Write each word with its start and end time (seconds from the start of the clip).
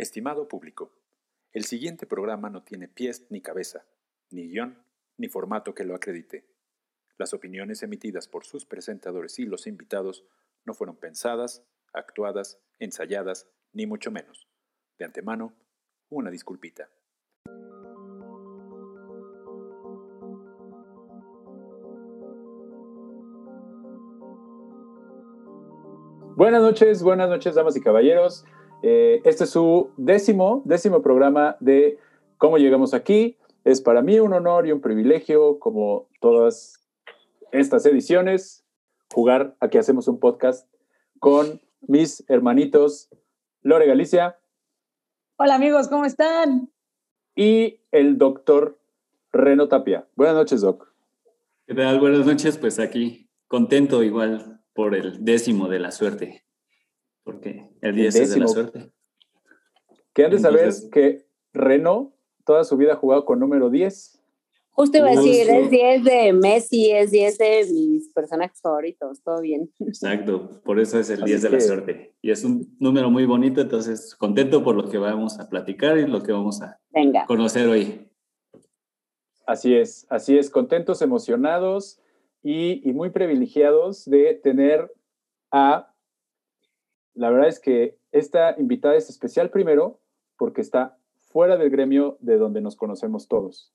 Estimado 0.00 0.48
público, 0.48 0.94
el 1.52 1.64
siguiente 1.64 2.06
programa 2.06 2.48
no 2.48 2.62
tiene 2.62 2.88
pies 2.88 3.26
ni 3.28 3.42
cabeza, 3.42 3.84
ni 4.30 4.48
guion, 4.48 4.82
ni 5.18 5.28
formato 5.28 5.74
que 5.74 5.84
lo 5.84 5.94
acredite. 5.94 6.46
Las 7.18 7.34
opiniones 7.34 7.82
emitidas 7.82 8.26
por 8.26 8.46
sus 8.46 8.64
presentadores 8.64 9.38
y 9.38 9.44
los 9.44 9.66
invitados 9.66 10.24
no 10.64 10.72
fueron 10.72 10.96
pensadas, 10.96 11.66
actuadas, 11.92 12.58
ensayadas, 12.78 13.46
ni 13.74 13.84
mucho 13.84 14.10
menos. 14.10 14.48
De 14.98 15.04
antemano, 15.04 15.52
una 16.08 16.30
disculpita. 16.30 16.88
Buenas 26.38 26.62
noches, 26.62 27.02
buenas 27.02 27.28
noches, 27.28 27.54
damas 27.54 27.76
y 27.76 27.82
caballeros. 27.82 28.46
Eh, 28.82 29.20
este 29.24 29.44
es 29.44 29.50
su 29.50 29.90
décimo, 29.96 30.62
décimo 30.64 31.02
programa 31.02 31.56
de 31.60 31.98
Cómo 32.38 32.58
llegamos 32.58 32.94
aquí. 32.94 33.36
Es 33.64 33.80
para 33.80 34.02
mí 34.02 34.18
un 34.20 34.32
honor 34.32 34.66
y 34.66 34.72
un 34.72 34.80
privilegio, 34.80 35.58
como 35.58 36.08
todas 36.20 36.80
estas 37.52 37.84
ediciones, 37.84 38.64
jugar 39.12 39.56
a 39.60 39.68
que 39.68 39.78
hacemos 39.78 40.08
un 40.08 40.18
podcast 40.18 40.66
con 41.18 41.60
mis 41.82 42.24
hermanitos 42.28 43.10
Lore 43.62 43.86
Galicia. 43.86 44.38
Hola 45.36 45.56
amigos, 45.56 45.88
¿cómo 45.88 46.04
están? 46.04 46.70
Y 47.34 47.80
el 47.90 48.16
doctor 48.16 48.78
Reno 49.32 49.68
Tapia. 49.68 50.06
Buenas 50.16 50.36
noches, 50.36 50.62
Doc. 50.62 50.92
¿Qué 51.66 51.74
tal? 51.74 52.00
Buenas 52.00 52.26
noches, 52.26 52.56
pues 52.56 52.78
aquí 52.78 53.28
contento 53.46 54.02
igual 54.02 54.62
por 54.72 54.94
el 54.94 55.24
décimo 55.24 55.68
de 55.68 55.80
la 55.80 55.90
suerte 55.90 56.44
porque 57.30 57.69
el 57.80 57.94
10 57.94 58.14
es 58.16 58.34
de 58.34 58.40
la 58.40 58.48
suerte. 58.48 58.90
Que 60.12 60.24
han 60.24 60.30
de 60.30 60.38
saber 60.38 60.72
que 60.90 61.26
Reno 61.52 62.14
toda 62.44 62.64
su 62.64 62.76
vida 62.76 62.94
ha 62.94 62.96
jugado 62.96 63.24
con 63.24 63.38
número 63.38 63.70
10. 63.70 64.20
Justo 64.70 64.98
iba 64.98 65.08
a 65.08 65.10
decir, 65.10 65.48
es 65.50 65.70
10 65.70 66.04
de 66.04 66.32
Messi, 66.32 66.90
es 66.90 67.10
10 67.10 67.38
de 67.38 67.66
mis 67.72 68.08
personajes 68.12 68.60
favoritos, 68.60 69.22
todo 69.22 69.40
bien. 69.40 69.70
Exacto, 69.80 70.62
por 70.64 70.80
eso 70.80 70.98
es 70.98 71.10
el 71.10 71.22
10 71.22 71.42
de 71.42 71.50
la 71.50 71.60
suerte. 71.60 72.14
Y 72.22 72.30
es 72.30 72.44
un 72.44 72.76
número 72.78 73.10
muy 73.10 73.26
bonito, 73.26 73.60
entonces 73.60 74.14
contento 74.14 74.64
por 74.64 74.76
lo 74.76 74.88
que 74.88 74.98
vamos 74.98 75.38
a 75.38 75.48
platicar 75.48 75.98
y 75.98 76.06
lo 76.06 76.22
que 76.22 76.32
vamos 76.32 76.62
a 76.62 76.80
conocer 77.26 77.68
hoy. 77.68 78.08
Así 79.44 79.74
es, 79.74 80.06
así 80.08 80.38
es, 80.38 80.48
contentos, 80.48 81.02
emocionados 81.02 82.00
y, 82.42 82.88
y 82.88 82.92
muy 82.92 83.10
privilegiados 83.10 84.08
de 84.08 84.34
tener 84.42 84.90
a 85.50 85.89
la 87.14 87.30
verdad 87.30 87.48
es 87.48 87.60
que 87.60 87.98
esta 88.12 88.54
invitada 88.58 88.96
es 88.96 89.10
especial 89.10 89.50
primero 89.50 90.00
porque 90.36 90.60
está 90.60 90.98
fuera 91.20 91.56
del 91.56 91.70
gremio 91.70 92.16
de 92.20 92.36
donde 92.38 92.60
nos 92.60 92.76
conocemos 92.76 93.28
todos. 93.28 93.72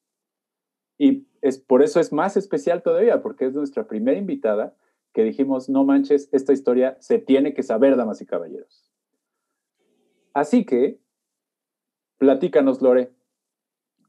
Y 0.97 1.27
es, 1.41 1.59
por 1.59 1.83
eso 1.83 1.99
es 1.99 2.11
más 2.11 2.37
especial 2.37 2.81
todavía, 2.81 3.21
porque 3.21 3.45
es 3.45 3.53
nuestra 3.53 3.87
primera 3.87 4.17
invitada 4.17 4.75
que 5.13 5.23
dijimos, 5.23 5.69
no 5.69 5.85
manches, 5.85 6.29
esta 6.31 6.53
historia 6.53 6.97
se 6.99 7.19
tiene 7.19 7.53
que 7.53 7.63
saber, 7.63 7.95
damas 7.95 8.21
y 8.21 8.25
caballeros. 8.25 8.91
Así 10.33 10.65
que, 10.65 10.99
platícanos, 12.17 12.81
Lore, 12.81 13.13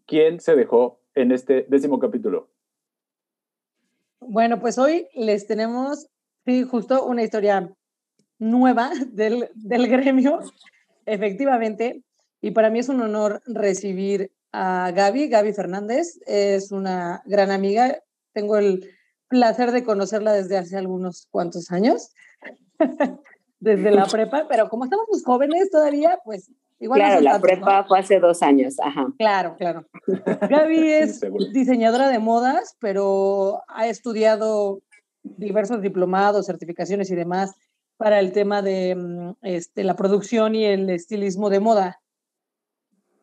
¿quién 0.06 0.40
se 0.40 0.56
dejó 0.56 1.00
en 1.14 1.30
este 1.30 1.66
décimo 1.68 2.00
capítulo? 2.00 2.48
Bueno, 4.20 4.58
pues 4.58 4.78
hoy 4.78 5.06
les 5.14 5.46
tenemos, 5.46 6.08
sí, 6.44 6.64
justo 6.64 7.04
una 7.06 7.22
historia 7.22 7.72
nueva 8.38 8.90
del, 9.12 9.50
del 9.54 9.88
gremio, 9.88 10.40
efectivamente. 11.04 12.02
Y 12.40 12.50
para 12.52 12.70
mí 12.70 12.78
es 12.78 12.88
un 12.88 13.00
honor 13.00 13.42
recibir 13.46 14.30
a 14.52 14.92
Gaby, 14.92 15.28
Gaby 15.28 15.52
Fernández. 15.52 16.18
Es 16.26 16.72
una 16.72 17.22
gran 17.26 17.50
amiga. 17.50 17.98
Tengo 18.32 18.56
el 18.56 18.90
placer 19.28 19.72
de 19.72 19.84
conocerla 19.84 20.32
desde 20.32 20.56
hace 20.56 20.76
algunos 20.76 21.26
cuantos 21.30 21.70
años, 21.70 22.12
desde 23.60 23.90
la 23.90 24.06
prepa, 24.06 24.46
pero 24.48 24.68
como 24.68 24.84
estamos 24.84 25.06
muy 25.10 25.20
jóvenes 25.22 25.70
todavía, 25.70 26.18
pues 26.24 26.50
igual. 26.78 27.00
Claro, 27.00 27.20
la 27.20 27.40
prepa 27.40 27.84
fue 27.84 27.98
hace 27.98 28.20
dos 28.20 28.42
años, 28.42 28.76
ajá. 28.80 29.08
Claro, 29.18 29.56
claro. 29.56 29.86
Gaby 30.50 30.90
es 30.90 31.20
diseñadora 31.52 32.08
de 32.08 32.18
modas, 32.18 32.76
pero 32.78 33.62
ha 33.68 33.88
estudiado 33.88 34.80
diversos 35.22 35.82
diplomados, 35.82 36.46
certificaciones 36.46 37.10
y 37.10 37.16
demás 37.16 37.56
para 37.96 38.20
el 38.20 38.32
tema 38.32 38.62
de 38.62 38.94
mm, 38.94 39.36
este, 39.42 39.84
la 39.84 39.96
producción 39.96 40.54
y 40.54 40.64
el 40.64 40.90
estilismo 40.90 41.50
de 41.50 41.60
moda. 41.60 42.00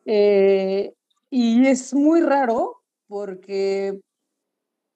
Eh, 0.06 0.94
y 1.30 1.66
es 1.66 1.94
muy 1.94 2.20
raro 2.20 2.82
porque, 3.06 4.00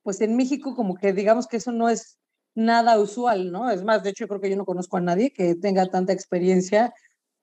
pues 0.03 0.21
en 0.21 0.37
México 0.37 0.75
como 0.75 0.97
que 0.97 1.13
digamos 1.13 1.47
que 1.47 1.59
eso 1.59 1.73
no 1.73 1.89
es 1.89 2.19
nada 2.55 2.99
usual, 2.99 3.53
¿no? 3.53 3.71
Es 3.71 3.85
más, 3.85 4.03
de 4.03 4.11
hecho, 4.11 4.25
yo 4.25 4.29
creo 4.29 4.41
que 4.41 4.51
yo 4.51 4.57
no 4.57 4.65
conozco 4.65 4.97
a 4.97 5.01
nadie 5.01 5.33
que 5.33 5.55
tenga 5.55 5.87
tanta 5.87 6.13
experiencia 6.13 6.93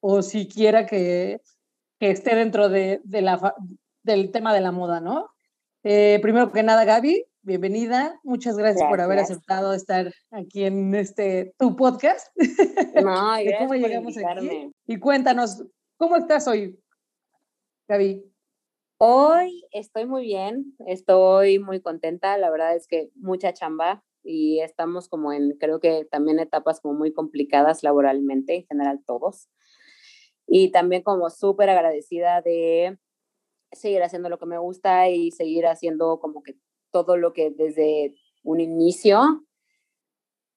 o 0.01 0.21
siquiera 0.21 0.85
que, 0.85 1.41
que 1.99 2.11
esté 2.11 2.35
dentro 2.35 2.69
de, 2.69 3.01
de 3.03 3.21
la, 3.21 3.55
del 4.03 4.31
tema 4.31 4.53
de 4.53 4.61
la 4.61 4.71
moda, 4.71 4.99
¿no? 4.99 5.29
Eh, 5.83 6.19
primero 6.21 6.51
que 6.51 6.63
nada, 6.63 6.83
Gaby, 6.83 7.25
bienvenida. 7.45 8.19
Muchas 8.23 8.57
gracias, 8.57 8.89
por 8.89 8.99
haber 8.99 9.19
aceptado 9.19 9.73
estar 9.73 10.11
aquí 10.31 10.63
en 10.63 10.95
este 10.95 11.53
tu 11.59 11.75
podcast. 11.75 12.27
No, 12.95 13.35
cómo 13.59 13.75
llegamos 13.75 14.17
aquí. 14.17 14.71
Y 14.87 14.99
cuéntanos, 14.99 15.63
¿cómo 15.97 16.15
estás 16.15 16.47
hoy, 16.47 16.79
Gaby? 17.87 18.23
Hoy 18.97 19.63
estoy 19.71 20.07
muy 20.07 20.23
bien, 20.23 20.75
estoy 20.87 21.59
muy 21.59 21.81
contenta. 21.81 22.37
La 22.39 22.49
verdad 22.49 22.75
es 22.75 22.87
que 22.87 23.11
mucha 23.13 23.53
chamba 23.53 24.03
y 24.23 24.61
estamos 24.61 25.07
como 25.07 25.31
en, 25.31 25.51
creo 25.59 25.79
que 25.79 26.05
también 26.05 26.39
etapas 26.39 26.81
como 26.81 26.95
muy 26.95 27.13
complicadas 27.13 27.83
laboralmente, 27.83 28.55
en 28.55 28.65
general 28.65 29.03
todos. 29.05 29.49
Y 30.47 30.71
también 30.71 31.03
como 31.03 31.29
súper 31.29 31.69
agradecida 31.69 32.41
de 32.41 32.97
seguir 33.71 34.01
haciendo 34.01 34.29
lo 34.29 34.39
que 34.39 34.45
me 34.47 34.57
gusta 34.57 35.09
y 35.09 35.29
seguir 35.29 35.67
haciendo 35.67 36.19
como 36.19 36.41
que 36.41 36.55
todo 36.91 37.17
lo 37.17 37.33
que 37.33 37.51
desde 37.51 38.15
un 38.43 38.59
inicio 38.59 39.45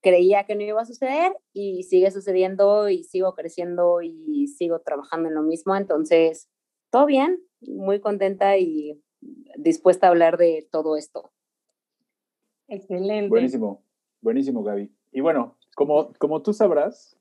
creía 0.01 0.45
que 0.45 0.55
no 0.55 0.63
iba 0.63 0.81
a 0.81 0.87
suceder 0.87 1.33
y 1.53 1.83
sigue 1.83 2.11
sucediendo 2.11 2.89
y 2.89 3.05
sigo 3.05 3.35
creciendo 3.35 4.01
y 4.03 4.47
sigo 4.47 4.81
trabajando 4.81 5.29
en 5.29 5.35
lo 5.35 5.43
mismo. 5.43 5.75
Entonces, 5.75 6.49
todo 6.91 7.07
bien, 7.07 7.43
muy 7.61 8.01
contenta 8.01 8.57
y 8.59 9.03
dispuesta 9.57 10.07
a 10.07 10.11
hablar 10.11 10.37
de 10.39 10.69
todo 10.71 10.97
esto. 10.97 11.33
Excelente. 12.69 13.29
Buenísimo, 13.29 13.83
buenísimo, 14.21 14.63
Gaby. 14.63 14.93
Y 15.11 15.21
bueno, 15.21 15.57
como, 15.75 16.13
como 16.19 16.43
tú 16.43 16.53
sabrás, 16.53 17.19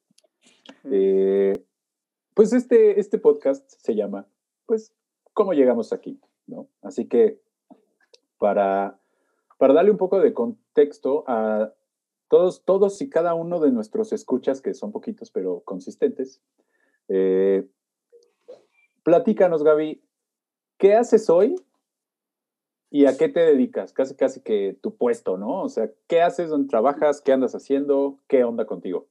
eh, 0.83 1.53
pues 2.35 2.53
este, 2.53 2.99
este 2.99 3.17
podcast 3.17 3.67
se 3.79 3.95
llama, 3.95 4.27
pues, 4.65 4.93
¿cómo 5.33 5.53
llegamos 5.53 5.93
aquí? 5.93 6.19
¿no? 6.47 6.69
Así 6.81 7.07
que 7.07 7.39
para 8.37 8.99
para 9.57 9.73
darle 9.73 9.91
un 9.91 9.97
poco 9.97 10.19
de 10.19 10.33
contexto 10.33 11.23
a 11.27 11.73
todos, 12.27 12.63
todos 12.63 13.01
y 13.01 13.09
cada 13.09 13.33
uno 13.33 13.59
de 13.59 13.71
nuestros 13.71 14.13
escuchas, 14.13 14.61
que 14.61 14.73
son 14.73 14.91
poquitos 14.91 15.31
pero 15.31 15.61
consistentes, 15.61 16.41
eh, 17.07 17.67
platícanos, 19.03 19.63
Gaby, 19.63 20.03
¿qué 20.77 20.93
haces 20.95 21.29
hoy 21.29 21.55
y 22.89 23.05
a 23.05 23.17
qué 23.17 23.29
te 23.29 23.39
dedicas? 23.39 23.93
Casi, 23.93 24.15
casi 24.15 24.41
que 24.41 24.77
tu 24.81 24.95
puesto, 24.95 25.37
¿no? 25.37 25.63
O 25.63 25.69
sea, 25.69 25.89
¿qué 26.07 26.21
haces, 26.21 26.49
dónde 26.49 26.69
trabajas, 26.69 27.21
qué 27.21 27.31
andas 27.31 27.55
haciendo, 27.55 28.19
qué 28.27 28.43
onda 28.43 28.65
contigo? 28.65 29.07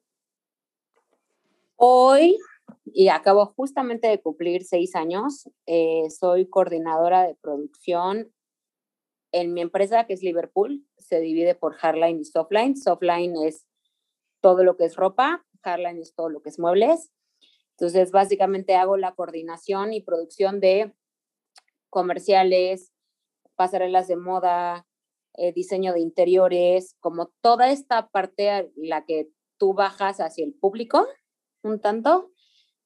Hoy, 1.77 2.37
y 2.85 3.09
acabo 3.09 3.47
justamente 3.57 4.09
de 4.09 4.21
cumplir 4.21 4.65
seis 4.65 4.95
años, 4.95 5.51
eh, 5.67 6.09
soy 6.11 6.49
coordinadora 6.49 7.23
de 7.23 7.35
producción 7.35 8.31
en 9.33 9.53
mi 9.53 9.61
empresa, 9.61 10.07
que 10.07 10.15
es 10.15 10.23
Liverpool, 10.23 10.87
se 10.97 11.21
divide 11.21 11.55
por 11.55 11.75
hardline 11.75 12.21
y 12.21 12.25
softline. 12.25 12.77
Softline 12.77 13.37
es 13.45 13.67
todo 14.41 14.65
lo 14.65 14.77
que 14.77 14.85
es 14.85 14.97
ropa, 14.97 15.45
hardline 15.63 16.01
es 16.01 16.15
todo 16.15 16.29
lo 16.29 16.43
que 16.43 16.51
es 16.51 16.59
muebles. 16.59 17.13
Entonces, 17.73 18.11
básicamente 18.11 18.75
hago 18.75 18.97
la 18.97 19.15
coordinación 19.15 19.93
y 19.93 20.01
producción 20.01 20.61
de 20.61 20.95
comerciales, 21.91 22.93
pasarelas 23.55 24.09
de 24.09 24.17
moda, 24.17 24.87
eh, 25.35 25.53
diseño 25.53 25.93
de 25.93 26.01
interiores, 26.01 26.97
como 27.01 27.33
toda 27.43 27.71
esta 27.71 28.09
parte 28.09 28.73
la 28.77 29.05
que 29.05 29.29
tú 29.59 29.75
bajas 29.75 30.21
hacia 30.21 30.45
el 30.45 30.55
público 30.55 31.07
un 31.63 31.81
tanto, 31.81 32.31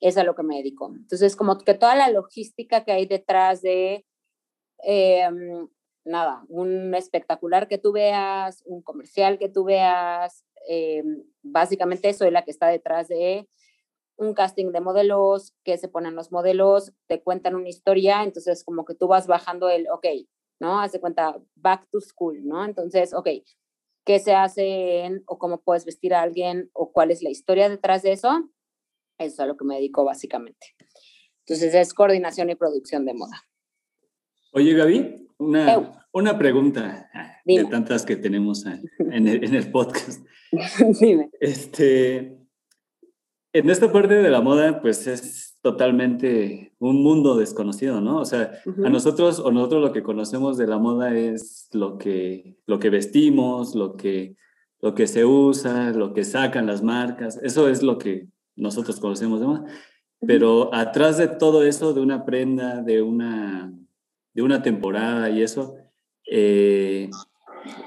es 0.00 0.16
a 0.16 0.24
lo 0.24 0.34
que 0.34 0.42
me 0.42 0.56
dedico. 0.56 0.92
Entonces, 0.94 1.36
como 1.36 1.58
que 1.58 1.74
toda 1.74 1.94
la 1.94 2.10
logística 2.10 2.84
que 2.84 2.92
hay 2.92 3.06
detrás 3.06 3.62
de 3.62 4.06
em, 4.82 5.68
nada, 6.04 6.44
un 6.48 6.94
espectacular 6.94 7.68
que 7.68 7.78
tú 7.78 7.92
veas, 7.92 8.62
un 8.66 8.82
comercial 8.82 9.38
que 9.38 9.48
tú 9.48 9.64
veas, 9.64 10.44
eh, 10.68 11.02
básicamente 11.42 12.12
soy 12.12 12.30
la 12.30 12.44
que 12.44 12.50
está 12.50 12.68
detrás 12.68 13.08
de 13.08 13.48
un 14.16 14.34
casting 14.34 14.70
de 14.70 14.80
modelos, 14.80 15.54
que 15.64 15.78
se 15.78 15.88
ponen 15.88 16.14
los 16.14 16.30
modelos, 16.30 16.92
te 17.06 17.22
cuentan 17.22 17.54
una 17.54 17.70
historia, 17.70 18.22
entonces 18.22 18.64
como 18.64 18.84
que 18.84 18.94
tú 18.94 19.08
vas 19.08 19.26
bajando 19.26 19.70
el, 19.70 19.88
ok, 19.90 20.06
¿no? 20.60 20.80
Hace 20.80 21.00
cuenta, 21.00 21.40
back 21.54 21.88
to 21.90 22.00
school, 22.00 22.46
¿no? 22.46 22.64
Entonces, 22.64 23.14
ok, 23.14 23.28
¿qué 24.04 24.18
se 24.18 24.34
hace 24.34 25.22
o 25.26 25.38
cómo 25.38 25.62
puedes 25.62 25.86
vestir 25.86 26.12
a 26.12 26.20
alguien 26.20 26.70
o 26.74 26.92
cuál 26.92 27.10
es 27.10 27.22
la 27.22 27.30
historia 27.30 27.70
detrás 27.70 28.02
de 28.02 28.12
eso? 28.12 28.28
Eso 29.18 29.34
es 29.34 29.40
a 29.40 29.46
lo 29.46 29.56
que 29.56 29.64
me 29.64 29.76
dedico 29.76 30.04
básicamente. 30.04 30.66
Entonces 31.46 31.74
es 31.74 31.94
coordinación 31.94 32.50
y 32.50 32.56
producción 32.56 33.06
de 33.06 33.14
moda. 33.14 33.42
Oye, 34.52 34.74
Gaby, 34.74 35.29
una, 35.40 36.04
una 36.12 36.38
pregunta 36.38 37.10
ah, 37.12 37.32
de 37.44 37.64
tantas 37.64 38.04
que 38.04 38.16
tenemos 38.16 38.64
en 38.66 39.28
el, 39.28 39.44
en 39.44 39.54
el 39.54 39.70
podcast. 39.70 40.24
Dime. 41.00 41.30
Este, 41.40 42.38
en 43.52 43.70
esta 43.70 43.90
parte 43.90 44.14
de 44.14 44.30
la 44.30 44.40
moda, 44.40 44.80
pues 44.80 45.06
es 45.06 45.58
totalmente 45.62 46.74
un 46.78 47.02
mundo 47.02 47.36
desconocido, 47.36 48.00
¿no? 48.00 48.18
O 48.18 48.24
sea, 48.24 48.52
a 48.84 48.88
nosotros 48.88 49.40
o 49.40 49.50
nosotros 49.50 49.82
lo 49.82 49.92
que 49.92 50.02
conocemos 50.02 50.56
de 50.56 50.66
la 50.66 50.78
moda 50.78 51.16
es 51.16 51.68
lo 51.72 51.98
que, 51.98 52.56
lo 52.66 52.78
que 52.78 52.90
vestimos, 52.90 53.74
lo 53.74 53.96
que, 53.96 54.36
lo 54.80 54.94
que 54.94 55.06
se 55.06 55.24
usa, 55.24 55.90
lo 55.90 56.14
que 56.14 56.24
sacan 56.24 56.66
las 56.66 56.82
marcas, 56.82 57.38
eso 57.42 57.68
es 57.68 57.82
lo 57.82 57.98
que 57.98 58.28
nosotros 58.56 59.00
conocemos 59.00 59.40
de 59.40 59.46
moda. 59.46 59.64
Pero 60.20 60.74
atrás 60.74 61.18
de 61.18 61.28
todo 61.28 61.64
eso, 61.64 61.92
de 61.92 62.00
una 62.00 62.24
prenda, 62.24 62.82
de 62.82 63.02
una, 63.02 63.72
de 64.32 64.42
una 64.42 64.62
temporada 64.62 65.30
y 65.30 65.42
eso, 65.42 65.76
eh, 66.30 67.10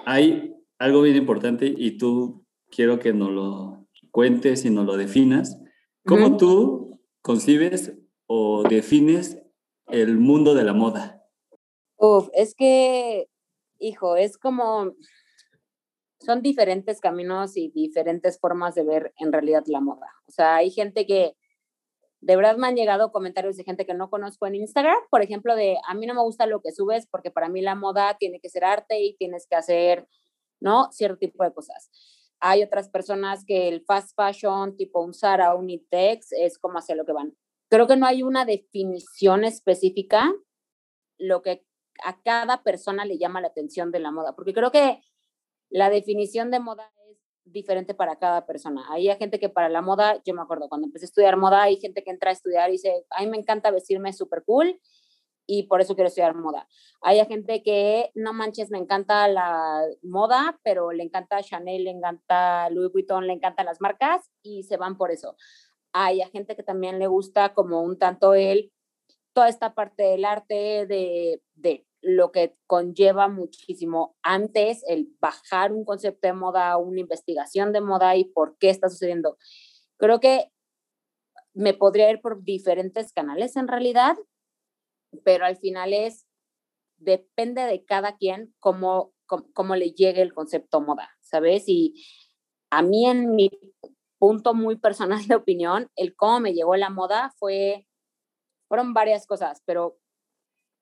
hay 0.06 0.56
algo 0.78 1.02
bien 1.02 1.16
importante 1.16 1.74
y 1.76 1.98
tú 1.98 2.46
quiero 2.70 3.00
que 3.00 3.14
nos 3.14 3.32
lo 3.32 3.88
cuentes 4.12 4.66
y 4.66 4.70
nos 4.70 4.86
lo 4.86 4.98
definas. 4.98 5.60
¿Cómo 6.06 6.38
tú 6.38 7.00
concibes 7.22 7.94
o 8.28 8.64
defines 8.64 9.42
el 9.88 10.18
mundo 10.18 10.54
de 10.54 10.64
la 10.64 10.74
moda? 10.74 11.24
Uf, 11.98 12.28
es 12.34 12.54
que, 12.56 13.30
hijo, 13.80 14.18
es 14.18 14.38
como, 14.38 14.94
son 16.20 16.42
diferentes 16.42 17.00
caminos 17.00 17.56
y 17.56 17.70
diferentes 17.70 18.40
formas 18.40 18.76
de 18.76 18.84
ver 18.84 19.14
en 19.18 19.32
realidad 19.32 19.64
la 19.68 19.80
moda. 19.80 20.08
O 20.28 20.32
sea, 20.32 20.56
hay 20.58 20.70
gente 20.70 21.06
que, 21.06 21.36
de 22.26 22.38
verdad 22.38 22.56
me 22.56 22.68
han 22.68 22.76
llegado 22.76 23.12
comentarios 23.12 23.58
de 23.58 23.66
gente 23.66 23.86
que 23.86 23.94
no 23.94 24.10
conozco 24.10 24.48
en 24.48 24.56
Instagram, 24.56 24.98
por 25.10 25.22
ejemplo, 25.22 25.56
de 25.56 25.78
a 25.86 25.94
mí 25.94 26.06
no 26.06 26.14
me 26.14 26.22
gusta 26.22 26.46
lo 26.46 26.62
que 26.62 26.72
subes 26.72 27.06
porque 27.06 27.32
para 27.32 27.50
mí 27.50 27.62
la 27.62 27.76
moda 27.76 28.16
tiene 28.18 28.40
que 28.40 28.48
ser 28.50 28.64
arte 28.64 29.02
y 29.02 29.18
tienes 29.18 29.46
que 29.46 29.58
hacer, 29.58 30.08
¿no? 30.62 30.90
Cierto 30.92 31.18
tipo 31.18 31.44
de 31.44 31.54
cosas. 31.54 31.90
Hay 32.40 32.64
otras 32.64 32.90
personas 32.90 33.44
que 33.46 33.68
el 33.68 33.84
fast 33.86 34.16
fashion, 34.16 34.78
tipo 34.78 35.02
un 35.02 35.14
Zara, 35.14 35.54
un 35.54 35.70
es 35.70 36.58
como 36.60 36.80
hacia 36.80 36.96
lo 36.96 37.06
que 37.06 37.12
van. 37.12 37.36
Creo 37.70 37.88
que 37.88 37.98
no 37.98 38.06
hay 38.06 38.24
una 38.24 38.46
definición 38.46 39.44
específica, 39.44 40.34
lo 41.18 41.42
que 41.42 41.66
a 42.06 42.22
cada 42.22 42.64
persona 42.64 43.04
le 43.04 43.18
llama 43.18 43.42
la 43.42 43.48
atención 43.48 43.92
de 43.92 44.00
la 44.00 44.12
moda, 44.12 44.34
porque 44.34 44.54
creo 44.54 44.72
que 44.72 45.02
la 45.70 45.90
definición 45.90 46.52
de 46.52 46.62
moda 46.62 46.90
diferente 47.46 47.94
para 47.94 48.18
cada 48.18 48.46
persona. 48.46 48.86
Hay 48.90 49.08
gente 49.18 49.40
que 49.40 49.50
para 49.50 49.70
la 49.70 49.82
moda, 49.82 50.22
yo 50.26 50.34
me 50.34 50.42
acuerdo, 50.42 50.70
cuando 50.70 50.88
empecé 50.88 51.06
a 51.06 51.08
estudiar 51.08 51.38
moda, 51.38 51.64
hay 51.64 51.78
gente 51.78 52.04
que 52.04 52.12
entra 52.12 52.30
a 52.30 52.34
estudiar 52.34 52.70
y 52.70 52.74
dice, 52.74 53.06
a 53.10 53.22
mí 53.22 53.28
me 53.30 53.38
encanta 53.38 53.72
vestirme 53.72 54.14
súper 54.14 54.44
cool 54.46 54.80
y 55.46 55.64
por 55.64 55.82
eso 55.82 55.96
quiero 55.96 56.08
estudiar 56.08 56.36
moda. 56.36 56.68
Hay 57.02 57.24
gente 57.26 57.64
que, 57.64 58.12
no 58.16 58.34
manches, 58.34 58.72
me 58.72 58.78
encanta 58.78 59.28
la 59.28 59.84
moda, 60.02 60.60
pero 60.64 60.92
le 60.92 61.04
encanta 61.04 61.42
Chanel, 61.42 61.84
le 61.84 61.92
encanta 61.92 62.70
Louis 62.70 62.92
Vuitton, 62.92 63.28
le 63.28 63.34
encantan 63.34 63.66
las 63.66 63.82
marcas 63.82 64.30
y 64.42 64.64
se 64.64 64.78
van 64.78 64.98
por 64.98 65.12
eso. 65.12 65.36
Hay 65.92 66.22
gente 66.32 66.56
que 66.56 66.64
también 66.64 66.98
le 67.00 67.08
gusta 67.08 67.54
como 67.54 67.82
un 67.82 67.98
tanto 68.00 68.34
él, 68.34 68.72
toda 69.34 69.50
esta 69.50 69.74
parte 69.74 70.04
del 70.04 70.26
arte, 70.26 70.86
de, 70.88 71.42
de 71.56 71.86
lo 72.04 72.34
que 72.34 72.56
conlleva 72.68 73.30
muchísimo 73.30 74.18
antes 74.22 74.84
el 74.88 75.08
bajar 75.22 75.72
un 75.72 75.86
concepto 75.86 76.28
de 76.28 76.34
moda, 76.34 76.76
una 76.78 77.00
investigación 77.00 77.72
de 77.72 77.80
moda 77.80 78.16
y 78.18 78.26
por 78.26 78.58
qué 78.58 78.70
está 78.70 78.90
sucediendo. 78.90 79.38
Creo 79.98 80.20
que 80.20 80.52
me 81.54 81.74
podría 81.74 82.12
ir 82.12 82.20
por 82.20 82.44
diferentes 82.44 83.14
canales 83.14 83.56
en 83.56 83.70
realidad, 83.70 84.18
pero 85.24 85.46
al 85.46 85.56
final 85.56 85.94
es, 85.94 86.28
depende 86.98 87.62
de 87.62 87.86
cada 87.86 88.18
quien 88.18 88.54
cómo, 88.60 89.14
cómo, 89.26 89.76
le 89.76 89.92
llegue 89.92 90.22
el 90.22 90.34
concepto 90.34 90.82
moda, 90.82 91.10
¿sabes? 91.22 91.64
Y 91.68 92.06
a 92.70 92.82
mí 92.82 93.08
en 93.08 93.34
mi 93.34 93.50
punto 94.18 94.54
muy 94.54 94.76
personal 94.76 95.26
de 95.26 95.36
opinión, 95.36 95.90
el 95.96 96.16
cómo 96.18 96.42
me 96.42 96.54
llegó 96.54 96.76
la 96.76 96.90
moda 96.90 97.32
fue, 97.38 97.88
fueron 98.68 98.94
varias 98.94 99.26
cosas, 99.26 99.62
pero 99.66 99.98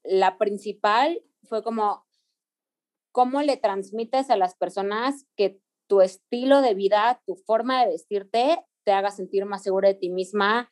la 0.03 0.37
principal 0.37 1.23
fue 1.43 1.63
como 1.63 2.05
cómo 3.11 3.41
le 3.41 3.57
transmites 3.57 4.29
a 4.29 4.37
las 4.37 4.55
personas 4.55 5.25
que 5.35 5.59
tu 5.87 6.01
estilo 6.01 6.61
de 6.61 6.73
vida, 6.73 7.21
tu 7.25 7.35
forma 7.35 7.81
de 7.81 7.91
vestirte 7.91 8.65
te 8.83 8.91
haga 8.93 9.11
sentir 9.11 9.45
más 9.45 9.63
segura 9.63 9.89
de 9.89 9.95
ti 9.95 10.09
misma, 10.09 10.71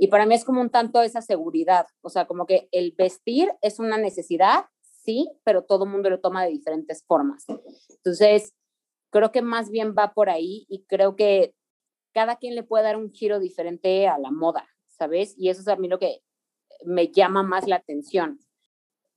y 0.00 0.06
para 0.06 0.26
mí 0.26 0.34
es 0.36 0.44
como 0.44 0.60
un 0.60 0.70
tanto 0.70 1.02
esa 1.02 1.20
seguridad, 1.22 1.86
o 2.02 2.08
sea, 2.08 2.26
como 2.26 2.46
que 2.46 2.68
el 2.70 2.94
vestir 2.96 3.50
es 3.62 3.80
una 3.80 3.98
necesidad, 3.98 4.66
sí, 4.80 5.28
pero 5.42 5.64
todo 5.64 5.84
el 5.84 5.90
mundo 5.90 6.08
lo 6.08 6.20
toma 6.20 6.44
de 6.44 6.50
diferentes 6.50 7.04
formas. 7.04 7.44
Entonces, 7.88 8.54
creo 9.10 9.32
que 9.32 9.42
más 9.42 9.70
bien 9.70 9.96
va 9.98 10.14
por 10.14 10.30
ahí 10.30 10.66
y 10.68 10.84
creo 10.84 11.16
que 11.16 11.52
cada 12.14 12.36
quien 12.36 12.54
le 12.54 12.62
puede 12.62 12.84
dar 12.84 12.96
un 12.96 13.10
giro 13.10 13.40
diferente 13.40 14.06
a 14.06 14.18
la 14.18 14.30
moda, 14.30 14.68
¿sabes? 14.86 15.34
Y 15.36 15.48
eso 15.48 15.62
es 15.62 15.68
a 15.68 15.74
mí 15.74 15.88
lo 15.88 15.98
que 15.98 16.22
me 16.84 17.08
llama 17.08 17.42
más 17.42 17.66
la 17.66 17.76
atención. 17.76 18.38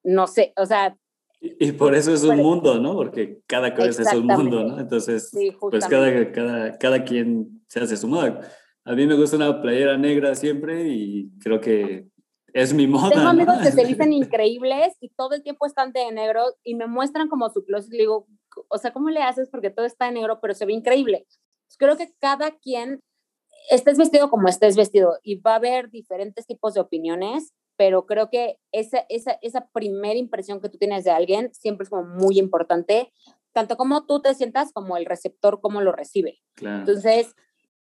No 0.04 0.28
sé, 0.28 0.54
o 0.58 0.66
sea... 0.66 0.98
Y 1.40 1.72
por 1.72 1.96
eso 1.96 2.14
es 2.14 2.24
un 2.24 2.38
mundo, 2.38 2.80
¿no? 2.80 2.94
Porque 2.94 3.40
cada 3.48 3.74
cabeza 3.74 4.04
es 4.04 4.14
un 4.14 4.28
mundo, 4.28 4.64
¿no? 4.64 4.80
Entonces, 4.80 5.32
pues 5.60 5.88
cada, 5.88 6.32
cada, 6.32 6.78
cada 6.78 7.04
quien 7.04 7.64
se 7.68 7.80
hace 7.80 7.98
su 7.98 8.08
moda 8.08 8.42
a 8.84 8.94
mí 8.94 9.06
me 9.06 9.16
gusta 9.16 9.36
una 9.36 9.62
playera 9.62 9.98
negra 9.98 10.36
siempre 10.36 10.88
y 10.88 11.30
creo 11.40 11.62
que 11.62 12.08
es 12.54 12.74
mi 12.74 12.88
moda. 12.88 13.10
Tengo 13.10 13.28
amigos 13.28 13.58
que 13.60 13.72
se 13.72 13.86
dicen 13.86 14.12
increíbles 14.14 14.98
y 15.00 15.10
todo 15.10 15.34
el 15.34 15.44
tiempo 15.44 15.66
están 15.66 15.92
de 15.92 16.12
negro 16.12 16.44
y 16.64 16.76
me 16.76 16.88
muestran 16.88 17.30
como 17.30 17.50
su 17.50 17.64
closet 17.64 17.94
y 17.94 18.00
digo, 18.00 18.28
o 18.68 18.78
sea, 18.78 18.92
¿cómo 18.92 19.10
le 19.10 19.22
haces? 19.22 19.50
Porque 19.50 19.70
todo 19.70 19.86
está 19.86 20.06
de 20.06 20.14
negro, 20.14 20.40
pero 20.42 20.54
se 20.54 20.66
ve 20.66 20.74
increíble. 20.74 21.28
Creo 21.78 21.96
que 21.96 22.12
cada 22.20 22.52
quien 22.52 23.02
estés 23.70 23.98
vestido 23.98 24.30
como 24.30 24.48
estés 24.48 24.76
vestido 24.76 25.18
y 25.24 25.36
va 25.36 25.54
a 25.54 25.56
haber 25.56 25.90
diferentes 25.90 26.46
tipos 26.46 26.74
de 26.74 26.82
opiniones, 26.82 27.54
pero 27.78 28.06
creo 28.06 28.30
que 28.30 28.60
esa, 28.72 29.06
esa, 29.10 29.38
esa 29.42 29.68
primera 29.74 30.16
impresión 30.16 30.62
que 30.62 30.70
tú 30.70 30.78
tienes 30.78 31.04
de 31.04 31.12
alguien 31.12 31.54
siempre 31.54 31.84
es 31.84 31.90
como 31.90 32.04
muy 32.04 32.38
importante, 32.38 33.12
tanto 33.54 33.78
como 33.78 34.06
tú 34.06 34.22
te 34.22 34.34
sientas 34.36 34.72
como 34.72 34.98
el 34.98 35.06
receptor, 35.06 35.60
cómo 35.62 35.82
lo 35.82 35.92
recibe. 35.92 36.40
Entonces, 36.62 37.36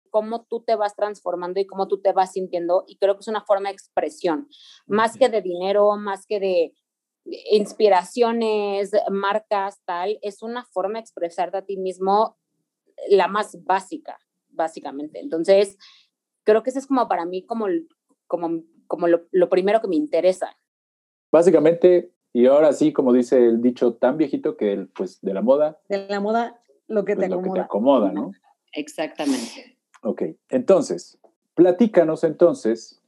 cómo 0.09 0.45
tú 0.45 0.63
te 0.63 0.75
vas 0.75 0.95
transformando 0.95 1.59
y 1.59 1.67
cómo 1.67 1.87
tú 1.87 2.01
te 2.01 2.11
vas 2.11 2.31
sintiendo 2.31 2.83
y 2.87 2.97
creo 2.97 3.15
que 3.15 3.21
es 3.21 3.27
una 3.27 3.43
forma 3.43 3.69
de 3.69 3.73
expresión, 3.73 4.47
más 4.85 5.17
que 5.17 5.29
de 5.29 5.41
dinero, 5.41 5.95
más 5.97 6.25
que 6.25 6.39
de 6.39 6.73
inspiraciones, 7.51 8.91
marcas, 9.09 9.81
tal, 9.85 10.17
es 10.21 10.41
una 10.41 10.65
forma 10.65 10.93
de 10.93 11.01
expresarte 11.01 11.57
a 11.57 11.65
ti 11.65 11.77
mismo 11.77 12.37
la 13.09 13.27
más 13.27 13.63
básica, 13.63 14.17
básicamente. 14.57 15.19
Entonces, 15.19 15.77
creo 16.43 16.63
que 16.63 16.71
eso 16.71 16.79
es 16.79 16.87
como 16.87 17.07
para 17.07 17.25
mí 17.25 17.45
como, 17.45 17.67
como, 18.27 18.63
como 18.87 19.07
lo, 19.07 19.21
lo 19.31 19.49
primero 19.49 19.79
que 19.79 19.87
me 19.87 19.95
interesa. 19.95 20.57
Básicamente, 21.31 22.11
y 22.33 22.47
ahora 22.47 22.73
sí, 22.73 22.91
como 22.91 23.13
dice 23.13 23.37
el 23.45 23.61
dicho 23.61 23.93
tan 23.93 24.17
viejito 24.17 24.57
que 24.57 24.87
pues 24.93 25.21
de 25.21 25.33
la 25.33 25.41
moda. 25.41 25.79
De 25.87 26.07
la 26.07 26.19
moda, 26.19 26.61
lo 26.87 27.05
que, 27.05 27.15
pues, 27.15 27.29
te, 27.29 27.35
lo 27.35 27.41
que 27.41 27.49
te 27.51 27.59
acomoda, 27.61 28.11
¿no? 28.11 28.31
Exactamente. 28.73 29.77
Ok, 30.03 30.23
entonces, 30.49 31.19
platícanos 31.55 32.23
entonces 32.23 33.01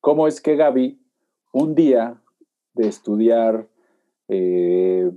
cómo 0.00 0.26
es 0.26 0.40
que 0.40 0.56
Gaby, 0.56 1.00
un 1.52 1.74
día 1.74 2.20
de 2.74 2.88
estudiar 2.88 3.68
eh, 4.28 5.10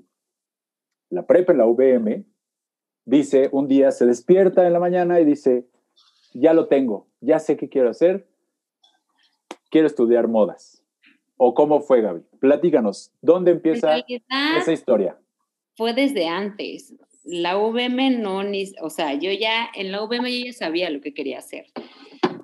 la 1.10 1.26
prepa 1.26 1.52
en 1.52 1.58
la 1.58 1.66
UVM, 1.66 2.26
dice, 3.08 3.50
un 3.52 3.68
día 3.68 3.90
se 3.92 4.06
despierta 4.06 4.68
en 4.68 4.74
la 4.74 4.80
mañana 4.80 5.20
y 5.20 5.26
dice, 5.26 5.66
ya 6.34 6.54
lo 6.54 6.68
tengo, 6.68 7.08
ya 7.22 7.40
sé 7.40 7.58
qué 7.58 7.70
quiero 7.70 7.90
hacer, 7.90 8.28
quiero 9.72 9.88
estudiar 9.88 10.28
modas. 10.28 10.84
¿O 11.38 11.54
cómo 11.54 11.82
fue, 11.82 12.02
Gaby? 12.02 12.22
Platícanos, 12.40 13.12
¿dónde 13.22 13.52
empieza 13.52 14.04
esa 14.58 14.72
historia? 14.72 15.18
Fue 15.76 15.94
desde 15.94 16.28
antes 16.28 16.94
la 17.24 17.58
UVM 17.58 18.22
no, 18.22 18.44
ni, 18.44 18.74
o 18.82 18.90
sea, 18.90 19.14
yo 19.14 19.32
ya 19.32 19.70
en 19.74 19.92
la 19.92 20.04
UVM 20.04 20.28
yo 20.28 20.46
ya 20.46 20.54
sabía 20.54 20.90
lo 20.90 21.02
que 21.02 21.14
quería 21.14 21.40
hacer. 21.40 21.68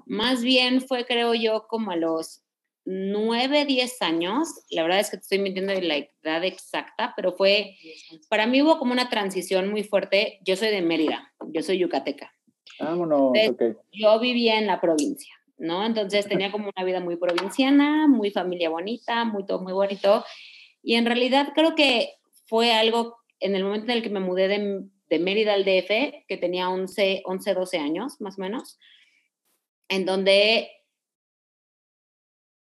Más 0.05 0.43
bien 0.43 0.81
fue, 0.81 1.05
creo 1.05 1.33
yo, 1.33 1.67
como 1.67 1.91
a 1.91 1.95
los 1.95 2.42
9, 2.85 3.65
10 3.65 4.01
años, 4.01 4.47
la 4.69 4.83
verdad 4.83 4.99
es 4.99 5.09
que 5.09 5.17
te 5.17 5.21
estoy 5.21 5.39
mintiendo 5.39 5.73
de 5.73 5.81
la 5.81 5.97
edad 5.97 6.43
exacta, 6.43 7.13
pero 7.15 7.33
fue, 7.33 7.75
para 8.29 8.45
mí 8.45 8.61
hubo 8.61 8.77
como 8.77 8.91
una 8.91 9.09
transición 9.09 9.69
muy 9.69 9.83
fuerte. 9.83 10.39
Yo 10.45 10.55
soy 10.55 10.69
de 10.69 10.81
Mérida, 10.81 11.31
yo 11.47 11.61
soy 11.61 11.79
yucateca. 11.79 12.33
Vámonos, 12.79 13.31
Yo 13.91 14.19
vivía 14.19 14.57
en 14.57 14.67
la 14.67 14.81
provincia. 14.81 15.33
¿no? 15.57 15.85
Entonces 15.85 16.27
tenía 16.27 16.51
como 16.51 16.69
una 16.75 16.85
vida 16.85 16.99
muy 16.99 17.15
provinciana, 17.15 18.07
muy 18.07 18.31
familia 18.31 18.69
bonita, 18.69 19.23
muy 19.23 19.45
todo 19.45 19.61
muy 19.61 19.73
bonito. 19.73 20.25
Y 20.81 20.95
en 20.95 21.05
realidad 21.05 21.53
creo 21.55 21.75
que 21.75 22.15
fue 22.45 22.73
algo 22.73 23.17
en 23.39 23.55
el 23.55 23.63
momento 23.63 23.91
en 23.91 23.97
el 23.97 24.03
que 24.03 24.09
me 24.09 24.19
mudé 24.19 24.47
de, 24.47 24.83
de 25.09 25.19
Mérida 25.19 25.53
al 25.53 25.63
DF, 25.63 26.25
que 26.27 26.37
tenía 26.37 26.69
11, 26.69 27.23
11, 27.25 27.53
12 27.53 27.77
años 27.77 28.19
más 28.19 28.37
o 28.37 28.41
menos, 28.41 28.77
en 29.87 30.05
donde 30.05 30.69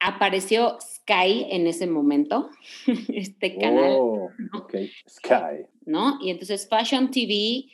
apareció 0.03 0.77
Sky 0.81 1.48
en 1.50 1.67
ese 1.67 1.88
momento, 1.88 2.50
este 3.13 3.57
canal. 3.57 3.95
Oh, 3.98 4.29
ok, 4.53 4.75
Sky. 5.07 5.65
¿No? 5.86 6.19
Y 6.22 6.29
entonces 6.29 6.67
Fashion 6.69 7.12
TV 7.12 7.65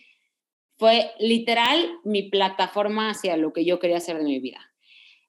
fue 0.77 1.11
literal 1.19 1.99
mi 2.03 2.23
plataforma 2.23 3.09
hacia 3.09 3.35
lo 3.37 3.51
que 3.51 3.65
yo 3.65 3.79
quería 3.79 3.97
hacer 3.97 4.17
de 4.17 4.23
mi 4.23 4.39
vida. 4.39 4.59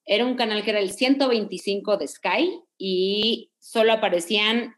Era 0.05 0.25
un 0.25 0.35
canal 0.35 0.63
que 0.63 0.71
era 0.71 0.81
el 0.81 0.93
125 0.93 1.97
de 1.97 2.09
Sky 2.09 2.61
y 2.79 3.51
solo 3.59 3.93
aparecían 3.93 4.77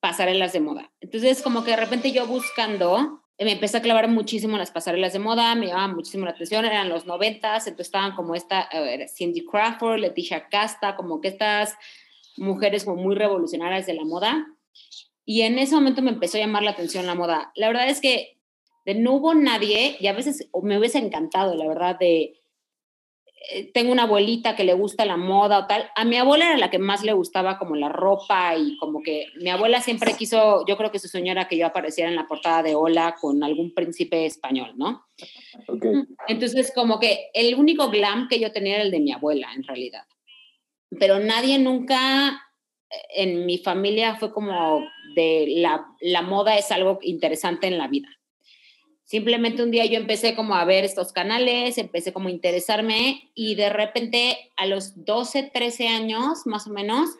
pasarelas 0.00 0.52
de 0.52 0.60
moda. 0.60 0.92
Entonces, 1.00 1.42
como 1.42 1.64
que 1.64 1.72
de 1.72 1.76
repente 1.76 2.12
yo 2.12 2.26
buscando, 2.26 3.22
me 3.38 3.52
empecé 3.52 3.76
a 3.76 3.82
clavar 3.82 4.08
muchísimo 4.08 4.56
las 4.56 4.70
pasarelas 4.70 5.12
de 5.12 5.18
moda, 5.18 5.54
me 5.54 5.66
llamaba 5.66 5.88
muchísimo 5.88 6.24
la 6.24 6.30
atención, 6.30 6.64
eran 6.64 6.88
los 6.88 7.06
noventas, 7.06 7.66
entonces 7.66 7.88
estaban 7.88 8.14
como 8.14 8.34
esta, 8.34 8.68
Cindy 9.14 9.44
Crawford, 9.44 9.98
Leticia 9.98 10.48
Casta, 10.48 10.96
como 10.96 11.20
que 11.20 11.28
estas 11.28 11.74
mujeres 12.38 12.84
como 12.84 13.02
muy 13.02 13.14
revolucionarias 13.14 13.86
de 13.86 13.94
la 13.94 14.04
moda. 14.04 14.46
Y 15.26 15.42
en 15.42 15.58
ese 15.58 15.74
momento 15.74 16.02
me 16.02 16.12
empezó 16.12 16.38
a 16.38 16.40
llamar 16.40 16.62
la 16.62 16.70
atención 16.70 17.06
la 17.06 17.14
moda. 17.14 17.52
La 17.56 17.66
verdad 17.66 17.88
es 17.88 18.00
que 18.00 18.38
de 18.86 18.94
no 18.94 19.14
hubo 19.14 19.34
nadie, 19.34 19.96
y 19.98 20.06
a 20.06 20.12
veces 20.12 20.48
me 20.62 20.78
hubiese 20.78 20.98
encantado, 20.98 21.54
la 21.56 21.66
verdad, 21.66 21.98
de 21.98 22.40
tengo 23.72 23.92
una 23.92 24.04
abuelita 24.04 24.56
que 24.56 24.64
le 24.64 24.74
gusta 24.74 25.04
la 25.04 25.16
moda 25.16 25.58
o 25.58 25.66
tal. 25.66 25.88
A 25.94 26.04
mi 26.04 26.16
abuela 26.16 26.46
era 26.46 26.56
la 26.56 26.70
que 26.70 26.78
más 26.78 27.04
le 27.04 27.12
gustaba 27.12 27.58
como 27.58 27.76
la 27.76 27.88
ropa 27.88 28.56
y 28.56 28.76
como 28.78 29.02
que 29.02 29.26
mi 29.36 29.50
abuela 29.50 29.80
siempre 29.80 30.14
quiso, 30.14 30.64
yo 30.66 30.76
creo 30.76 30.90
que 30.90 30.98
su 30.98 31.08
sueño 31.08 31.32
era 31.32 31.46
que 31.48 31.56
yo 31.56 31.66
apareciera 31.66 32.10
en 32.10 32.16
la 32.16 32.26
portada 32.26 32.62
de 32.62 32.74
Hola 32.74 33.16
con 33.20 33.42
algún 33.44 33.72
príncipe 33.72 34.26
español, 34.26 34.72
¿no? 34.76 35.06
Okay. 35.68 35.92
Entonces 36.28 36.72
como 36.74 36.98
que 36.98 37.30
el 37.34 37.54
único 37.54 37.90
glam 37.90 38.28
que 38.28 38.40
yo 38.40 38.52
tenía 38.52 38.76
era 38.76 38.84
el 38.84 38.90
de 38.90 39.00
mi 39.00 39.12
abuela 39.12 39.48
en 39.54 39.62
realidad. 39.62 40.04
Pero 40.98 41.18
nadie 41.20 41.58
nunca 41.58 42.42
eh, 42.90 43.22
en 43.22 43.46
mi 43.46 43.58
familia 43.58 44.16
fue 44.16 44.32
como 44.32 44.86
de 45.14 45.46
la, 45.58 45.86
la 46.00 46.22
moda 46.22 46.56
es 46.56 46.70
algo 46.72 46.98
interesante 47.02 47.66
en 47.66 47.78
la 47.78 47.88
vida. 47.88 48.08
Simplemente 49.06 49.62
un 49.62 49.70
día 49.70 49.86
yo 49.86 49.98
empecé 49.98 50.34
como 50.34 50.56
a 50.56 50.64
ver 50.64 50.84
estos 50.84 51.12
canales, 51.12 51.78
empecé 51.78 52.12
como 52.12 52.26
a 52.26 52.32
interesarme 52.32 53.30
y 53.36 53.54
de 53.54 53.68
repente 53.68 54.50
a 54.56 54.66
los 54.66 55.04
12, 55.04 55.44
13 55.54 55.86
años 55.86 56.44
más 56.44 56.66
o 56.66 56.70
menos, 56.70 57.10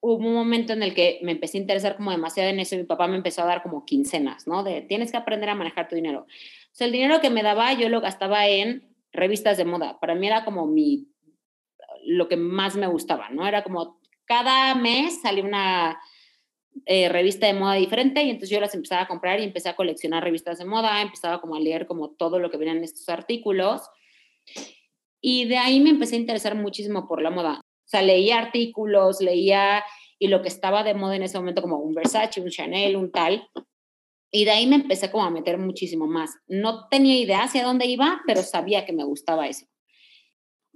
hubo 0.00 0.26
un 0.26 0.32
momento 0.32 0.72
en 0.72 0.82
el 0.82 0.94
que 0.94 1.20
me 1.22 1.32
empecé 1.32 1.58
a 1.58 1.60
interesar 1.60 1.96
como 1.96 2.10
demasiado 2.10 2.48
en 2.48 2.58
eso 2.58 2.74
y 2.74 2.78
mi 2.78 2.84
papá 2.84 3.06
me 3.06 3.16
empezó 3.16 3.42
a 3.42 3.44
dar 3.46 3.62
como 3.62 3.84
quincenas, 3.84 4.46
¿no? 4.46 4.64
De 4.64 4.80
tienes 4.80 5.10
que 5.10 5.18
aprender 5.18 5.50
a 5.50 5.54
manejar 5.54 5.88
tu 5.88 5.94
dinero. 5.94 6.20
O 6.20 6.74
sea, 6.74 6.86
el 6.86 6.92
dinero 6.94 7.20
que 7.20 7.28
me 7.28 7.42
daba 7.42 7.74
yo 7.74 7.90
lo 7.90 8.00
gastaba 8.00 8.48
en 8.48 8.96
revistas 9.12 9.58
de 9.58 9.66
moda. 9.66 10.00
Para 10.00 10.14
mí 10.14 10.26
era 10.26 10.46
como 10.46 10.66
mi, 10.66 11.08
lo 12.06 12.28
que 12.28 12.38
más 12.38 12.76
me 12.76 12.86
gustaba, 12.86 13.28
¿no? 13.28 13.46
Era 13.46 13.62
como 13.62 14.00
cada 14.24 14.74
mes 14.74 15.20
salía 15.20 15.44
una 15.44 16.00
eh, 16.86 17.08
revista 17.08 17.46
de 17.46 17.54
moda 17.54 17.74
diferente 17.74 18.22
y 18.22 18.30
entonces 18.30 18.50
yo 18.50 18.60
las 18.60 18.74
empezaba 18.74 19.02
a 19.02 19.08
comprar 19.08 19.40
y 19.40 19.44
empecé 19.44 19.68
a 19.68 19.76
coleccionar 19.76 20.24
revistas 20.24 20.58
de 20.58 20.64
moda, 20.64 21.02
empezaba 21.02 21.40
como 21.40 21.56
a 21.56 21.60
leer 21.60 21.86
como 21.86 22.10
todo 22.10 22.38
lo 22.38 22.50
que 22.50 22.56
venían 22.56 22.78
en 22.78 22.84
estos 22.84 23.08
artículos 23.08 23.82
y 25.20 25.44
de 25.46 25.58
ahí 25.58 25.80
me 25.80 25.90
empecé 25.90 26.16
a 26.16 26.20
interesar 26.20 26.54
muchísimo 26.54 27.06
por 27.06 27.22
la 27.22 27.30
moda. 27.30 27.60
O 27.60 27.88
sea, 27.88 28.02
leía 28.02 28.38
artículos, 28.38 29.20
leía 29.20 29.84
y 30.18 30.28
lo 30.28 30.42
que 30.42 30.48
estaba 30.48 30.82
de 30.82 30.94
moda 30.94 31.16
en 31.16 31.22
ese 31.22 31.38
momento 31.38 31.62
como 31.62 31.78
un 31.78 31.94
Versace, 31.94 32.40
un 32.40 32.50
Chanel, 32.50 32.96
un 32.96 33.10
tal. 33.10 33.48
Y 34.30 34.44
de 34.44 34.52
ahí 34.52 34.66
me 34.66 34.76
empecé 34.76 35.10
como 35.10 35.24
a 35.24 35.30
meter 35.30 35.58
muchísimo 35.58 36.06
más. 36.06 36.36
No 36.46 36.88
tenía 36.88 37.18
idea 37.18 37.42
hacia 37.42 37.64
dónde 37.64 37.86
iba, 37.86 38.20
pero 38.26 38.42
sabía 38.42 38.86
que 38.86 38.92
me 38.92 39.04
gustaba 39.04 39.48
eso. 39.48 39.66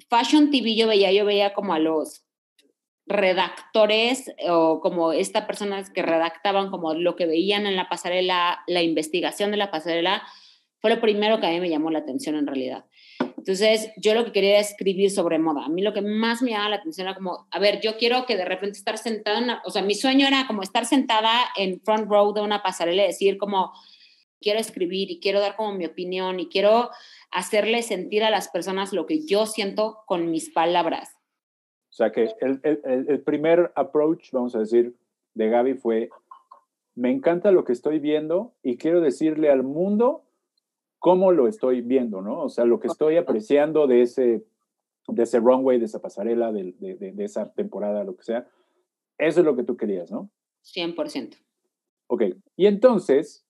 Fashion 0.09 0.51
TV 0.51 0.75
yo 0.75 0.89
veía, 0.89 1.13
yo 1.13 1.25
veía 1.25 1.55
como 1.55 1.73
a 1.73 1.79
los 1.79 2.25
redactores 3.07 4.33
o 4.49 4.81
como 4.81 5.13
estas 5.13 5.45
personas 5.45 5.91
que 5.91 6.03
redactaban 6.03 6.71
como 6.71 6.95
lo 6.95 7.17
que 7.17 7.27
veían 7.27 7.67
en 7.67 7.77
la 7.77 7.89
pasarela, 7.89 8.63
la 8.67 8.83
investigación 8.83 9.51
de 9.51 9.59
la 9.59 9.71
pasarela, 9.71 10.23
fue 10.81 10.91
lo 10.91 11.01
primero 11.01 11.41
que 11.41 11.47
a 11.47 11.51
mí 11.51 11.61
me 11.61 11.71
llamó 11.71 11.91
la 11.91 12.01
atención 12.01 12.37
en 12.37 12.47
realidad. 12.47 12.85
Entonces, 13.39 13.91
yo 13.99 14.15
lo 14.15 14.25
que 14.25 14.33
quería 14.33 14.51
era 14.53 14.61
escribir 14.61 15.11
sobre 15.11 15.39
moda. 15.39 15.67
A 15.67 15.69
mí 15.69 15.83
lo 15.83 15.93
que 15.93 16.01
más 16.01 16.41
me 16.41 16.51
llamaba 16.51 16.71
la 16.71 16.77
atención 16.77 17.07
era 17.07 17.15
como, 17.15 17.47
a 17.51 17.59
ver, 17.59 17.81
yo 17.83 17.99
quiero 17.99 18.25
que 18.25 18.37
de 18.37 18.45
repente 18.47 18.79
estar 18.79 18.97
sentada, 18.97 19.39
en 19.39 19.51
o 19.65 19.71
sea, 19.71 19.83
mi 19.83 19.95
sueño 19.95 20.27
era 20.27 20.47
como 20.47 20.63
estar 20.63 20.87
sentada 20.87 21.31
en 21.57 21.81
front 21.83 22.09
row 22.09 22.33
de 22.33 22.41
una 22.41 22.63
pasarela 22.63 23.05
y 23.05 23.09
decir 23.09 23.37
como, 23.37 23.73
quiero 24.41 24.61
escribir 24.61 25.11
y 25.11 25.21
quiero 25.21 25.41
dar 25.41 25.57
como 25.57 25.73
mi 25.73 25.85
opinión 25.85 26.41
y 26.41 26.49
quiero 26.49 26.91
hacerle 27.31 27.83
sentir 27.83 28.25
a 28.25 28.31
las 28.31 28.49
personas 28.49 28.93
lo 28.93 29.07
que 29.07 29.27
yo 29.27 29.47
siento 29.47 29.99
con 30.07 30.31
mis 30.31 30.51
palabras. 30.51 31.14
O 31.95 31.97
sea 31.97 32.11
que 32.11 32.35
el, 32.41 32.59
el, 32.65 33.07
el, 33.09 33.21
primer 33.21 33.71
approach, 33.77 34.33
vamos 34.33 34.57
a 34.57 34.59
decir, 34.59 34.97
de 35.35 35.49
Gaby 35.49 35.75
fue, 35.75 36.11
me 36.97 37.13
encanta 37.13 37.53
lo 37.53 37.63
que 37.63 37.73
estoy 37.73 38.01
viendo 38.01 38.53
y 38.65 38.79
quiero 38.79 39.01
decirle 39.01 39.49
al 39.49 39.63
mundo 39.63 40.25
cómo 40.99 41.31
lo 41.31 41.47
estoy 41.47 41.83
viendo, 41.83 42.21
¿no? 42.21 42.43
O 42.43 42.49
sea, 42.49 42.65
lo 42.65 42.81
que 42.81 42.89
estoy 42.89 43.17
apreciando 43.17 43.87
de 43.87 44.03
ese, 44.03 44.45
de 45.07 45.23
ese 45.23 45.39
runway, 45.39 45.79
de 45.79 45.85
esa 45.85 46.03
pasarela, 46.03 46.51
de, 46.51 46.75
de, 46.81 47.13
de 47.13 47.25
esa 47.25 47.53
temporada, 47.53 48.03
lo 48.03 48.17
que 48.17 48.25
sea. 48.25 48.49
Eso 49.17 49.39
es 49.39 49.47
lo 49.47 49.55
que 49.55 49.63
tú 49.63 49.77
querías, 49.77 50.11
¿no? 50.11 50.29
100%. 50.65 51.37
Ok, 52.09 52.23
y 52.57 52.67
entonces, 52.67 53.47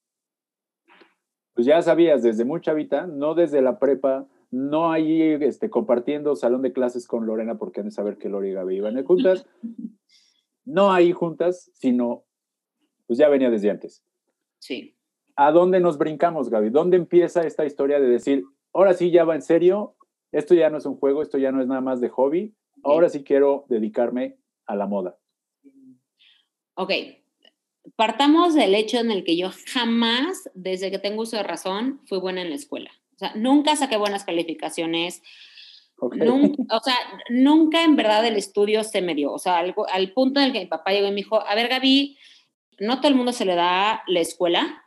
pues 1.54 1.66
ya 1.66 1.80
sabías 1.80 2.22
desde 2.22 2.44
mucha 2.44 2.74
vida, 2.74 3.06
no 3.06 3.34
desde 3.34 3.62
la 3.62 3.78
prepa, 3.78 4.28
no 4.54 4.92
ahí 4.92 5.20
este, 5.20 5.68
compartiendo 5.68 6.36
salón 6.36 6.62
de 6.62 6.72
clases 6.72 7.08
con 7.08 7.26
Lorena 7.26 7.58
porque 7.58 7.80
han 7.80 7.86
de 7.86 7.92
saber 7.92 8.18
que 8.18 8.28
Lori 8.28 8.50
y 8.50 8.52
Gaby 8.52 8.76
iban 8.76 9.04
juntas, 9.04 9.46
no 10.64 10.92
ahí 10.92 11.12
juntas, 11.12 11.72
sino 11.74 12.24
pues 13.06 13.18
ya 13.18 13.28
venía 13.28 13.50
desde 13.50 13.70
antes. 13.70 14.04
Sí. 14.60 14.96
¿A 15.34 15.50
dónde 15.50 15.80
nos 15.80 15.98
brincamos, 15.98 16.50
Gaby? 16.50 16.70
¿Dónde 16.70 16.96
empieza 16.96 17.42
esta 17.42 17.66
historia 17.66 17.98
de 17.98 18.06
decir, 18.06 18.44
ahora 18.72 18.94
sí 18.94 19.10
ya 19.10 19.24
va 19.24 19.34
en 19.34 19.42
serio, 19.42 19.96
esto 20.30 20.54
ya 20.54 20.70
no 20.70 20.78
es 20.78 20.86
un 20.86 20.96
juego, 20.96 21.22
esto 21.22 21.36
ya 21.36 21.50
no 21.50 21.60
es 21.60 21.66
nada 21.66 21.80
más 21.80 22.00
de 22.00 22.08
hobby, 22.08 22.54
ahora 22.84 23.08
sí 23.08 23.24
quiero 23.24 23.66
dedicarme 23.68 24.38
a 24.66 24.76
la 24.76 24.86
moda? 24.86 25.18
Ok, 26.74 26.92
partamos 27.96 28.54
del 28.54 28.76
hecho 28.76 28.98
en 28.98 29.10
el 29.10 29.24
que 29.24 29.36
yo 29.36 29.50
jamás, 29.72 30.48
desde 30.54 30.92
que 30.92 31.00
tengo 31.00 31.22
uso 31.22 31.36
de 31.36 31.42
razón, 31.42 32.00
fui 32.06 32.20
buena 32.20 32.40
en 32.42 32.50
la 32.50 32.56
escuela. 32.56 32.92
O 33.14 33.18
sea, 33.18 33.32
nunca 33.34 33.76
saqué 33.76 33.96
buenas 33.96 34.24
calificaciones. 34.24 35.22
Nunca, 36.00 36.76
o 36.76 36.80
sea, 36.80 36.94
nunca 37.30 37.82
en 37.82 37.96
verdad 37.96 38.26
el 38.26 38.36
estudio 38.36 38.82
se 38.84 39.00
me 39.00 39.14
dio. 39.14 39.32
O 39.32 39.38
sea, 39.38 39.58
algo, 39.58 39.86
al 39.88 40.12
punto 40.12 40.40
en 40.40 40.46
el 40.46 40.52
que 40.52 40.60
mi 40.60 40.66
papá 40.66 40.92
llegó 40.92 41.06
y 41.06 41.10
me 41.10 41.16
dijo, 41.16 41.40
a 41.40 41.54
ver, 41.54 41.68
Gaby, 41.68 42.18
no 42.80 42.98
todo 42.98 43.08
el 43.08 43.14
mundo 43.14 43.32
se 43.32 43.44
le 43.44 43.54
da 43.54 44.02
la 44.06 44.20
escuela. 44.20 44.84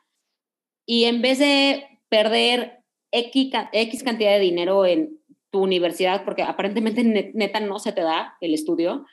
Y 0.85 1.05
en 1.05 1.21
vez 1.21 1.39
de 1.39 1.85
perder 2.09 2.83
X, 3.11 3.51
X 3.71 4.03
cantidad 4.03 4.31
de 4.31 4.39
dinero 4.39 4.85
en 4.85 5.19
tu 5.49 5.61
universidad, 5.61 6.25
porque 6.25 6.43
aparentemente 6.43 7.03
neta 7.03 7.59
no 7.59 7.79
se 7.79 7.93
te 7.93 8.01
da 8.01 8.35
el 8.41 8.53
estudio, 8.53 9.05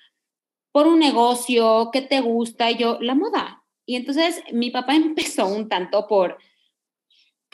por 0.72 0.88
un 0.88 0.98
negocio, 0.98 1.90
¿qué 1.92 2.02
te 2.02 2.20
gusta? 2.20 2.70
Y 2.70 2.78
yo, 2.78 2.98
la 3.00 3.14
moda. 3.14 3.62
Y 3.86 3.96
entonces 3.96 4.42
mi 4.52 4.70
papá 4.70 4.94
empezó 4.96 5.46
un 5.46 5.68
tanto 5.68 6.06
por 6.08 6.38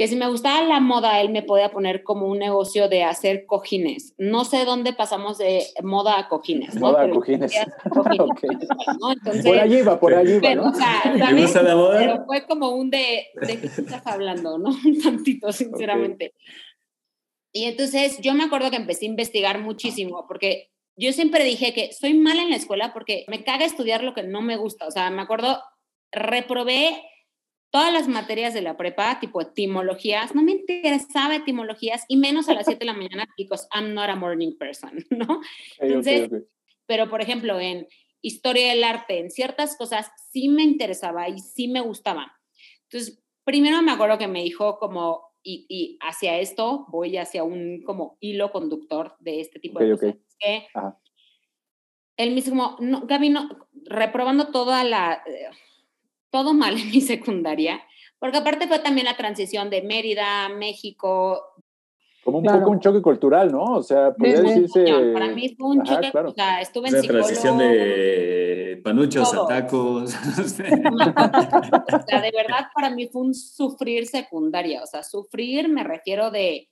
que 0.00 0.09
si 0.09 0.16
me 0.16 0.28
gustaba 0.28 0.62
la 0.62 0.80
moda, 0.80 1.21
él 1.21 1.28
me 1.28 1.42
podía 1.42 1.71
poner 1.71 2.02
como 2.02 2.26
un 2.26 2.38
negocio 2.38 2.88
de 2.88 3.04
hacer 3.04 3.45
cojines. 3.45 4.14
No 4.16 4.47
sé 4.47 4.64
dónde 4.64 4.95
pasamos 4.95 5.37
de 5.37 5.66
moda 5.83 6.19
a 6.19 6.26
cojines. 6.26 6.75
Moda 6.76 7.02
a 7.02 7.11
cojines. 7.11 7.52
por 9.45 9.59
allí 9.59 9.83
va, 9.83 10.00
por 10.00 10.14
allí 10.14 10.38
va, 10.38 10.54
¿no? 10.54 10.73
Pero 11.99 12.25
fue 12.25 12.47
como 12.47 12.71
un 12.71 12.88
de, 12.88 13.26
¿de 13.42 13.61
qué 13.61 13.66
estás 13.66 14.07
hablando, 14.07 14.57
no? 14.57 14.71
Un 14.87 15.02
tantito, 15.02 15.52
sinceramente. 15.52 16.33
Y 17.52 17.64
entonces 17.64 18.23
yo 18.23 18.33
me 18.33 18.45
acuerdo 18.45 18.71
que 18.71 18.76
empecé 18.76 19.04
a 19.04 19.11
investigar 19.11 19.61
muchísimo, 19.61 20.25
porque 20.26 20.71
yo 20.97 21.12
siempre 21.12 21.45
dije 21.45 21.75
que 21.75 21.92
soy 21.92 22.14
mala 22.14 22.40
en 22.40 22.49
la 22.49 22.57
escuela 22.57 22.95
porque 22.95 23.26
me 23.28 23.45
caga 23.45 23.66
estudiar 23.66 24.02
lo 24.02 24.14
que 24.14 24.23
no 24.23 24.40
me 24.40 24.57
gusta. 24.57 24.87
O 24.87 24.90
sea, 24.90 25.11
me 25.11 25.21
acuerdo, 25.21 25.61
reprobé 26.11 27.02
todas 27.71 27.93
las 27.93 28.09
materias 28.09 28.53
de 28.53 28.62
la 28.62 28.77
prepa, 28.77 29.21
tipo 29.21 29.41
etimologías, 29.41 30.35
no 30.35 30.43
me 30.43 30.53
interesaba 30.53 31.37
etimologías 31.37 32.05
y 32.09 32.17
menos 32.17 32.49
a 32.49 32.55
las 32.55 32.67
7 32.67 32.81
de 32.81 32.87
la 32.87 32.95
mañana 32.95 33.29
because 33.37 33.67
I'm 33.73 33.95
not 33.95 34.11
a 34.11 34.17
morning 34.17 34.57
person, 34.59 35.05
¿no? 35.11 35.41
Entonces, 35.79 36.31
pero 36.87 37.09
por 37.09 37.23
ejemplo, 37.23 37.59
en 37.61 37.87
historia 38.23 38.71
del 38.71 38.85
arte, 38.85 39.19
en 39.19 39.31
ciertas 39.31 39.77
cosas 39.77 40.11
sí 40.33 40.49
me 40.49 40.62
interesaba 40.62 41.29
y 41.29 41.39
sí 41.39 41.69
me 41.69 41.81
gustaba. 41.81 42.37
Entonces, 42.85 43.23
primero 43.45 43.81
me 43.83 43.93
acuerdo 43.93 44.19
que 44.19 44.29
me 44.29 44.43
dijo 44.43 44.79
como, 44.79 45.31
y, 45.43 45.67
y 45.69 45.99
hacia 46.00 46.39
esto 46.39 46.87
voy 46.89 47.17
hacia 47.17 47.45
un 47.45 47.83
como 47.83 48.19
hilo 48.21 48.50
conductor 48.50 49.17
de 49.21 49.41
este 49.41 49.59
tipo 49.61 49.79
de 49.79 49.93
cosas. 49.93 50.17
que 50.39 50.67
él 52.17 52.33
mismo, 52.33 52.77
no, 52.81 53.07
Gaby, 53.07 53.31
no, 53.31 53.49
reprobando 53.85 54.49
toda 54.50 54.85
la, 54.85 55.23
eh, 55.27 55.49
todo 56.31 56.55
mal 56.55 56.79
en 56.79 56.91
mi 56.91 57.01
secundaria, 57.01 57.81
porque 58.19 58.39
aparte 58.39 58.67
fue 58.69 58.79
también 58.79 59.07
la 59.07 59.17
transición 59.17 59.71
de 59.71 59.83
Mérida, 59.83 60.49
México. 60.49 61.43
Como 62.25 62.39
un 62.39 62.45
poco 62.45 62.71
un 62.71 62.81
choque 62.81 63.01
cultural, 63.01 63.51
¿no? 63.51 63.65
O 63.65 63.83
sea, 63.83 64.13
podría 64.13 64.43
decirse... 64.43 64.85
Para 65.15 65.29
mí 65.29 65.55
fue 65.59 65.71
un 65.71 65.83
choque, 65.83 66.11
o 66.15 66.35
sea, 66.35 66.61
estuve 66.61 66.89
en 66.89 66.95
La 66.95 67.03
transición 67.03 67.59
de 67.59 68.81
panuchos 68.85 69.33
a 69.35 69.47
tacos. 69.47 70.15
o 70.39 70.49
sea, 70.49 72.21
de 72.21 72.31
verdad 72.31 72.67
para 72.75 72.91
mí 72.91 73.09
fue 73.09 73.23
un 73.23 73.35
sufrir 73.35 74.07
secundaria, 74.07 74.83
o 74.83 74.87
sea, 74.87 75.03
sufrir 75.03 75.69
me 75.69 75.83
refiero 75.83 76.31
de 76.31 76.69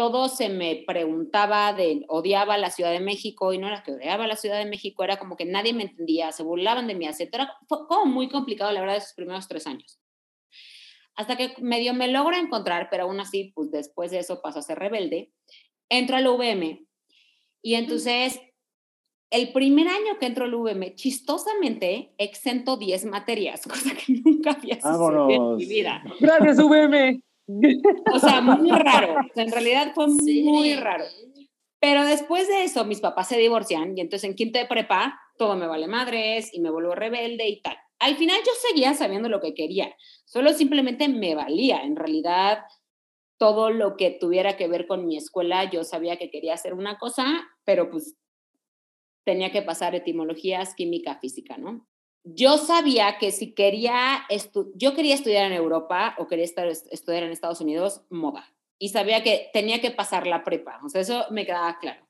todo 0.00 0.30
se 0.30 0.48
me 0.48 0.82
preguntaba 0.86 1.74
de 1.74 2.06
odiaba 2.08 2.56
la 2.56 2.70
Ciudad 2.70 2.90
de 2.90 3.00
México 3.00 3.52
y 3.52 3.58
no 3.58 3.66
era 3.66 3.82
que 3.82 3.92
odiaba 3.92 4.26
la 4.26 4.36
Ciudad 4.36 4.56
de 4.56 4.64
México, 4.64 5.04
era 5.04 5.18
como 5.18 5.36
que 5.36 5.44
nadie 5.44 5.74
me 5.74 5.82
entendía, 5.82 6.32
se 6.32 6.42
burlaban 6.42 6.86
de 6.86 6.94
mi 6.94 7.06
acento, 7.06 7.36
era 7.36 7.52
como 7.68 8.06
muy 8.06 8.30
complicado 8.30 8.72
la 8.72 8.80
verdad 8.80 8.96
esos 8.96 9.12
primeros 9.12 9.46
tres 9.46 9.66
años. 9.66 10.00
Hasta 11.16 11.36
que 11.36 11.52
medio 11.58 11.92
me 11.92 12.08
logro 12.08 12.34
encontrar, 12.34 12.88
pero 12.90 13.02
aún 13.02 13.20
así, 13.20 13.52
pues 13.54 13.70
después 13.70 14.10
de 14.10 14.20
eso 14.20 14.40
paso 14.40 14.60
a 14.60 14.62
ser 14.62 14.78
rebelde, 14.78 15.34
entro 15.90 16.16
al 16.16 16.28
UVM 16.28 16.86
y 17.60 17.74
entonces 17.74 18.40
el 19.28 19.52
primer 19.52 19.86
año 19.86 20.18
que 20.18 20.24
entro 20.24 20.46
al 20.46 20.54
UVM, 20.54 20.94
chistosamente, 20.94 22.14
exento 22.16 22.78
10 22.78 23.04
materias, 23.04 23.64
cosa 23.68 23.90
que 23.94 24.14
nunca 24.14 24.52
había 24.52 24.80
sucedido 24.80 25.28
en 25.28 25.56
mi 25.56 25.66
vida. 25.66 26.02
Gracias, 26.20 26.58
UVM. 26.58 27.22
O 28.12 28.18
sea, 28.18 28.40
muy 28.40 28.70
raro. 28.70 29.16
en 29.34 29.52
realidad 29.52 29.92
fue 29.94 30.06
muy 30.08 30.74
raro. 30.74 31.04
Pero 31.80 32.04
después 32.04 32.46
de 32.48 32.64
eso, 32.64 32.84
mis 32.84 33.00
papás 33.00 33.28
se 33.28 33.38
divorcian 33.38 33.96
y 33.96 34.02
entonces 34.02 34.28
en 34.28 34.36
quinto 34.36 34.58
de 34.58 34.66
prepa 34.66 35.18
todo 35.38 35.56
me 35.56 35.66
vale 35.66 35.88
madres 35.88 36.52
y 36.52 36.60
me 36.60 36.70
vuelvo 36.70 36.94
rebelde 36.94 37.48
y 37.48 37.62
tal. 37.62 37.76
Al 37.98 38.16
final 38.16 38.38
yo 38.44 38.52
seguía 38.68 38.92
sabiendo 38.94 39.28
lo 39.30 39.40
que 39.40 39.54
quería, 39.54 39.94
solo 40.26 40.52
simplemente 40.52 41.08
me 41.08 41.34
valía. 41.34 41.82
En 41.82 41.96
realidad, 41.96 42.58
todo 43.38 43.70
lo 43.70 43.96
que 43.96 44.10
tuviera 44.10 44.58
que 44.58 44.68
ver 44.68 44.86
con 44.86 45.06
mi 45.06 45.16
escuela, 45.16 45.70
yo 45.70 45.82
sabía 45.82 46.18
que 46.18 46.30
quería 46.30 46.54
hacer 46.54 46.74
una 46.74 46.98
cosa, 46.98 47.48
pero 47.64 47.90
pues 47.90 48.16
tenía 49.24 49.50
que 49.50 49.62
pasar 49.62 49.94
etimologías, 49.94 50.74
química, 50.74 51.18
física, 51.20 51.56
¿no? 51.56 51.88
Yo 52.24 52.58
sabía 52.58 53.18
que 53.18 53.32
si 53.32 53.52
quería, 53.52 54.26
yo 54.74 54.94
quería 54.94 55.14
estudiar 55.14 55.46
en 55.46 55.52
Europa 55.52 56.14
o 56.18 56.26
quería 56.26 56.44
estar, 56.44 56.68
estudiar 56.68 57.22
en 57.22 57.32
Estados 57.32 57.60
Unidos, 57.60 58.02
moda. 58.10 58.52
Y 58.78 58.90
sabía 58.90 59.22
que 59.22 59.50
tenía 59.52 59.80
que 59.80 59.90
pasar 59.90 60.26
la 60.26 60.42
prepa, 60.42 60.80
o 60.84 60.88
sea, 60.88 61.00
eso 61.00 61.26
me 61.30 61.44
quedaba 61.44 61.78
claro. 61.78 62.06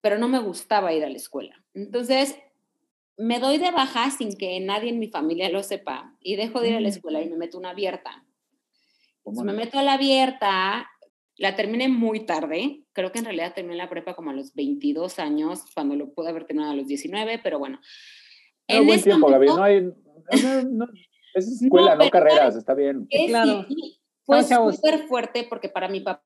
Pero 0.00 0.18
no 0.18 0.28
me 0.28 0.38
gustaba 0.38 0.92
ir 0.92 1.04
a 1.04 1.10
la 1.10 1.16
escuela. 1.16 1.62
Entonces, 1.74 2.36
me 3.16 3.38
doy 3.38 3.58
de 3.58 3.70
baja 3.70 4.10
sin 4.10 4.36
que 4.36 4.58
nadie 4.60 4.90
en 4.90 4.98
mi 4.98 5.08
familia 5.08 5.50
lo 5.50 5.62
sepa 5.62 6.16
y 6.20 6.36
dejo 6.36 6.60
de 6.60 6.70
ir 6.70 6.76
a 6.76 6.80
la 6.80 6.88
mm. 6.88 6.92
escuela 6.92 7.22
y 7.22 7.28
me 7.28 7.36
meto 7.36 7.58
una 7.58 7.70
abierta. 7.70 8.24
me 9.26 9.52
meto 9.52 9.78
a 9.78 9.82
la 9.82 9.94
abierta, 9.94 10.88
la 11.36 11.54
terminé 11.54 11.88
muy 11.88 12.24
tarde, 12.24 12.82
creo 12.92 13.12
que 13.12 13.18
en 13.18 13.26
realidad 13.26 13.54
terminé 13.54 13.76
la 13.76 13.90
prepa 13.90 14.14
como 14.14 14.30
a 14.30 14.34
los 14.34 14.54
22 14.54 15.18
años, 15.18 15.64
cuando 15.74 15.96
lo 15.96 16.12
pude 16.12 16.30
haber 16.30 16.46
terminado 16.46 16.72
a 16.72 16.76
los 16.76 16.86
19, 16.86 17.40
pero 17.42 17.58
bueno, 17.58 17.80
no, 18.78 18.84
buen 18.84 19.02
tiempo, 19.02 19.28
Gaby. 19.28 19.46
No 19.46 19.62
hay. 19.62 19.92
es 21.34 21.62
escuela, 21.62 21.96
no, 21.96 22.10
carreras, 22.10 22.56
está 22.56 22.74
bien. 22.74 23.06
claro. 23.28 23.66
fue 24.24 24.42
súper 24.44 25.06
fuerte 25.06 25.46
porque 25.48 25.68
para 25.68 25.88
mi 25.88 26.00
papá, 26.00 26.24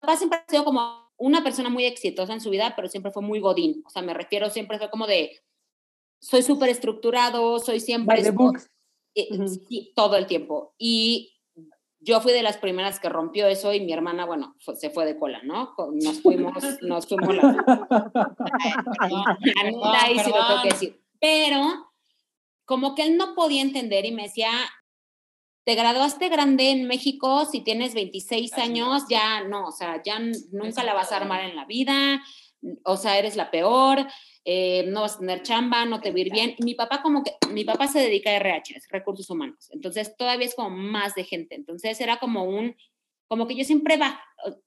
papá 0.00 0.16
siempre 0.16 0.38
ha 0.38 0.50
sido 0.50 0.64
como 0.64 1.08
una 1.16 1.42
persona 1.42 1.68
muy 1.68 1.84
exitosa 1.84 2.32
en 2.32 2.40
su 2.40 2.50
vida, 2.50 2.74
pero 2.76 2.88
siempre 2.88 3.12
fue 3.12 3.22
muy 3.22 3.40
godín. 3.40 3.82
O 3.86 3.90
sea, 3.90 4.02
me 4.02 4.14
refiero, 4.14 4.50
siempre 4.50 4.78
fue 4.78 4.90
como 4.90 5.06
de. 5.06 5.32
Soy 6.20 6.42
súper 6.42 6.68
estructurado, 6.68 7.58
soy 7.58 7.80
siempre. 7.80 8.22
Sí, 9.14 9.92
todo 9.96 10.16
el 10.16 10.26
tiempo. 10.26 10.74
Y 10.78 11.34
yo 12.00 12.20
fui 12.20 12.32
de 12.32 12.42
las 12.42 12.56
primeras 12.56 13.00
que 13.00 13.08
rompió 13.08 13.46
eso 13.48 13.74
y 13.74 13.80
mi 13.80 13.92
hermana, 13.92 14.24
bueno, 14.24 14.54
se 14.58 14.90
fue 14.90 15.04
de 15.04 15.18
cola, 15.18 15.42
¿no? 15.42 15.74
Nos 15.92 16.20
fuimos, 16.20 16.54
nos 16.82 17.06
fuimos 17.06 17.34
la... 17.36 17.88
Ahí 20.02 20.18
sí 20.18 20.30
lo 20.30 20.46
tengo 20.46 20.62
que 20.62 20.68
decir 20.68 21.07
pero 21.20 21.92
como 22.64 22.94
que 22.94 23.02
él 23.02 23.16
no 23.16 23.34
podía 23.34 23.62
entender 23.62 24.04
y 24.04 24.12
me 24.12 24.24
decía, 24.24 24.50
te 25.64 25.74
graduaste 25.74 26.28
grande 26.28 26.70
en 26.70 26.86
México, 26.86 27.44
si 27.44 27.62
tienes 27.62 27.94
26 27.94 28.54
años, 28.54 29.04
ya 29.08 29.44
no, 29.44 29.66
o 29.66 29.72
sea, 29.72 30.02
ya 30.02 30.18
nunca 30.18 30.82
la 30.84 30.94
vas 30.94 31.12
a 31.12 31.16
armar 31.16 31.44
en 31.44 31.56
la 31.56 31.64
vida, 31.64 32.22
o 32.84 32.96
sea, 32.96 33.18
eres 33.18 33.36
la 33.36 33.50
peor, 33.50 34.06
eh, 34.44 34.84
no 34.88 35.02
vas 35.02 35.16
a 35.16 35.18
tener 35.18 35.42
chamba, 35.42 35.84
no 35.84 36.00
te 36.00 36.10
va 36.10 36.16
a 36.16 36.20
ir 36.20 36.32
bien. 36.32 36.56
Mi 36.60 36.74
papá 36.74 37.02
como 37.02 37.22
que, 37.22 37.32
mi 37.50 37.64
papá 37.64 37.86
se 37.86 38.00
dedica 38.00 38.30
a 38.30 38.36
RH, 38.36 38.80
recursos 38.90 39.28
humanos, 39.30 39.68
entonces 39.70 40.16
todavía 40.16 40.46
es 40.46 40.54
como 40.54 40.70
más 40.70 41.14
de 41.14 41.24
gente, 41.24 41.54
entonces 41.54 42.00
era 42.00 42.18
como 42.18 42.44
un, 42.44 42.76
como 43.26 43.46
que 43.46 43.54
yo 43.54 43.64
siempre, 43.64 43.98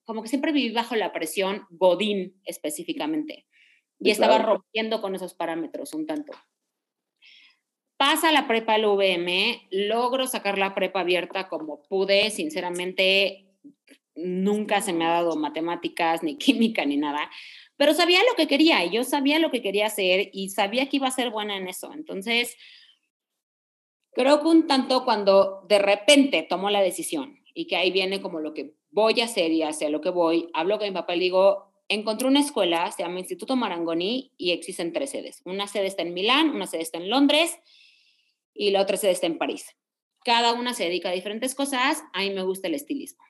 como 0.06 0.22
que 0.22 0.30
siempre 0.30 0.52
viví 0.52 0.74
bajo 0.74 0.96
la 0.96 1.12
presión 1.14 1.66
Godín 1.70 2.40
específicamente 2.46 3.48
y 4.02 4.10
estaba 4.10 4.40
rompiendo 4.40 5.02
con 5.02 5.16
esos 5.16 5.34
parámetros 5.34 5.94
un 5.94 6.06
tanto. 6.06 6.34
Pasa 7.98 8.32
la 8.32 8.48
prepa 8.48 8.74
al 8.74 8.86
UVM, 8.86 9.68
logro 9.70 10.26
sacar 10.26 10.58
la 10.58 10.74
prepa 10.74 11.02
abierta 11.02 11.48
como 11.48 11.84
pude, 11.84 12.32
sinceramente 12.32 13.48
nunca 14.16 14.82
se 14.82 14.92
me 14.92 15.06
ha 15.06 15.12
dado 15.12 15.36
matemáticas, 15.36 16.24
ni 16.24 16.36
química, 16.38 16.84
ni 16.84 16.98
nada, 16.98 17.30
pero 17.78 17.94
sabía 17.94 18.20
lo 18.30 18.36
que 18.36 18.48
quería 18.48 18.84
y 18.86 18.92
yo 18.92 19.04
sabía 19.04 19.40
lo 19.40 19.52
que 19.52 19.62
quería 19.62 19.86
hacer 19.86 20.30
y 20.34 20.50
sabía 20.50 20.90
que 20.90 20.98
iba 20.98 21.08
a 21.08 21.12
ser 21.12 21.30
buena 21.30 21.58
en 21.58 21.68
eso. 21.68 21.92
Entonces, 21.94 22.58
creo 24.14 24.42
que 24.42 24.48
un 24.48 24.68
tanto 24.68 25.06
cuando 25.06 25.64
de 25.68 25.80
repente 25.80 26.46
tomo 26.48 26.70
la 26.70 26.82
decisión 26.82 27.40
y 27.54 27.68
que 27.68 27.76
ahí 27.76 27.92
viene 27.92 28.22
como 28.22 28.40
lo 28.40 28.54
que 28.54 28.74
voy 28.90 29.22
a 29.22 29.26
hacer 29.26 29.52
y 29.52 29.64
hacia 29.64 29.90
lo 29.90 30.02
que 30.02 30.10
voy, 30.10 30.50
hablo 30.54 30.78
con 30.78 30.88
mi 30.88 30.94
papá 30.94 31.16
y 31.16 31.20
le 31.20 31.24
digo, 31.26 31.71
encontré 31.92 32.28
una 32.28 32.40
escuela, 32.40 32.90
se 32.92 33.04
llama 33.04 33.20
Instituto 33.20 33.56
Marangoni 33.56 34.32
y 34.38 34.52
existen 34.52 34.94
tres 34.94 35.12
sedes. 35.12 35.42
Una 35.46 35.68
sede 35.68 35.88
está 35.88 36.02
en 36.02 36.14
Milán, 36.14 36.50
una 36.50 36.66
sede 36.66 36.82
está 36.82 36.98
en 36.98 37.10
Londres 37.10 37.60
y 38.54 38.72
la 38.72 38.82
otra 38.82 38.98
sede 38.98 39.12
está 39.12 39.28
en 39.28 39.38
París. 39.38 39.76
Cada 40.24 40.54
una 40.54 40.74
se 40.74 40.86
dedica 40.86 41.10
a 41.10 41.14
diferentes 41.14 41.54
cosas. 41.54 42.04
A 42.14 42.20
mí 42.22 42.30
me 42.30 42.44
gusta 42.44 42.68
el 42.68 42.76
estilismo. 42.76 43.24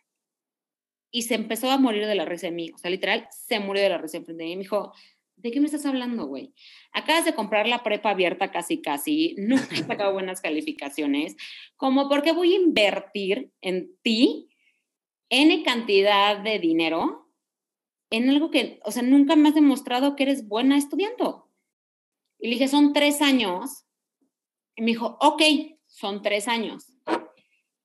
Y 1.09 1.23
se 1.23 1.35
empezó 1.35 1.71
a 1.71 1.77
morir 1.77 2.05
de 2.05 2.15
la 2.15 2.25
risa 2.25 2.47
de 2.47 2.53
mí. 2.53 2.71
O 2.73 2.77
sea, 2.77 2.91
literal, 2.91 3.27
se 3.31 3.59
murió 3.59 3.81
de 3.81 3.89
la 3.89 3.97
risa 3.97 4.21
frente 4.21 4.43
de 4.43 4.49
mí. 4.49 4.55
Me 4.55 4.63
dijo, 4.63 4.93
¿de 5.37 5.51
qué 5.51 5.59
me 5.59 5.65
estás 5.65 5.85
hablando, 5.85 6.27
güey? 6.27 6.53
Acabas 6.91 7.25
de 7.25 7.33
comprar 7.33 7.67
la 7.67 7.83
prepa 7.83 8.11
abierta 8.11 8.51
casi, 8.51 8.81
casi. 8.81 9.35
Nunca 9.37 9.73
he 9.73 9.83
sacado 9.83 10.13
buenas 10.13 10.39
calificaciones. 10.41 11.35
Como, 11.77 12.07
porque 12.09 12.31
voy 12.31 12.53
a 12.53 12.57
invertir 12.57 13.51
en 13.61 13.97
ti 14.03 14.49
N 15.29 15.63
cantidad 15.63 16.37
de 16.37 16.59
dinero 16.59 17.20
en 18.11 18.29
algo 18.29 18.51
que, 18.51 18.79
o 18.83 18.91
sea, 18.91 19.01
nunca 19.01 19.35
me 19.35 19.49
has 19.49 19.55
demostrado 19.55 20.15
que 20.15 20.23
eres 20.23 20.47
buena 20.47 20.77
estudiando. 20.77 21.49
Y 22.39 22.47
le 22.47 22.53
dije, 22.53 22.67
son 22.67 22.93
tres 22.93 23.21
años. 23.21 23.85
Y 24.75 24.81
me 24.81 24.87
dijo, 24.87 25.17
ok, 25.21 25.41
son 25.87 26.21
tres 26.21 26.47
años. 26.47 26.85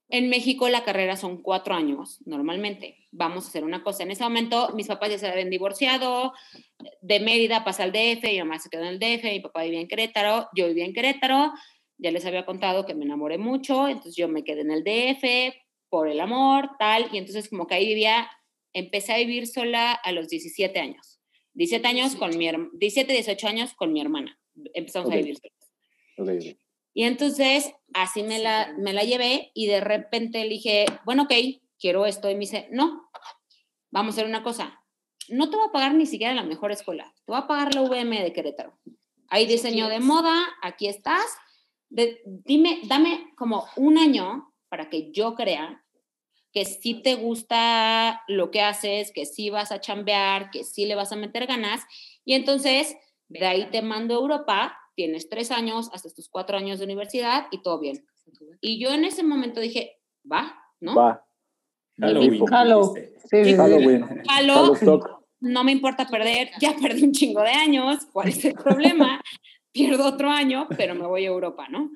En 0.09 0.29
México 0.29 0.69
la 0.69 0.85
carrera 0.85 1.17
son 1.17 1.43
cuatro 1.43 1.75
años, 1.75 2.21
normalmente. 2.27 3.09
Vamos 3.11 3.45
a 3.45 3.49
hacer 3.49 3.65
una 3.65 3.83
cosa. 3.83 4.03
En 4.03 4.11
ese 4.11 4.23
momento 4.23 4.71
mis 4.75 4.87
papás 4.87 5.11
ya 5.11 5.19
se 5.19 5.27
habían 5.27 5.51
divorciado, 5.51 6.33
de 7.01 7.21
Mérida 7.21 7.65
pasa 7.65 7.83
al 7.83 7.93
DF, 7.93 8.23
mi 8.25 8.39
mamá 8.39 8.59
se 8.59 8.69
quedó 8.69 8.83
en 8.83 8.89
el 8.89 8.99
DF, 8.99 9.25
mi 9.25 9.41
papá 9.41 9.63
vivía 9.63 9.81
en 9.81 9.89
Querétaro, 9.89 10.49
yo 10.55 10.69
vivía 10.69 10.85
en 10.85 10.93
Querétaro, 10.93 11.53
ya 11.99 12.11
les 12.11 12.25
había 12.25 12.47
contado 12.47 12.87
que 12.87 12.95
me 12.95 13.05
enamoré 13.05 13.39
mucho, 13.39 13.89
entonces 13.89 14.15
yo 14.15 14.29
me 14.29 14.45
quedé 14.45 14.61
en 14.61 14.71
el 14.71 14.85
DF 14.85 15.57
por 15.89 16.09
el 16.09 16.21
amor, 16.21 16.71
tal, 16.79 17.09
y 17.13 17.19
entonces 17.19 17.49
como 17.49 17.67
que 17.67 17.75
ahí 17.75 17.87
vivía 17.87 18.29
empecé 18.77 19.15
a 19.15 19.19
vivir 19.19 19.47
sola 19.47 19.93
a 19.93 20.13
los 20.13 20.29
17 20.29 20.79
años. 20.79 21.19
17 21.55 21.89
años 21.89 22.15
con 22.15 22.37
mi 22.37 22.47
17, 22.75 23.11
18 23.11 23.49
años 23.49 23.75
con 23.75 23.91
mi 23.91 24.03
hermana. 24.03 24.39
Empezamos 24.75 25.11
a 25.11 25.17
vivir 25.17 25.39
solas. 25.39 26.57
Y 26.93 27.05
entonces 27.05 27.73
así 27.95 28.23
me 28.23 28.39
la, 28.39 28.75
me 28.79 28.93
la 28.93 29.03
llevé 29.03 29.51
y 29.55 29.67
de 29.67 29.81
repente 29.81 30.43
le 30.43 30.51
dije, 30.51 30.85
bueno, 31.07 31.23
ok, 31.23 31.33
quiero 31.79 32.05
esto. 32.05 32.31
Y 32.31 32.35
me 32.35 32.41
dice, 32.41 32.69
no, 32.71 33.09
vamos 33.91 34.15
a 34.15 34.17
hacer 34.17 34.29
una 34.29 34.43
cosa. 34.43 34.83
No 35.31 35.49
te 35.49 35.57
voy 35.57 35.69
a 35.69 35.73
pagar 35.73 35.95
ni 35.95 36.05
siquiera 36.05 36.35
la 36.35 36.43
mejor 36.43 36.71
escuela. 36.71 37.15
Te 37.25 37.33
voy 37.33 37.41
a 37.41 37.47
pagar 37.47 37.75
la 37.75 37.81
VM 37.81 38.23
de 38.23 38.33
Querétaro. 38.35 38.79
Hay 39.29 39.47
diseño 39.47 39.89
de 39.89 40.01
moda, 40.01 40.47
aquí 40.63 40.87
estás. 40.87 41.25
dime, 41.89 42.81
dame 42.85 43.33
como 43.37 43.65
un 43.77 43.97
año 43.97 44.53
para 44.69 44.91
que 44.91 45.11
yo 45.13 45.35
crea 45.35 45.83
que 46.57 46.65
sí 46.65 46.95
te 46.95 47.17
gusta 47.17 48.23
lo 48.29 48.51
que 48.51 48.63
haces, 48.63 49.13
que 49.13 49.27
sí 49.27 49.51
vas 49.51 49.73
a 49.73 49.81
chambear, 49.83 50.51
que 50.51 50.65
sí 50.65 50.87
le 50.87 50.95
vas 50.95 51.13
a 51.13 51.17
meter 51.17 51.47
ganas. 51.47 51.83
Y 52.25 52.33
entonces, 52.33 52.97
de 53.29 53.45
ahí 53.45 53.69
te 53.71 53.83
mando 53.83 54.15
a 54.15 54.21
Europa, 54.21 54.79
tienes 54.95 55.29
tres 55.29 55.51
años, 55.51 55.91
hasta 55.93 56.09
tus 56.09 56.31
cuatro 56.31 56.57
años 56.57 56.79
de 56.79 56.87
universidad 56.87 57.49
y 57.51 57.61
todo 57.61 57.79
bien. 57.79 58.07
Y 58.63 58.81
yo 58.83 58.89
en 58.89 59.05
ese 59.05 59.23
momento 59.23 59.61
dije, 59.61 59.99
va, 60.33 60.59
¿no? 60.81 60.95
Va. 60.95 61.23
Halloween. 62.01 62.47
Halloween. 62.47 63.11
Sí, 63.31 63.55
Halloween. 63.55 64.25
Halloween. 64.27 65.01
no 65.41 65.63
me 65.63 65.73
importa 65.73 66.07
perder, 66.07 66.53
ya 66.59 66.75
perdí 66.81 67.03
un 67.03 67.13
chingo 67.13 67.43
de 67.43 67.51
años, 67.51 68.07
¿cuál 68.15 68.29
es 68.29 68.43
el 68.47 68.55
problema? 68.55 69.21
Pierdo 69.73 70.07
otro 70.07 70.31
año, 70.31 70.69
pero 70.75 70.95
me 70.95 71.07
voy 71.07 71.25
a 71.25 71.29
Europa, 71.29 71.69
¿no? 71.69 71.91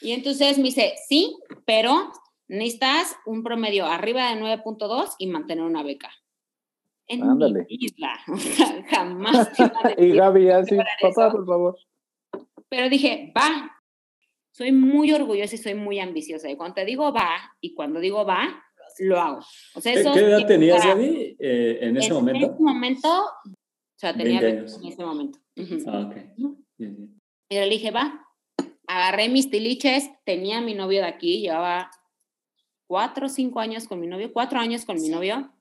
Y 0.00 0.10
entonces 0.10 0.58
me 0.58 0.64
dice, 0.64 0.94
sí, 1.08 1.36
pero 1.64 2.10
necesitas 2.48 3.16
un 3.26 3.42
promedio 3.42 3.86
arriba 3.86 4.34
de 4.34 4.40
9.2 4.40 5.14
y 5.18 5.26
mantener 5.26 5.64
una 5.64 5.82
beca. 5.82 6.10
En 7.06 7.20
mi 7.38 7.66
isla, 7.68 8.18
jamás. 8.90 9.50
y 9.98 10.12
Gaby, 10.12 10.50
así, 10.50 10.76
papá, 11.00 11.30
por 11.30 11.46
favor. 11.46 11.78
Pero 12.68 12.88
dije, 12.88 13.32
va. 13.36 13.70
Soy 14.52 14.72
muy 14.72 15.12
orgullosa 15.12 15.56
y 15.56 15.58
soy 15.58 15.74
muy 15.74 15.98
ambiciosa. 15.98 16.48
Y 16.48 16.56
cuando 16.56 16.74
te 16.74 16.84
digo 16.84 17.12
va, 17.12 17.56
y 17.60 17.74
cuando 17.74 17.98
digo 17.98 18.24
va, 18.24 18.62
lo 19.00 19.20
hago. 19.20 19.40
O 19.74 19.80
sea, 19.80 19.92
eso 19.92 20.12
¿Qué 20.12 20.20
edad 20.20 20.46
tenías, 20.46 20.84
Gaby, 20.84 21.36
eh, 21.38 21.78
en 21.82 21.96
ese 21.96 22.12
momento? 22.12 22.46
En 22.46 22.52
ese 22.52 22.62
momento, 22.62 23.08
o 23.08 23.98
sea, 23.98 24.16
tenía 24.16 24.40
20 24.40 24.58
años. 24.58 24.78
en 24.80 24.86
ese 24.86 25.04
momento. 25.04 25.38
Ah, 25.88 26.08
ok. 26.08 26.16
Y 26.78 27.54
le 27.54 27.68
dije, 27.68 27.90
va. 27.90 28.20
Agarré 28.86 29.28
mis 29.28 29.50
tiliches, 29.50 30.10
tenía 30.24 30.60
mi 30.60 30.74
novio 30.74 31.00
de 31.00 31.06
aquí, 31.06 31.40
llevaba 31.40 31.90
cuatro 32.86 33.26
o 33.26 33.28
cinco 33.28 33.60
años 33.60 33.86
con 33.86 34.00
mi 34.00 34.06
novio, 34.06 34.32
cuatro 34.32 34.58
años 34.58 34.84
con 34.84 35.00
mi 35.00 35.08
novio. 35.08 35.52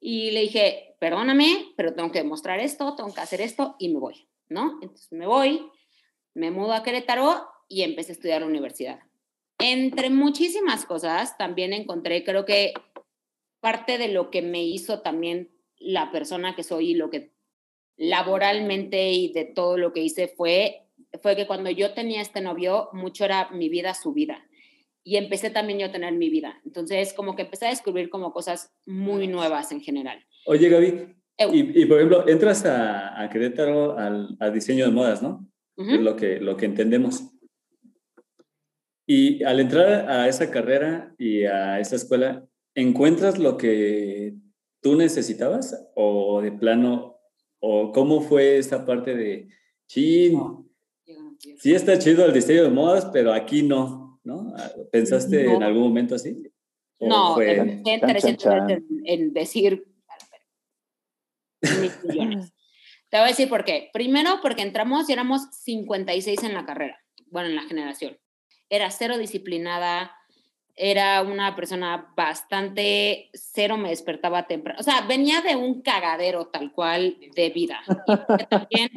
Y 0.00 0.30
le 0.30 0.40
dije, 0.40 0.96
perdóname, 0.98 1.72
pero 1.76 1.94
tengo 1.94 2.10
que 2.10 2.20
demostrar 2.20 2.58
esto, 2.60 2.94
tengo 2.94 3.12
que 3.12 3.20
hacer 3.20 3.40
esto 3.40 3.76
y 3.78 3.88
me 3.90 4.00
voy, 4.00 4.28
¿no? 4.48 4.78
Entonces 4.82 5.12
me 5.12 5.26
voy, 5.26 5.66
me 6.34 6.50
mudo 6.50 6.72
a 6.72 6.82
Querétaro 6.82 7.46
y 7.68 7.82
empecé 7.82 8.12
a 8.12 8.14
estudiar 8.14 8.40
la 8.40 8.46
universidad. 8.46 9.00
Entre 9.58 10.08
muchísimas 10.08 10.86
cosas, 10.86 11.36
también 11.36 11.74
encontré, 11.74 12.24
creo 12.24 12.46
que 12.46 12.72
parte 13.60 13.98
de 13.98 14.08
lo 14.08 14.30
que 14.30 14.40
me 14.40 14.64
hizo 14.64 15.02
también 15.02 15.50
la 15.76 16.10
persona 16.10 16.56
que 16.56 16.62
soy 16.62 16.90
y 16.90 16.94
lo 16.94 17.10
que 17.10 17.32
laboralmente 17.96 19.12
y 19.12 19.32
de 19.32 19.44
todo 19.44 19.76
lo 19.76 19.92
que 19.92 20.00
hice 20.00 20.28
fue, 20.28 20.86
fue 21.22 21.36
que 21.36 21.46
cuando 21.46 21.68
yo 21.68 21.92
tenía 21.92 22.22
este 22.22 22.40
novio, 22.40 22.88
mucho 22.94 23.26
era 23.26 23.50
mi 23.50 23.68
vida, 23.68 23.92
su 23.92 24.12
vida. 24.14 24.46
Y 25.02 25.16
empecé 25.16 25.50
también 25.50 25.78
yo 25.78 25.86
a 25.86 25.92
tener 25.92 26.12
mi 26.14 26.28
vida. 26.30 26.60
Entonces, 26.64 27.12
como 27.14 27.34
que 27.36 27.42
empecé 27.42 27.66
a 27.66 27.70
descubrir 27.70 28.10
como 28.10 28.32
cosas 28.32 28.72
muy 28.86 29.26
nuevas 29.26 29.72
en 29.72 29.80
general. 29.80 30.24
Oye, 30.46 30.68
Gaby, 30.68 31.16
y, 31.52 31.86
por 31.86 31.96
ejemplo, 31.96 32.28
entras 32.28 32.66
a, 32.66 33.20
a 33.20 33.30
Querétaro 33.30 33.98
al, 33.98 34.36
al, 34.38 34.52
diseño 34.52 34.84
de 34.84 34.92
modas, 34.92 35.22
¿no? 35.22 35.46
Es 35.76 36.00
lo 36.00 36.14
que, 36.14 36.38
lo 36.38 36.58
que 36.58 36.66
entendemos. 36.66 37.22
Y 39.06 39.42
al 39.44 39.58
entrar 39.58 40.10
a 40.10 40.28
esa 40.28 40.50
carrera 40.50 41.14
y 41.16 41.44
a 41.44 41.80
esa 41.80 41.96
escuela, 41.96 42.46
¿encuentras 42.74 43.38
lo 43.38 43.56
que 43.56 44.34
tú 44.82 44.96
necesitabas 44.96 45.90
o 45.94 46.42
de 46.42 46.52
plano, 46.52 47.18
o 47.58 47.92
cómo 47.92 48.20
fue 48.20 48.58
esa 48.58 48.84
parte 48.84 49.14
de, 49.14 49.48
sí, 49.86 50.32
sí 51.58 51.74
está 51.74 51.98
chido 51.98 52.24
el 52.24 52.32
diseño 52.32 52.62
de 52.64 52.70
modas, 52.70 53.06
pero 53.12 53.32
aquí 53.32 53.62
no, 53.62 53.99
¿no? 54.24 54.54
¿Pensaste 54.92 55.52
en 55.52 55.62
algún 55.62 55.82
momento 55.82 56.14
así? 56.14 56.50
No, 56.98 57.34
fue... 57.34 57.56
en, 57.56 57.82
en, 59.04 59.32
decir 59.32 59.84
mis 61.62 62.04
millones. 62.04 62.52
Te 63.08 63.16
voy 63.16 63.24
a 63.24 63.28
decir 63.28 63.48
por 63.48 63.64
qué. 63.64 63.90
Primero, 63.92 64.40
porque 64.42 64.62
entramos 64.62 65.08
y 65.08 65.12
éramos 65.12 65.42
56 65.52 66.44
en 66.44 66.54
la 66.54 66.64
carrera, 66.64 66.98
bueno, 67.30 67.48
en 67.48 67.56
la 67.56 67.62
generación 67.62 68.16
era 68.70 68.90
cero 68.90 69.18
disciplinada, 69.18 70.16
era 70.82 71.20
una 71.20 71.54
persona 71.54 72.10
bastante 72.16 73.28
cero, 73.34 73.76
me 73.76 73.90
despertaba 73.90 74.46
temprano. 74.46 74.80
O 74.80 74.82
sea, 74.82 75.02
venía 75.02 75.42
de 75.42 75.54
un 75.54 75.82
cagadero 75.82 76.46
tal 76.46 76.72
cual 76.72 77.18
de 77.36 77.50
vida. 77.50 77.82
también 78.48 78.88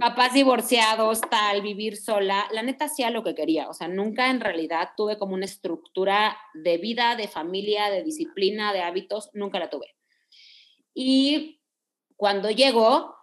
papás 0.00 0.32
divorciados, 0.32 1.20
tal, 1.20 1.60
vivir 1.60 1.98
sola. 1.98 2.48
La 2.52 2.62
neta 2.62 2.86
hacía 2.86 3.10
lo 3.10 3.22
que 3.22 3.34
quería. 3.34 3.68
O 3.68 3.74
sea, 3.74 3.86
nunca 3.86 4.30
en 4.30 4.40
realidad 4.40 4.92
tuve 4.96 5.18
como 5.18 5.34
una 5.34 5.44
estructura 5.44 6.38
de 6.54 6.78
vida, 6.78 7.16
de 7.16 7.28
familia, 7.28 7.90
de 7.90 8.02
disciplina, 8.02 8.72
de 8.72 8.80
hábitos. 8.80 9.28
Nunca 9.34 9.58
la 9.58 9.68
tuve. 9.68 9.94
Y 10.94 11.60
cuando 12.16 12.50
llegó, 12.50 13.14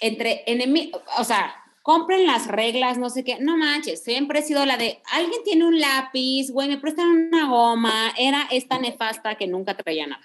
entre 0.00 0.42
enemigos, 0.46 1.02
o 1.18 1.24
sea, 1.24 1.54
compren 1.82 2.26
las 2.26 2.46
reglas, 2.46 2.98
no 2.98 3.10
sé 3.10 3.24
qué. 3.24 3.38
No 3.40 3.56
manches, 3.56 4.02
siempre 4.02 4.38
he 4.38 4.42
sido 4.42 4.64
la 4.64 4.76
de, 4.76 5.00
alguien 5.12 5.42
tiene 5.44 5.66
un 5.66 5.80
lápiz, 5.80 6.50
güey, 6.50 6.68
me 6.68 6.78
prestan 6.78 7.08
una 7.08 7.48
goma. 7.48 8.12
Era 8.16 8.46
esta 8.50 8.78
nefasta 8.78 9.34
que 9.34 9.46
nunca 9.46 9.76
traía 9.76 10.06
nada. 10.06 10.22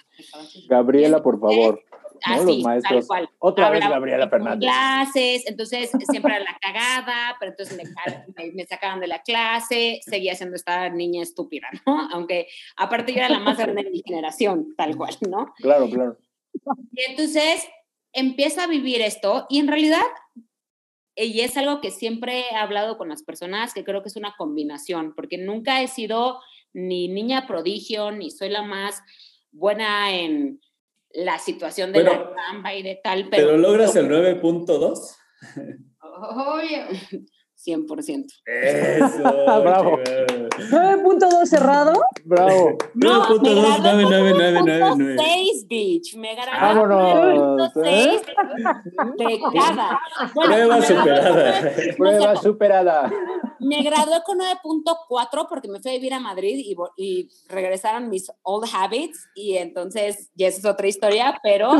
Gabriela, 0.68 1.22
por 1.22 1.40
favor. 1.40 1.84
Así, 2.24 2.64
tal 2.64 3.06
cual. 3.06 3.30
Otra 3.40 3.70
vez 3.70 3.88
Gabriela 3.88 4.28
Fernández. 4.28 4.68
Clases, 4.68 5.46
entonces 5.48 5.92
siempre 6.10 6.36
era 6.36 6.46
la 6.46 6.58
cagada, 6.60 7.36
pero 7.40 7.52
entonces 7.52 7.78
me, 7.78 8.52
me, 8.54 8.66
sacaban 8.66 9.00
de 9.00 9.08
la 9.08 9.22
clase, 9.22 10.00
seguía 10.04 10.34
siendo 10.36 10.56
esta 10.56 10.90
niña 10.90 11.22
estúpida, 11.22 11.68
¿no? 11.86 12.10
Aunque 12.12 12.48
aparte 12.76 13.14
yo 13.14 13.20
era 13.20 13.30
la 13.30 13.40
más 13.40 13.58
grande 13.58 13.84
de 13.84 13.92
mi 13.92 14.02
generación, 14.04 14.74
tal 14.76 14.96
cual, 14.98 15.16
¿no? 15.30 15.54
Claro, 15.58 15.88
claro. 15.90 16.18
Y 16.92 17.04
entonces 17.04 17.68
empieza 18.14 18.64
a 18.64 18.68
vivir 18.68 19.02
esto 19.02 19.46
y 19.50 19.60
en 19.60 19.68
realidad 19.68 20.02
y 21.18 21.42
es 21.42 21.58
algo 21.58 21.82
que 21.82 21.92
siempre 21.92 22.46
he 22.52 22.56
hablado 22.56 22.98
con 22.98 23.10
las 23.10 23.24
personas, 23.24 23.74
que 23.74 23.84
creo 23.84 24.04
que 24.04 24.10
es 24.10 24.16
una 24.16 24.36
combinación, 24.38 25.14
porque 25.16 25.38
nunca 25.38 25.82
he 25.82 25.88
sido 25.88 26.40
ni 26.74 27.08
niña 27.08 27.48
prodigio, 27.48 28.12
ni 28.12 28.30
soy 28.30 28.50
la 28.50 28.62
más 28.62 29.02
buena 29.52 30.14
en 30.14 30.62
la 31.12 31.40
situación 31.40 31.92
de 31.92 32.04
la 32.04 32.32
trampa 32.34 32.76
y 32.76 32.84
de 32.84 33.00
tal. 33.04 33.30
Pero, 33.30 33.48
¿pero 33.48 33.58
logras 33.58 33.96
el 33.96 34.08
9.2? 34.08 35.16
Oye, 37.66 37.76
100%. 37.76 38.26
Eso. 38.46 39.24
Bravo. 39.62 39.98
9.2 39.98 41.46
cerrado. 41.46 41.94
Bravo. 42.24 42.78
9.2, 42.96 43.80
9.6, 43.82 45.68
bitch. 45.68 46.16
Me 46.16 46.36
gradué 46.36 46.84
9.6 46.84 48.22
de 49.18 49.40
cada. 49.54 50.00
Prueba 50.34 50.82
superada. 50.82 51.74
Prueba 51.98 52.36
superada. 52.36 53.12
Me 53.60 53.82
gradué 53.84 54.22
con 54.26 54.40
9.4 54.40 55.48
porque 55.50 55.68
me 55.68 55.80
fui 55.80 55.92
a 55.92 55.96
vivir 55.96 56.14
a 56.14 56.20
Madrid 56.20 56.64
y, 56.64 56.76
y, 56.96 57.30
regresaron 57.50 58.10
mis 58.10 58.32
old 58.44 58.68
habits 58.72 59.28
y 59.36 59.58
entonces 59.58 60.30
ya 60.36 60.48
esa 60.48 60.60
es 60.60 60.66
otra 60.66 60.88
historia, 60.88 61.40
pero 61.44 61.72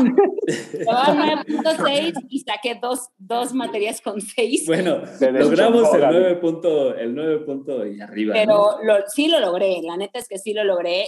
9.6 0.48 2.26
y 2.28 2.40
saqué 2.40 2.78
dos, 2.80 3.08
dos 3.18 3.52
materias 3.54 4.00
con 4.00 4.20
6. 4.20 4.66
Bueno, 4.66 5.02
logramos 5.20 5.67
el 5.68 6.00
9, 6.10 6.36
punto, 6.36 6.94
el 6.94 7.14
9 7.14 7.38
punto 7.40 7.86
y 7.86 8.00
arriba. 8.00 8.34
Pero 8.34 8.78
lo, 8.82 8.94
sí 9.08 9.28
lo 9.28 9.40
logré, 9.40 9.80
la 9.82 9.96
neta 9.96 10.18
es 10.18 10.28
que 10.28 10.38
sí 10.38 10.52
lo 10.52 10.64
logré. 10.64 11.06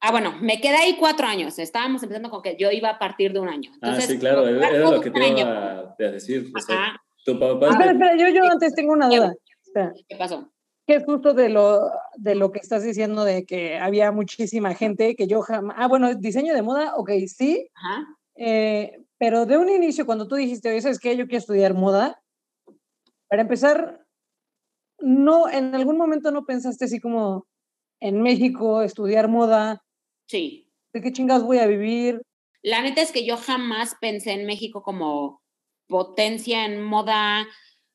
Ah, 0.00 0.12
bueno, 0.12 0.36
me 0.40 0.60
quedé 0.60 0.76
ahí 0.76 0.96
cuatro 0.98 1.26
años. 1.26 1.58
Estábamos 1.58 2.02
empezando 2.02 2.30
con 2.30 2.42
que 2.42 2.56
yo 2.56 2.70
iba 2.70 2.90
a 2.90 2.98
partir 2.98 3.32
de 3.32 3.40
un 3.40 3.48
año. 3.48 3.72
ah, 3.82 4.00
sí, 4.00 4.18
claro, 4.18 4.46
era, 4.46 4.78
lo 4.78 5.00
que 5.00 5.10
te 5.10 5.28
iba 5.28 5.94
a 5.98 6.10
decir. 6.10 6.52
tu 7.24 7.38
papá. 7.38 7.70
Espera, 7.70 7.92
espera, 7.92 8.16
yo, 8.16 8.28
yo 8.28 8.44
antes 8.50 8.74
tengo 8.74 8.92
una 8.92 9.08
duda. 9.08 9.34
¿Qué 10.08 10.16
pasó? 10.16 10.52
Que 10.86 10.94
es 10.94 11.04
justo 11.04 11.34
de 11.34 11.48
lo, 11.50 11.90
de 12.16 12.34
lo 12.34 12.50
que 12.50 12.60
estás 12.60 12.82
diciendo 12.82 13.24
de 13.24 13.44
que 13.44 13.78
había 13.78 14.10
muchísima 14.12 14.74
gente 14.74 15.16
que 15.16 15.26
yo 15.26 15.42
jamás. 15.42 15.76
Ah, 15.78 15.88
bueno, 15.88 16.14
diseño 16.14 16.54
de 16.54 16.62
moda, 16.62 16.94
ok, 16.96 17.10
sí. 17.26 17.68
Ajá. 17.74 18.06
Eh, 18.36 19.04
pero 19.18 19.46
de 19.46 19.58
un 19.58 19.68
inicio, 19.68 20.06
cuando 20.06 20.28
tú 20.28 20.36
dijiste, 20.36 20.70
oye, 20.70 20.80
¿sabes 20.80 21.00
qué? 21.00 21.16
Yo 21.16 21.26
quiero 21.26 21.38
estudiar 21.38 21.74
moda. 21.74 22.22
Para 23.28 23.42
empezar, 23.42 24.06
no, 24.98 25.48
en 25.48 25.74
algún 25.74 25.96
momento 25.96 26.30
no 26.30 26.44
pensaste 26.44 26.86
así 26.86 27.00
como 27.00 27.46
en 28.00 28.22
México, 28.22 28.82
estudiar 28.82 29.28
moda. 29.28 29.82
Sí. 30.28 30.72
¿De 30.92 31.00
qué 31.00 31.12
chingas 31.12 31.42
voy 31.42 31.58
a 31.58 31.66
vivir? 31.66 32.22
La 32.62 32.82
neta 32.82 33.02
es 33.02 33.12
que 33.12 33.26
yo 33.26 33.36
jamás 33.36 33.96
pensé 34.00 34.32
en 34.32 34.46
México 34.46 34.82
como 34.82 35.42
potencia 35.86 36.64
en 36.64 36.82
moda, 36.82 37.46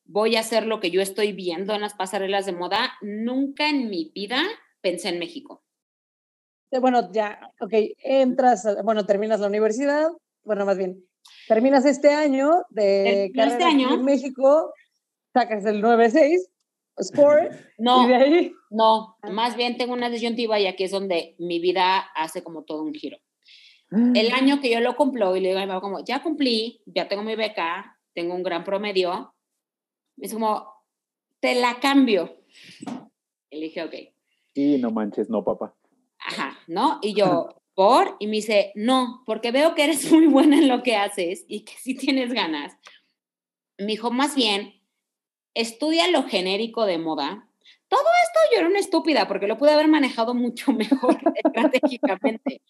voy 0.04 0.36
a 0.36 0.40
hacer 0.40 0.66
lo 0.66 0.80
que 0.80 0.90
yo 0.90 1.00
estoy 1.00 1.32
viendo 1.32 1.74
en 1.74 1.80
las 1.80 1.94
pasarelas 1.94 2.46
de 2.46 2.52
moda. 2.52 2.94
Nunca 3.02 3.68
en 3.68 3.88
mi 3.88 4.10
vida 4.14 4.42
pensé 4.80 5.08
en 5.08 5.18
México. 5.18 5.64
Eh, 6.70 6.80
bueno, 6.80 7.10
ya, 7.12 7.38
ok, 7.60 7.72
entras, 8.02 8.66
bueno, 8.82 9.06
terminas 9.06 9.40
la 9.40 9.46
universidad, 9.46 10.08
bueno, 10.42 10.66
más 10.66 10.76
bien, 10.76 11.04
terminas 11.46 11.84
este 11.84 12.12
año 12.12 12.50
de 12.70 13.26
este 13.32 13.62
año? 13.62 13.94
en 13.94 14.04
México, 14.04 14.72
sacas 15.34 15.66
el 15.66 15.82
9-6, 15.82 16.38
score, 17.02 17.50
no, 17.78 18.04
y 18.04 18.08
de 18.08 18.14
ahí... 18.14 18.52
No, 18.70 19.18
más 19.30 19.56
bien 19.56 19.76
tengo 19.76 19.92
una 19.92 20.08
disyuntiva 20.08 20.58
y 20.58 20.66
aquí 20.66 20.84
es 20.84 20.92
donde 20.92 21.34
mi 21.38 21.58
vida 21.58 21.98
hace 22.14 22.42
como 22.42 22.64
todo 22.64 22.82
un 22.82 22.94
giro. 22.94 23.18
El 23.90 24.32
año 24.32 24.60
que 24.60 24.70
yo 24.70 24.80
lo 24.80 24.96
cumplo 24.96 25.36
y 25.36 25.40
le 25.40 25.54
digo 25.54 25.72
a 25.72 25.80
como, 25.80 26.04
ya 26.04 26.22
cumplí, 26.22 26.80
ya 26.86 27.08
tengo 27.08 27.22
mi 27.22 27.34
beca, 27.34 27.98
tengo 28.14 28.34
un 28.34 28.42
gran 28.42 28.64
promedio, 28.64 29.34
es 30.18 30.32
como, 30.32 30.66
te 31.40 31.54
la 31.54 31.80
cambio. 31.80 32.36
Y 33.50 33.56
le 33.56 33.66
dije, 33.66 33.82
ok. 33.82 33.94
Y 34.54 34.78
no 34.78 34.90
manches, 34.90 35.28
no, 35.28 35.44
papá. 35.44 35.74
Ajá, 36.18 36.58
¿no? 36.68 37.00
Y 37.02 37.14
yo, 37.14 37.48
¿por? 37.74 38.16
Y 38.20 38.26
me 38.26 38.36
dice, 38.36 38.72
no, 38.76 39.22
porque 39.26 39.50
veo 39.50 39.74
que 39.74 39.84
eres 39.84 40.10
muy 40.12 40.26
buena 40.26 40.58
en 40.58 40.68
lo 40.68 40.82
que 40.82 40.96
haces 40.96 41.44
y 41.48 41.64
que 41.64 41.74
sí 41.74 41.96
tienes 41.96 42.32
ganas. 42.32 42.76
Me 43.78 43.86
dijo, 43.86 44.12
más 44.12 44.36
bien, 44.36 44.72
estudia 45.54 46.08
lo 46.08 46.24
genérico 46.24 46.84
de 46.84 46.98
moda. 46.98 47.48
Todo 47.88 48.00
esto 48.00 48.40
yo 48.52 48.58
era 48.60 48.68
una 48.68 48.80
estúpida 48.80 49.28
porque 49.28 49.46
lo 49.46 49.56
pude 49.56 49.72
haber 49.72 49.88
manejado 49.88 50.34
mucho 50.34 50.72
mejor 50.72 51.16
estratégicamente, 51.34 52.60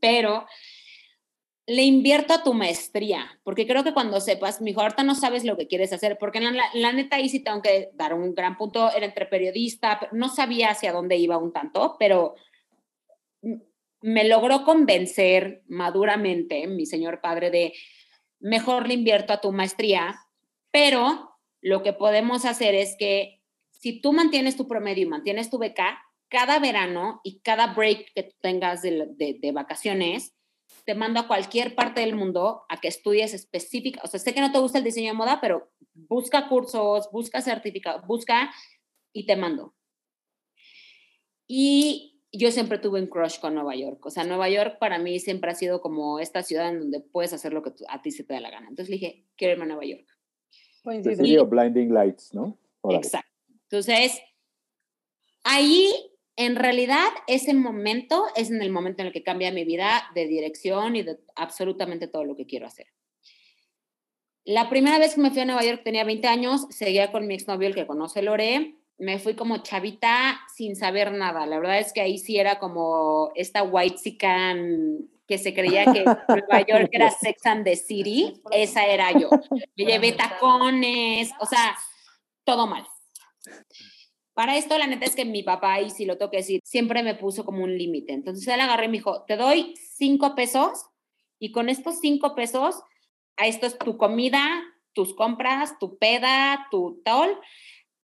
pero 0.00 0.46
le 1.66 1.82
invierto 1.82 2.34
a 2.34 2.42
tu 2.42 2.52
maestría, 2.52 3.38
porque 3.44 3.66
creo 3.66 3.84
que 3.84 3.92
cuando 3.92 4.20
sepas, 4.20 4.60
mejor 4.60 4.84
ahorita 4.84 5.04
no 5.04 5.14
sabes 5.14 5.44
lo 5.44 5.56
que 5.56 5.68
quieres 5.68 5.92
hacer, 5.92 6.18
porque 6.18 6.40
la, 6.40 6.64
la, 6.74 6.92
neta 6.92 7.16
ahí 7.16 7.28
sí 7.28 7.44
tengo 7.44 7.62
que 7.62 7.90
dar 7.94 8.12
un 8.12 8.34
gran 8.34 8.56
punto, 8.56 8.90
era 8.92 9.06
entre 9.06 9.26
periodista, 9.26 10.08
no 10.10 10.28
sabía 10.28 10.70
hacia 10.70 10.92
dónde 10.92 11.16
iba 11.16 11.38
un 11.38 11.52
tanto, 11.52 11.94
pero 11.98 12.34
me 14.00 14.24
logró 14.24 14.64
convencer 14.64 15.62
maduramente 15.68 16.66
mi 16.66 16.86
señor 16.86 17.20
padre 17.20 17.50
de 17.50 17.72
mejor 18.40 18.88
le 18.88 18.94
invierto 18.94 19.32
a 19.32 19.40
tu 19.40 19.52
maestría, 19.52 20.18
pero 20.70 21.29
lo 21.60 21.82
que 21.82 21.92
podemos 21.92 22.44
hacer 22.44 22.74
es 22.74 22.96
que 22.98 23.40
si 23.70 24.00
tú 24.00 24.12
mantienes 24.12 24.56
tu 24.56 24.68
promedio 24.68 25.04
y 25.04 25.08
mantienes 25.08 25.50
tu 25.50 25.58
beca, 25.58 25.98
cada 26.28 26.58
verano 26.58 27.20
y 27.24 27.40
cada 27.40 27.74
break 27.74 28.12
que 28.14 28.34
tengas 28.40 28.82
de, 28.82 29.50
vacaciones, 29.52 30.34
te 30.84 30.94
mando 30.94 31.20
a 31.20 31.26
cualquier 31.26 31.74
parte 31.74 32.00
del 32.00 32.14
mundo 32.14 32.62
a 32.68 32.80
que 32.80 32.88
estudies 32.88 33.34
específica, 33.34 34.00
o 34.04 34.06
sea, 34.06 34.20
sé 34.20 34.32
que 34.32 34.40
no 34.40 34.52
te 34.52 34.58
gusta 34.58 34.78
el 34.78 34.84
diseño 34.84 35.08
de 35.08 35.16
moda, 35.16 35.40
pero 35.40 35.70
busca 35.94 36.48
cursos, 36.48 37.08
busca 37.10 37.42
certificados, 37.42 38.06
busca 38.06 38.50
y 39.12 39.26
te 39.26 39.36
mando. 39.36 39.74
Y 41.48 42.22
yo 42.32 42.52
siempre 42.52 42.78
tuve 42.78 43.00
un 43.00 43.08
crush 43.08 43.40
con 43.40 43.54
Nueva 43.54 43.74
York, 43.74 44.06
o 44.06 44.10
sea, 44.10 44.22
Nueva 44.22 44.48
York 44.48 44.78
para 44.78 44.98
mí 44.98 45.18
siempre 45.18 45.50
ha 45.50 45.54
sido 45.54 45.80
como 45.80 46.20
esta 46.20 46.44
ciudad 46.44 46.68
en 46.68 46.78
donde 46.78 47.00
puedes 47.00 47.32
hacer 47.32 47.52
lo 47.52 47.62
que 47.62 47.72
a 47.88 48.02
ti 48.02 48.12
se 48.12 48.22
te 48.22 48.34
da 48.34 48.40
la 48.40 48.50
gana. 48.50 48.68
Entonces 48.68 48.92
dije, 48.92 49.26
quiero 49.36 49.54
irme 49.54 49.64
a 49.64 49.68
Nueva 49.68 49.84
York. 49.84 50.19
Sería 50.82 51.42
Blinding 51.42 51.92
Lights, 51.92 52.34
¿no? 52.34 52.56
Exacto. 52.90 53.30
Entonces, 53.64 54.20
ahí 55.44 55.92
en 56.36 56.56
realidad 56.56 57.08
ese 57.26 57.52
momento 57.54 58.24
es 58.34 58.50
en 58.50 58.62
el 58.62 58.70
momento 58.70 59.02
en 59.02 59.08
el 59.08 59.12
que 59.12 59.22
cambia 59.22 59.52
mi 59.52 59.64
vida 59.64 60.10
de 60.14 60.26
dirección 60.26 60.96
y 60.96 61.02
de 61.02 61.18
absolutamente 61.36 62.08
todo 62.08 62.24
lo 62.24 62.34
que 62.34 62.46
quiero 62.46 62.66
hacer. 62.66 62.86
La 64.44 64.70
primera 64.70 64.98
vez 64.98 65.14
que 65.14 65.20
me 65.20 65.30
fui 65.30 65.40
a 65.40 65.44
Nueva 65.44 65.64
York 65.64 65.82
tenía 65.84 66.02
20 66.02 66.26
años, 66.28 66.66
seguía 66.70 67.12
con 67.12 67.26
mi 67.26 67.34
exnovio, 67.34 67.68
el 67.68 67.74
que 67.74 67.86
conoce 67.86 68.22
Lore. 68.22 68.74
Me 68.96 69.18
fui 69.18 69.34
como 69.34 69.58
chavita 69.58 70.40
sin 70.54 70.76
saber 70.76 71.12
nada. 71.12 71.46
La 71.46 71.58
verdad 71.58 71.78
es 71.78 71.92
que 71.92 72.00
ahí 72.00 72.18
sí 72.18 72.38
era 72.38 72.58
como 72.58 73.30
esta 73.34 73.62
white 73.62 73.98
sican 73.98 75.10
que 75.30 75.38
se 75.38 75.54
creía 75.54 75.84
que 75.84 76.02
Nueva 76.02 76.60
York 76.68 76.88
era 76.90 77.08
Sex 77.08 77.46
and 77.46 77.62
the 77.62 77.76
City. 77.76 78.42
Esa 78.50 78.84
era 78.84 79.12
yo. 79.12 79.30
Me 79.76 79.84
llevé 79.84 80.10
tacones, 80.10 81.30
o 81.38 81.46
sea, 81.46 81.78
todo 82.42 82.66
mal. 82.66 82.84
Para 84.34 84.56
esto, 84.56 84.76
la 84.76 84.88
neta 84.88 85.04
es 85.04 85.14
que 85.14 85.24
mi 85.24 85.44
papá, 85.44 85.80
y 85.82 85.90
si 85.90 86.04
lo 86.04 86.18
tengo 86.18 86.32
que 86.32 86.38
decir, 86.38 86.60
siempre 86.64 87.04
me 87.04 87.14
puso 87.14 87.44
como 87.44 87.62
un 87.62 87.78
límite. 87.78 88.12
Entonces 88.12 88.48
él 88.48 88.58
agarré 88.58 88.86
y 88.86 88.88
me 88.88 88.96
dijo, 88.96 89.22
te 89.28 89.36
doy 89.36 89.72
cinco 89.76 90.34
pesos 90.34 90.86
y 91.38 91.52
con 91.52 91.68
estos 91.68 92.00
cinco 92.00 92.34
pesos, 92.34 92.82
a 93.36 93.46
esto 93.46 93.68
es 93.68 93.78
tu 93.78 93.96
comida, 93.96 94.64
tus 94.94 95.14
compras, 95.14 95.78
tu 95.78 95.96
peda, 95.96 96.66
tu 96.72 97.02
tal. 97.04 97.38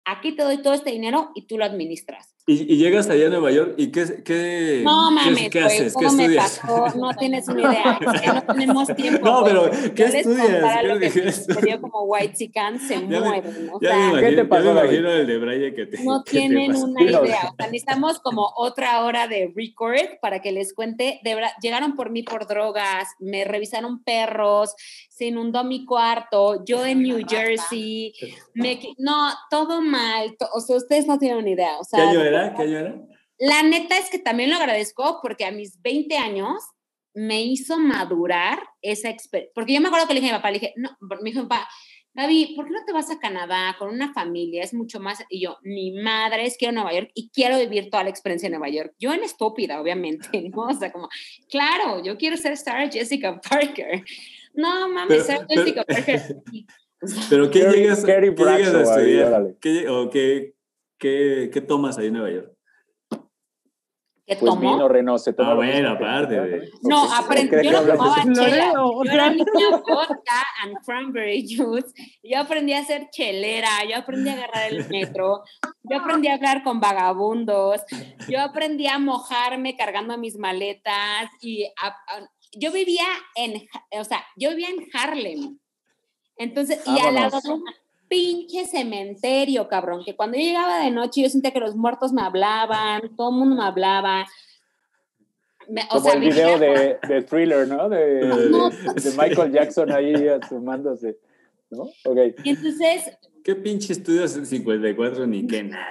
Aquí 0.04 0.32
te 0.32 0.42
doy 0.42 0.60
todo 0.60 0.74
este 0.74 0.90
dinero 0.90 1.30
y 1.34 1.46
tú 1.46 1.56
lo 1.56 1.64
administras. 1.64 2.33
Y, 2.46 2.76
llegas 2.76 3.08
allá 3.08 3.28
a 3.28 3.30
Nueva 3.30 3.50
York 3.52 3.72
y 3.78 3.90
qué, 3.90 4.22
qué, 4.22 4.82
no, 4.84 5.10
mames, 5.10 5.48
¿qué, 5.48 5.60
haces? 5.60 5.94
¿Qué 5.98 6.04
estudias? 6.04 6.60
No 6.94 7.08
tienes 7.18 7.48
ni 7.48 7.62
idea, 7.62 7.98
es 8.14 8.20
que 8.20 8.26
no 8.26 8.42
tenemos 8.42 8.94
tiempo. 8.94 9.24
No, 9.24 9.44
pero 9.44 9.70
¿qué 9.94 10.04
estudias? 10.04 10.84
Lo 10.84 10.98
que 10.98 11.10
se 11.10 11.60
dio 11.62 11.80
como 11.80 12.02
White 12.02 12.34
Chican 12.34 12.78
se 12.78 12.98
mueven. 13.00 13.70
O 13.72 13.78
sea, 13.78 14.12
me 14.12 14.20
¿Qué 14.20 14.32
te 14.32 14.44
pasó, 14.44 14.62
ya 14.62 14.74
me 14.74 14.80
imagino 14.80 15.10
el 15.10 15.26
de 15.26 15.38
Braille 15.38 15.74
que 15.74 15.86
te 15.86 16.04
No 16.04 16.22
tienen 16.22 16.76
una 16.76 17.02
idea. 17.02 17.18
O 17.18 17.26
sea, 17.26 17.50
necesitamos 17.60 18.20
como 18.20 18.52
otra 18.56 19.02
hora 19.04 19.26
de 19.26 19.50
record 19.56 20.18
para 20.20 20.42
que 20.42 20.52
les 20.52 20.74
cuente. 20.74 21.20
De 21.24 21.34
verdad, 21.34 21.52
llegaron 21.62 21.96
por 21.96 22.10
mí 22.10 22.24
por 22.24 22.46
drogas, 22.46 23.08
me 23.20 23.44
revisaron 23.44 24.04
perros, 24.04 24.74
se 25.14 25.26
inundó 25.26 25.62
mi 25.62 25.84
cuarto, 25.84 26.64
yo 26.64 26.84
en 26.84 27.02
New 27.02 27.24
Jersey, 27.28 28.12
me, 28.52 28.80
no, 28.98 29.32
todo 29.48 29.80
mal. 29.80 30.36
O 30.52 30.60
sea, 30.60 30.76
ustedes 30.76 31.06
no 31.06 31.18
tienen 31.20 31.38
una 31.38 31.50
idea. 31.50 31.78
O 31.78 31.84
sea, 31.84 32.12
la 33.38 33.62
neta 33.62 33.96
es 33.96 34.10
que 34.10 34.18
también 34.18 34.50
lo 34.50 34.56
agradezco 34.56 35.20
porque 35.22 35.44
a 35.44 35.52
mis 35.52 35.80
20 35.82 36.16
años 36.16 36.54
me 37.14 37.42
hizo 37.42 37.78
madurar 37.78 38.58
esa 38.82 39.08
experiencia. 39.08 39.52
Porque 39.54 39.74
yo 39.74 39.80
me 39.80 39.86
acuerdo 39.86 40.08
que 40.08 40.14
le 40.14 40.20
dije 40.20 40.32
a 40.32 40.34
mi 40.34 40.38
papá, 40.38 40.50
le 40.50 40.58
dije, 40.58 40.74
no, 40.76 40.90
me 41.00 41.30
dijo 41.30 41.42
mi 41.42 41.48
papá, 41.48 41.68
Gaby, 42.14 42.54
¿por 42.56 42.66
qué 42.66 42.72
no 42.72 42.84
te 42.84 42.92
vas 42.92 43.10
a 43.10 43.18
Canadá 43.18 43.76
con 43.78 43.90
una 43.90 44.12
familia? 44.12 44.64
Es 44.64 44.74
mucho 44.74 44.98
más. 44.98 45.24
Y 45.28 45.42
yo, 45.42 45.58
mi 45.62 45.92
madre 45.92 46.46
es 46.46 46.56
quiero 46.56 46.72
Nueva 46.72 46.92
York 46.92 47.10
y 47.14 47.30
quiero 47.30 47.58
vivir 47.58 47.88
toda 47.88 48.02
la 48.02 48.10
experiencia 48.10 48.46
en 48.46 48.52
Nueva 48.52 48.68
York. 48.68 48.94
Yo 48.98 49.12
en 49.12 49.22
estúpida, 49.22 49.80
obviamente, 49.80 50.28
¿no? 50.54 50.62
O 50.62 50.74
sea, 50.74 50.90
como, 50.90 51.08
claro, 51.48 52.02
yo 52.02 52.16
quiero 52.16 52.36
ser 52.36 52.56
Sarah 52.56 52.90
Jessica 52.90 53.40
Parker. 53.40 54.04
No, 54.54 54.88
mami, 54.88 55.20
Sarah 55.20 55.46
Jessica 55.48 55.84
Parker. 55.84 56.36
Pero 57.28 57.50
¿qué 57.50 57.58
llegas, 57.58 58.04
¿qué 58.04 58.20
llegas 58.20 58.74
a 58.74 58.82
estudiar? 58.82 59.54
¿Qué, 59.60 59.88
o 59.88 60.08
qué, 60.08 60.54
¿Qué, 60.98 61.50
qué 61.52 61.60
tomas 61.60 61.98
ahí 61.98 62.06
en 62.06 62.14
Nueva 62.14 62.30
York? 62.30 62.50
¿Qué 64.26 64.36
pues 64.36 64.50
tomo? 64.50 64.72
vino 64.72 64.88
Renault 64.88 65.20
se 65.20 65.34
toma. 65.34 65.50
Ah, 65.50 65.54
bueno, 65.54 65.90
aparte 65.90 66.40
de... 66.40 66.70
No, 66.82 67.12
aprendí, 67.12 67.56
yo 67.62 67.72
no 67.72 67.80
tomaba 67.82 68.22
chela. 68.22 68.72
Yo 68.72 69.02
era 69.04 69.28
niña 69.28 69.70
vodka 69.86 70.46
and 70.62 70.78
cranberry 70.82 71.44
juice. 71.46 71.92
Yo 72.22 72.40
aprendí 72.40 72.72
a 72.72 72.82
ser 72.84 73.10
chelera, 73.10 73.68
yo 73.86 73.98
aprendí 73.98 74.30
a 74.30 74.32
agarrar 74.32 74.72
el 74.72 74.88
metro, 74.88 75.42
yo 75.82 75.98
aprendí 75.98 76.28
a 76.28 76.36
hablar 76.36 76.62
con 76.62 76.80
vagabundos, 76.80 77.82
yo 78.26 78.40
aprendí 78.40 78.86
a 78.86 78.98
mojarme 78.98 79.76
cargando 79.76 80.16
mis 80.16 80.38
maletas 80.38 81.28
y 81.42 81.70
yo 82.56 82.72
vivía 82.72 83.06
en, 83.36 83.68
o 83.98 84.04
sea, 84.04 84.24
yo 84.36 84.50
vivía 84.50 84.68
en 84.68 84.86
Harlem. 84.92 85.58
Entonces, 86.36 86.82
y 86.86 86.98
al 87.00 87.14
lado 87.14 87.40
pinche 88.08 88.66
cementerio, 88.66 89.68
cabrón, 89.68 90.02
que 90.04 90.14
cuando 90.14 90.36
yo 90.36 90.44
llegaba 90.44 90.80
de 90.80 90.90
noche 90.90 91.22
yo 91.22 91.28
sentía 91.28 91.52
que 91.52 91.60
los 91.60 91.76
muertos 91.76 92.12
me 92.12 92.22
hablaban, 92.22 93.14
todo 93.16 93.30
el 93.30 93.36
mundo 93.36 93.56
me 93.56 93.64
hablaba. 93.64 94.26
o 95.90 96.00
Como 96.00 96.12
el 96.12 96.20
video 96.20 96.58
de, 96.58 96.98
de, 97.08 97.22
Thriller, 97.22 97.66
¿no? 97.66 97.88
De, 97.88 97.98
de, 97.98 99.10
Michael 99.16 99.52
Jackson 99.52 99.90
ahí 99.90 100.28
asomándose, 100.28 101.18
¿no? 101.70 101.84
Ok. 102.04 102.18
Y 102.44 102.50
entonces... 102.50 103.18
¿Qué 103.42 103.54
pinche 103.54 103.92
estudios 103.92 104.30
54 104.32 105.26
ni 105.26 105.46
qué 105.46 105.64
nada? 105.64 105.84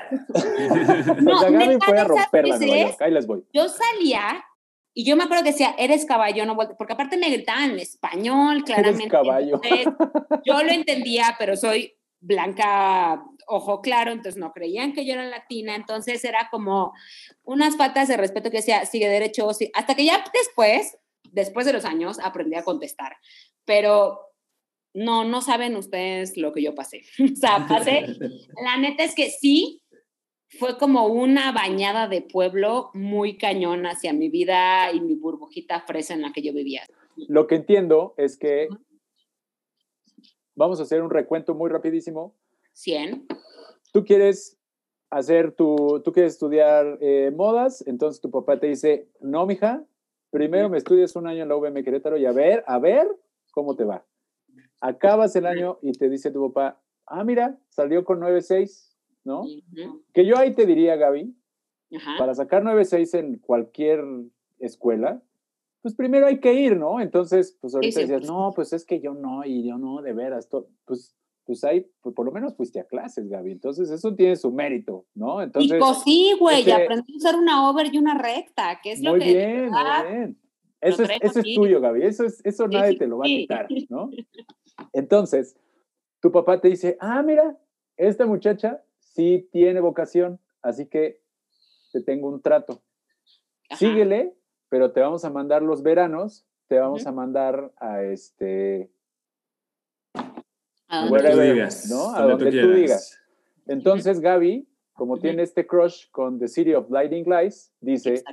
No, 1.22 1.36
o 1.36 1.40
sea, 1.40 1.52
Gaby 1.52 1.78
fue 1.86 2.00
a 2.00 2.04
romperla 2.04 2.58
Ahí 3.00 3.12
les 3.12 3.28
voy. 3.28 3.44
Yo 3.54 3.68
salía 3.70 4.44
y 4.94 5.06
yo 5.06 5.16
me 5.16 5.24
acuerdo 5.24 5.44
que 5.44 5.52
decía, 5.52 5.76
eres 5.78 6.06
caballo, 6.06 6.46
no 6.46 6.56
porque 6.56 6.94
aparte 6.94 7.18
me 7.18 7.30
gritaban 7.30 7.72
en 7.72 7.80
español, 7.80 8.64
claramente. 8.64 9.04
Eres 9.04 9.12
caballo. 9.12 9.62
yo 10.46 10.64
lo 10.64 10.72
entendía, 10.72 11.36
pero 11.40 11.56
soy 11.56 11.96
blanca, 12.20 13.24
ojo 13.48 13.82
claro, 13.82 14.12
entonces 14.12 14.40
no 14.40 14.54
creían 14.54 14.94
que 14.94 15.06
yo 15.06 15.14
era 15.14 15.26
latina, 15.26 15.76
entonces 15.76 16.24
era 16.24 16.48
como 16.50 16.94
unas 17.44 17.76
faltas 17.76 18.08
de 18.08 18.18
respeto 18.18 18.50
que 18.50 18.58
decía, 18.58 18.86
sigue 18.86 19.10
derecho, 19.10 19.50
hasta 19.74 19.96
que 19.96 20.06
ya 20.06 20.24
después, 20.34 20.98
después 21.32 21.66
de 21.66 21.74
los 21.74 21.86
años, 21.86 22.20
aprendí 22.20 22.56
a 22.56 22.64
contestar, 22.64 23.18
pero 23.66 24.20
no, 24.94 25.26
no 25.26 25.42
saben 25.42 25.76
ustedes 25.76 26.38
lo 26.38 26.54
que 26.54 26.62
yo 26.62 26.76
pasé. 26.76 27.02
o 27.34 27.36
sea, 27.36 27.66
pasé, 27.68 28.06
la 28.64 28.78
neta 28.78 29.04
es 29.04 29.16
que 29.16 29.30
sí, 29.30 29.83
fue 30.60 30.78
como 30.78 31.08
una 31.08 31.52
bañada 31.52 32.08
de 32.08 32.22
pueblo 32.22 32.92
muy 32.94 33.38
cañón 33.38 33.86
hacia 33.86 34.14
mi 34.14 34.30
vida 34.30 34.92
y 34.92 35.02
mi 35.02 35.16
burbujita 35.16 35.82
fresa 35.82 36.14
en 36.14 36.22
la 36.22 36.32
que 36.32 36.42
yo 36.42 36.54
vivía. 36.54 36.84
Lo 37.16 37.48
que 37.48 37.56
entiendo 37.56 38.14
es 38.18 38.38
que 38.38 38.68
Vamos 40.56 40.80
a 40.80 40.84
hacer 40.84 41.02
un 41.02 41.10
recuento 41.10 41.56
muy 41.56 41.70
rapidísimo. 41.70 42.36
100. 42.74 43.26
Tú 43.92 44.06
quieres 44.06 44.58
hacer 45.10 45.52
tu, 45.54 46.02
tú 46.04 46.12
quieres 46.12 46.34
estudiar 46.34 46.98
eh, 47.02 47.32
modas, 47.36 47.86
entonces 47.88 48.22
tu 48.22 48.30
papá 48.32 48.60
te 48.60 48.68
dice, 48.68 49.08
no, 49.20 49.46
mija, 49.46 49.84
primero 50.32 50.70
me 50.70 50.78
estudias 50.78 51.16
un 51.16 51.28
año 51.28 51.44
en 51.44 51.50
la 51.50 51.56
UVM 51.56 51.84
Querétaro 51.84 52.18
y 52.18 52.26
a 52.26 52.32
ver, 52.32 52.64
a 52.68 52.80
ver 52.80 53.08
cómo 53.52 53.76
te 53.76 53.84
va. 53.84 54.06
Acabas 54.80 55.36
el 55.36 55.46
año 55.46 55.80
y 55.82 55.92
te 55.94 56.10
dice 56.10 56.32
tu 56.32 56.52
papá, 56.52 56.82
ah, 57.06 57.24
mira, 57.24 57.60
salió 57.70 58.04
con 58.04 58.20
9.6, 58.20 58.93
¿no? 59.24 59.46
Que 60.14 60.26
yo 60.26 60.38
ahí 60.38 60.54
te 60.54 60.66
diría, 60.66 60.96
Gaby, 60.96 61.36
para 62.18 62.34
sacar 62.34 62.64
9.6 62.64 63.20
en 63.20 63.38
cualquier 63.38 64.04
escuela, 64.60 65.22
pues 65.82 65.96
primero 65.96 66.28
hay 66.28 66.40
que 66.40 66.54
ir, 66.54 66.78
¿no? 66.78 67.02
Entonces, 67.02 67.58
pues 67.60 67.76
ahorita 67.76 68.00
decías, 68.00 68.26
no, 68.26 68.54
pues 68.56 68.74
es 68.74 68.86
que 68.86 69.00
yo 69.00 69.14
no, 69.14 69.46
y 69.46 69.68
yo 69.68 69.78
no, 69.78 70.02
de 70.02 70.14
veras, 70.14 70.48
pues, 70.86 71.16
pues 71.46 71.64
ahí, 71.66 71.86
pues 72.02 72.16
por 72.16 72.26
lo 72.26 72.32
menos 72.32 72.56
fuiste 72.56 72.80
a 72.80 72.86
clases, 72.86 73.28
Gaby. 73.28 73.52
Entonces, 73.52 73.90
eso 73.90 74.16
tiene 74.16 74.38
su 74.38 74.52
mérito, 74.52 75.06
¿no? 75.14 75.42
Entonces. 75.42 75.78
Y 75.78 76.04
sí, 76.04 76.36
güey, 76.40 76.72
aprendí 76.72 77.14
a 77.14 77.18
usar 77.18 77.36
una 77.36 77.70
over 77.70 77.94
y 77.94 77.98
una 77.98 78.18
recta, 78.18 78.80
que 78.82 78.94
es 78.94 79.02
lo 79.02 79.14
que. 79.16 79.26
Muy 79.26 79.34
bien, 79.34 79.70
muy 79.70 80.12
bien. 80.12 80.38
Eso, 80.80 81.04
es, 81.04 81.10
eso 81.22 81.40
es, 81.40 81.56
tuyo, 81.56 81.80
Gaby. 81.80 82.04
Eso, 82.04 82.26
es, 82.26 82.42
eso 82.46 82.68
nadie 82.68 82.98
te 82.98 83.08
lo 83.08 83.18
va 83.18 83.26
a 83.26 83.28
quitar, 83.28 83.68
¿no? 83.90 84.10
Entonces, 84.94 85.58
tu 86.22 86.32
papá 86.32 86.60
te 86.60 86.70
dice, 86.70 86.98
ah, 87.00 87.22
mira, 87.24 87.58
esta 87.98 88.26
muchacha 88.26 88.82
sí 89.14 89.48
tiene 89.52 89.80
vocación, 89.80 90.40
así 90.62 90.88
que 90.88 91.22
te 91.92 92.02
tengo 92.02 92.28
un 92.28 92.42
trato. 92.42 92.82
Síguele, 93.78 94.36
pero 94.70 94.92
te 94.92 95.00
vamos 95.00 95.24
a 95.26 95.30
mandar 95.30 95.62
los 95.62 95.84
veranos, 95.84 96.46
te 96.68 96.80
vamos 96.80 97.06
a 97.06 97.12
mandar 97.12 97.72
a 97.78 98.04
este... 98.04 98.92
A 100.88 101.08
donde 101.08 101.32
tú 101.32 101.40
digas. 101.40 101.90
¿no? 101.90 102.14
A 102.14 102.22
donde, 102.24 102.52
tú, 102.52 102.72
digas. 102.72 103.20
Entonces, 103.66 104.20
Gaby, 104.20 104.68
como 104.94 105.18
tiene 105.18 105.42
este 105.44 105.66
crush 105.66 106.10
con 106.12 106.40
The 106.40 106.48
City 106.48 106.74
of 106.74 106.90
Lightning 106.90 107.28
Lights, 107.28 107.74
dice... 107.80 108.24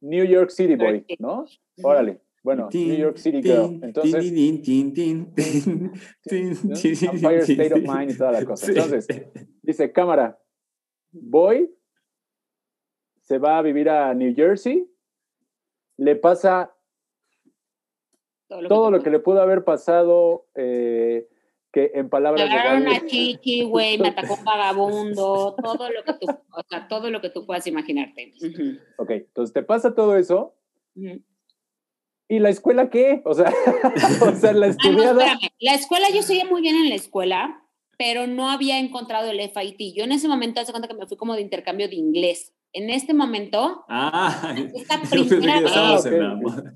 New 0.00 0.24
York 0.24 0.50
City 0.50 0.74
Boy, 0.74 1.06
¿no? 1.20 1.46
Órale. 1.82 2.20
Bueno, 2.42 2.68
New 2.72 2.96
York 2.96 3.18
City 3.18 3.40
Girl. 3.40 3.78
Entonces, 3.82 4.32
Empire 7.02 7.38
State 7.38 7.74
of 7.74 7.82
Mind 7.82 8.10
y 8.10 8.16
toda 8.16 8.32
la 8.32 8.44
cosa. 8.44 8.66
Entonces, 8.66 9.06
dice, 9.62 9.92
cámara, 9.92 10.40
voy, 11.12 11.72
se 13.20 13.38
va 13.38 13.58
a 13.58 13.62
vivir 13.62 13.88
a 13.88 14.12
New 14.14 14.34
Jersey, 14.34 14.88
le 15.98 16.16
pasa 16.16 16.74
todo 18.68 18.90
lo, 18.90 19.02
que, 19.02 19.10
le 19.10 19.20
pudo 19.20 19.40
haber 19.40 19.64
pasado, 19.64 20.46
eh, 20.54 21.28
que 21.72 21.92
en 21.94 22.10
palabras 22.10 22.48
me 22.50 22.54
de 22.54 22.82
una 22.82 23.06
chichi, 23.06 23.62
güey, 23.62 23.98
me 23.98 24.08
atacó 24.08 24.34
un 24.34 24.44
vagabundo, 24.44 25.54
todo 25.62 25.90
lo 25.90 26.02
que 26.04 26.12
tú, 26.14 26.26
o 26.28 26.62
sea, 26.68 26.86
todo 26.88 27.08
lo 27.10 27.20
que 27.20 27.30
tú 27.30 27.46
puedas 27.46 27.66
imaginarte. 27.66 28.34
Ok, 28.98 29.10
entonces 29.10 29.54
te 29.54 29.62
pasa 29.62 29.94
todo 29.94 30.16
eso. 30.16 30.54
¿Y 32.28 32.38
la 32.38 32.50
escuela 32.50 32.90
qué? 32.90 33.22
O 33.24 33.34
sea, 33.34 33.52
o 34.22 34.34
sea 34.36 34.52
la 34.52 34.68
estudiada. 34.68 35.38
la 35.58 35.74
escuela, 35.74 36.06
yo 36.14 36.22
seguía 36.22 36.44
muy 36.44 36.62
bien 36.62 36.76
en 36.76 36.88
la 36.88 36.94
escuela, 36.94 37.62
pero 37.98 38.26
no 38.26 38.50
había 38.50 38.78
encontrado 38.78 39.30
el 39.30 39.40
FIT. 39.40 39.94
Yo 39.94 40.04
en 40.04 40.12
ese 40.12 40.28
momento, 40.28 40.60
hace 40.60 40.72
cuenta 40.72 40.88
que 40.88 40.94
me 40.94 41.06
fui 41.06 41.16
como 41.16 41.34
de 41.34 41.42
intercambio 41.42 41.88
de 41.88 41.96
inglés. 41.96 42.54
En 42.74 42.88
este 42.88 43.12
momento, 43.12 43.84
ah, 43.88 44.54
esta 44.74 45.00
primera 45.10 45.60
vez, 45.60 46.04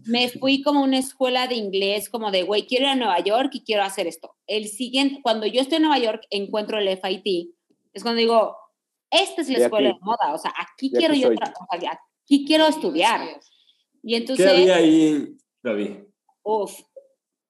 me 0.04 0.28
fui 0.28 0.62
como 0.62 0.80
a 0.80 0.85
una 0.85 0.98
escuela 0.98 1.48
de 1.48 1.54
inglés, 1.54 2.11
como 2.11 2.30
de, 2.30 2.42
güey, 2.42 2.66
quiero 2.66 2.85
ir 2.85 2.90
a 2.90 2.96
Nueva 2.96 3.18
York 3.20 3.50
y 3.54 3.64
quiero 3.64 3.82
hacer 3.82 4.06
esto. 4.06 4.37
El 4.46 4.68
siguiente, 4.68 5.20
cuando 5.22 5.46
yo 5.46 5.62
estoy 5.62 5.76
en 5.76 5.85
Nueva 5.85 5.98
York, 5.98 6.22
encuentro 6.28 6.78
el 6.78 6.88
FIT. 6.98 7.54
Es 7.94 8.02
cuando 8.02 8.20
digo, 8.20 8.56
esta 9.11 9.40
es 9.40 9.48
la 9.48 9.59
escuela 9.59 9.88
de 9.88 9.98
moda, 10.02 10.35
o 10.35 10.38
sea, 10.38 10.52
aquí 10.59 10.90
quiero 10.90 11.14
yo, 11.14 11.30
aquí 11.30 12.44
quiero 12.44 12.66
estudiar. 12.66 13.20
Y 14.07 14.14
entonces... 14.14 14.47
¿Qué 14.47 14.53
había 14.53 14.77
ahí, 14.77 15.37
David? 15.64 15.90
Uf, 16.45 16.81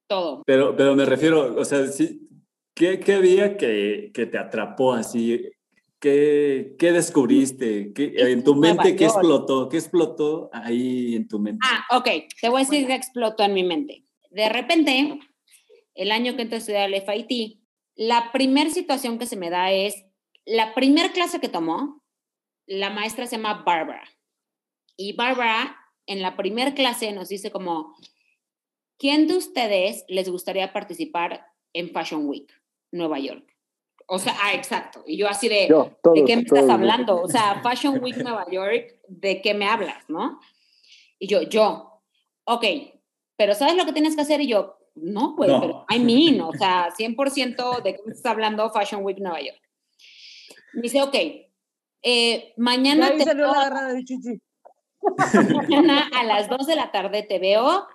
todo. 0.06 0.42
Pero, 0.46 0.74
pero 0.74 0.96
me 0.96 1.04
refiero, 1.04 1.54
o 1.54 1.64
sea, 1.66 1.86
sí, 1.86 2.26
¿qué, 2.74 2.98
qué 2.98 3.12
había 3.12 3.58
que, 3.58 4.10
que 4.14 4.24
te 4.24 4.38
atrapó 4.38 4.94
así? 4.94 5.50
¿Qué, 6.00 6.74
¿Qué, 6.78 6.92
descubriste? 6.92 7.92
¿Qué, 7.92 8.14
en 8.16 8.42
tu 8.42 8.54
mente 8.54 8.96
qué 8.96 9.04
explotó? 9.04 9.68
¿Qué 9.68 9.76
explotó 9.76 10.48
ahí 10.50 11.14
en 11.14 11.28
tu 11.28 11.38
mente? 11.38 11.60
Ah, 11.62 11.98
ok. 11.98 12.08
Te 12.40 12.48
voy 12.48 12.62
a 12.62 12.64
decir 12.64 12.86
qué 12.86 12.94
explotó 12.94 13.42
en 13.42 13.52
mi 13.52 13.62
mente. 13.62 14.06
De 14.30 14.48
repente, 14.48 15.20
el 15.94 16.10
año 16.10 16.36
que 16.36 16.42
entré 16.42 16.56
a 16.56 16.60
estudiar 16.60 16.90
el 16.90 17.02
FIT, 17.02 17.60
la 17.96 18.32
primera 18.32 18.70
situación 18.70 19.18
que 19.18 19.26
se 19.26 19.36
me 19.36 19.50
da 19.50 19.72
es, 19.72 20.06
la 20.46 20.72
primera 20.72 21.12
clase 21.12 21.38
que 21.38 21.50
tomó, 21.50 22.02
la 22.66 22.88
maestra 22.88 23.26
se 23.26 23.36
llama 23.36 23.62
Barbara. 23.62 24.08
Y 24.96 25.12
Barbara, 25.14 25.76
en 26.06 26.22
la 26.22 26.36
primera 26.36 26.74
clase, 26.74 27.12
nos 27.12 27.28
dice 27.28 27.50
como, 27.50 27.96
¿quién 28.98 29.26
de 29.26 29.36
ustedes 29.36 30.04
les 30.08 30.28
gustaría 30.28 30.72
participar 30.72 31.46
en 31.72 31.90
Fashion 31.90 32.26
Week, 32.26 32.50
Nueva 32.92 33.18
York? 33.18 33.44
O 34.08 34.18
sea, 34.18 34.36
ah, 34.40 34.54
exacto. 34.54 35.02
Y 35.06 35.16
yo 35.16 35.28
así 35.28 35.48
de, 35.48 35.68
¿de 36.14 36.24
qué 36.24 36.36
me 36.36 36.42
estás 36.42 36.68
hablando? 36.70 37.20
O 37.20 37.28
sea, 37.28 37.60
Fashion 37.62 38.02
Week 38.02 38.16
Nueva 38.18 38.46
York, 38.50 39.00
¿de 39.08 39.42
qué 39.42 39.52
me 39.52 39.66
hablas, 39.66 40.08
no? 40.08 40.40
Y 41.18 41.26
yo, 41.26 41.42
yo, 41.42 42.02
ok, 42.44 42.64
pero 43.36 43.54
¿sabes 43.54 43.76
lo 43.76 43.84
que 43.84 43.92
tienes 43.92 44.14
que 44.14 44.22
hacer? 44.22 44.40
Y 44.40 44.46
yo, 44.46 44.78
no, 44.94 45.34
pues, 45.36 45.50
pero 45.60 45.84
I 45.90 45.98
mean, 45.98 46.40
o 46.40 46.52
sea, 46.52 46.90
100% 46.96 47.82
de 47.82 47.94
qué 47.94 48.00
me 48.06 48.12
estás 48.12 48.32
hablando 48.32 48.70
Fashion 48.70 49.04
Week 49.04 49.18
Nueva 49.18 49.40
York. 49.40 49.60
Me 50.74 50.82
dice, 50.82 51.02
ok, 51.02 51.14
eh, 52.02 52.52
mañana 52.56 53.10
te 53.16 53.34
veo, 53.34 53.52
de 53.52 54.40
mañana 55.54 56.08
a 56.14 56.24
las 56.24 56.48
2 56.48 56.66
de 56.66 56.76
la 56.76 56.90
tarde 56.90 57.22
te 57.22 57.38
veo 57.38 57.86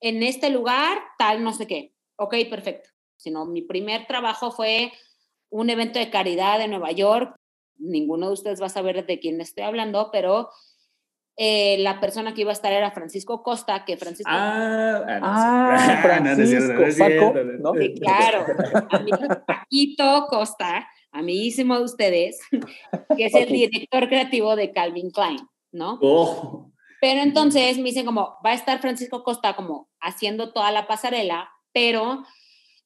en 0.00 0.22
este 0.22 0.50
lugar, 0.50 0.98
tal, 1.18 1.42
no 1.42 1.52
sé 1.52 1.66
qué. 1.66 1.94
Ok, 2.16 2.34
perfecto. 2.50 2.90
Sino 3.16 3.46
mi 3.46 3.62
primer 3.62 4.06
trabajo 4.06 4.50
fue 4.50 4.92
un 5.48 5.70
evento 5.70 5.98
de 5.98 6.10
caridad 6.10 6.60
en 6.60 6.70
Nueva 6.70 6.90
York. 6.90 7.36
Ninguno 7.78 8.26
de 8.26 8.32
ustedes 8.32 8.60
va 8.60 8.66
a 8.66 8.70
saber 8.70 9.06
de 9.06 9.20
quién 9.20 9.40
estoy 9.40 9.64
hablando, 9.64 10.10
pero 10.12 10.50
eh, 11.36 11.78
la 11.78 11.98
persona 12.00 12.34
que 12.34 12.42
iba 12.42 12.50
a 12.50 12.52
estar 12.52 12.72
era 12.72 12.90
Francisco 12.90 13.42
Costa, 13.42 13.84
que 13.84 13.96
Francisco... 13.96 14.30
Ah, 14.32 15.20
ah 15.22 15.98
Francisco, 16.02 17.34
¿no? 17.60 17.72
Sí, 17.74 17.94
claro. 17.94 18.46
Paquito 19.46 20.26
Costa, 20.28 20.86
amiguísimo 21.10 21.78
de 21.78 21.84
ustedes, 21.84 22.40
que 23.16 23.26
es 23.26 23.34
el 23.34 23.48
director 23.48 24.08
creativo 24.08 24.56
de 24.56 24.72
Calvin 24.72 25.10
Klein, 25.10 25.38
¿no? 25.72 25.98
Oh. 26.00 26.72
Pero 27.00 27.20
entonces 27.20 27.78
me 27.78 27.84
dicen 27.84 28.06
como, 28.06 28.36
va 28.44 28.50
a 28.50 28.54
estar 28.54 28.80
Francisco 28.80 29.24
Costa 29.24 29.56
como 29.56 29.90
haciendo 30.00 30.52
toda 30.52 30.70
la 30.70 30.86
pasarela, 30.86 31.50
pero 31.72 32.22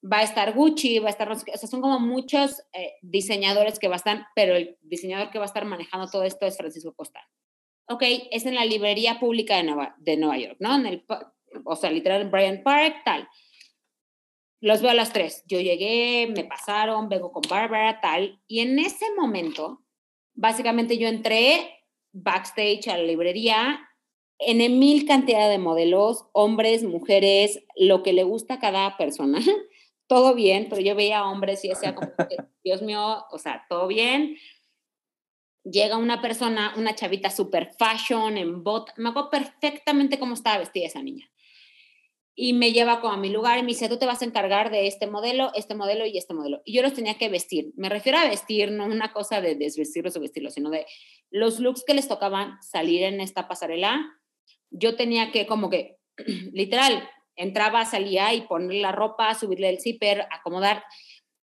va 0.03 0.19
a 0.19 0.23
estar 0.23 0.55
Gucci, 0.55 0.99
va 0.99 1.09
a 1.09 1.11
estar, 1.11 1.31
o 1.31 1.35
sea, 1.35 1.57
son 1.57 1.81
como 1.81 2.01
muchos 2.01 2.63
eh, 2.73 2.95
diseñadores 3.03 3.79
que 3.79 3.89
va 3.89 3.95
a 3.95 3.99
estar, 3.99 4.27
pero 4.35 4.57
el 4.57 4.79
diseñador 4.83 5.31
que 5.31 5.39
va 5.39 5.45
a 5.45 5.47
estar 5.47 5.65
manejando 5.65 6.09
todo 6.09 6.23
esto 6.23 6.47
es 6.47 6.57
Francisco 6.57 6.95
Costa. 6.95 7.21
Ok, 7.89 8.03
es 8.31 8.47
en 8.47 8.55
la 8.55 8.65
librería 8.65 9.21
pública 9.21 9.57
de 9.57 9.65
Nueva, 9.65 9.95
de 9.99 10.17
Nueva 10.17 10.39
York, 10.39 10.57
¿no? 10.61 10.75
En 10.75 10.87
el, 10.87 11.05
o 11.65 11.77
sea, 11.77 11.91
literal 11.91 12.23
en 12.23 12.31
Bryant 12.31 12.63
Park, 12.63 13.03
tal. 13.05 13.29
Los 14.61 14.81
veo 14.81 14.91
a 14.91 14.95
las 14.95 15.13
tres. 15.13 15.45
Yo 15.47 15.61
llegué, 15.61 16.33
me 16.35 16.45
pasaron, 16.45 17.09
vengo 17.09 17.31
con 17.31 17.43
Bárbara, 17.49 18.01
tal. 18.01 18.41
Y 18.47 18.61
en 18.61 18.79
ese 18.79 19.05
momento, 19.15 19.85
básicamente 20.35 20.99
yo 20.99 21.07
entré 21.07 21.86
backstage 22.23 22.89
a 22.89 22.97
la 22.97 23.05
librería 23.05 23.81
en 24.39 24.79
mil 24.79 25.07
cantidad 25.07 25.49
de 25.49 25.59
modelos, 25.59 26.27
hombres, 26.33 26.83
mujeres, 26.83 27.65
lo 27.75 28.03
que 28.03 28.13
le 28.13 28.25
gusta 28.25 28.55
a 28.55 28.59
cada 28.59 28.97
persona. 28.97 29.41
todo 30.09 30.35
bien, 30.35 30.69
pero 30.69 30.81
yo 30.81 30.95
veía 30.95 31.25
hombres 31.27 31.65
y 31.65 31.69
decía 31.69 31.95
como, 31.95 32.13
Dios 32.65 32.83
mío, 32.83 33.25
o 33.31 33.39
sea, 33.39 33.65
todo 33.69 33.87
bien. 33.87 34.37
Llega 35.65 35.97
una 35.97 36.23
persona, 36.23 36.75
una 36.77 36.95
chavita 36.95 37.31
super 37.31 37.73
fashion, 37.77 38.37
en 38.37 38.63
bot, 38.63 38.91
me 38.97 39.09
acuerdo 39.09 39.31
perfectamente 39.31 40.19
cómo 40.19 40.35
estaba 40.35 40.59
vestida 40.59 40.87
esa 40.87 41.03
niña. 41.03 41.29
Y 42.39 42.53
me 42.53 42.73
lleva 42.73 43.01
como 43.01 43.15
a 43.15 43.17
mi 43.17 43.31
lugar 43.31 43.59
y 43.59 43.63
me 43.63 43.69
dice, 43.69 43.89
tú 43.89 43.97
te 43.97 44.05
vas 44.05 44.21
a 44.21 44.27
encargar 44.27 44.71
de 44.71 44.87
este 44.87 45.07
modelo, 45.07 45.51
este 45.55 45.75
modelo 45.75 46.05
y 46.05 46.19
este 46.19 46.35
modelo. 46.35 46.61
Y 46.67 46.75
yo 46.75 46.83
los 46.83 46.93
tenía 46.93 47.15
que 47.15 47.31
vestir. 47.31 47.73
Me 47.77 47.89
refiero 47.89 48.19
a 48.19 48.29
vestir, 48.29 48.71
no 48.71 48.85
una 48.85 49.11
cosa 49.15 49.41
de 49.41 49.55
desvestirlos 49.55 50.15
o 50.17 50.21
vestirlos, 50.21 50.53
sino 50.53 50.69
de 50.69 50.85
los 51.31 51.61
looks 51.61 51.83
que 51.87 51.95
les 51.95 52.09
tocaban 52.09 52.63
salir 52.63 53.05
en 53.05 53.23
esta 53.23 53.49
pasarela. 53.49 54.21
Yo 54.71 54.97
tenía 54.97 55.33
que 55.33 55.47
como 55.47 55.71
que, 55.71 55.97
literal, 56.53 57.09
entraba, 57.37 57.87
salía 57.87 58.35
y 58.35 58.43
ponerle 58.43 58.83
la 58.83 58.93
ropa, 58.93 59.35
subirle 59.35 59.71
el 59.71 59.81
zipper, 59.81 60.27
acomodar. 60.31 60.85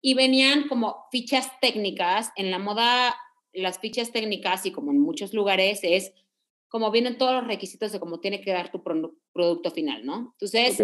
Y 0.01 0.15
venían 0.15 0.67
como 0.67 1.07
fichas 1.13 1.49
técnicas. 1.61 2.33
En 2.35 2.51
la 2.51 2.59
moda, 2.59 3.15
las 3.53 3.79
fichas 3.79 4.11
técnicas, 4.11 4.67
y 4.67 4.73
como 4.73 4.91
en 4.91 4.99
muchos 4.99 5.33
lugares, 5.33 5.79
es 5.85 6.13
como 6.73 6.91
vienen 6.91 7.19
todos 7.19 7.35
los 7.35 7.47
requisitos 7.47 7.93
de 7.93 8.01
cómo 8.01 8.19
tiene 8.19 8.41
que 8.41 8.51
dar 8.51 8.73
tu 8.73 8.83
producto 8.83 9.71
final, 9.71 10.07
¿no? 10.07 10.35
Entonces, 10.41 10.79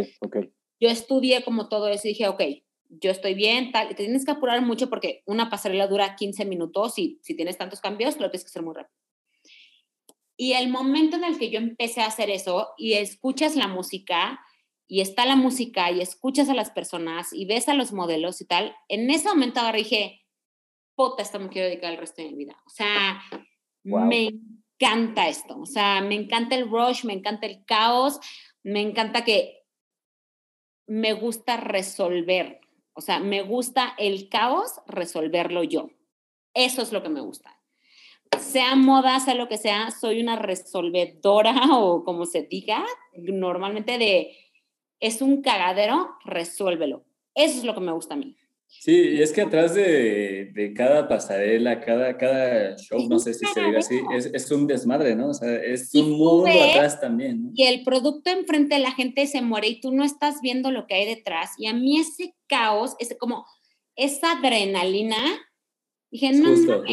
yo 0.78 0.90
estudié 0.90 1.42
como 1.42 1.70
todo 1.70 1.88
eso 1.88 2.06
y 2.06 2.10
dije, 2.10 2.28
ok, 2.28 2.42
yo 2.90 3.10
estoy 3.10 3.32
bien, 3.32 3.72
tal, 3.72 3.86
y 3.86 3.94
te 3.94 4.04
tienes 4.04 4.26
que 4.26 4.32
apurar 4.32 4.60
mucho 4.60 4.90
porque 4.90 5.22
una 5.24 5.48
pasarela 5.48 5.86
dura 5.86 6.14
15 6.14 6.44
minutos 6.44 6.98
y 6.98 7.18
si 7.22 7.34
tienes 7.34 7.56
tantos 7.56 7.80
cambios, 7.80 8.20
lo 8.20 8.30
tienes 8.30 8.44
que 8.44 8.50
hacer 8.50 8.62
muy 8.62 8.74
rápido. 8.74 8.94
Y 10.36 10.52
el 10.52 10.68
momento 10.68 11.16
en 11.16 11.24
el 11.24 11.38
que 11.38 11.48
yo 11.48 11.58
empecé 11.58 12.02
a 12.02 12.06
hacer 12.06 12.28
eso 12.28 12.68
y 12.76 12.92
escuchas 12.92 13.56
la 13.56 13.66
música, 13.66 14.40
y 14.90 15.00
está 15.00 15.24
la 15.24 15.36
música 15.36 15.90
y 15.90 16.02
escuchas 16.02 16.50
a 16.50 16.54
las 16.54 16.70
personas 16.70 17.32
y 17.32 17.46
ves 17.46 17.68
a 17.68 17.74
los 17.74 17.92
modelos 17.92 18.42
y 18.42 18.46
tal, 18.46 18.76
en 18.88 19.10
ese 19.10 19.28
momento 19.28 19.60
agarré 19.60 19.78
dije, 19.78 20.26
puta, 20.94 21.22
esto 21.22 21.38
me 21.38 21.48
quiero 21.48 21.68
dedicar 21.68 21.92
el 21.92 21.98
resto 21.98 22.20
de 22.20 22.28
mi 22.28 22.36
vida. 22.36 22.62
O 22.66 22.70
sea, 22.70 23.22
me 23.84 24.30
encanta 24.78 25.28
esto. 25.28 25.58
O 25.58 25.66
sea, 25.66 26.00
me 26.00 26.14
encanta 26.14 26.54
el 26.54 26.68
rush, 26.68 27.04
me 27.04 27.12
encanta 27.12 27.46
el 27.46 27.64
caos, 27.64 28.20
me 28.62 28.80
encanta 28.80 29.24
que 29.24 29.64
me 30.86 31.12
gusta 31.12 31.56
resolver. 31.56 32.60
O 32.94 33.00
sea, 33.00 33.20
me 33.20 33.42
gusta 33.42 33.94
el 33.98 34.28
caos, 34.28 34.80
resolverlo 34.86 35.62
yo. 35.62 35.90
Eso 36.54 36.82
es 36.82 36.92
lo 36.92 37.02
que 37.02 37.08
me 37.08 37.20
gusta. 37.20 37.60
sea 38.38 38.74
moda, 38.74 39.20
sea 39.20 39.34
lo 39.34 39.48
que 39.48 39.56
sea, 39.56 39.90
soy 39.90 40.20
una 40.20 40.36
resolvedora 40.36 41.54
o 41.72 42.04
como 42.04 42.26
se 42.26 42.42
diga, 42.42 42.84
normalmente 43.14 43.98
de, 43.98 44.36
es 45.00 45.22
un 45.22 45.42
cagadero, 45.42 46.16
resuélvelo. 46.24 47.04
Eso 47.34 47.58
es 47.58 47.64
lo 47.64 47.74
que 47.74 47.80
me 47.80 47.92
gusta 47.92 48.14
a 48.14 48.18
mí. 48.18 48.36
Sí, 48.70 48.92
y 48.92 49.22
es 49.22 49.32
que 49.32 49.40
atrás 49.40 49.74
de, 49.74 50.50
de 50.52 50.74
cada 50.74 51.08
pasarela, 51.08 51.80
cada, 51.80 52.16
cada 52.18 52.76
show, 52.76 53.08
no 53.08 53.18
sé 53.18 53.32
si 53.32 53.46
se 53.46 53.62
diga 53.62 53.78
así, 53.78 53.98
es, 54.14 54.26
es, 54.26 54.50
un 54.50 54.66
desmadre, 54.66 55.16
¿no? 55.16 55.30
O 55.30 55.34
sea, 55.34 55.54
es 55.56 55.92
un 55.94 56.10
mundo 56.10 56.48
atrás 56.48 57.00
también. 57.00 57.44
¿no? 57.44 57.50
Y 57.54 57.64
el 57.64 57.82
producto 57.82 58.30
enfrente 58.30 58.74
de 58.74 58.82
la 58.82 58.92
gente 58.92 59.26
se 59.26 59.40
muere 59.40 59.68
y 59.68 59.80
tú 59.80 59.90
no 59.90 60.04
estás 60.04 60.40
viendo 60.42 60.70
lo 60.70 60.86
que 60.86 60.94
hay 60.94 61.06
detrás. 61.06 61.52
Y 61.58 61.66
a 61.66 61.72
mí 61.72 61.98
ese 61.98 62.34
caos, 62.46 62.94
ese 62.98 63.16
como 63.16 63.46
esa 63.96 64.32
adrenalina, 64.32 65.16
dije, 66.10 66.32
no, 66.32 66.50
no, 66.54 66.84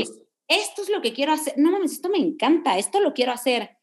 esto 0.47 0.81
es 0.81 0.89
lo 0.89 1.01
que 1.01 1.13
quiero 1.13 1.33
hacer. 1.33 1.53
No 1.57 1.71
mames, 1.71 1.91
esto 1.91 2.09
me 2.09 2.17
encanta, 2.17 2.77
esto 2.77 2.99
lo 2.99 3.13
quiero 3.13 3.31
hacer. 3.31 3.77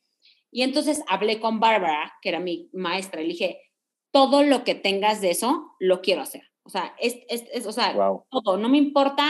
Y 0.51 0.63
entonces 0.63 1.03
hablé 1.09 1.41
con 1.41 1.61
Bárbara, 1.61 2.15
que 2.23 2.31
era 2.31 2.41
mi 2.41 2.69
maestra, 2.73 3.21
y 3.21 3.25
le 3.25 3.33
dije, 3.33 3.61
todo 4.11 4.43
lo 4.43 4.65
que 4.65 4.75
tengas 4.75 5.21
de 5.21 5.31
eso, 5.31 5.75
lo 5.79 6.03
quiero 6.03 6.23
hacer. 6.23 6.52
O 6.65 6.71
sea, 6.71 6.95
es, 6.99 7.17
es, 7.29 7.67
o 7.67 7.73
sea, 7.73 7.95
todo. 8.31 8.57
No 8.57 8.69
me 8.69 8.79
importa 8.79 9.27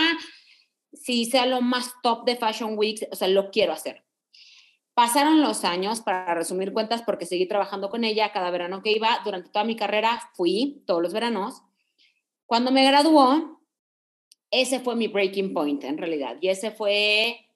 si 0.93 1.24
sea 1.24 1.47
lo 1.47 1.61
más 1.61 1.93
top 2.03 2.24
de 2.24 2.37
Fashion 2.37 2.76
Week, 2.76 3.07
o 3.11 3.16
sea, 3.16 3.28
lo 3.28 3.51
quiero 3.51 3.72
hacer. 3.72 4.05
Pasaron 4.95 5.41
los 5.41 5.64
años, 5.64 6.03
para 6.03 6.35
resumir 6.35 6.72
cuentas, 6.72 7.03
porque 7.03 7.24
seguí 7.24 7.47
trabajando 7.47 7.89
con 7.89 8.05
ella 8.05 8.33
cada 8.33 8.51
verano 8.51 8.83
que 8.83 8.93
iba. 8.93 9.20
Durante 9.24 9.49
toda 9.49 9.64
mi 9.64 9.74
carrera 9.74 10.20
fui 10.35 10.83
todos 10.87 11.01
los 11.01 11.14
veranos. 11.14 11.62
Cuando 12.45 12.70
me 12.70 12.87
graduó, 12.87 13.62
ese 14.51 14.80
fue 14.80 14.95
mi 14.95 15.09
breaking 15.09 15.55
point 15.55 15.83
en 15.85 15.97
realidad. 15.97 16.37
Y 16.43 16.49
ese 16.49 16.70
fue, 16.70 17.49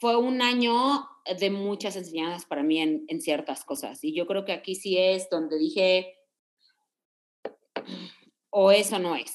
fue 0.00 0.16
un 0.16 0.40
año 0.40 1.06
de 1.38 1.50
muchas 1.50 1.96
enseñanzas 1.96 2.46
para 2.46 2.62
mí 2.62 2.80
en, 2.80 3.04
en 3.08 3.20
ciertas 3.20 3.64
cosas. 3.66 4.02
Y 4.02 4.14
yo 4.14 4.26
creo 4.26 4.46
que 4.46 4.52
aquí 4.52 4.74
sí 4.74 4.96
es 4.96 5.28
donde 5.28 5.58
dije, 5.58 6.14
o 8.56 8.70
eso 8.70 9.00
no 9.00 9.16
es. 9.16 9.32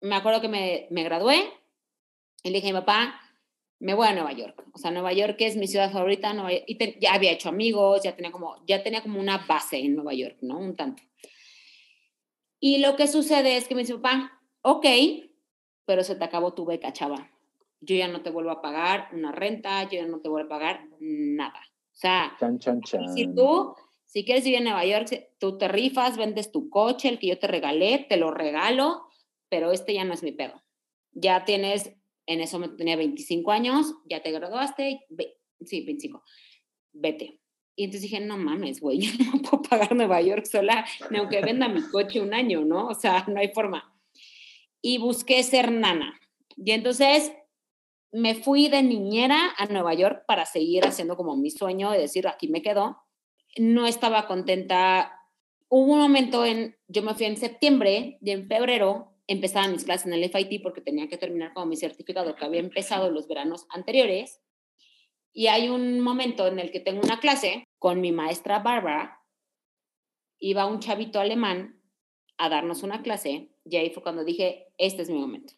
Me 0.00 0.14
acuerdo 0.14 0.40
que 0.40 0.48
me, 0.48 0.86
me 0.90 1.02
gradué 1.02 1.52
y 2.44 2.50
le 2.50 2.56
dije 2.56 2.68
a 2.68 2.72
mi 2.72 2.78
papá, 2.78 3.20
me 3.80 3.94
voy 3.94 4.06
a 4.06 4.12
Nueva 4.12 4.32
York. 4.32 4.64
O 4.72 4.78
sea, 4.78 4.92
Nueva 4.92 5.12
York 5.12 5.34
es 5.40 5.56
mi 5.56 5.66
ciudad 5.66 5.90
favorita. 5.90 6.32
y 6.66 7.00
ya 7.00 7.14
había 7.14 7.32
hecho 7.32 7.48
amigos, 7.48 8.02
ya 8.04 8.14
tenía, 8.14 8.30
como, 8.30 8.64
ya 8.66 8.80
tenía 8.84 9.02
como 9.02 9.18
una 9.18 9.38
base 9.38 9.78
en 9.78 9.96
Nueva 9.96 10.14
York, 10.14 10.36
¿no? 10.42 10.56
Un 10.58 10.76
tanto. 10.76 11.02
Y 12.60 12.78
lo 12.78 12.94
que 12.94 13.08
sucede 13.08 13.56
es 13.56 13.66
que 13.66 13.74
me 13.74 13.80
dice, 13.80 13.96
papá, 13.96 14.40
ok, 14.62 14.86
pero 15.84 16.04
se 16.04 16.14
te 16.14 16.24
acabó 16.24 16.54
tu 16.54 16.64
beca, 16.64 16.92
chava. 16.92 17.28
Yo 17.80 17.96
ya 17.96 18.06
no 18.06 18.22
te 18.22 18.30
vuelvo 18.30 18.52
a 18.52 18.62
pagar 18.62 19.08
una 19.12 19.32
renta, 19.32 19.82
yo 19.84 20.00
ya 20.00 20.06
no 20.06 20.20
te 20.20 20.28
vuelvo 20.28 20.46
a 20.46 20.58
pagar 20.58 20.86
nada. 21.00 21.60
O 21.92 21.96
sea, 22.00 22.36
si 23.14 23.26
tú 23.34 23.74
si 24.10 24.24
quieres 24.24 24.44
ir 24.44 24.56
a 24.56 24.60
Nueva 24.60 24.84
York, 24.84 25.28
tú 25.38 25.56
te 25.56 25.68
rifas, 25.68 26.16
vendes 26.16 26.50
tu 26.50 26.68
coche, 26.68 27.08
el 27.08 27.20
que 27.20 27.28
yo 27.28 27.38
te 27.38 27.46
regalé, 27.46 28.06
te 28.08 28.16
lo 28.16 28.32
regalo, 28.32 29.04
pero 29.48 29.70
este 29.70 29.94
ya 29.94 30.02
no 30.02 30.14
es 30.14 30.24
mi 30.24 30.32
pedo. 30.32 30.64
Ya 31.12 31.44
tienes, 31.44 31.94
en 32.26 32.40
eso 32.40 32.58
tenía 32.76 32.96
25 32.96 33.52
años, 33.52 33.94
ya 34.06 34.20
te 34.20 34.32
graduaste, 34.32 35.06
sí, 35.64 35.84
25, 35.84 36.24
vete. 36.92 37.40
Y 37.76 37.84
entonces 37.84 38.02
dije, 38.02 38.18
no 38.18 38.36
mames, 38.36 38.80
güey, 38.80 38.98
yo 38.98 39.12
no 39.32 39.42
puedo 39.42 39.62
pagar 39.62 39.94
Nueva 39.94 40.20
York 40.20 40.44
sola, 40.44 40.84
ni 41.10 41.18
aunque 41.18 41.40
venda 41.40 41.68
mi 41.68 41.80
coche 41.82 42.20
un 42.20 42.34
año, 42.34 42.64
¿no? 42.64 42.88
O 42.88 42.94
sea, 42.94 43.24
no 43.28 43.38
hay 43.38 43.52
forma. 43.54 43.96
Y 44.82 44.98
busqué 44.98 45.40
ser 45.44 45.70
nana. 45.70 46.18
Y 46.56 46.72
entonces 46.72 47.30
me 48.10 48.34
fui 48.34 48.68
de 48.68 48.82
niñera 48.82 49.54
a 49.56 49.66
Nueva 49.66 49.94
York 49.94 50.24
para 50.26 50.46
seguir 50.46 50.84
haciendo 50.84 51.16
como 51.16 51.36
mi 51.36 51.52
sueño 51.52 51.92
de 51.92 52.00
decir, 52.00 52.26
aquí 52.26 52.48
me 52.48 52.60
quedo 52.60 52.96
no 53.56 53.86
estaba 53.86 54.26
contenta. 54.26 55.12
Hubo 55.68 55.92
un 55.92 55.98
momento 55.98 56.44
en, 56.44 56.76
yo 56.88 57.02
me 57.02 57.14
fui 57.14 57.26
en 57.26 57.36
septiembre 57.36 58.18
y 58.20 58.30
en 58.30 58.48
febrero 58.48 59.14
empezaba 59.26 59.68
mis 59.68 59.84
clases 59.84 60.06
en 60.06 60.14
el 60.14 60.28
FIT 60.28 60.62
porque 60.62 60.80
tenía 60.80 61.08
que 61.08 61.16
terminar 61.16 61.52
con 61.54 61.68
mi 61.68 61.76
certificado 61.76 62.34
que 62.34 62.44
había 62.44 62.60
empezado 62.60 63.10
los 63.10 63.28
veranos 63.28 63.66
anteriores. 63.70 64.40
Y 65.32 65.46
hay 65.46 65.68
un 65.68 66.00
momento 66.00 66.48
en 66.48 66.58
el 66.58 66.72
que 66.72 66.80
tengo 66.80 67.00
una 67.02 67.20
clase 67.20 67.64
con 67.78 68.00
mi 68.00 68.10
maestra 68.10 68.58
Bárbara. 68.58 69.20
Iba 70.40 70.66
un 70.66 70.80
chavito 70.80 71.20
alemán 71.20 71.80
a 72.38 72.48
darnos 72.48 72.82
una 72.82 73.02
clase 73.02 73.52
y 73.64 73.76
ahí 73.76 73.90
fue 73.90 74.02
cuando 74.02 74.24
dije, 74.24 74.72
este 74.78 75.02
es 75.02 75.10
mi 75.10 75.18
momento. 75.18 75.54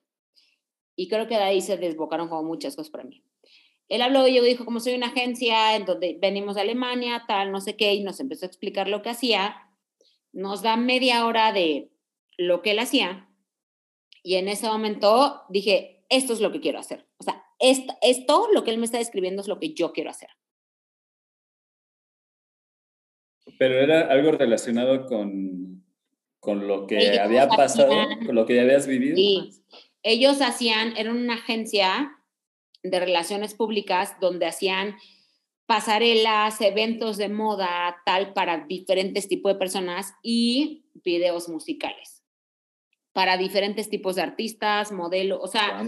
Y 0.95 1.09
creo 1.09 1.26
que 1.26 1.36
de 1.36 1.45
ahí 1.45 1.61
se 1.62 1.78
desbocaron 1.78 2.28
como 2.28 2.43
muchas 2.43 2.76
cosas 2.76 2.90
para 2.90 3.05
mí. 3.05 3.24
Él 3.88 4.02
habló 4.02 4.26
y 4.26 4.34
yo 4.34 4.42
dijo, 4.42 4.64
como 4.64 4.80
soy 4.80 4.94
una 4.94 5.08
agencia 5.08 5.76
en 5.76 5.84
donde 5.84 6.16
venimos 6.20 6.54
de 6.54 6.62
Alemania, 6.62 7.24
tal, 7.28 7.52
no 7.52 7.60
sé 7.60 7.76
qué, 7.76 7.92
y 7.94 8.02
nos 8.02 8.20
empezó 8.20 8.46
a 8.46 8.48
explicar 8.48 8.88
lo 8.88 9.02
que 9.02 9.10
hacía. 9.10 9.68
Nos 10.32 10.62
da 10.62 10.76
media 10.76 11.26
hora 11.26 11.52
de 11.52 11.90
lo 12.38 12.62
que 12.62 12.70
él 12.70 12.78
hacía. 12.78 13.28
Y 14.22 14.36
en 14.36 14.48
ese 14.48 14.66
momento 14.66 15.42
dije, 15.48 16.04
esto 16.08 16.32
es 16.32 16.40
lo 16.40 16.52
que 16.52 16.60
quiero 16.60 16.78
hacer. 16.78 17.06
O 17.18 17.24
sea, 17.24 17.44
esto, 17.58 17.94
esto 18.02 18.48
lo 18.52 18.64
que 18.64 18.70
él 18.70 18.78
me 18.78 18.84
está 18.84 18.98
describiendo 18.98 19.42
es 19.42 19.48
lo 19.48 19.58
que 19.58 19.74
yo 19.74 19.92
quiero 19.92 20.10
hacer. 20.10 20.30
Pero 23.58 23.78
era 23.78 24.08
algo 24.08 24.32
relacionado 24.32 25.06
con, 25.06 25.84
con 26.40 26.66
lo 26.66 26.86
que 26.86 27.18
había 27.18 27.48
pasado, 27.48 27.92
con 28.24 28.34
lo 28.34 28.46
que 28.46 28.56
ya 28.56 28.62
habías 28.62 28.86
vivido. 28.86 29.16
Sí, 29.16 29.62
ellos 30.02 30.40
hacían, 30.40 30.96
eran 30.96 31.16
una 31.16 31.34
agencia 31.34 32.18
de 32.82 33.00
relaciones 33.00 33.54
públicas 33.54 34.16
donde 34.20 34.46
hacían 34.46 34.96
pasarelas, 35.66 36.60
eventos 36.60 37.16
de 37.16 37.28
moda, 37.28 37.96
tal, 38.04 38.32
para 38.32 38.66
diferentes 38.66 39.28
tipos 39.28 39.52
de 39.52 39.58
personas 39.58 40.14
y 40.22 40.84
videos 41.04 41.48
musicales. 41.48 42.22
Para 43.12 43.36
diferentes 43.36 43.88
tipos 43.88 44.16
de 44.16 44.22
artistas, 44.22 44.92
modelos, 44.92 45.38
o 45.42 45.46
sea, 45.46 45.82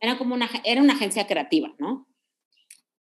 era 0.00 0.18
como 0.18 0.34
una, 0.34 0.50
era 0.64 0.80
una 0.80 0.94
agencia 0.94 1.26
creativa, 1.26 1.74
¿no? 1.78 2.08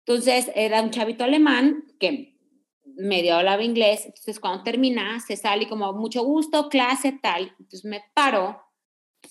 Entonces, 0.07 0.51
era 0.55 0.83
un 0.83 0.91
chavito 0.91 1.25
alemán 1.25 1.85
que 1.99 2.39
medio 2.85 3.37
hablaba 3.37 3.65
inglés, 3.65 4.05
entonces 4.05 4.39
cuando 4.39 4.63
termina, 4.63 5.19
se 5.19 5.37
sale 5.37 5.69
como 5.69 5.93
mucho 5.95 6.23
gusto, 6.23 6.69
clase, 6.69 7.19
tal, 7.21 7.55
entonces 7.59 7.85
me 7.85 8.03
paro, 8.15 8.61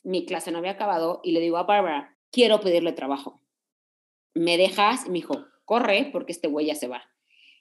mi 0.04 0.26
clase 0.26 0.52
no 0.52 0.58
había 0.58 0.72
acabado 0.72 1.22
y 1.24 1.32
le 1.32 1.40
digo 1.40 1.58
a 1.58 1.64
Barbara, 1.64 2.18
quiero 2.32 2.60
pedirle 2.60 2.92
trabajo 2.92 3.43
me 4.34 4.58
dejas, 4.58 5.06
y 5.06 5.10
me 5.10 5.16
dijo, 5.16 5.46
corre 5.66 6.10
porque 6.12 6.32
este 6.32 6.48
güey 6.48 6.68
ya 6.68 6.76
se 6.76 6.88
va. 6.88 7.04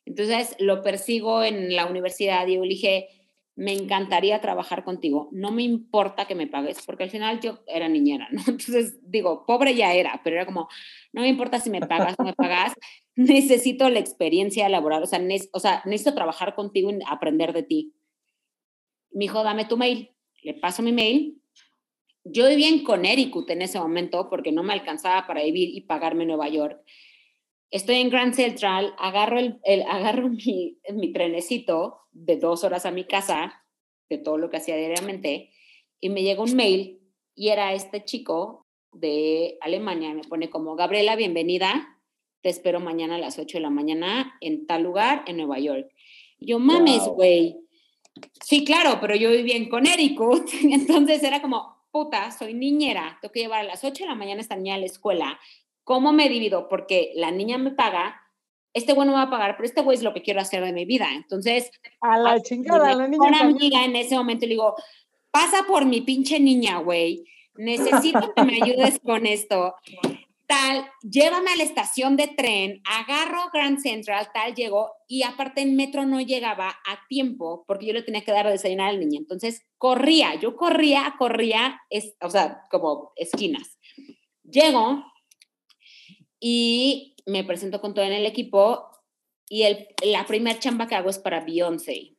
Entonces 0.05 0.57
lo 0.59 0.83
persigo 0.83 1.45
en 1.45 1.75
la 1.75 1.87
universidad 1.87 2.47
y 2.47 2.57
yo 2.57 2.63
le 2.63 2.69
dije, 2.69 3.09
me 3.55 3.75
encantaría 3.75 4.41
trabajar 4.41 4.83
contigo, 4.83 5.29
no 5.31 5.51
me 5.51 5.63
importa 5.63 6.25
que 6.25 6.35
me 6.35 6.47
pagues, 6.47 6.85
porque 6.87 7.05
al 7.05 7.11
final 7.11 7.41
yo 7.41 7.59
era 7.67 7.89
niñera, 7.89 8.29
¿no? 8.33 8.41
Entonces 8.47 8.99
digo, 9.03 9.45
pobre 9.47 9.75
ya 9.75 9.95
era, 9.95 10.21
pero 10.25 10.37
era 10.37 10.47
como, 10.47 10.69
no 11.13 11.23
me 11.23 11.29
importa 11.29 11.61
si 11.61 11.71
me 11.71 11.81
pagas 11.81 12.15
o 12.19 12.25
me 12.25 12.33
pagas, 12.33 12.73
necesito 13.15 13.89
la 13.91 13.99
experiencia 13.99 14.69
laboral, 14.69 15.03
o 15.03 15.07
sea, 15.07 15.19
o 15.21 15.89
necesito 15.89 16.15
trabajar 16.15 16.55
contigo 16.55 16.91
y 16.91 16.99
aprender 17.07 17.53
de 17.53 17.63
ti. 17.63 17.95
Me 19.11 19.25
dijo, 19.25 19.45
dame 19.45 19.67
tu 19.67 19.77
mail, 19.77 20.11
le 20.43 20.55
paso 20.55 20.83
mi 20.83 20.93
mail, 20.93 21.42
yo 22.25 22.49
vivía 22.49 22.69
en 22.69 22.85
Connecticut 22.85 23.51
en 23.51 23.63
ese 23.63 23.79
momento 23.79 24.29
porque 24.29 24.53
no 24.53 24.63
me 24.63 24.73
alcanzaba 24.73 25.27
para 25.27 25.43
vivir 25.43 25.71
y 25.75 25.83
pagarme 25.83 26.27
Nueva 26.27 26.49
York. 26.49 26.81
Estoy 27.71 27.97
en 27.97 28.11
Grand 28.11 28.35
Central, 28.35 28.95
agarro, 28.99 29.39
el, 29.39 29.61
agarro 29.89 30.29
mi, 30.29 30.79
mi 30.95 31.13
trenecito 31.13 32.01
de 32.13 32.37
dos 32.37 32.65
horas 32.65 32.87
a 32.87 32.91
mi 32.91 33.05
casa, 33.05 33.65
de 34.09 34.19
todo 34.19 34.39
lo 34.39 34.51
que 34.51 34.59
hacía 34.59 34.77
diariamente, 34.77 35.51
y 36.01 36.11
me 36.11 36.23
llega 36.23 36.43
un 36.43 36.55
mail 36.55 37.01
y 37.35 37.49
era 37.49 37.73
este 37.73 38.05
chico 38.05 38.67
de 38.93 39.57
Alemania, 39.63 40.13
me 40.13 40.25
pone 40.25 40.51
como, 40.51 40.77
Gabriela, 40.77 41.17
bienvenida, 41.17 41.99
te 42.43 42.51
espero 42.51 42.81
mañana 42.81 43.15
a 43.15 43.19
las 43.19 43.39
8 43.39 43.57
de 43.57 43.63
la 43.63 43.71
mañana 43.71 44.37
en 44.41 44.67
tal 44.67 44.83
lugar 44.83 45.25
en 45.27 45.39
Nueva 45.39 45.59
York. 45.59 45.91
yo, 46.39 46.59
mames, 46.59 47.05
güey. 47.05 47.57
Sí, 48.45 48.65
claro, 48.65 48.99
pero 49.01 49.17
yo 49.17 49.31
vivía 49.31 49.57
en 49.57 49.71
Connecticut, 49.71 50.47
entonces 50.63 51.23
era 51.23 51.41
como, 51.41 51.82
puta, 51.93 52.31
soy 52.33 52.55
niñera, 52.55 53.19
tengo 53.21 53.33
que 53.33 53.41
llevar 53.41 53.61
a 53.61 53.65
las 53.65 53.85
8 53.85 54.05
de 54.05 54.09
la 54.09 54.17
mañana 54.17 54.41
esta 54.41 54.57
niña 54.57 54.75
a 54.75 54.79
la 54.79 54.87
escuela, 54.87 55.39
¿cómo 55.85 56.13
me 56.13 56.29
divido? 56.29 56.69
Porque 56.69 57.13
la 57.15 57.31
niña 57.31 57.59
me 57.59 57.71
paga, 57.71 58.21
este 58.73 58.95
güey 58.95 59.07
no 59.07 59.13
me 59.13 59.19
va 59.19 59.25
a 59.25 59.31
pagar, 59.31 59.57
pero 59.57 59.67
este 59.67 59.83
güey 59.83 59.97
es 59.97 60.03
lo 60.03 60.15
que 60.15 60.23
quiero 60.23 60.41
hacer 60.41 60.65
de 60.65 60.73
mi 60.73 60.87
vida. 60.87 61.09
Entonces, 61.15 61.71
a 62.01 62.17
la 62.17 62.41
chingada, 62.41 62.95
la 62.95 63.07
niña. 63.07 63.29
Una 63.29 63.41
amiga 63.41 63.85
en 63.85 63.95
ese 63.97 64.17
momento 64.17 64.47
le 64.47 64.53
digo, 64.53 64.75
pasa 65.31 65.65
por 65.69 65.85
mi 65.85 66.01
pinche 66.01 66.41
niña, 66.41 66.79
güey. 66.79 67.25
Necesito 67.55 68.33
que 68.35 68.45
me 68.45 68.55
ayudes 68.63 68.99
con 69.01 69.27
esto 69.27 69.75
tal, 70.53 70.87
llévame 71.01 71.51
a 71.51 71.57
la 71.57 71.63
estación 71.63 72.17
de 72.17 72.29
tren, 72.29 72.83
agarro 72.85 73.49
Grand 73.55 73.79
Central, 73.79 74.29
tal, 74.35 74.55
llegó, 74.55 74.91
y 75.09 75.23
aparte 75.23 75.63
en 75.63 75.77
metro 75.77 76.05
no 76.05 76.21
llegaba 76.21 76.69
a 76.69 77.07
tiempo 77.09 77.65
porque 77.67 77.87
yo 77.87 77.95
le 77.95 78.03
tenía 78.03 78.23
que 78.23 78.33
dar 78.33 78.47
a 78.47 78.51
desayunar 78.51 78.91
al 78.91 79.01
niño. 79.01 79.19
Entonces 79.19 79.63
corría, 79.79 80.35
yo 80.35 80.57
corría, 80.57 81.15
corría, 81.19 81.81
es, 81.89 82.15
o 82.21 82.29
sea, 82.29 82.67
como 82.71 83.13
esquinas. 83.17 83.79
Llego 84.43 85.03
y 86.39 87.17
me 87.25 87.45
presento 87.45 87.81
con 87.81 87.95
todo 87.95 88.05
en 88.05 88.13
el 88.13 88.27
equipo 88.27 88.91
y 89.49 89.63
el, 89.63 89.89
la 90.05 90.27
primera 90.27 90.59
chamba 90.59 90.87
que 90.87 90.97
hago 90.97 91.09
es 91.09 91.19
para 91.19 91.41
Beyoncé. 91.41 92.19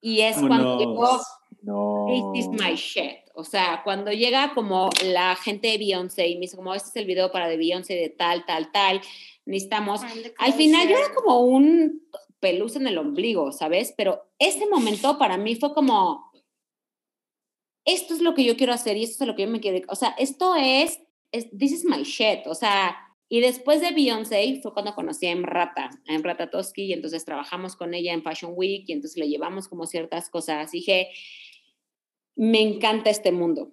Y 0.00 0.22
es 0.22 0.36
cuando 0.38 0.78
llegó, 0.78 1.20
no. 1.62 2.06
This 2.08 2.46
is 2.46 2.48
my 2.48 2.74
shit. 2.74 3.19
O 3.34 3.44
sea, 3.44 3.82
cuando 3.84 4.10
llega 4.10 4.54
como 4.54 4.90
la 5.04 5.36
gente 5.36 5.68
de 5.68 5.78
Beyoncé 5.78 6.28
y 6.28 6.34
me 6.34 6.42
dice 6.42 6.56
como, 6.56 6.74
este 6.74 6.90
es 6.90 6.96
el 6.96 7.06
video 7.06 7.30
para 7.30 7.48
de 7.48 7.56
Beyoncé 7.56 7.94
de 7.94 8.08
tal, 8.08 8.44
tal, 8.44 8.72
tal, 8.72 9.00
necesitamos... 9.44 10.02
Al 10.38 10.52
final 10.52 10.88
yo 10.88 10.96
era 10.96 11.14
como 11.14 11.40
un 11.40 12.02
peluz 12.40 12.76
en 12.76 12.86
el 12.86 12.98
ombligo, 12.98 13.52
¿sabes? 13.52 13.94
Pero 13.96 14.30
ese 14.38 14.66
momento 14.66 15.18
para 15.18 15.36
mí 15.36 15.54
fue 15.56 15.74
como, 15.74 16.32
esto 17.84 18.14
es 18.14 18.20
lo 18.20 18.34
que 18.34 18.44
yo 18.44 18.56
quiero 18.56 18.72
hacer 18.72 18.96
y 18.96 19.04
esto 19.04 19.24
es 19.24 19.28
lo 19.28 19.36
que 19.36 19.42
yo 19.42 19.48
me 19.48 19.60
quiero... 19.60 19.86
O 19.88 19.94
sea, 19.94 20.14
esto 20.18 20.54
es, 20.56 21.00
es 21.32 21.50
this 21.56 21.72
is 21.72 21.84
my 21.84 22.02
shit. 22.02 22.46
O 22.46 22.54
sea, 22.54 22.96
y 23.28 23.40
después 23.40 23.80
de 23.80 23.92
Beyoncé 23.92 24.58
fue 24.60 24.72
cuando 24.72 24.94
conocí 24.94 25.26
a 25.26 25.30
Emrata, 25.30 25.90
a 26.08 26.14
Emrata 26.14 26.50
Toski, 26.50 26.86
y 26.86 26.92
entonces 26.92 27.24
trabajamos 27.24 27.76
con 27.76 27.94
ella 27.94 28.12
en 28.12 28.24
Fashion 28.24 28.52
Week 28.56 28.84
y 28.88 28.92
entonces 28.92 29.16
le 29.16 29.28
llevamos 29.28 29.68
como 29.68 29.86
ciertas 29.86 30.28
cosas. 30.28 30.72
dije, 30.72 31.10
me 32.36 32.60
encanta 32.60 33.10
este 33.10 33.32
mundo. 33.32 33.72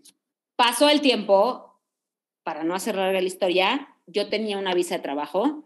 Pasó 0.55 0.89
el 0.89 1.01
tiempo, 1.01 1.81
para 2.43 2.63
no 2.63 2.75
hacer 2.75 2.95
larga 2.95 3.21
la 3.21 3.27
historia, 3.27 3.95
yo 4.07 4.29
tenía 4.29 4.57
una 4.57 4.73
visa 4.73 4.95
de 4.95 5.03
trabajo 5.03 5.65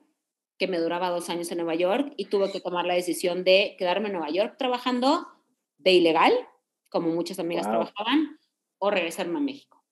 que 0.58 0.68
me 0.68 0.80
duraba 0.80 1.10
dos 1.10 1.30
años 1.30 1.52
en 1.52 1.58
Nueva 1.58 1.76
York 1.76 2.14
y 2.18 2.26
tuve 2.26 2.52
que 2.52 2.60
tomar 2.60 2.86
la 2.86 2.94
decisión 2.94 3.44
de 3.44 3.76
quedarme 3.80 4.08
en 4.08 4.14
Nueva 4.14 4.30
York 4.30 4.56
trabajando 4.58 5.28
de 5.78 5.94
ilegal, 5.94 6.34
como 6.90 7.10
muchas 7.10 7.40
amigas 7.40 7.68
trabajaban, 7.68 8.40
o 8.78 8.92
regresarme 8.92 9.38
a 9.38 9.42
México. 9.42 9.84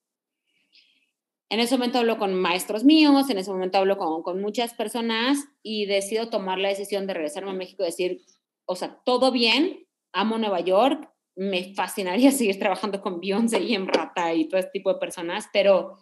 En 1.49 1.59
ese 1.59 1.75
momento 1.75 1.97
hablo 1.97 2.19
con 2.19 2.35
maestros 2.35 2.83
míos, 2.83 3.29
en 3.29 3.39
ese 3.39 3.49
momento 3.49 3.79
hablo 3.79 3.97
con, 3.97 4.21
con 4.21 4.39
muchas 4.41 4.73
personas 4.75 5.45
y 5.63 5.87
decido 5.87 6.29
tomar 6.29 6.59
la 6.59 6.69
decisión 6.69 7.07
de 7.07 7.15
regresarme 7.15 7.49
a 7.49 7.55
México 7.55 7.81
y 7.81 7.87
decir, 7.87 8.21
o 8.65 8.75
sea, 8.75 9.01
todo 9.03 9.31
bien, 9.31 9.87
amo 10.11 10.37
Nueva 10.37 10.59
York, 10.59 11.09
me 11.39 11.73
fascinaría 11.73 12.31
seguir 12.31 12.59
trabajando 12.59 13.01
con 13.01 13.21
Beyoncé 13.21 13.61
y 13.61 13.73
Emrata 13.73 14.33
y 14.33 14.49
todo 14.49 14.59
este 14.59 14.71
tipo 14.71 14.93
de 14.93 14.99
personas, 14.99 15.49
pero 15.53 15.97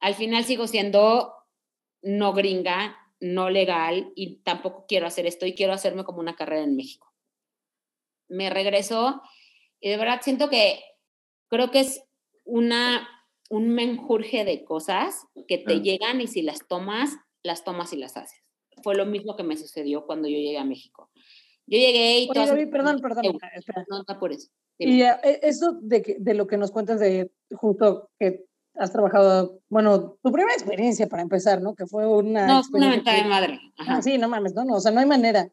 al 0.00 0.14
final 0.14 0.44
sigo 0.44 0.66
siendo 0.66 1.32
no 2.02 2.32
gringa, 2.32 2.96
no 3.20 3.50
legal 3.50 4.12
y 4.14 4.36
tampoco 4.42 4.84
quiero 4.86 5.06
hacer 5.06 5.26
esto 5.26 5.46
y 5.46 5.54
quiero 5.54 5.72
hacerme 5.72 6.04
como 6.04 6.20
una 6.20 6.36
carrera 6.36 6.62
en 6.64 6.76
México. 6.76 7.12
Me 8.28 8.50
regreso 8.50 9.22
y 9.80 9.90
de 9.90 9.96
verdad 9.96 10.20
siento 10.22 10.48
que 10.48 10.80
creo 11.48 11.70
que 11.70 11.80
es 11.80 12.04
una 12.44 13.08
un 13.50 13.70
menjurje 13.70 14.44
de 14.44 14.64
cosas 14.64 15.26
que 15.46 15.56
te 15.56 15.80
llegan 15.80 16.20
y 16.20 16.26
si 16.26 16.42
las 16.42 16.68
tomas, 16.68 17.16
las 17.42 17.64
tomas 17.64 17.92
y 17.94 17.96
las 17.96 18.16
haces. 18.16 18.42
Fue 18.82 18.94
lo 18.94 19.06
mismo 19.06 19.36
que 19.36 19.42
me 19.42 19.56
sucedió 19.56 20.04
cuando 20.04 20.28
yo 20.28 20.36
llegué 20.36 20.58
a 20.58 20.64
México. 20.64 21.07
Yo 21.68 21.78
llegué 21.78 22.20
y... 22.20 22.28
Oye, 22.30 22.66
perdón, 22.66 23.00
perdón. 23.00 23.24
No, 23.88 24.00
está 24.00 24.18
por 24.18 24.32
eso. 24.32 24.48
Y 24.78 25.02
eh, 25.02 25.40
eso 25.42 25.78
de, 25.80 26.16
de 26.18 26.34
lo 26.34 26.46
que 26.46 26.56
nos 26.56 26.70
cuentas 26.70 27.00
de 27.00 27.30
justo 27.52 28.10
que 28.18 28.44
has 28.74 28.92
trabajado, 28.92 29.60
bueno, 29.68 30.18
tu 30.22 30.30
primera 30.30 30.54
experiencia 30.54 31.08
para 31.08 31.22
empezar, 31.22 31.60
¿no? 31.60 31.74
Que 31.74 31.86
fue 31.86 32.06
una... 32.06 32.46
No, 32.46 32.62
fue 32.64 32.78
una 32.78 32.90
venta 32.90 33.12
de 33.12 33.24
madre. 33.24 33.60
Ah, 33.76 34.00
sí, 34.02 34.18
no 34.18 34.28
mames, 34.28 34.54
no, 34.54 34.64
no, 34.64 34.74
o 34.74 34.80
sea, 34.80 34.92
no 34.92 35.00
hay 35.00 35.06
manera. 35.06 35.50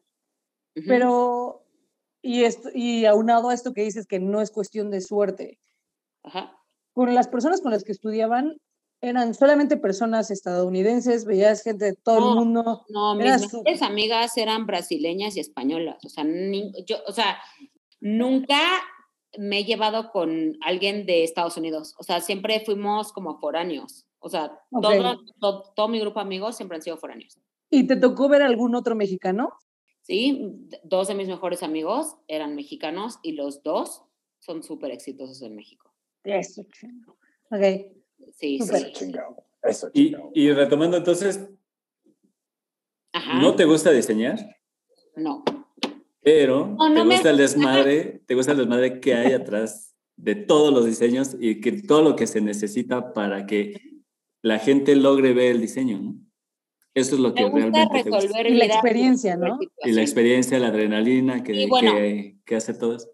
Pero, 0.87 1.63
y, 2.21 2.43
esto, 2.43 2.69
y 2.73 3.05
aunado 3.05 3.49
a 3.49 3.53
esto 3.53 3.73
que 3.73 3.83
dices 3.83 4.05
que 4.05 4.19
no 4.19 4.41
es 4.41 4.51
cuestión 4.51 4.91
de 4.91 5.01
suerte. 5.01 5.59
Ajá 6.23 6.55
con 6.95 7.13
las 7.13 7.27
personas 7.27 7.61
con 7.61 7.71
las 7.71 7.83
que 7.83 7.91
estudiaban 7.91 8.55
eran 9.01 9.33
solamente 9.33 9.77
personas 9.77 10.31
estadounidenses, 10.31 11.25
veías 11.25 11.61
gente 11.61 11.85
de 11.85 11.93
todo 11.93 12.29
el 12.29 12.35
mundo. 12.35 12.85
No, 12.89 13.15
mis 13.15 13.41
mejores 13.41 13.81
amigas 13.81 14.35
eran 14.37 14.65
brasileñas 14.65 15.37
y 15.37 15.39
españolas. 15.39 16.03
O 16.03 16.09
sea, 16.09 16.25
yo, 16.85 16.97
o 17.07 17.11
sea, 17.11 17.37
nunca 17.99 18.59
me 19.37 19.59
he 19.59 19.65
llevado 19.65 20.11
con 20.11 20.57
alguien 20.61 21.05
de 21.05 21.23
Estados 21.23 21.57
Unidos. 21.57 21.93
O 21.99 22.03
sea, 22.03 22.21
siempre 22.21 22.61
fuimos 22.65 23.11
como 23.11 23.39
foráneos. 23.39 24.05
O 24.19 24.29
sea, 24.29 24.59
todo, 24.71 25.21
todo, 25.75 25.87
mi 25.87 25.99
grupo 25.99 26.19
de 26.19 26.25
amigos 26.25 26.55
siempre 26.55 26.77
han 26.77 26.81
sido 26.81 26.97
foráneos. 26.97 27.37
¿Y 27.69 27.85
te 27.85 27.95
tocó 27.95 28.27
ver 28.27 28.41
algún 28.41 28.73
otro 28.73 28.95
mexicano? 28.95 29.53
Sí, 30.01 30.67
dos 30.83 31.07
de 31.07 31.15
mis 31.15 31.27
mejores 31.27 31.63
amigos 31.63 32.15
eran 32.27 32.55
mexicanos 32.55 33.19
y 33.23 33.33
los 33.33 33.61
dos 33.63 34.03
son 34.39 34.63
súper 34.63 34.91
exitosos 34.91 35.41
en 35.41 35.55
México. 35.55 35.91
Eso. 36.23 36.61
Ok. 37.51 37.95
Sí, 38.33 38.59
sí. 38.59 38.91
chingado. 38.93 39.43
Eso 39.63 39.89
chingado. 39.91 40.31
Y, 40.33 40.47
y 40.47 40.51
retomando 40.51 40.97
entonces, 40.97 41.47
¿no 43.41 43.55
te 43.55 43.65
gusta 43.65 43.91
diseñar? 43.91 44.57
No. 45.15 45.43
Pero 46.21 46.75
te 46.93 47.03
gusta 47.03 47.29
el 47.29 47.37
desmadre, 47.37 48.23
te 48.25 48.35
gusta 48.35 48.53
el 48.53 48.57
desmadre 48.57 48.99
que 48.99 49.13
hay 49.13 49.33
atrás 49.33 49.95
de 50.17 50.35
todos 50.35 50.73
los 50.73 50.85
diseños 50.85 51.35
y 51.39 51.61
que 51.61 51.71
todo 51.83 52.01
lo 52.01 52.15
que 52.15 52.25
se 52.25 52.41
necesita 52.41 53.13
para 53.13 53.45
que 53.45 53.79
la 54.41 54.59
gente 54.59 54.95
logre 54.95 55.33
ver 55.33 55.51
el 55.51 55.61
diseño, 55.61 55.99
¿no? 55.99 56.15
Eso 56.95 57.15
es 57.15 57.21
lo 57.21 57.33
que 57.33 57.47
realmente 57.49 58.03
te 58.03 58.09
gusta. 58.09 58.41
Y 58.41 58.53
la 58.53 58.65
experiencia, 58.65 59.35
¿no? 59.35 59.59
Y 59.83 59.91
la 59.91 60.01
experiencia, 60.01 60.57
la 60.59 60.67
adrenalina 60.67 61.43
que, 61.43 61.67
que, 61.67 62.37
que 62.45 62.55
hace 62.55 62.73
todo 62.73 62.95
eso. 62.95 63.09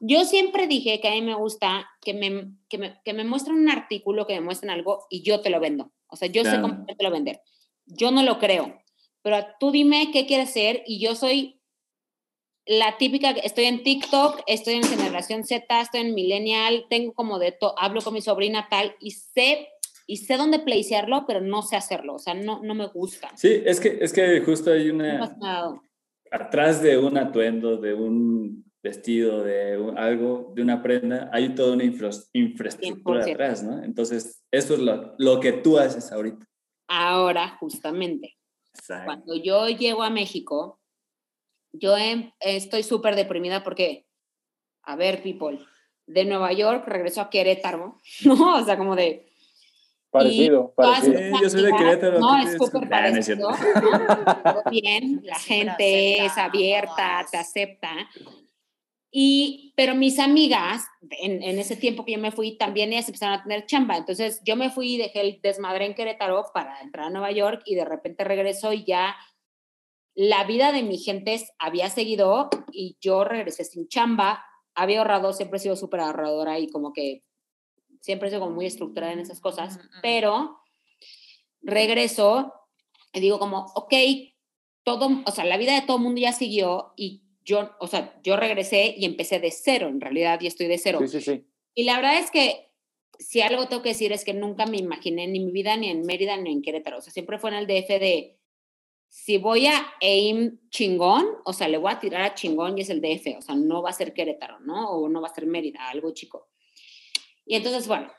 Yo 0.00 0.24
siempre 0.24 0.66
dije 0.66 1.00
que 1.00 1.08
a 1.08 1.12
mí 1.12 1.22
me 1.22 1.34
gusta 1.34 1.88
que 2.02 2.14
me, 2.14 2.52
que 2.68 2.78
me, 2.78 3.00
que 3.04 3.14
me 3.14 3.24
muestren 3.24 3.56
un 3.56 3.70
artículo, 3.70 4.26
que 4.26 4.34
me 4.34 4.40
muestren 4.42 4.70
algo 4.70 5.06
y 5.10 5.22
yo 5.22 5.40
te 5.40 5.50
lo 5.50 5.60
vendo. 5.60 5.92
O 6.08 6.16
sea, 6.16 6.28
yo 6.28 6.44
sé 6.44 6.60
cómo 6.60 6.84
te 6.84 7.02
lo 7.02 7.10
vender. 7.10 7.40
Yo 7.86 8.10
no 8.10 8.22
lo 8.22 8.38
creo, 8.38 8.78
pero 9.22 9.44
tú 9.58 9.70
dime 9.70 10.10
qué 10.12 10.26
quieres 10.26 10.50
hacer 10.50 10.82
y 10.86 11.00
yo 11.00 11.14
soy 11.14 11.60
la 12.66 12.98
típica, 12.98 13.30
estoy 13.30 13.64
en 13.66 13.84
TikTok, 13.84 14.42
estoy 14.46 14.74
en 14.74 14.82
generación 14.82 15.44
Z, 15.44 15.80
estoy 15.80 16.00
en 16.00 16.14
millennial, 16.14 16.86
tengo 16.90 17.14
como 17.14 17.38
de 17.38 17.52
todo, 17.52 17.78
hablo 17.78 18.02
con 18.02 18.12
mi 18.12 18.20
sobrina 18.20 18.66
tal 18.68 18.96
y 19.00 19.12
sé 19.12 19.68
y 20.08 20.18
sé 20.18 20.36
dónde 20.36 20.58
placearlo, 20.60 21.24
pero 21.26 21.40
no 21.40 21.62
sé 21.62 21.76
hacerlo, 21.76 22.14
o 22.14 22.18
sea, 22.18 22.34
no, 22.34 22.62
no 22.62 22.74
me 22.74 22.86
gusta. 22.86 23.30
Sí, 23.36 23.62
es 23.64 23.80
que, 23.80 23.98
es 24.00 24.12
que 24.12 24.40
justo 24.40 24.72
hay 24.72 24.90
una... 24.90 25.36
Atrás 26.30 26.82
de 26.82 26.98
un 26.98 27.18
atuendo, 27.18 27.76
de 27.76 27.94
un 27.94 28.65
vestido, 28.86 29.42
de 29.42 29.74
algo, 29.96 30.52
de 30.54 30.62
una 30.62 30.80
prenda, 30.82 31.28
hay 31.32 31.54
toda 31.54 31.74
una 31.74 31.84
infraestructura 31.84 33.24
atrás, 33.24 33.62
¿no? 33.62 33.82
Entonces, 33.82 34.44
eso 34.52 34.74
es 34.74 34.80
lo, 34.80 35.14
lo, 35.18 35.40
que 35.40 35.52
tú 35.52 35.78
haces 35.78 36.12
ahorita. 36.12 36.46
Ahora, 36.88 37.56
justamente, 37.58 38.36
cuando 39.04 39.34
yo 39.34 39.68
llego 39.68 40.02
a 40.02 40.10
México, 40.10 40.80
yo 41.72 41.96
em, 41.96 42.30
estoy 42.40 42.84
súper 42.84 43.16
deprimida 43.16 43.64
porque, 43.64 44.06
a 44.84 44.94
ver, 44.94 45.22
people, 45.22 45.58
de 46.06 46.24
Nueva 46.24 46.52
York 46.52 46.86
regreso 46.86 47.20
a 47.20 47.28
Querétaro, 47.28 48.00
¿no? 48.24 48.56
O 48.56 48.64
sea, 48.64 48.78
como 48.78 48.94
de... 48.94 49.26
Parecido, 50.08 50.72
parecido. 50.74 51.20
yo 51.42 51.50
soy 51.50 51.62
de 51.64 51.72
Querétaro. 51.72 52.20
No, 52.20 52.38
es 52.38 52.56
súper 52.56 52.88
parecido. 52.88 53.50
bien, 54.70 55.20
la 55.24 55.38
gente 55.38 56.24
es 56.24 56.38
abierta, 56.38 57.26
te 57.30 57.36
acepta. 57.36 57.90
Y, 59.18 59.72
pero 59.76 59.94
mis 59.94 60.18
amigas, 60.18 60.84
en, 61.08 61.42
en, 61.42 61.58
ese 61.58 61.74
tiempo 61.74 62.04
que 62.04 62.12
yo 62.12 62.18
me 62.18 62.32
fui, 62.32 62.58
también 62.58 62.92
ellas 62.92 63.08
empezaron 63.08 63.40
a 63.40 63.42
tener 63.42 63.64
chamba. 63.64 63.96
Entonces 63.96 64.42
yo 64.44 64.56
me 64.56 64.68
fui 64.68 64.96
y 64.96 64.98
dejé 64.98 65.22
el 65.22 65.40
desmadre 65.40 65.86
en 65.86 65.94
Querétaro 65.94 66.44
para 66.52 66.82
entrar 66.82 67.06
a 67.06 67.10
Nueva 67.10 67.30
York 67.30 67.62
y 67.64 67.76
de 67.76 67.86
repente 67.86 68.24
regreso 68.24 68.74
y 68.74 68.84
ya 68.84 69.16
la 70.14 70.44
vida 70.44 70.70
de 70.70 70.82
mi 70.82 70.98
gente 70.98 71.40
había 71.58 71.88
seguido 71.88 72.50
y 72.70 72.98
yo 73.00 73.24
regresé 73.24 73.64
sin 73.64 73.88
chamba. 73.88 74.44
Había 74.74 74.98
ahorrado, 74.98 75.32
siempre 75.32 75.56
he 75.56 75.60
sido 75.60 75.76
súper 75.76 76.00
ahorradora 76.00 76.58
y 76.58 76.68
como 76.68 76.92
que 76.92 77.24
siempre 78.02 78.28
he 78.28 78.30
sido 78.30 78.42
como 78.42 78.54
muy 78.54 78.66
estructurada 78.66 79.14
en 79.14 79.20
esas 79.20 79.40
cosas, 79.40 79.80
pero 80.02 80.58
regreso 81.62 82.52
y 83.14 83.20
digo 83.20 83.38
como, 83.38 83.64
ok, 83.76 83.94
todo, 84.84 85.08
o 85.24 85.30
sea, 85.30 85.46
la 85.46 85.56
vida 85.56 85.72
de 85.74 85.86
todo 85.86 85.96
el 85.96 86.02
mundo 86.02 86.20
ya 86.20 86.34
siguió 86.34 86.92
y 86.98 87.25
yo, 87.46 87.70
o 87.78 87.86
sea, 87.86 88.20
yo 88.22 88.36
regresé 88.36 88.94
y 88.98 89.04
empecé 89.04 89.38
de 89.38 89.52
cero, 89.52 89.88
en 89.88 90.00
realidad, 90.00 90.40
y 90.40 90.48
estoy 90.48 90.66
de 90.66 90.78
cero. 90.78 90.98
Sí, 91.00 91.08
sí, 91.08 91.20
sí. 91.20 91.46
Y 91.74 91.84
la 91.84 91.96
verdad 91.96 92.18
es 92.18 92.30
que 92.30 92.72
si 93.18 93.40
algo 93.40 93.68
tengo 93.68 93.82
que 93.82 93.90
decir 93.90 94.12
es 94.12 94.24
que 94.24 94.34
nunca 94.34 94.66
me 94.66 94.76
imaginé 94.76 95.26
ni 95.28 95.40
mi 95.40 95.52
vida 95.52 95.76
ni 95.76 95.88
en 95.88 96.02
Mérida 96.02 96.36
ni 96.36 96.52
en 96.52 96.60
Querétaro. 96.60 96.98
O 96.98 97.00
sea, 97.00 97.12
siempre 97.12 97.38
fue 97.38 97.50
en 97.50 97.56
el 97.56 97.66
DF 97.66 97.88
de 98.00 98.36
si 99.08 99.38
voy 99.38 99.66
a 99.66 99.86
aim 100.02 100.58
chingón, 100.70 101.24
o 101.44 101.52
sea, 101.52 101.68
le 101.68 101.78
voy 101.78 101.92
a 101.92 102.00
tirar 102.00 102.22
a 102.22 102.34
chingón 102.34 102.76
y 102.76 102.82
es 102.82 102.90
el 102.90 103.00
DF. 103.00 103.38
O 103.38 103.42
sea, 103.42 103.54
no 103.54 103.80
va 103.80 103.90
a 103.90 103.94
ser 103.94 104.12
Querétaro, 104.12 104.58
¿no? 104.60 104.90
O 104.90 105.08
no 105.08 105.20
va 105.20 105.28
a 105.28 105.34
ser 105.34 105.46
Mérida, 105.46 105.88
algo 105.88 106.12
chico. 106.12 106.48
Y 107.46 107.54
entonces, 107.54 107.86
bueno, 107.86 108.10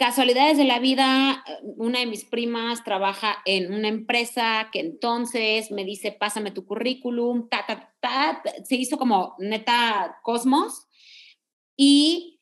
Casualidades 0.00 0.56
de 0.56 0.64
la 0.64 0.78
vida, 0.78 1.44
una 1.76 1.98
de 1.98 2.06
mis 2.06 2.24
primas 2.24 2.82
trabaja 2.84 3.36
en 3.44 3.70
una 3.70 3.88
empresa 3.88 4.70
que 4.72 4.80
entonces 4.80 5.70
me 5.70 5.84
dice, 5.84 6.10
pásame 6.10 6.52
tu 6.52 6.64
currículum, 6.64 7.50
ta, 7.50 8.42
se 8.64 8.76
hizo 8.76 8.96
como 8.96 9.34
neta 9.40 10.16
cosmos. 10.22 10.88
Y 11.76 12.40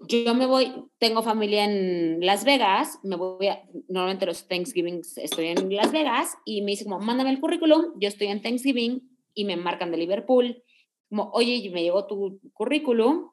yo 0.00 0.34
me 0.34 0.44
voy, 0.44 0.84
tengo 0.98 1.22
familia 1.22 1.64
en 1.64 2.20
Las 2.20 2.44
Vegas, 2.44 3.00
me 3.02 3.16
voy 3.16 3.46
a, 3.46 3.62
normalmente 3.88 4.26
los 4.26 4.46
Thanksgiving 4.46 5.00
estoy 5.16 5.46
en 5.46 5.74
Las 5.74 5.92
Vegas 5.92 6.36
y 6.44 6.60
me 6.60 6.72
dice 6.72 6.84
como, 6.84 6.98
mándame 6.98 7.30
el 7.30 7.40
currículum, 7.40 7.98
yo 7.98 8.06
estoy 8.06 8.26
en 8.26 8.42
Thanksgiving 8.42 9.00
y 9.32 9.46
me 9.46 9.56
marcan 9.56 9.90
de 9.90 9.96
Liverpool, 9.96 10.62
como, 11.08 11.30
oye, 11.32 11.70
me 11.72 11.82
llegó 11.82 12.06
tu 12.06 12.38
currículum, 12.52 13.30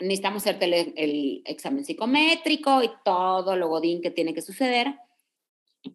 necesitamos 0.00 0.42
hacerte 0.42 0.64
el, 0.96 1.42
examen 1.44 1.84
psicométrico 1.84 2.82
y 2.82 2.90
todo 3.04 3.56
lo 3.56 3.68
godín 3.68 4.02
que 4.02 4.10
tiene 4.10 4.34
que 4.34 4.42
suceder. 4.42 4.94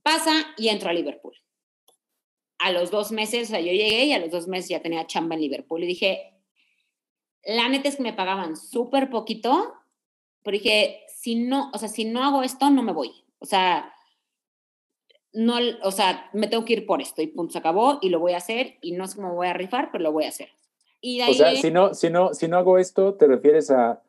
Pasa 0.03 0.33
y 0.57 0.69
entro 0.69 0.89
a 0.89 0.93
Liverpool. 0.93 1.35
A 2.59 2.71
los 2.71 2.91
dos 2.91 3.11
meses, 3.11 3.49
o 3.49 3.51
sea, 3.51 3.59
yo 3.59 3.71
llegué 3.71 4.05
y 4.05 4.13
a 4.13 4.19
los 4.19 4.31
dos 4.31 4.47
meses 4.47 4.69
ya 4.69 4.81
tenía 4.81 5.07
chamba 5.07 5.35
en 5.35 5.41
Liverpool 5.41 5.83
y 5.83 5.87
dije, 5.87 6.33
la 7.43 7.69
neta 7.69 7.89
es 7.89 7.95
que 7.95 8.03
me 8.03 8.13
pagaban 8.13 8.57
súper 8.57 9.09
poquito, 9.09 9.73
pero 10.43 10.57
dije, 10.57 11.01
si 11.07 11.35
no, 11.35 11.71
o 11.73 11.77
sea, 11.77 11.87
si 11.87 12.05
no 12.05 12.23
hago 12.23 12.43
esto, 12.43 12.69
no 12.69 12.83
me 12.83 12.93
voy. 12.93 13.11
O 13.39 13.45
sea, 13.45 13.93
no, 15.33 15.57
o 15.83 15.91
sea, 15.91 16.29
me 16.33 16.47
tengo 16.47 16.65
que 16.65 16.73
ir 16.73 16.85
por 16.85 17.01
esto 17.01 17.21
y 17.21 17.27
punto, 17.27 17.53
se 17.53 17.59
acabó 17.59 17.99
y 18.01 18.09
lo 18.09 18.19
voy 18.19 18.33
a 18.33 18.37
hacer 18.37 18.77
y 18.81 18.91
no 18.91 19.07
sé 19.07 19.15
cómo 19.15 19.35
voy 19.35 19.47
a 19.47 19.53
rifar, 19.53 19.89
pero 19.91 20.03
lo 20.03 20.11
voy 20.11 20.25
a 20.25 20.29
hacer. 20.29 20.49
Y 21.01 21.21
o 21.21 21.33
sea, 21.33 21.55
si 21.55 21.71
no, 21.71 21.93
si, 21.93 22.09
no, 22.09 22.33
si 22.33 22.47
no 22.47 22.57
hago 22.57 22.77
esto, 22.77 23.13
te 23.15 23.27
refieres 23.27 23.71
a, 23.71 24.01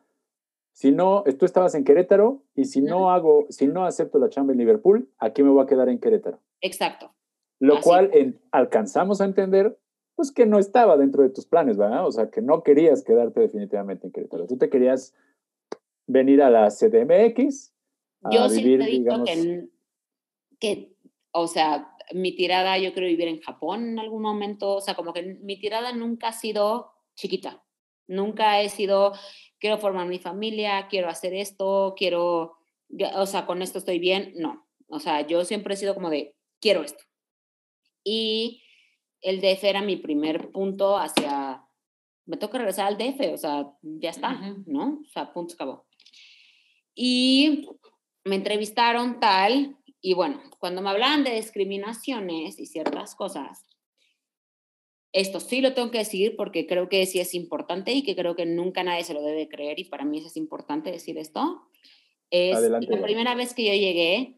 si 0.72 0.92
no, 0.92 1.24
tú 1.38 1.44
estabas 1.44 1.74
en 1.74 1.84
Querétaro 1.84 2.42
y 2.54 2.64
si 2.64 2.80
no 2.80 3.10
hago, 3.10 3.46
si 3.50 3.66
no 3.66 3.84
acepto 3.84 4.18
la 4.18 4.30
chamba 4.30 4.52
en 4.52 4.58
Liverpool, 4.58 5.08
aquí 5.18 5.42
me 5.42 5.50
voy 5.50 5.62
a 5.62 5.66
quedar 5.66 5.88
en 5.88 5.98
Querétaro. 5.98 6.40
Exacto. 6.60 7.12
Lo 7.58 7.80
cual 7.82 8.10
alcanzamos 8.50 9.20
a 9.20 9.26
entender, 9.26 9.78
pues 10.16 10.32
que 10.32 10.46
no 10.46 10.58
estaba 10.58 10.96
dentro 10.96 11.22
de 11.22 11.28
tus 11.28 11.46
planes, 11.46 11.76
¿verdad? 11.76 12.06
O 12.06 12.12
sea, 12.12 12.30
que 12.30 12.40
no 12.40 12.62
querías 12.62 13.04
quedarte 13.04 13.40
definitivamente 13.40 14.06
en 14.06 14.12
Querétaro. 14.12 14.46
Tú 14.46 14.56
te 14.56 14.70
querías 14.70 15.14
venir 16.06 16.42
a 16.42 16.50
la 16.50 16.68
CDMX. 16.68 17.74
A 18.22 18.30
Yo 18.30 18.48
vivir, 18.48 18.82
digamos, 18.84 19.28
que, 19.28 19.68
que, 20.58 20.89
o 21.32 21.46
sea, 21.46 21.94
mi 22.12 22.34
tirada, 22.34 22.78
yo 22.78 22.92
quiero 22.92 23.08
vivir 23.08 23.28
en 23.28 23.40
Japón 23.40 23.90
en 23.90 23.98
algún 23.98 24.22
momento, 24.22 24.76
o 24.76 24.80
sea, 24.80 24.94
como 24.94 25.12
que 25.12 25.22
mi 25.42 25.58
tirada 25.58 25.92
nunca 25.92 26.28
ha 26.28 26.32
sido 26.32 26.92
chiquita, 27.14 27.64
nunca 28.06 28.60
he 28.60 28.68
sido, 28.68 29.12
quiero 29.58 29.78
formar 29.78 30.06
mi 30.08 30.18
familia, 30.18 30.88
quiero 30.88 31.08
hacer 31.08 31.34
esto, 31.34 31.94
quiero, 31.96 32.56
o 33.14 33.26
sea, 33.26 33.46
con 33.46 33.62
esto 33.62 33.78
estoy 33.78 33.98
bien, 33.98 34.32
no, 34.36 34.66
o 34.88 34.98
sea, 34.98 35.26
yo 35.26 35.44
siempre 35.44 35.74
he 35.74 35.76
sido 35.76 35.94
como 35.94 36.10
de, 36.10 36.34
quiero 36.60 36.82
esto. 36.82 37.04
Y 38.02 38.62
el 39.20 39.40
DF 39.40 39.64
era 39.64 39.82
mi 39.82 39.96
primer 39.96 40.50
punto 40.50 40.96
hacia, 40.96 41.62
me 42.26 42.36
toca 42.36 42.58
regresar 42.58 42.86
al 42.86 42.98
DF, 42.98 43.34
o 43.34 43.36
sea, 43.36 43.66
ya 43.82 44.10
está, 44.10 44.32
¿no? 44.66 45.00
O 45.04 45.08
sea, 45.08 45.32
punto, 45.32 45.54
acabó. 45.54 45.86
Y 46.94 47.68
me 48.24 48.36
entrevistaron 48.36 49.20
tal, 49.20 49.76
y 50.02 50.14
bueno, 50.14 50.40
cuando 50.58 50.80
me 50.80 50.90
hablaban 50.90 51.24
de 51.24 51.34
discriminaciones 51.34 52.58
y 52.58 52.66
ciertas 52.66 53.14
cosas, 53.14 53.66
esto 55.12 55.40
sí 55.40 55.60
lo 55.60 55.74
tengo 55.74 55.90
que 55.90 55.98
decir 55.98 56.36
porque 56.36 56.66
creo 56.66 56.88
que 56.88 57.04
sí 57.06 57.20
es 57.20 57.34
importante 57.34 57.92
y 57.92 58.02
que 58.02 58.14
creo 58.14 58.36
que 58.36 58.46
nunca 58.46 58.82
nadie 58.82 59.04
se 59.04 59.14
lo 59.14 59.22
debe 59.22 59.48
creer 59.48 59.78
y 59.78 59.84
para 59.84 60.04
mí 60.04 60.18
eso 60.18 60.28
es 60.28 60.36
importante 60.36 60.90
decir 60.90 61.18
esto. 61.18 61.62
Es 62.30 62.60
la 62.60 62.80
primera 62.80 63.34
vez 63.34 63.54
que 63.54 63.64
yo 63.64 63.72
llegué 63.72 64.36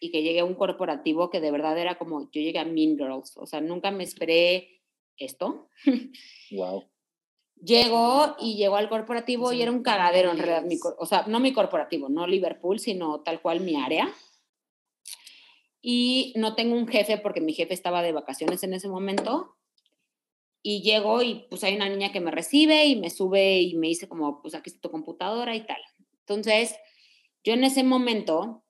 y 0.00 0.10
que 0.10 0.22
llegué 0.22 0.40
a 0.40 0.44
un 0.44 0.54
corporativo 0.54 1.28
que 1.28 1.40
de 1.40 1.50
verdad 1.50 1.76
era 1.76 1.98
como, 1.98 2.30
yo 2.30 2.40
llegué 2.40 2.58
a 2.58 2.64
Mean 2.64 2.96
Girls, 2.96 3.36
o 3.36 3.46
sea, 3.46 3.60
nunca 3.60 3.90
me 3.90 4.04
esperé 4.04 4.82
esto. 5.16 5.68
Wow. 6.52 6.84
Llego 7.64 8.36
y 8.40 8.56
llego 8.56 8.76
al 8.76 8.90
corporativo 8.90 9.52
y 9.52 9.62
era 9.62 9.70
un 9.70 9.82
cagadero 9.82 10.32
en 10.32 10.38
realidad, 10.38 10.80
o 10.98 11.06
sea, 11.06 11.24
no 11.28 11.40
mi 11.40 11.52
corporativo, 11.52 12.08
no 12.08 12.26
Liverpool, 12.26 12.78
sino 12.78 13.20
tal 13.20 13.40
cual 13.40 13.60
mi 13.60 13.76
área 13.76 14.12
y 15.82 16.32
no 16.36 16.54
tengo 16.54 16.76
un 16.76 16.86
jefe 16.86 17.18
porque 17.18 17.40
mi 17.40 17.52
jefe 17.52 17.74
estaba 17.74 18.02
de 18.02 18.12
vacaciones 18.12 18.62
en 18.62 18.72
ese 18.72 18.88
momento. 18.88 19.56
Y 20.62 20.80
llego 20.82 21.22
y 21.22 21.46
pues 21.50 21.64
hay 21.64 21.74
una 21.74 21.88
niña 21.88 22.12
que 22.12 22.20
me 22.20 22.30
recibe 22.30 22.86
y 22.86 22.94
me 22.94 23.10
sube 23.10 23.60
y 23.60 23.74
me 23.74 23.88
dice 23.88 24.08
como, 24.08 24.40
pues 24.40 24.54
aquí 24.54 24.70
está 24.70 24.80
tu 24.80 24.92
computadora 24.92 25.56
y 25.56 25.66
tal. 25.66 25.80
Entonces, 26.20 26.76
yo 27.42 27.54
en 27.54 27.64
ese 27.64 27.82
momento 27.82 28.62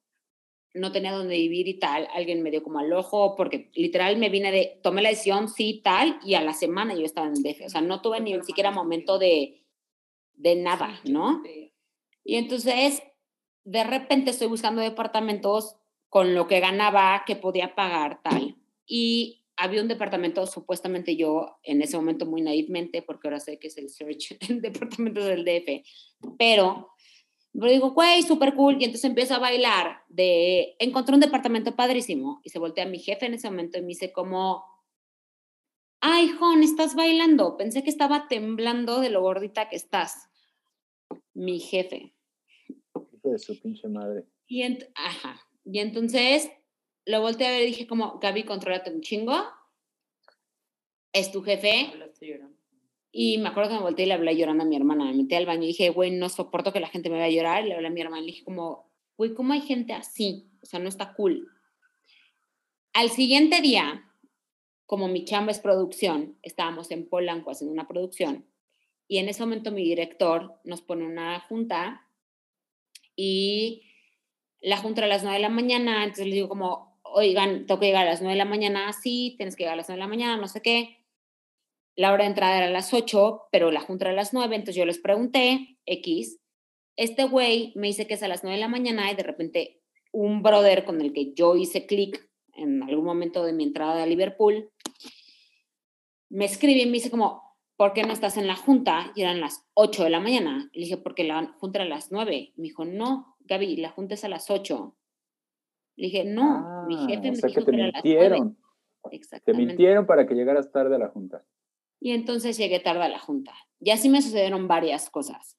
no 0.72 0.90
tenía 0.90 1.12
dónde 1.12 1.36
vivir 1.36 1.68
y 1.68 1.78
tal, 1.78 2.08
alguien 2.14 2.42
me 2.42 2.50
dio 2.50 2.62
como 2.62 2.78
al 2.78 2.90
ojo, 2.94 3.36
porque 3.36 3.70
literal 3.74 4.16
me 4.16 4.30
vine 4.30 4.50
de, 4.50 4.80
tomé 4.82 5.02
la 5.02 5.10
decisión, 5.10 5.50
sí, 5.50 5.82
tal, 5.84 6.18
y 6.24 6.32
a 6.32 6.40
la 6.40 6.54
semana 6.54 6.94
yo 6.94 7.04
estaba 7.04 7.26
en 7.26 7.34
el 7.36 7.42
DF, 7.42 7.66
o 7.66 7.68
sea, 7.68 7.82
no 7.82 8.00
tuve 8.00 8.22
ni 8.22 8.40
siquiera 8.42 8.70
momento 8.70 9.18
de, 9.18 9.66
de 10.32 10.56
nada, 10.56 10.98
¿no? 11.04 11.42
Y 12.24 12.36
entonces, 12.36 13.02
de 13.64 13.84
repente 13.84 14.30
estoy 14.30 14.46
buscando 14.46 14.80
departamentos 14.80 15.76
con 16.12 16.34
lo 16.34 16.46
que 16.46 16.60
ganaba, 16.60 17.24
que 17.26 17.36
podía 17.36 17.74
pagar, 17.74 18.20
tal. 18.22 18.54
Y 18.86 19.46
había 19.56 19.80
un 19.80 19.88
departamento, 19.88 20.46
supuestamente 20.46 21.16
yo, 21.16 21.56
en 21.62 21.80
ese 21.80 21.96
momento 21.96 22.26
muy 22.26 22.42
naivamente, 22.42 23.00
porque 23.00 23.28
ahora 23.28 23.40
sé 23.40 23.58
que 23.58 23.68
es 23.68 23.78
el 23.78 23.88
search, 23.88 24.36
el 24.50 24.60
departamento 24.60 25.24
del 25.24 25.42
DF, 25.42 25.82
pero, 26.38 26.90
pero 27.54 27.72
digo, 27.72 27.92
güey, 27.92 28.22
súper 28.24 28.54
cool, 28.54 28.74
y 28.78 28.84
entonces 28.84 29.06
empiezo 29.06 29.36
a 29.36 29.38
bailar 29.38 30.02
de, 30.10 30.76
encontré 30.78 31.14
un 31.14 31.22
departamento 31.22 31.74
padrísimo, 31.76 32.42
y 32.44 32.50
se 32.50 32.58
voltea 32.58 32.84
a 32.84 32.88
mi 32.88 32.98
jefe 32.98 33.24
en 33.24 33.32
ese 33.32 33.48
momento 33.48 33.78
y 33.78 33.80
me 33.80 33.88
dice 33.88 34.12
como, 34.12 34.66
ay, 36.00 36.28
Jon, 36.28 36.62
estás 36.62 36.94
bailando, 36.94 37.56
pensé 37.56 37.82
que 37.82 37.88
estaba 37.88 38.28
temblando 38.28 39.00
de 39.00 39.08
lo 39.08 39.22
gordita 39.22 39.70
que 39.70 39.76
estás. 39.76 40.28
Mi 41.32 41.58
jefe. 41.58 42.14
Hijo 43.14 43.30
de 43.30 43.38
su 43.38 43.58
pinche 43.58 43.88
madre. 43.88 44.26
Y 44.46 44.62
ajá, 44.94 45.40
y 45.64 45.78
entonces 45.78 46.50
lo 47.04 47.20
volteé 47.20 47.46
a 47.46 47.50
ver 47.50 47.62
y 47.62 47.66
dije 47.66 47.86
como, 47.86 48.18
Gaby, 48.18 48.44
controlate 48.44 48.90
un 48.90 49.00
chingo. 49.00 49.34
Es 51.12 51.32
tu 51.32 51.42
jefe. 51.42 51.92
Y 53.10 53.38
me 53.38 53.48
acuerdo 53.48 53.70
que 53.70 53.76
me 53.76 53.82
volteé 53.82 54.04
y 54.04 54.08
le 54.08 54.14
hablé 54.14 54.36
llorando 54.36 54.64
a 54.64 54.66
mi 54.66 54.76
hermana. 54.76 55.04
Me 55.04 55.14
metí 55.14 55.34
al 55.34 55.46
baño 55.46 55.64
y 55.64 55.68
dije, 55.68 55.90
güey, 55.90 56.10
no 56.10 56.28
soporto 56.28 56.72
que 56.72 56.80
la 56.80 56.88
gente 56.88 57.10
me 57.10 57.18
vea 57.18 57.28
llorar. 57.28 57.64
Y 57.64 57.68
le 57.68 57.74
hablé 57.74 57.88
a 57.88 57.90
mi 57.90 58.00
hermana 58.00 58.22
y 58.22 58.26
le 58.26 58.32
dije 58.32 58.44
como, 58.44 58.90
güey, 59.16 59.34
¿cómo 59.34 59.52
hay 59.52 59.60
gente 59.60 59.92
así? 59.92 60.50
O 60.62 60.66
sea, 60.66 60.80
no 60.80 60.88
está 60.88 61.12
cool. 61.14 61.48
Al 62.94 63.10
siguiente 63.10 63.60
día, 63.60 64.08
como 64.86 65.08
mi 65.08 65.24
chamba 65.24 65.52
es 65.52 65.60
producción, 65.60 66.38
estábamos 66.42 66.90
en 66.90 67.08
Polanco 67.08 67.50
haciendo 67.50 67.72
una 67.72 67.88
producción. 67.88 68.46
Y 69.08 69.18
en 69.18 69.28
ese 69.28 69.42
momento 69.42 69.72
mi 69.72 69.84
director 69.84 70.58
nos 70.64 70.80
pone 70.80 71.04
una 71.04 71.40
junta 71.40 72.08
y 73.14 73.82
la 74.62 74.76
junta 74.76 75.04
a 75.04 75.08
las 75.08 75.22
9 75.22 75.36
de 75.36 75.42
la 75.42 75.48
mañana, 75.48 76.04
entonces 76.04 76.26
les 76.26 76.34
digo 76.34 76.48
como, 76.48 76.98
oigan, 77.02 77.66
tengo 77.66 77.80
que 77.80 77.86
llegar 77.86 78.06
a 78.06 78.10
las 78.10 78.22
9 78.22 78.32
de 78.32 78.38
la 78.38 78.44
mañana, 78.44 78.92
sí, 78.92 79.34
tienes 79.36 79.56
que 79.56 79.64
llegar 79.64 79.74
a 79.74 79.76
las 79.76 79.88
9 79.88 79.98
de 79.98 80.04
la 80.04 80.08
mañana, 80.08 80.36
no 80.36 80.48
sé 80.48 80.62
qué. 80.62 81.04
La 81.96 82.12
hora 82.12 82.24
de 82.24 82.30
entrada 82.30 82.56
era 82.56 82.66
a 82.68 82.70
las 82.70 82.94
8, 82.94 83.48
pero 83.50 83.70
la 83.70 83.80
junta 83.80 84.04
era 84.06 84.12
a 84.12 84.16
las 84.16 84.32
9, 84.32 84.54
entonces 84.54 84.76
yo 84.76 84.86
les 84.86 84.98
pregunté, 84.98 85.78
X, 85.84 86.38
este 86.96 87.24
güey 87.24 87.72
me 87.74 87.88
dice 87.88 88.06
que 88.06 88.14
es 88.14 88.22
a 88.22 88.28
las 88.28 88.44
9 88.44 88.56
de 88.56 88.60
la 88.60 88.68
mañana 88.68 89.10
y 89.10 89.16
de 89.16 89.22
repente 89.24 89.82
un 90.12 90.42
brother 90.42 90.84
con 90.84 91.00
el 91.00 91.12
que 91.12 91.34
yo 91.34 91.56
hice 91.56 91.86
clic 91.86 92.30
en 92.54 92.82
algún 92.82 93.04
momento 93.04 93.44
de 93.44 93.52
mi 93.52 93.64
entrada 93.64 94.02
a 94.02 94.06
Liverpool, 94.06 94.70
me 96.28 96.44
escribe 96.44 96.82
y 96.82 96.86
me 96.86 96.92
dice 96.92 97.10
como, 97.10 97.42
¿por 97.76 97.92
qué 97.94 98.04
no 98.04 98.12
estás 98.12 98.36
en 98.36 98.46
la 98.46 98.56
junta? 98.56 99.12
Y 99.14 99.22
eran 99.22 99.40
las 99.40 99.66
8 99.74 100.04
de 100.04 100.10
la 100.10 100.20
mañana. 100.20 100.70
Le 100.72 100.82
dije, 100.82 100.96
porque 100.96 101.24
la 101.24 101.54
junta 101.58 101.78
era 101.78 101.86
a 101.86 101.96
las 101.96 102.12
9. 102.12 102.52
Me 102.56 102.62
dijo, 102.62 102.84
no, 102.84 103.31
Gaby, 103.44 103.76
la 103.76 103.90
junta 103.90 104.14
es 104.14 104.24
a 104.24 104.28
las 104.28 104.50
8. 104.50 104.96
Le 105.96 106.06
dije, 106.06 106.24
no, 106.24 106.86
mi 106.86 106.96
ah, 106.96 107.06
jefe 107.08 107.30
me 107.30 107.36
dijo 107.36 107.64
que, 107.64 107.64
te 107.64 107.72
mintieron. 107.72 108.58
Te 109.44 109.54
mintieron 109.54 110.06
para 110.06 110.26
que 110.26 110.34
llegaras 110.34 110.70
tarde 110.72 110.96
a 110.96 110.98
la 110.98 111.08
junta. 111.08 111.44
Y 112.00 112.12
entonces 112.12 112.56
llegué 112.56 112.80
tarde 112.80 113.04
a 113.04 113.08
la 113.08 113.18
junta. 113.18 113.52
Y 113.80 113.90
así 113.90 114.08
me 114.08 114.22
sucedieron 114.22 114.68
varias 114.68 115.10
cosas. 115.10 115.58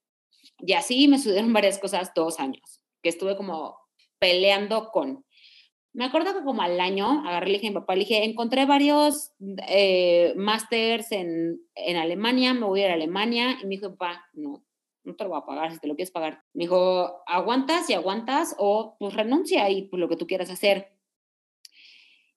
Y 0.60 0.74
así 0.74 1.08
me 1.08 1.18
sucedieron 1.18 1.54
varias 1.54 1.80
cosas 1.80 2.12
dos 2.16 2.40
años, 2.40 2.84
que 3.02 3.10
estuve 3.10 3.36
como 3.36 3.78
peleando 4.20 4.90
con. 4.92 5.26
Me 5.94 6.06
acuerdo 6.06 6.34
que 6.34 6.44
como 6.44 6.64
al 6.64 6.80
año 6.80 7.28
agarré 7.28 7.48
le 7.48 7.54
dije 7.54 7.68
a 7.68 7.70
mi 7.70 7.76
papá, 7.76 7.94
le 7.94 8.00
dije, 8.00 8.24
encontré 8.24 8.66
varios 8.66 9.32
eh, 9.68 10.34
másters 10.36 11.12
en, 11.12 11.62
en 11.76 11.98
Alemania, 11.98 12.56
me 12.56 12.66
voy 12.66 12.82
a 12.82 12.86
ir 12.86 12.92
a 12.92 12.96
Alemania. 12.96 13.58
Y 13.62 13.66
me 13.66 13.76
dijo, 13.76 13.92
papá, 13.96 14.26
no, 14.34 14.64
no 15.04 15.16
te 15.16 15.24
lo 15.24 15.32
voy 15.32 15.40
a 15.40 15.46
pagar 15.46 15.72
si 15.72 15.80
te 15.80 15.88
lo 15.88 15.96
quieres 15.96 16.12
pagar. 16.12 16.44
Me 16.54 16.64
dijo, 16.64 17.24
aguantas 17.28 17.90
y 17.90 17.94
aguantas 17.94 18.56
o 18.58 18.96
pues 19.00 19.14
renuncia 19.14 19.70
y 19.70 19.84
pues 19.84 20.00
lo 20.00 20.10
que 20.10 20.16
tú 20.16 20.28
quieras 20.28 20.50
hacer. 20.50 20.94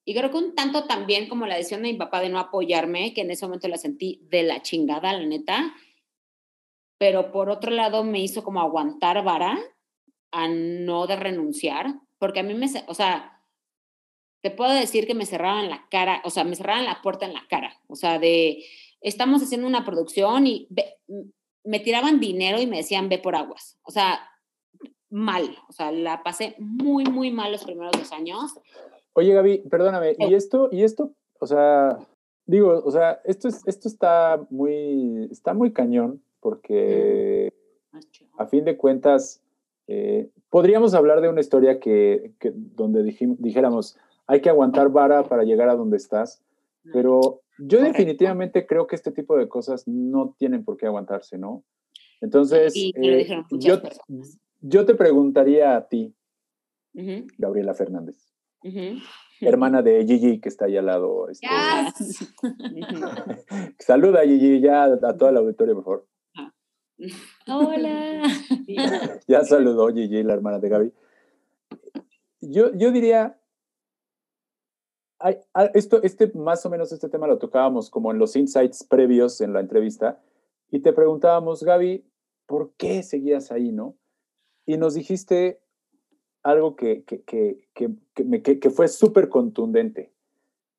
Y 0.05 0.15
creo 0.15 0.31
que 0.31 0.39
un 0.39 0.55
tanto 0.55 0.85
también 0.85 1.29
como 1.29 1.47
la 1.47 1.57
decisión 1.57 1.83
de 1.83 1.93
mi 1.93 1.99
papá 1.99 2.21
de 2.21 2.29
no 2.29 2.39
apoyarme, 2.39 3.13
que 3.13 3.23
en 3.23 3.31
ese 3.31 3.45
momento 3.45 3.67
la 3.67 3.77
sentí 3.77 4.21
de 4.31 4.45
la 4.45 4.63
chingada, 4.63 5.13
la 5.13 5.27
neta, 5.27 5.75
pero 6.99 7.33
por 7.33 7.51
otro 7.51 7.73
lado 7.73 8.05
me 8.05 8.21
hizo 8.21 8.45
como 8.45 8.61
aguantar 8.61 9.23
vara 9.25 9.59
a 10.31 10.49
no 10.49 11.07
de 11.07 11.17
renunciar, 11.17 11.95
porque 12.19 12.41
a 12.41 12.43
mí 12.43 12.55
me, 12.55 12.67
o 12.87 12.95
sea, 12.95 13.43
te 14.43 14.51
puedo 14.51 14.73
decir 14.73 15.07
que 15.07 15.15
me 15.15 15.27
cerraban 15.27 15.69
la 15.69 15.89
cara, 15.91 16.23
o 16.25 16.31
sea, 16.31 16.45
me 16.45 16.57
cerraban 16.57 16.85
la 16.85 17.03
puerta 17.03 17.27
en 17.27 17.35
la 17.35 17.45
cara, 17.49 17.81
o 17.89 17.97
sea, 17.97 18.19
de, 18.19 18.65
estamos 19.01 19.43
haciendo 19.43 19.67
una 19.67 19.85
producción 19.85 20.47
y 20.47 20.69
me 21.67 21.81
tiraban 21.81 22.21
dinero 22.21 22.61
y 22.61 22.67
me 22.67 22.79
decían, 22.79 23.09
ve 23.09 23.19
por 23.19 23.37
aguas. 23.37 23.79
O 23.83 23.91
sea, 23.91 24.21
mal. 25.11 25.57
O 25.69 25.73
sea, 25.73 25.93
la 25.93 26.23
pasé 26.23 26.55
muy, 26.59 27.05
muy 27.05 27.31
mal 27.31 27.53
los 27.53 27.65
primeros 27.65 27.93
dos 27.93 28.13
años. 28.13 28.55
Oye, 29.13 29.33
Gaby, 29.33 29.59
perdóname, 29.71 30.15
¿y 30.19 30.35
esto, 30.35 30.69
y 30.71 30.83
esto, 30.83 31.11
o 31.39 31.47
sea, 31.47 31.99
digo, 32.45 32.83
o 32.85 32.91
sea, 32.91 33.21
esto, 33.25 33.49
es, 33.49 33.67
esto 33.67 33.89
está 33.89 34.47
muy, 34.51 35.27
está 35.31 35.55
muy 35.55 35.73
cañón 35.73 36.23
porque 36.41 37.51
a 38.37 38.47
fin 38.47 38.65
de 38.65 38.77
cuentas, 38.77 39.43
eh, 39.89 40.29
podríamos 40.51 40.93
hablar 40.93 41.23
de 41.23 41.31
una 41.31 41.41
historia 41.41 41.81
que, 41.81 42.33
que 42.39 42.53
donde 42.55 43.03
dijéramos, 43.03 43.97
hay 44.27 44.43
que 44.43 44.51
aguantar 44.51 44.91
vara 44.91 45.25
para 45.25 45.45
llegar 45.45 45.71
a 45.71 45.77
donde 45.77 45.97
estás, 45.97 46.43
pero 46.93 47.43
yo 47.59 47.81
definitivamente 47.81 48.67
creo 48.67 48.87
que 48.87 48.97
este 48.97 49.13
tipo 49.13 49.37
de 49.37 49.49
cosas 49.49 49.85
no 49.87 50.35
tienen 50.39 50.65
por 50.65 50.77
qué 50.77 50.87
aguantarse, 50.87 51.39
¿no? 51.39 51.65
Entonces, 52.21 52.75
eh, 52.77 53.45
yo, 53.51 53.81
yo, 54.61 54.87
te 54.87 54.95
preguntaría 54.95 55.77
a 55.77 55.89
ti, 55.89 56.15
Gabriela 57.39 57.75
Fernández, 57.75 58.33
hermana 59.41 59.83
de 59.83 60.05
Gigi, 60.07 60.41
que 60.41 60.49
está 60.49 60.67
ahí 60.67 60.77
al 60.77 60.87
lado. 60.87 61.29
Este, 61.29 61.47
Saluda, 63.79 64.23
Gigi, 64.23 64.61
ya 64.61 64.85
a 64.85 65.17
toda 65.17 65.33
la 65.33 65.41
auditoría, 65.41 65.75
por 65.75 65.85
favor. 65.85 66.07
Ah. 66.37 66.53
Hola. 67.49 68.23
ya 69.29 69.45
saludó 69.45 69.93
Gigi, 69.93 70.23
la 70.23 70.35
hermana 70.35 70.59
de 70.59 70.69
Gaby. 70.69 70.93
Yo, 72.41 72.73
yo 72.75 72.93
diría, 72.93 73.39
esto, 75.75 76.03
este, 76.03 76.31
más 76.35 76.65
o 76.67 76.71
menos 76.71 76.93
este 76.93 77.09
tema 77.09 77.27
lo 77.27 77.39
tocábamos 77.39 77.91
como 77.91 78.11
en 78.11 78.19
los 78.19 78.37
insights 78.37 78.85
previos 78.85 79.41
en 79.41 79.53
la 79.53 79.61
entrevista 79.61 80.21
y 80.71 80.81
te 80.81 80.93
preguntábamos, 80.93 81.63
Gaby, 81.63 82.05
¿por 82.47 82.73
qué 82.77 83.03
seguías 83.03 83.51
ahí, 83.53 83.73
no? 83.73 83.97
Y 84.67 84.77
nos 84.77 84.95
dijiste 84.95 85.61
algo 86.43 86.77
que, 86.77 87.05
que, 87.05 87.23
que, 87.23 87.59
que, 87.75 88.61
que 88.61 88.71
fue 88.71 88.89
súper 88.89 89.29
contundente. 89.29 90.13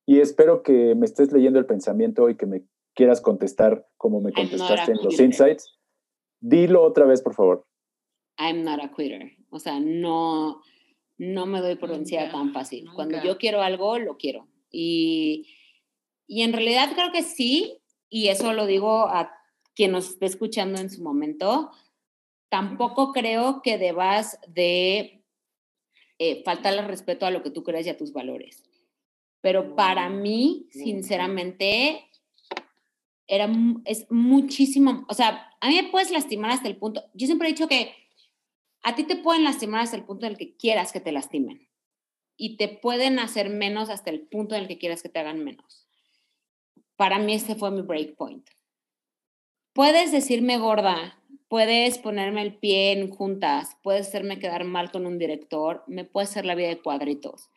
Y 0.06 0.20
espero 0.20 0.62
que 0.62 0.94
me 0.94 1.04
estés 1.04 1.32
leyendo 1.32 1.58
el 1.58 1.66
pensamiento 1.66 2.30
y 2.30 2.36
que 2.36 2.46
me 2.46 2.64
quieras 2.94 3.20
contestar 3.20 3.86
como 3.96 4.20
me 4.20 4.32
contestaste 4.32 4.92
en 4.92 4.98
los 5.04 5.20
insights. 5.20 5.78
Dilo 6.40 6.82
otra 6.82 7.04
vez, 7.04 7.22
por 7.22 7.34
favor. 7.34 7.66
I'm 8.38 8.62
not 8.62 8.80
a 8.80 8.90
quitter. 8.90 9.32
O 9.50 9.58
sea, 9.58 9.80
no, 9.80 10.62
no 11.18 11.46
me 11.46 11.60
doy 11.60 11.74
por 11.74 11.90
vencida 11.90 12.30
tan 12.30 12.52
fácil. 12.52 12.88
Cuando 12.94 13.22
yo 13.22 13.38
quiero 13.38 13.60
algo, 13.60 13.98
lo 13.98 14.16
quiero. 14.16 14.48
Y, 14.70 15.48
y 16.26 16.42
en 16.42 16.52
realidad 16.52 16.90
creo 16.94 17.12
que 17.12 17.22
sí, 17.22 17.78
y 18.08 18.28
eso 18.28 18.52
lo 18.52 18.66
digo 18.66 19.08
a 19.08 19.32
quien 19.74 19.92
nos 19.92 20.10
esté 20.10 20.26
escuchando 20.26 20.80
en 20.80 20.90
su 20.90 21.02
momento, 21.02 21.70
tampoco 22.48 23.12
creo 23.12 23.62
que 23.62 23.78
debas 23.78 24.38
de 24.48 25.24
eh, 26.18 26.42
faltarle 26.44 26.82
respeto 26.82 27.26
a 27.26 27.30
lo 27.30 27.42
que 27.42 27.50
tú 27.50 27.62
crees 27.62 27.86
y 27.86 27.90
a 27.90 27.96
tus 27.96 28.12
valores. 28.12 28.64
Pero 29.40 29.76
para 29.76 30.08
mí, 30.08 30.66
sinceramente, 30.70 32.10
era, 33.26 33.48
es 33.84 34.10
muchísimo, 34.10 35.06
o 35.08 35.14
sea, 35.14 35.52
a 35.60 35.68
mí 35.68 35.76
me 35.76 35.90
puedes 35.90 36.10
lastimar 36.10 36.50
hasta 36.50 36.68
el 36.68 36.76
punto, 36.76 37.04
yo 37.14 37.26
siempre 37.26 37.48
he 37.48 37.52
dicho 37.52 37.68
que 37.68 37.92
a 38.82 38.94
ti 38.94 39.04
te 39.04 39.16
pueden 39.16 39.44
lastimar 39.44 39.80
hasta 39.80 39.96
el 39.96 40.04
punto 40.04 40.26
en 40.26 40.32
el 40.32 40.38
que 40.38 40.56
quieras 40.56 40.92
que 40.92 41.00
te 41.00 41.12
lastimen 41.12 41.68
y 42.36 42.56
te 42.56 42.68
pueden 42.68 43.18
hacer 43.18 43.50
menos 43.50 43.90
hasta 43.90 44.10
el 44.10 44.20
punto 44.20 44.54
en 44.54 44.62
el 44.62 44.68
que 44.68 44.78
quieras 44.78 45.02
que 45.02 45.08
te 45.08 45.18
hagan 45.18 45.44
menos. 45.44 45.88
Para 46.96 47.18
mí 47.18 47.34
este 47.34 47.54
fue 47.54 47.70
mi 47.70 47.82
break 47.82 48.16
point. 48.16 48.48
Puedes 49.72 50.12
decirme 50.12 50.58
gorda, 50.58 51.22
puedes 51.48 51.98
ponerme 51.98 52.42
el 52.42 52.56
pie 52.56 52.92
en 52.92 53.10
juntas, 53.10 53.76
puedes 53.82 54.08
hacerme 54.08 54.38
quedar 54.38 54.64
mal 54.64 54.90
con 54.90 55.06
un 55.06 55.18
director, 55.18 55.84
me 55.86 56.04
puede 56.04 56.24
hacer 56.24 56.44
la 56.44 56.54
vida 56.54 56.68
de 56.68 56.80
cuadritos, 56.80 57.50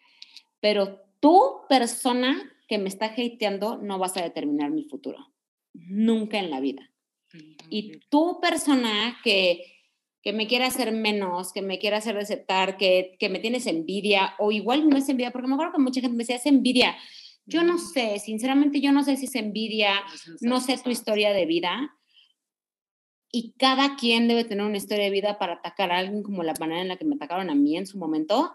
pero 0.60 1.02
tú, 1.20 1.62
persona 1.68 2.52
que 2.68 2.78
me 2.78 2.88
está 2.88 3.08
hateando, 3.08 3.78
no 3.78 4.00
vas 4.00 4.16
a 4.18 4.24
determinar 4.24 4.72
mi 4.72 4.84
futuro. 4.84 5.34
Nunca 5.74 6.40
en 6.40 6.50
la 6.50 6.60
vida. 6.60 6.90
Y 7.70 8.00
tú, 8.10 8.40
persona 8.42 9.20
que 9.24 9.71
que 10.22 10.34
me 10.34 10.48
quiera 10.48 10.68
hacer 10.68 10.92
menos, 10.92 11.52
que 11.52 11.62
me 11.62 11.80
quiera 11.80 11.98
hacer 11.98 12.16
deceptar, 12.16 12.78
que, 12.78 13.16
que 13.20 13.30
me 13.30 13.40
tienes 13.40 13.66
envidia, 13.66 14.36
o 14.38 14.52
igual 14.52 14.88
no 14.88 14.98
es 14.98 15.10
envidia, 15.10 15.32
porque 15.32 15.48
me 15.48 15.56
acuerdo 15.56 15.74
que 15.74 15.82
mucha 15.82 16.02
gente 16.02 16.16
me 16.16 16.24
decía, 16.24 16.36
es 16.36 16.46
envidia. 16.46 16.96
Yo 17.46 17.64
no 17.64 17.80
sé, 17.80 18.20
sinceramente 18.20 18.82
yo 18.82 18.92
no 18.92 19.04
sé 19.04 19.18
si 19.18 19.26
es 19.26 19.36
envidia, 19.36 19.94
no 20.42 20.62
sé 20.62 20.78
tu 20.78 20.92
historia 20.92 21.34
de 21.34 21.46
vida. 21.46 21.98
Y 23.32 23.54
cada 23.54 23.96
quien 23.96 24.28
debe 24.28 24.44
tener 24.44 24.66
una 24.66 24.78
historia 24.78 25.06
de 25.06 25.10
vida 25.10 25.40
para 25.40 25.54
atacar 25.54 25.92
a 25.92 25.98
alguien 25.98 26.22
como 26.22 26.44
la 26.44 26.54
manera 26.60 26.82
en 26.82 26.90
la 26.90 26.98
que 26.98 27.06
me 27.06 27.16
atacaron 27.16 27.50
a 27.50 27.56
mí 27.56 27.76
en 27.78 27.88
su 27.88 27.98
momento, 27.98 28.52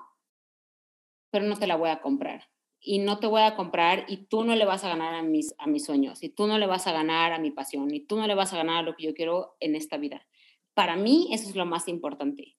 pero 1.30 1.46
no 1.46 1.56
te 1.56 1.66
la 1.66 1.76
voy 1.76 1.90
a 1.90 2.00
comprar. 2.00 2.48
Y 2.78 3.00
no 3.00 3.18
te 3.18 3.26
voy 3.26 3.42
a 3.42 3.56
comprar 3.56 4.04
y 4.06 4.28
tú 4.28 4.44
no 4.44 4.54
le 4.54 4.64
vas 4.64 4.84
a 4.84 4.88
ganar 4.88 5.14
a 5.14 5.22
mis, 5.22 5.54
a 5.58 5.66
mis 5.66 5.84
sueños, 5.84 6.22
y 6.22 6.28
tú 6.28 6.46
no 6.46 6.58
le 6.58 6.66
vas 6.66 6.86
a 6.86 6.92
ganar 6.92 7.32
a 7.32 7.40
mi 7.40 7.50
pasión, 7.50 7.92
y 7.92 8.00
tú 8.00 8.16
no 8.16 8.28
le 8.28 8.36
vas 8.36 8.52
a 8.52 8.58
ganar 8.58 8.76
a 8.76 8.82
lo 8.82 8.94
que 8.94 9.04
yo 9.04 9.14
quiero 9.14 9.56
en 9.58 9.74
esta 9.74 9.96
vida 9.96 10.24
para 10.76 10.94
mí 10.94 11.30
eso 11.32 11.48
es 11.48 11.56
lo 11.56 11.64
más 11.64 11.88
importante. 11.88 12.54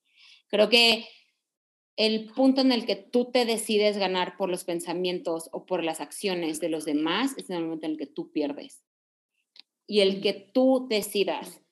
Creo 0.48 0.68
que 0.68 1.06
el 1.96 2.26
punto 2.26 2.60
en 2.60 2.72
el 2.72 2.84
que 2.84 2.96
tú 2.96 3.30
te 3.30 3.44
decides 3.44 3.96
ganar 3.96 4.36
por 4.36 4.50
los 4.50 4.64
pensamientos 4.64 5.48
o 5.52 5.66
por 5.66 5.84
las 5.84 6.00
acciones 6.00 6.58
de 6.58 6.68
los 6.68 6.84
demás 6.84 7.34
es 7.36 7.48
el 7.48 7.62
momento 7.62 7.86
en 7.86 7.92
el 7.92 7.98
que 7.98 8.06
tú 8.06 8.32
pierdes. 8.32 8.82
Y 9.86 10.00
el 10.00 10.20
que 10.20 10.32
tú 10.52 10.88
decidas 10.90 11.62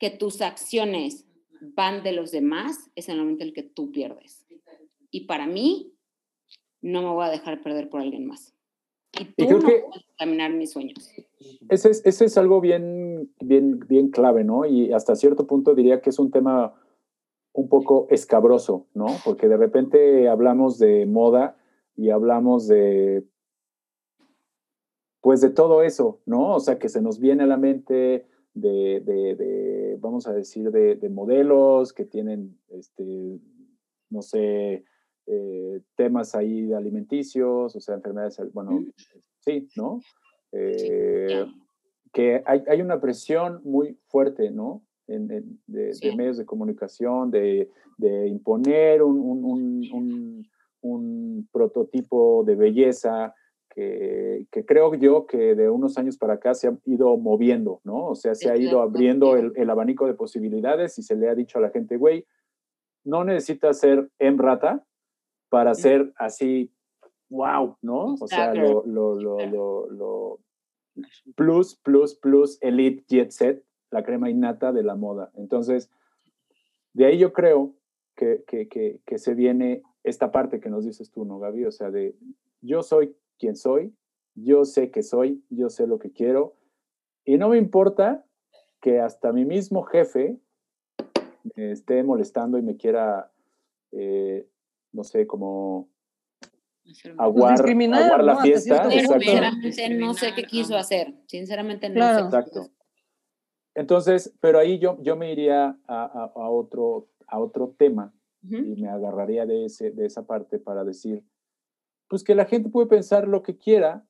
que 0.00 0.10
tus 0.10 0.42
acciones 0.42 1.24
van 1.60 2.02
de 2.02 2.10
los 2.10 2.32
demás 2.32 2.90
es 2.96 3.08
el 3.08 3.18
momento 3.18 3.44
en 3.44 3.50
el 3.50 3.54
que 3.54 3.62
tú 3.62 3.92
pierdes. 3.92 4.44
Y 5.12 5.26
para 5.26 5.46
mí, 5.46 5.94
no 6.80 7.02
me 7.02 7.10
voy 7.10 7.26
a 7.26 7.30
dejar 7.30 7.62
perder 7.62 7.88
por 7.88 8.00
alguien 8.00 8.26
más. 8.26 8.51
Y 9.18 9.46
tú 9.46 9.58
no 9.58 9.60
puedes 9.60 9.82
caminar 10.18 10.52
mis 10.52 10.72
sueños. 10.72 11.10
Ese 11.68 11.90
es, 11.90 12.02
ese 12.06 12.24
es 12.24 12.38
algo 12.38 12.60
bien, 12.60 13.30
bien, 13.40 13.80
bien 13.80 14.10
clave, 14.10 14.44
¿no? 14.44 14.64
Y 14.64 14.92
hasta 14.92 15.16
cierto 15.16 15.46
punto 15.46 15.74
diría 15.74 16.00
que 16.00 16.10
es 16.10 16.18
un 16.18 16.30
tema 16.30 16.74
un 17.52 17.68
poco 17.68 18.06
escabroso, 18.10 18.86
¿no? 18.94 19.06
Porque 19.24 19.48
de 19.48 19.56
repente 19.56 20.28
hablamos 20.28 20.78
de 20.78 21.06
moda 21.06 21.56
y 21.96 22.10
hablamos 22.10 22.66
de, 22.66 23.24
pues 25.20 25.40
de 25.40 25.50
todo 25.50 25.82
eso, 25.82 26.20
¿no? 26.24 26.54
O 26.54 26.60
sea, 26.60 26.78
que 26.78 26.88
se 26.88 27.02
nos 27.02 27.20
viene 27.20 27.44
a 27.44 27.46
la 27.46 27.58
mente 27.58 28.26
de, 28.54 29.00
de, 29.00 29.34
de 29.36 29.96
vamos 30.00 30.26
a 30.26 30.32
decir, 30.32 30.70
de, 30.70 30.96
de, 30.96 31.08
modelos 31.08 31.92
que 31.92 32.04
tienen, 32.04 32.58
este, 32.68 33.38
no 34.10 34.22
sé, 34.22 34.84
eh, 35.26 35.80
temas 35.94 36.34
ahí 36.34 36.62
de 36.62 36.74
alimenticios, 36.74 37.76
o 37.76 37.80
sea, 37.80 37.94
enfermedades, 37.94 38.40
bueno, 38.52 38.84
sí, 39.40 39.68
¿no? 39.76 40.00
Eh, 40.52 41.46
que 42.12 42.42
hay, 42.44 42.62
hay, 42.66 42.82
una 42.82 43.00
presión 43.00 43.60
muy 43.64 43.98
fuerte, 44.08 44.50
¿no? 44.50 44.82
En, 45.06 45.28
de, 45.28 46.14
medios 46.16 46.38
de 46.38 46.44
comunicación, 46.44 47.30
de, 47.30 47.70
de 47.98 48.28
imponer 48.28 49.02
un, 49.02 49.18
un, 49.18 49.88
un, 49.92 50.48
un, 50.82 51.48
prototipo 51.52 52.44
de 52.44 52.54
belleza 52.54 53.34
que, 53.70 54.46
que, 54.50 54.64
creo 54.64 54.94
yo 54.94 55.26
que 55.26 55.54
de 55.54 55.70
unos 55.70 55.96
años 55.98 56.18
para 56.18 56.34
acá 56.34 56.54
se 56.54 56.68
ha 56.68 56.78
ido 56.84 57.16
moviendo, 57.16 57.80
¿no? 57.84 58.08
O 58.08 58.14
sea, 58.14 58.34
se 58.34 58.50
ha 58.50 58.56
ido 58.56 58.82
abriendo 58.82 59.36
el, 59.36 59.52
el 59.56 59.70
abanico 59.70 60.06
de 60.06 60.14
posibilidades 60.14 60.98
y 60.98 61.02
se 61.02 61.16
le 61.16 61.28
ha 61.28 61.34
dicho 61.34 61.58
a 61.58 61.62
la 61.62 61.70
gente, 61.70 61.96
güey, 61.96 62.26
no 63.04 63.24
necesitas 63.24 63.78
ser 63.78 64.10
emrata 64.18 64.84
para 65.52 65.74
ser 65.74 66.14
así, 66.16 66.72
wow, 67.28 67.76
¿no? 67.82 68.14
O 68.14 68.26
sea, 68.26 68.54
lo, 68.54 68.86
lo, 68.86 69.20
lo, 69.20 69.90
lo, 69.90 70.40
plus, 71.36 71.76
plus, 71.76 72.14
plus, 72.14 72.56
elite, 72.62 73.04
jet 73.06 73.30
set, 73.32 73.62
la 73.90 74.02
crema 74.02 74.30
innata 74.30 74.72
de 74.72 74.82
la 74.82 74.94
moda. 74.94 75.30
Entonces, 75.36 75.90
de 76.94 77.04
ahí 77.04 77.18
yo 77.18 77.34
creo 77.34 77.74
que, 78.16 78.44
que, 78.46 78.66
que, 78.66 79.02
que 79.04 79.18
se 79.18 79.34
viene 79.34 79.82
esta 80.04 80.32
parte 80.32 80.58
que 80.58 80.70
nos 80.70 80.86
dices 80.86 81.10
tú, 81.10 81.26
¿no, 81.26 81.38
Gaby? 81.38 81.66
O 81.66 81.70
sea, 81.70 81.90
de 81.90 82.16
yo 82.62 82.82
soy 82.82 83.14
quien 83.38 83.54
soy, 83.54 83.94
yo 84.34 84.64
sé 84.64 84.90
que 84.90 85.02
soy, 85.02 85.44
yo 85.50 85.68
sé 85.68 85.86
lo 85.86 85.98
que 85.98 86.12
quiero, 86.12 86.54
y 87.26 87.36
no 87.36 87.50
me 87.50 87.58
importa 87.58 88.24
que 88.80 89.00
hasta 89.00 89.34
mi 89.34 89.44
mismo 89.44 89.82
jefe 89.82 90.40
me 91.56 91.72
esté 91.72 92.02
molestando 92.04 92.56
y 92.56 92.62
me 92.62 92.78
quiera 92.78 93.30
eh, 93.90 94.48
no 94.92 95.04
sé, 95.04 95.26
como 95.26 95.88
aguar, 97.18 97.60
aguar 97.60 98.24
la 98.24 98.42
fiesta. 98.42 98.90
Sinceramente 98.90 99.88
no 99.90 100.14
sé 100.14 100.34
qué 100.34 100.44
quiso 100.44 100.76
hacer, 100.76 101.14
sinceramente 101.26 101.88
no 101.88 102.14
sé. 102.14 102.20
Exacto. 102.20 102.70
Entonces, 103.74 104.34
pero 104.40 104.58
ahí 104.58 104.78
yo, 104.78 104.98
yo 105.02 105.16
me 105.16 105.32
iría 105.32 105.78
a, 105.86 106.30
a, 106.34 106.50
otro, 106.50 107.08
a 107.26 107.38
otro 107.38 107.74
tema 107.78 108.12
y 108.42 108.82
me 108.82 108.88
agarraría 108.88 109.46
de, 109.46 109.66
ese, 109.66 109.92
de 109.92 110.04
esa 110.04 110.26
parte 110.26 110.58
para 110.58 110.84
decir, 110.84 111.24
pues 112.08 112.24
que 112.24 112.34
la 112.34 112.44
gente 112.44 112.68
puede 112.68 112.88
pensar 112.88 113.28
lo 113.28 113.42
que 113.42 113.56
quiera, 113.56 114.04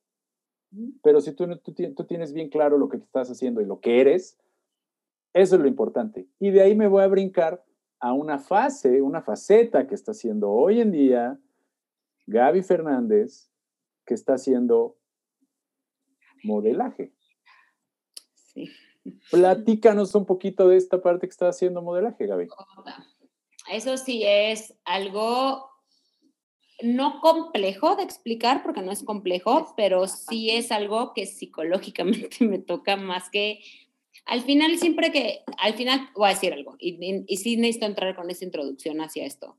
pero 1.03 1.21
si 1.21 1.33
tú, 1.33 1.47
tú, 1.59 1.75
tú 1.75 2.05
tienes 2.05 2.33
bien 2.33 2.49
claro 2.49 2.79
lo 2.79 2.89
que 2.89 2.97
estás 2.97 3.31
haciendo 3.31 3.61
y 3.61 3.67
lo 3.67 3.79
que 3.81 4.01
eres, 4.01 4.39
Eso 5.35 5.57
es 5.57 5.63
lo 5.63 5.69
importante. 5.69 6.27
Y 6.41 6.51
de 6.51 6.63
ahí 6.63 6.75
me 6.75 6.89
voy 6.89 7.03
a 7.03 7.09
brincar 7.09 7.63
a 8.03 8.13
una 8.13 8.41
fase, 8.41 9.01
una 9.01 9.23
faceta 9.23 9.87
que 9.87 9.95
está 9.95 10.11
haciendo 10.11 10.51
hoy 10.51 10.81
en 10.81 10.91
día 10.91 11.39
Gaby 12.27 12.63
Fernández, 12.63 13.49
que 14.05 14.15
está 14.15 14.35
haciendo 14.35 14.99
modelaje. 16.43 17.13
Sí. 18.35 18.69
Platícanos 19.31 20.17
un 20.17 20.27
poquito 20.27 20.69
de 20.69 20.79
esta 20.79 21.01
parte 21.01 21.29
que 21.29 21.31
está 21.31 21.49
haciendo 21.49 21.81
modelaje, 21.81 22.27
Gaby. 22.27 22.49
Eso 23.71 23.97
sí 23.97 24.25
es 24.25 24.75
algo 24.85 25.71
no 26.83 27.21
complejo 27.21 27.95
de 27.95 28.03
explicar, 28.03 28.65
porque 28.65 28.83
no 28.83 28.91
es 28.91 29.05
complejo, 29.05 29.73
pero 29.77 30.09
sí 30.09 30.51
es 30.51 30.73
algo 30.73 31.13
que 31.15 31.27
psicológicamente 31.27 32.39
me 32.45 32.59
toca 32.59 32.97
más 32.97 33.31
que 33.31 33.61
al 34.25 34.43
final, 34.43 34.77
siempre 34.79 35.11
que, 35.11 35.43
al 35.59 35.75
final 35.75 36.09
voy 36.15 36.27
a 36.29 36.35
decir 36.35 36.53
algo, 36.53 36.77
y, 36.79 37.25
y, 37.27 37.37
sí 37.37 37.57
necesito 37.57 37.87
entrar 37.87 38.15
con 38.15 38.31
esa 38.31 38.45
introducción 38.45 39.01
hacia 39.01 39.27
esto. 39.27 39.59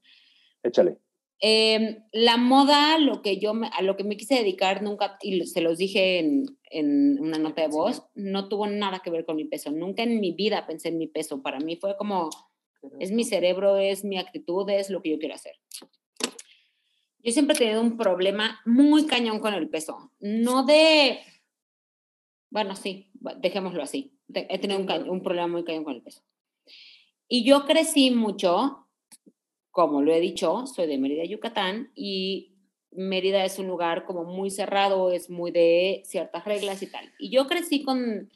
Échale. 0.64 0.97
Em, 1.39 2.05
la 2.14 2.38
moda, 2.38 2.97
lo 2.97 3.22
que 3.22 3.38
yo 3.38 3.51
a 3.74 3.82
lo 3.82 3.97
que 3.97 4.05
me 4.05 4.16
quise 4.16 4.36
dedicar 4.36 4.82
nunca, 4.82 5.18
y 5.22 5.45
se 5.45 5.59
los 5.59 5.78
dije 5.78 6.20
en, 6.20 6.45
en, 6.72 7.20
una 7.20 7.38
nota 7.38 7.61
de 7.61 7.68
voz, 7.68 8.05
no 8.16 8.47
tuvo 8.47 8.68
nada 8.68 9.01
que 9.03 9.09
ver 9.09 9.26
con 9.26 9.36
mi 9.36 9.43
peso. 9.43 9.70
Nunca 9.72 10.03
en 10.03 10.22
mi 10.22 10.32
vida 10.32 10.66
pensé 10.66 10.88
en 10.88 10.97
mi 10.97 11.07
peso. 11.07 11.41
Para 11.41 11.59
mí 11.59 11.76
fue 11.76 11.97
como, 11.97 12.30
es 12.99 13.11
mi 13.11 13.26
cerebro, 13.26 13.78
es 13.78 14.05
mi 14.05 14.18
actitud, 14.18 14.70
es 14.70 14.89
lo 14.89 15.01
que 15.01 15.11
yo 15.11 15.20
quiero 15.20 15.36
hacer. 15.36 15.57
Yo 17.20 17.32
siempre 17.32 17.55
he 17.55 17.59
tenido 17.59 17.82
un 17.82 17.97
problema 17.97 18.61
muy 18.66 19.05
cañón 19.05 19.39
con 19.39 19.53
el 19.53 19.70
peso. 19.70 20.11
No 20.22 20.66
de, 20.66 21.20
bueno, 22.49 22.78
sí, 22.78 23.11
dejémoslo 23.41 23.84
así 23.84 24.14
he 24.36 24.60
tenido 24.60 24.80
un, 24.80 25.22
problema 25.22 25.48
muy 25.48 25.64
cañón 25.64 25.84
con 25.84 25.96
el 25.96 26.02
peso. 26.02 26.22
Y 27.28 27.44
yo 27.44 27.66
crecí 27.66 28.12
mucho, 28.12 28.88
como 29.72 30.02
lo 30.02 30.14
he 30.14 30.20
dicho, 30.20 30.68
soy 30.68 30.88
de 30.88 30.98
Mérida, 30.98 31.24
Yucatán, 31.24 31.92
y 31.96 32.54
Mérida 32.92 33.44
es 33.44 33.58
un 33.60 33.68
lugar 33.68 34.06
como 34.06 34.24
muy 34.24 34.52
cerrado, 34.52 35.12
es 35.12 35.30
muy 35.30 35.52
de 35.52 36.04
ciertas 36.06 36.46
reglas 36.46 36.84
y 36.84 36.92
tal. 36.92 37.12
Y 37.18 37.32
yo 37.32 37.48
crecí 37.48 37.84
con, 37.84 38.30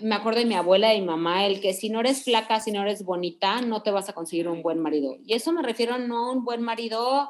me 0.00 0.14
acuerdo 0.14 0.40
de 0.40 0.46
mi 0.46 0.54
abuela 0.54 0.94
y 0.94 1.00
mi 1.00 1.06
mamá, 1.08 1.46
el 1.46 1.60
que 1.60 1.74
si 1.74 1.90
no 1.90 2.00
eres 2.00 2.24
flaca, 2.24 2.60
si 2.60 2.72
no 2.72 2.82
eres 2.82 3.04
bonita, 3.04 3.60
no 3.60 3.82
te 3.82 3.90
vas 3.90 4.08
a 4.08 4.14
conseguir 4.14 4.48
un 4.48 4.62
buen 4.62 4.78
marido. 4.78 5.16
Y 5.24 5.34
eso 5.34 5.52
me 5.52 5.62
refiero 5.62 5.98
no 5.98 6.30
a 6.30 6.32
un 6.32 6.44
buen 6.44 6.62
marido, 6.62 7.28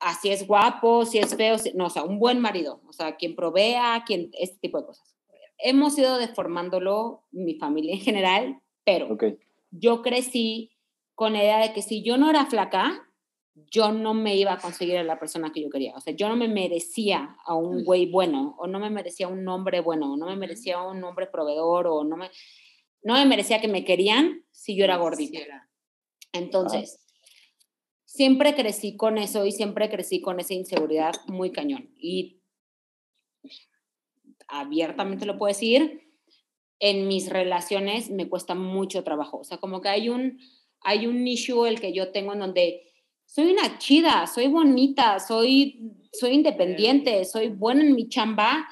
así 0.00 0.30
es 0.30 0.46
guapo, 0.46 1.04
si 1.04 1.18
es 1.18 1.36
feo, 1.36 1.56
no, 1.74 1.86
o 1.86 1.90
sea, 1.90 2.02
un 2.02 2.18
buen 2.18 2.40
marido, 2.40 2.80
o 2.88 2.92
sea, 2.92 3.16
quien 3.16 3.36
provea, 3.36 4.02
quien, 4.06 4.30
este 4.32 4.58
tipo 4.58 4.80
de 4.80 4.86
cosas 4.86 5.15
hemos 5.58 5.98
ido 5.98 6.18
deformándolo, 6.18 7.24
mi 7.30 7.54
familia 7.54 7.94
en 7.94 8.00
general, 8.00 8.60
pero 8.84 9.16
yo 9.70 10.02
crecí 10.02 10.70
con 11.14 11.32
la 11.32 11.42
idea 11.42 11.58
de 11.58 11.72
que 11.72 11.82
si 11.82 12.02
yo 12.02 12.16
no 12.16 12.30
era 12.30 12.46
flaca, 12.46 13.06
yo 13.70 13.90
no 13.90 14.12
me 14.12 14.36
iba 14.36 14.52
a 14.52 14.58
conseguir 14.58 14.98
a 14.98 15.02
la 15.02 15.18
persona 15.18 15.50
que 15.52 15.62
yo 15.62 15.70
quería. 15.70 15.94
O 15.94 16.00
sea, 16.00 16.14
yo 16.14 16.28
no 16.28 16.36
me 16.36 16.48
merecía 16.48 17.36
a 17.44 17.54
un 17.54 17.84
güey 17.84 18.06
bueno, 18.10 18.54
o 18.58 18.66
no 18.66 18.78
me 18.78 18.90
merecía 18.90 19.28
un 19.28 19.48
hombre 19.48 19.80
bueno, 19.80 20.12
o 20.12 20.16
no 20.16 20.26
me 20.26 20.36
merecía 20.36 20.82
un 20.82 21.02
hombre 21.02 21.26
proveedor, 21.26 21.86
o 21.86 22.04
no 22.04 22.16
me, 22.16 22.30
no 23.02 23.14
me 23.14 23.24
merecía 23.24 23.60
que 23.60 23.68
me 23.68 23.84
querían 23.84 24.44
si 24.50 24.76
yo 24.76 24.84
era 24.84 24.98
gordita. 24.98 25.38
Entonces, 26.32 27.02
siempre 28.04 28.54
crecí 28.54 28.96
con 28.96 29.16
eso 29.16 29.46
y 29.46 29.52
siempre 29.52 29.88
crecí 29.88 30.20
con 30.20 30.38
esa 30.38 30.52
inseguridad 30.52 31.14
muy 31.26 31.50
cañón. 31.50 31.90
Y 31.96 32.42
abiertamente 34.48 35.26
lo 35.26 35.38
puedo 35.38 35.52
decir, 35.52 36.02
en 36.78 37.08
mis 37.08 37.28
relaciones 37.30 38.10
me 38.10 38.28
cuesta 38.28 38.54
mucho 38.54 39.02
trabajo. 39.02 39.38
O 39.38 39.44
sea, 39.44 39.58
como 39.58 39.80
que 39.80 39.88
hay 39.88 40.08
un, 40.08 40.38
hay 40.80 41.06
un 41.06 41.26
issue 41.26 41.66
el 41.66 41.80
que 41.80 41.92
yo 41.92 42.12
tengo 42.12 42.32
en 42.32 42.40
donde 42.40 42.82
soy 43.24 43.50
una 43.50 43.78
chida, 43.78 44.26
soy 44.26 44.48
bonita, 44.48 45.18
soy, 45.18 45.92
soy 46.12 46.32
independiente, 46.32 47.24
soy 47.24 47.48
buena 47.48 47.82
en 47.82 47.94
mi 47.94 48.08
chamba, 48.08 48.68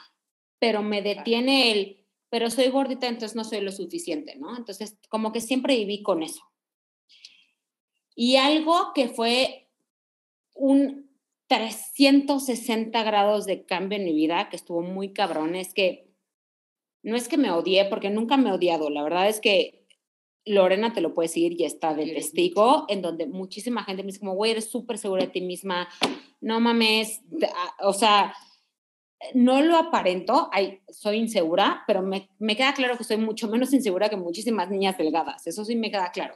pero 0.58 0.82
me 0.82 1.02
detiene 1.02 1.72
el, 1.72 2.06
pero 2.30 2.50
soy 2.50 2.68
gordita, 2.68 3.08
entonces 3.08 3.36
no 3.36 3.44
soy 3.44 3.60
lo 3.60 3.72
suficiente, 3.72 4.36
¿no? 4.36 4.56
Entonces, 4.56 4.96
como 5.08 5.32
que 5.32 5.40
siempre 5.40 5.76
viví 5.76 6.02
con 6.02 6.22
eso. 6.22 6.42
Y 8.14 8.36
algo 8.36 8.92
que 8.94 9.08
fue 9.08 9.68
un 10.54 11.03
360 11.56 13.02
grados 13.04 13.46
de 13.46 13.64
cambio 13.64 13.98
en 13.98 14.04
mi 14.04 14.12
vida, 14.12 14.48
que 14.48 14.56
estuvo 14.56 14.82
muy 14.82 15.12
cabrón, 15.12 15.54
es 15.54 15.72
que 15.72 16.10
no 17.02 17.16
es 17.16 17.28
que 17.28 17.36
me 17.36 17.50
odié, 17.50 17.84
porque 17.84 18.10
nunca 18.10 18.36
me 18.36 18.50
he 18.50 18.52
odiado, 18.52 18.90
la 18.90 19.02
verdad 19.02 19.28
es 19.28 19.40
que 19.40 19.86
Lorena 20.46 20.92
te 20.92 21.00
lo 21.00 21.14
puede 21.14 21.28
decir 21.28 21.58
y 21.58 21.64
está 21.64 21.94
de 21.94 22.06
testigo, 22.06 22.86
en 22.88 23.02
donde 23.02 23.26
muchísima 23.26 23.84
gente 23.84 24.02
me 24.02 24.08
dice 24.08 24.20
como, 24.20 24.34
güey, 24.34 24.52
eres 24.52 24.70
súper 24.70 24.98
segura 24.98 25.24
de 25.24 25.30
ti 25.30 25.40
misma, 25.40 25.88
no 26.40 26.60
mames, 26.60 27.22
ah, 27.42 27.74
o 27.82 27.92
sea, 27.92 28.34
no 29.32 29.62
lo 29.62 29.76
aparento, 29.76 30.50
soy 30.88 31.18
insegura, 31.18 31.82
pero 31.86 32.02
me, 32.02 32.28
me, 32.38 32.56
queda 32.56 32.74
claro 32.74 32.98
que 32.98 33.04
soy 33.04 33.16
mucho 33.16 33.48
menos 33.48 33.72
insegura 33.72 34.08
que 34.08 34.16
muchísimas 34.16 34.70
niñas 34.70 34.98
delgadas, 34.98 35.46
eso 35.46 35.64
sí 35.64 35.76
me 35.76 35.90
queda 35.90 36.10
claro. 36.10 36.34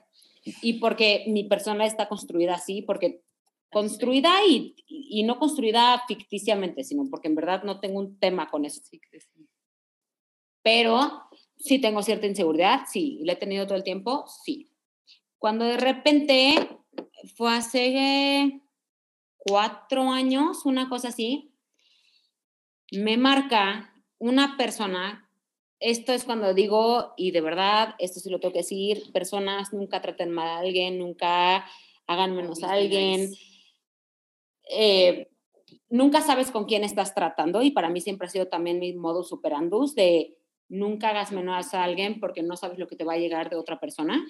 Y 0.62 0.74
porque 0.74 1.24
mi 1.26 1.44
persona 1.44 1.84
está 1.84 2.08
construida 2.08 2.54
así, 2.54 2.80
porque 2.82 3.22
construida 3.70 4.44
y, 4.46 4.74
y, 4.86 5.22
no 5.24 5.38
construida 5.38 6.02
ficticiamente, 6.06 6.84
sino 6.84 7.08
porque 7.10 7.28
en 7.28 7.34
verdad 7.34 7.62
no 7.64 7.80
tengo 7.80 7.98
un 7.98 8.18
tema 8.18 8.48
con 8.50 8.64
eso. 8.64 8.80
Pero 10.62 11.22
sí 11.56 11.80
tengo 11.80 12.02
cierta 12.02 12.26
inseguridad, 12.26 12.82
sí, 12.90 13.18
la 13.22 13.34
he 13.34 13.36
tenido 13.36 13.66
todo 13.66 13.76
el 13.76 13.84
tiempo, 13.84 14.24
sí. 14.44 14.70
Cuando 15.38 15.64
de 15.64 15.76
repente 15.76 16.78
fue 17.36 17.52
hace 17.54 18.62
cuatro 19.36 20.10
años, 20.10 20.64
una 20.64 20.88
cosa 20.88 21.08
así, 21.08 21.52
me 22.92 23.16
marca 23.16 23.94
una 24.18 24.56
persona, 24.56 25.30
esto 25.80 26.12
es 26.12 26.24
cuando 26.24 26.54
digo, 26.54 27.14
y 27.16 27.30
de 27.30 27.40
verdad, 27.40 27.94
esto 27.98 28.18
sí 28.18 28.30
lo 28.30 28.40
tengo 28.40 28.52
que 28.52 28.60
decir, 28.60 29.12
personas 29.12 29.72
nunca 29.72 30.00
traten 30.00 30.30
mal 30.30 30.48
a 30.48 30.58
alguien, 30.58 30.98
nunca 30.98 31.66
hagan 32.06 32.34
menos 32.34 32.62
a 32.64 32.72
alguien. 32.72 33.32
Eh, 34.68 35.28
nunca 35.88 36.20
sabes 36.20 36.50
con 36.50 36.66
quién 36.66 36.84
estás 36.84 37.14
tratando 37.14 37.62
y 37.62 37.70
para 37.70 37.88
mí 37.88 38.00
siempre 38.00 38.26
ha 38.26 38.30
sido 38.30 38.48
también 38.48 38.78
mi 38.78 38.92
modo 38.92 39.22
superandus 39.22 39.94
de 39.94 40.36
nunca 40.68 41.10
hagas 41.10 41.32
menos 41.32 41.74
a 41.74 41.84
alguien 41.84 42.20
porque 42.20 42.42
no 42.42 42.56
sabes 42.56 42.78
lo 42.78 42.86
que 42.86 42.96
te 42.96 43.04
va 43.04 43.14
a 43.14 43.18
llegar 43.18 43.50
de 43.50 43.56
otra 43.56 43.80
persona. 43.80 44.24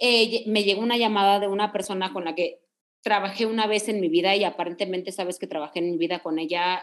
Eh, 0.00 0.44
me 0.46 0.64
llegó 0.64 0.82
una 0.82 0.96
llamada 0.96 1.38
de 1.40 1.48
una 1.48 1.72
persona 1.72 2.12
con 2.12 2.24
la 2.24 2.34
que 2.34 2.60
trabajé 3.02 3.46
una 3.46 3.66
vez 3.66 3.88
en 3.88 4.00
mi 4.00 4.08
vida 4.08 4.36
y 4.36 4.44
aparentemente 4.44 5.12
sabes 5.12 5.38
que 5.38 5.46
trabajé 5.46 5.80
en 5.80 5.90
mi 5.90 5.98
vida 5.98 6.20
con 6.20 6.38
ella. 6.38 6.82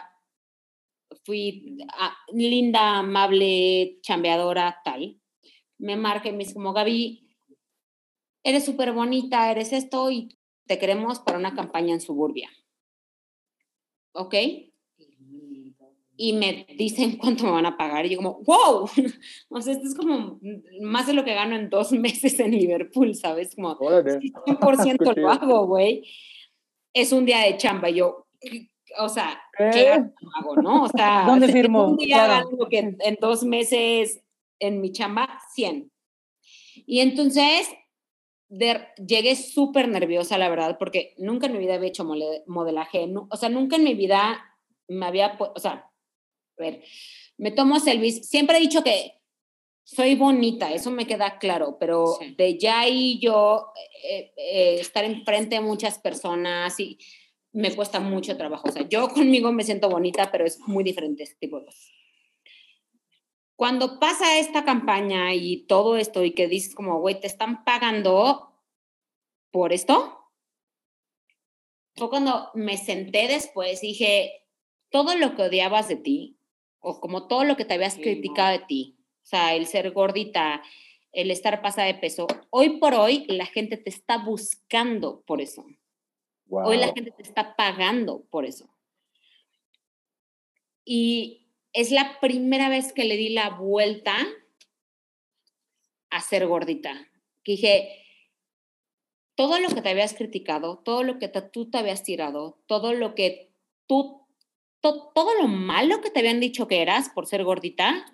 Fui 1.24 1.78
ah, 1.98 2.16
linda, 2.32 2.98
amable, 2.98 3.98
chambeadora, 4.02 4.80
tal. 4.84 5.20
Me 5.78 5.96
marca 5.96 6.28
y 6.28 6.32
me 6.32 6.38
dice 6.38 6.54
como, 6.54 6.72
Gaby, 6.72 7.26
eres 8.44 8.64
súper 8.64 8.92
bonita, 8.92 9.50
eres 9.50 9.72
esto 9.72 10.10
y 10.10 10.39
te 10.70 10.78
queremos 10.78 11.18
para 11.18 11.36
una 11.36 11.52
campaña 11.52 11.94
en 11.94 12.00
suburbia. 12.00 12.48
¿Ok? 14.12 14.36
Y 16.16 16.32
me 16.34 16.64
dicen 16.78 17.16
cuánto 17.16 17.42
me 17.42 17.50
van 17.50 17.66
a 17.66 17.76
pagar. 17.76 18.06
Y 18.06 18.10
yo 18.10 18.18
como, 18.18 18.40
wow, 18.44 18.88
o 19.48 19.60
sea, 19.60 19.72
esto 19.72 19.88
es 19.88 19.96
como 19.96 20.38
más 20.80 21.08
de 21.08 21.14
lo 21.14 21.24
que 21.24 21.34
gano 21.34 21.56
en 21.56 21.70
dos 21.70 21.90
meses 22.06 22.38
en 22.38 22.52
Liverpool, 22.52 23.16
¿sabes? 23.16 23.56
Como 23.56 23.76
100% 23.76 25.16
lo 25.16 25.28
hago, 25.28 25.66
güey. 25.66 26.04
Es 26.94 27.10
un 27.10 27.24
día 27.24 27.40
de 27.40 27.56
chamba. 27.56 27.90
Y 27.90 27.96
yo, 27.96 28.28
o 29.00 29.08
sea, 29.08 29.42
¿qué 29.58 29.88
hago, 29.88 30.54
no? 30.62 30.84
O 30.84 30.88
sea, 30.88 31.24
¿dónde 31.26 31.48
firmo? 31.48 31.84
Un 31.88 31.96
día 31.96 32.26
claro. 32.26 32.68
que 32.70 32.78
en 32.96 33.18
dos 33.20 33.42
meses 33.42 34.22
en 34.60 34.80
mi 34.80 34.92
chamba, 34.92 35.40
100. 35.52 35.90
Y 36.86 37.00
entonces 37.00 37.68
llegué 38.50 39.36
súper 39.36 39.88
nerviosa, 39.88 40.36
la 40.36 40.48
verdad, 40.48 40.76
porque 40.78 41.14
nunca 41.18 41.46
en 41.46 41.52
mi 41.52 41.58
vida 41.58 41.74
había 41.74 41.88
hecho 41.88 42.04
modelaje, 42.46 43.08
o 43.30 43.36
sea, 43.36 43.48
nunca 43.48 43.76
en 43.76 43.84
mi 43.84 43.94
vida 43.94 44.44
me 44.88 45.06
había, 45.06 45.38
o 45.38 45.58
sea, 45.60 45.72
a 45.72 46.62
ver, 46.62 46.82
me 47.38 47.52
tomo 47.52 47.78
selfies, 47.78 48.28
siempre 48.28 48.58
he 48.58 48.60
dicho 48.60 48.82
que 48.82 49.20
soy 49.84 50.14
bonita, 50.14 50.72
eso 50.72 50.90
me 50.90 51.06
queda 51.06 51.38
claro, 51.38 51.76
pero 51.78 52.18
de 52.36 52.58
ya 52.58 52.88
y 52.88 53.18
yo 53.20 53.72
eh, 54.04 54.32
eh, 54.36 54.76
estar 54.80 55.04
enfrente 55.04 55.56
de 55.56 55.60
muchas 55.60 55.98
personas 55.98 56.78
y 56.80 56.98
me 57.52 57.74
cuesta 57.74 58.00
mucho 58.00 58.36
trabajo, 58.36 58.68
o 58.68 58.72
sea, 58.72 58.88
yo 58.88 59.08
conmigo 59.08 59.52
me 59.52 59.64
siento 59.64 59.88
bonita, 59.88 60.30
pero 60.32 60.44
es 60.44 60.58
muy 60.66 60.82
diferente 60.82 61.22
este 61.22 61.36
tipo 61.38 61.60
de 61.60 61.66
cosas. 61.66 61.99
Cuando 63.60 64.00
pasa 64.00 64.38
esta 64.38 64.64
campaña 64.64 65.34
y 65.34 65.66
todo 65.66 65.98
esto 65.98 66.24
y 66.24 66.30
que 66.30 66.48
dices 66.48 66.74
como, 66.74 66.98
güey, 66.98 67.20
te 67.20 67.26
están 67.26 67.62
pagando 67.62 68.54
por 69.50 69.74
esto, 69.74 70.32
fue 71.94 72.08
cuando 72.08 72.50
me 72.54 72.78
senté 72.78 73.28
después 73.28 73.84
y 73.84 73.88
dije, 73.88 74.46
todo 74.88 75.14
lo 75.14 75.36
que 75.36 75.42
odiabas 75.42 75.88
de 75.88 75.96
ti, 75.96 76.38
o 76.78 77.02
como 77.02 77.26
todo 77.26 77.44
lo 77.44 77.58
que 77.58 77.66
te 77.66 77.74
habías 77.74 77.96
criticado 77.96 78.52
de 78.52 78.64
ti, 78.64 78.96
o 79.22 79.26
sea, 79.26 79.54
el 79.54 79.66
ser 79.66 79.90
gordita, 79.90 80.62
el 81.12 81.30
estar 81.30 81.60
pasada 81.60 81.88
de 81.88 81.96
peso, 81.96 82.28
hoy 82.48 82.78
por 82.78 82.94
hoy 82.94 83.26
la 83.28 83.44
gente 83.44 83.76
te 83.76 83.90
está 83.90 84.24
buscando 84.24 85.20
por 85.26 85.42
eso. 85.42 85.66
Hoy 86.48 86.78
la 86.78 86.94
gente 86.94 87.10
te 87.10 87.22
está 87.24 87.54
pagando 87.56 88.24
por 88.30 88.46
eso. 88.46 88.70
Y 90.82 91.39
es 91.72 91.90
la 91.90 92.18
primera 92.20 92.68
vez 92.68 92.92
que 92.92 93.04
le 93.04 93.16
di 93.16 93.30
la 93.30 93.50
vuelta 93.50 94.16
a 96.10 96.20
ser 96.20 96.46
gordita. 96.46 97.08
Que 97.44 97.52
dije, 97.52 98.04
todo 99.36 99.58
lo 99.58 99.68
que 99.68 99.80
te 99.80 99.88
habías 99.88 100.14
criticado, 100.14 100.78
todo 100.78 101.02
lo 101.02 101.18
que 101.18 101.28
tú 101.28 101.70
te 101.70 101.78
habías 101.78 102.02
tirado, 102.02 102.62
todo 102.66 102.92
lo 102.92 103.14
que 103.14 103.52
tú, 103.86 104.26
todo 104.80 105.34
lo 105.40 105.48
malo 105.48 106.00
que 106.00 106.10
te 106.10 106.20
habían 106.20 106.40
dicho 106.40 106.68
que 106.68 106.82
eras 106.82 107.08
por 107.08 107.26
ser 107.26 107.44
gordita, 107.44 108.04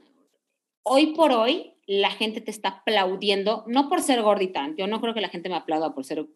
hoy 0.82 1.14
por 1.14 1.32
hoy 1.32 1.74
la 1.86 2.10
gente 2.10 2.40
te 2.40 2.50
está 2.50 2.68
aplaudiendo, 2.68 3.64
no 3.66 3.88
por 3.88 4.02
ser 4.02 4.22
gordita, 4.22 4.72
yo 4.76 4.86
no 4.86 5.00
creo 5.00 5.14
que 5.14 5.20
la 5.20 5.28
gente 5.28 5.48
me 5.48 5.56
aplauda 5.56 5.94
por 5.94 6.04
ser 6.04 6.26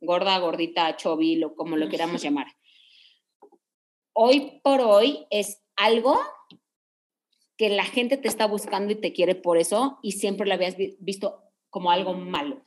gorda, 0.00 0.38
gordita, 0.38 0.96
chobil 0.96 1.44
o 1.44 1.54
como 1.54 1.76
lo 1.76 1.88
queramos 1.88 2.22
llamar. 2.22 2.48
Hoy 4.12 4.60
por 4.62 4.80
hoy 4.80 5.26
es 5.30 5.65
algo 5.76 6.16
que 7.56 7.70
la 7.70 7.84
gente 7.84 8.16
te 8.16 8.28
está 8.28 8.46
buscando 8.46 8.92
y 8.92 9.00
te 9.00 9.12
quiere 9.12 9.34
por 9.34 9.58
eso 9.58 9.98
y 10.02 10.12
siempre 10.12 10.46
lo 10.46 10.54
habías 10.54 10.76
visto 10.98 11.42
como 11.70 11.90
algo 11.90 12.14
malo. 12.14 12.64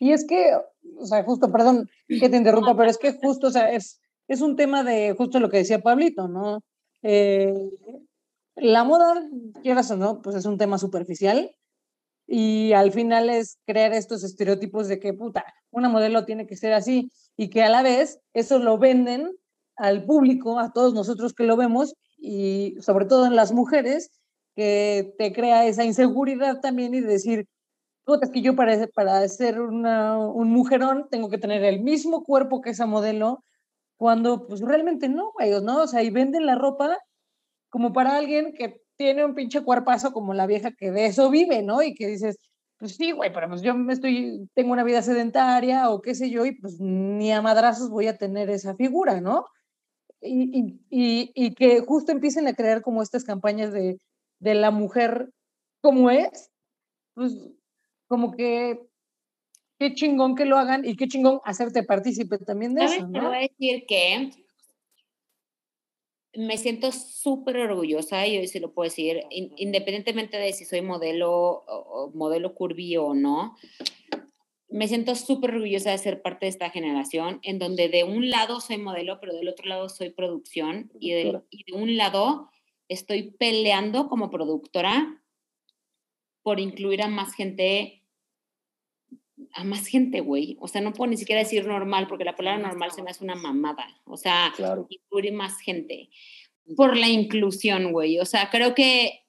Y 0.00 0.12
es 0.12 0.26
que, 0.26 0.52
o 0.98 1.06
sea, 1.06 1.24
justo, 1.24 1.50
perdón 1.50 1.88
que 2.08 2.28
te 2.28 2.36
interrumpa, 2.36 2.76
pero 2.76 2.90
es 2.90 2.98
que 2.98 3.12
justo, 3.12 3.48
o 3.48 3.50
sea, 3.50 3.70
es, 3.72 4.00
es 4.28 4.40
un 4.40 4.56
tema 4.56 4.84
de 4.84 5.14
justo 5.16 5.40
lo 5.40 5.50
que 5.50 5.58
decía 5.58 5.80
Pablito, 5.80 6.28
¿no? 6.28 6.62
Eh, 7.02 7.52
la 8.56 8.84
moda, 8.84 9.22
quieras 9.62 9.90
o 9.90 9.96
no, 9.96 10.20
pues 10.22 10.36
es 10.36 10.46
un 10.46 10.58
tema 10.58 10.78
superficial 10.78 11.50
y 12.26 12.72
al 12.72 12.92
final 12.92 13.30
es 13.30 13.58
crear 13.66 13.92
estos 13.92 14.24
estereotipos 14.24 14.88
de 14.88 15.00
que, 15.00 15.14
puta, 15.14 15.44
una 15.70 15.88
modelo 15.88 16.24
tiene 16.24 16.46
que 16.46 16.56
ser 16.56 16.72
así 16.72 17.10
y 17.36 17.50
que 17.50 17.62
a 17.62 17.68
la 17.68 17.82
vez 17.82 18.20
eso 18.34 18.58
lo 18.58 18.78
venden 18.78 19.30
al 19.76 20.04
público, 20.04 20.58
a 20.58 20.72
todos 20.72 20.92
nosotros 20.92 21.34
que 21.34 21.44
lo 21.44 21.56
vemos 21.56 21.94
y 22.18 22.76
sobre 22.80 23.06
todo 23.06 23.26
en 23.26 23.36
las 23.36 23.52
mujeres, 23.52 24.10
que 24.56 25.14
te 25.18 25.32
crea 25.32 25.66
esa 25.66 25.84
inseguridad 25.84 26.60
también 26.60 26.94
y 26.94 27.00
decir, 27.00 27.46
es 28.22 28.30
que 28.30 28.42
yo 28.42 28.56
para, 28.56 28.86
para 28.88 29.28
ser 29.28 29.60
una, 29.60 30.18
un 30.18 30.50
mujerón 30.50 31.08
tengo 31.10 31.28
que 31.28 31.38
tener 31.38 31.62
el 31.64 31.80
mismo 31.80 32.24
cuerpo 32.24 32.60
que 32.60 32.70
esa 32.70 32.86
modelo, 32.86 33.44
cuando 33.96 34.46
pues 34.46 34.60
realmente 34.60 35.08
no, 35.08 35.32
ellos, 35.40 35.62
¿no? 35.62 35.82
O 35.82 35.86
sea, 35.86 36.02
y 36.02 36.10
venden 36.10 36.46
la 36.46 36.54
ropa 36.54 36.98
como 37.70 37.92
para 37.92 38.16
alguien 38.16 38.54
que 38.54 38.82
tiene 38.96 39.24
un 39.24 39.34
pinche 39.34 39.62
cuerpazo 39.62 40.12
como 40.12 40.34
la 40.34 40.46
vieja 40.46 40.72
que 40.72 40.90
de 40.90 41.06
eso 41.06 41.30
vive, 41.30 41.62
¿no? 41.62 41.82
Y 41.82 41.94
que 41.94 42.06
dices, 42.08 42.38
pues 42.78 42.96
sí, 42.96 43.12
güey, 43.12 43.32
pero 43.32 43.48
pues 43.48 43.62
yo 43.62 43.74
me 43.74 43.92
estoy, 43.92 44.48
tengo 44.54 44.72
una 44.72 44.84
vida 44.84 45.02
sedentaria 45.02 45.90
o 45.90 46.00
qué 46.00 46.14
sé 46.14 46.30
yo, 46.30 46.46
y 46.46 46.58
pues 46.58 46.80
ni 46.80 47.32
a 47.32 47.42
madrazos 47.42 47.90
voy 47.90 48.06
a 48.08 48.16
tener 48.16 48.50
esa 48.50 48.74
figura, 48.74 49.20
¿no? 49.20 49.44
Y, 50.20 50.80
y, 50.90 51.30
y, 51.34 51.54
que 51.54 51.80
justo 51.80 52.10
empiecen 52.10 52.48
a 52.48 52.54
crear 52.54 52.82
como 52.82 53.02
estas 53.02 53.24
campañas 53.24 53.72
de, 53.72 54.00
de 54.40 54.54
la 54.54 54.70
mujer 54.70 55.30
como 55.80 56.10
es, 56.10 56.50
pues 57.14 57.36
como 58.08 58.32
que 58.32 58.80
qué 59.78 59.94
chingón 59.94 60.34
que 60.34 60.44
lo 60.44 60.58
hagan 60.58 60.84
y 60.84 60.96
qué 60.96 61.06
chingón 61.06 61.40
hacerte 61.44 61.82
partícipe 61.84 62.38
también 62.38 62.74
de 62.74 62.84
eso, 62.84 63.06
¿no? 63.06 63.12
Te 63.12 63.26
voy 63.26 63.36
a 63.36 63.40
decir 63.40 63.84
que 63.86 64.30
me 66.34 66.56
siento 66.56 66.92
súper 66.92 67.56
orgullosa, 67.58 68.26
y 68.26 68.38
hoy 68.38 68.46
sí 68.46 68.60
lo 68.60 68.72
puedo 68.72 68.88
decir, 68.88 69.22
independientemente 69.30 70.36
de 70.36 70.52
si 70.52 70.64
soy 70.64 70.82
modelo 70.82 71.32
o, 71.32 72.10
modelo 72.14 72.54
curvy 72.54 72.96
o 72.96 73.14
no, 73.14 73.56
me 74.68 74.88
siento 74.88 75.14
súper 75.14 75.54
orgullosa 75.54 75.90
de 75.90 75.98
ser 75.98 76.22
parte 76.22 76.46
de 76.46 76.50
esta 76.50 76.70
generación, 76.70 77.40
en 77.42 77.58
donde 77.58 77.88
de 77.88 78.04
un 78.04 78.30
lado 78.30 78.60
soy 78.60 78.78
modelo, 78.78 79.18
pero 79.20 79.34
del 79.34 79.48
otro 79.48 79.66
lado 79.66 79.88
soy 79.88 80.10
producción, 80.10 80.90
y, 81.00 81.14
y 81.14 81.64
de 81.64 81.72
un 81.72 81.96
lado 81.96 82.50
estoy 82.88 83.30
peleando 83.32 84.08
como 84.08 84.30
productora 84.30 85.22
por 86.42 86.60
incluir 86.60 87.02
a 87.02 87.08
más 87.08 87.34
gente 87.34 87.98
a 89.52 89.64
más 89.64 89.86
gente, 89.86 90.20
güey. 90.20 90.56
O 90.60 90.68
sea, 90.68 90.80
no 90.80 90.92
puedo 90.92 91.10
ni 91.10 91.16
siquiera 91.16 91.42
decir 91.42 91.66
normal, 91.66 92.06
porque 92.08 92.24
la 92.24 92.36
palabra 92.36 92.68
normal 92.68 92.92
se 92.92 93.02
me 93.02 93.10
hace 93.10 93.24
una 93.24 93.34
mamada. 93.34 93.86
O 94.04 94.16
sea, 94.16 94.52
incluir 94.88 95.32
más 95.32 95.58
gente. 95.60 96.10
Por 96.76 96.96
la 96.96 97.08
inclusión, 97.08 97.92
güey. 97.92 98.18
O 98.18 98.24
sea, 98.24 98.50
creo 98.50 98.74
que 98.74 99.24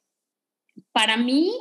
para 0.91 1.17
mí, 1.17 1.53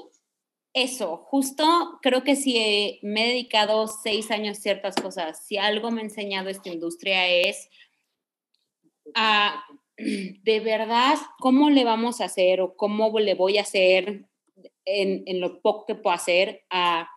eso, 0.83 1.16
justo 1.16 1.99
creo 2.03 2.22
que 2.24 2.37
si 2.37 2.99
me 3.03 3.24
he 3.24 3.29
dedicado 3.29 3.87
seis 3.89 4.31
años 4.31 4.59
a 4.59 4.61
ciertas 4.61 4.95
cosas, 4.97 5.45
si 5.47 5.57
algo 5.57 5.91
me 5.91 6.01
ha 6.01 6.05
enseñado 6.05 6.49
esta 6.49 6.70
industria 6.70 7.29
es 7.29 7.68
a, 9.14 9.64
de 9.97 10.61
verdad, 10.61 11.16
cómo 11.39 11.70
le 11.70 11.85
vamos 11.85 12.20
a 12.20 12.26
hacer 12.26 12.61
o 12.61 12.76
cómo 12.76 13.18
le 13.18 13.35
voy 13.35 13.59
a 13.59 13.62
hacer 13.62 14.26
en, 14.85 15.22
en 15.26 15.41
lo 15.41 15.61
poco 15.61 15.87
que 15.87 15.95
puedo 15.95 16.14
hacer 16.14 16.62
a 16.70 17.09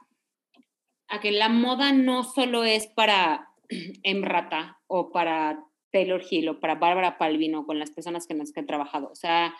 a 1.11 1.19
que 1.19 1.31
la 1.31 1.49
moda 1.49 1.91
no 1.91 2.23
solo 2.23 2.63
es 2.63 2.87
para 2.87 3.49
Emrata 4.03 4.79
o 4.87 5.11
para 5.11 5.63
Taylor 5.91 6.23
Hill 6.27 6.49
o 6.49 6.59
para 6.59 6.75
Bárbara 6.75 7.17
Palvino 7.17 7.65
con 7.65 7.79
las 7.79 7.91
personas 7.91 8.25
que 8.25 8.33
nos 8.33 8.53
que 8.53 8.61
he 8.61 8.63
trabajado. 8.63 9.09
O 9.11 9.15
sea, 9.15 9.53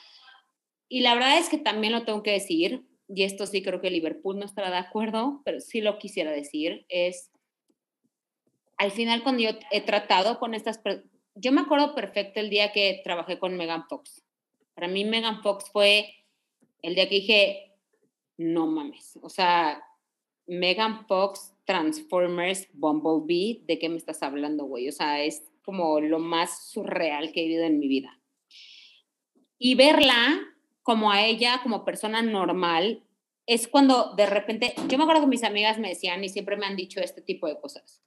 y 0.88 1.02
la 1.02 1.14
verdad 1.14 1.38
es 1.38 1.49
que 1.49 1.58
también 1.58 1.91
lo 1.91 2.06
tengo 2.06 2.24
que 2.24 2.32
decir, 2.32 2.86
y 3.14 3.24
esto 3.24 3.45
sí 3.45 3.62
creo 3.62 3.82
que 3.82 3.89
Liverpool 3.89 4.39
no 4.39 4.45
estará 4.45 4.70
de 4.70 4.78
acuerdo, 4.78 5.41
pero 5.43 5.59
sí 5.59 5.82
lo 5.82 5.97
quisiera 5.97 6.32
decir, 6.32 6.86
es, 6.88 7.30
al 8.78 8.91
final 8.91 9.22
cuando 9.24 9.43
yo 9.43 9.49
he 9.72 9.82
tratado 9.82 10.39
con 10.39 10.53
estas, 10.53 10.80
yo 11.36 11.51
me 11.51 11.62
acuerdo 11.62 11.93
perfecto 11.93 12.39
el 12.39 12.49
día 12.49 12.72
que 12.72 13.01
trabajé 13.03 13.38
con 13.38 13.57
Megan 13.57 13.86
Fox. 13.88 14.24
Para 14.74 14.88
mí 14.88 15.03
Megan 15.03 15.41
Fox 15.41 15.70
fue 15.72 16.14
el 16.82 16.95
día 16.95 17.09
que 17.09 17.16
dije, 17.16 17.74
no 18.38 18.66
mames, 18.68 19.20
o 19.22 19.30
sea, 19.30 19.84
Megan 20.47 21.05
Fox, 21.07 21.53
Transformers, 21.66 22.68
Bumblebee, 22.74 23.64
¿de 23.66 23.78
qué 23.78 23.89
me 23.89 23.97
estás 23.97 24.24
hablando, 24.24 24.66
güey? 24.66 24.88
O 24.88 24.91
sea, 24.91 25.24
es 25.24 25.43
como 25.64 25.99
lo 25.99 26.20
más 26.20 26.70
surreal 26.70 27.32
que 27.32 27.41
he 27.41 27.43
vivido 27.43 27.66
en 27.66 27.80
mi 27.80 27.88
vida. 27.88 28.20
Y 29.57 29.76
verla 29.76 30.39
como 30.84 31.12
a 31.12 31.26
ella, 31.26 31.60
como 31.64 31.86
persona 31.86 32.22
normal, 32.22 33.04
es 33.46 33.68
cuando 33.68 34.14
de 34.16 34.26
repente, 34.26 34.74
yo 34.88 34.98
me 34.98 35.04
acuerdo 35.04 35.22
que 35.22 35.28
mis 35.28 35.44
amigas 35.44 35.80
me 35.80 35.90
decían 35.90 36.24
y 36.24 36.30
siempre 36.30 36.58
me 36.58 36.66
han 36.66 36.76
dicho 36.76 37.00
este 37.00 37.22
tipo 37.22 37.48
de 37.48 37.60
cosas. 37.60 38.02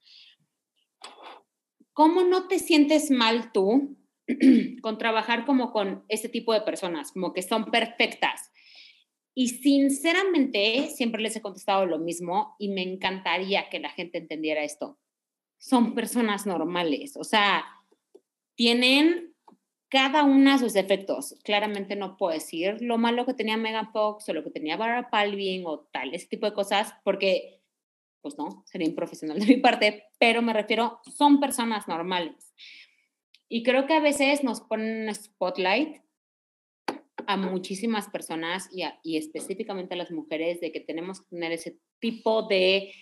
¿Cómo 1.93 2.23
no 2.23 2.49
te 2.49 2.59
sientes 2.59 3.11
mal 3.11 3.53
tú 3.53 3.97
con 4.83 4.99
trabajar 4.99 5.45
como 5.45 5.73
con 5.73 6.05
este 6.09 6.29
tipo 6.29 6.53
de 6.53 6.63
personas, 6.63 7.13
como 7.13 7.33
que 7.33 7.43
son 7.43 7.67
perfectas? 7.67 8.51
Y 9.35 9.49
sinceramente, 9.49 10.89
siempre 10.95 11.21
les 11.21 11.35
he 11.37 11.43
contestado 11.43 11.87
lo 11.87 11.99
mismo 11.99 12.55
y 12.59 12.69
me 12.69 12.83
encantaría 12.83 13.69
que 13.69 13.81
la 13.81 13.91
gente 13.91 14.19
entendiera 14.19 14.63
esto. 14.63 14.99
Son 15.59 15.95
personas 15.95 16.47
normales, 16.47 17.17
o 17.17 17.25
sea, 17.25 17.65
tienen 18.55 19.34
cada 19.95 20.25
una 20.25 20.59
sus 20.59 20.73
defectos. 20.73 21.37
Claramente 21.45 21.95
no 21.95 22.17
puedo 22.17 22.35
decir 22.35 22.79
lo 22.81 22.99
malo 22.99 23.25
que 23.25 23.33
tenía 23.33 23.57
Megan 23.57 23.93
Fox 23.93 24.29
o 24.29 24.33
lo 24.33 24.43
que 24.43 24.51
tenía 24.51 24.77
Barbara 24.77 25.09
Palvin 25.09 25.63
o 25.67 25.87
tal, 25.93 26.13
ese 26.13 26.27
tipo 26.27 26.47
de 26.47 26.53
cosas, 26.53 26.93
porque, 27.05 27.61
pues 28.21 28.37
no, 28.37 28.65
sería 28.67 28.89
improfesional 28.89 29.39
de 29.39 29.47
mi 29.47 29.57
parte, 29.59 30.03
pero 30.19 30.43
me 30.43 30.53
refiero, 30.53 30.99
son 31.17 31.39
personas 31.39 31.87
normales. 31.87 32.53
Y 33.49 33.63
creo 33.63 33.87
que 33.87 33.93
a 33.93 34.01
veces 34.01 34.43
nos 34.43 34.63
ponen 34.63 35.15
spotlight 35.15 36.03
a 37.29 37.37
muchísimas 37.37 38.09
personas 38.09 38.69
y, 38.73 38.83
y, 39.05 39.17
específicamente 39.17 39.95
a 39.95 39.99
las 39.99 40.11
mujeres 40.11 40.61
de 40.61 40.73
que 40.73 40.81
tenemos 40.81 41.21
que 41.21 41.29
tener 41.37 41.53
ese 41.53 41.79
tipo 42.01 42.49
de 42.49 42.93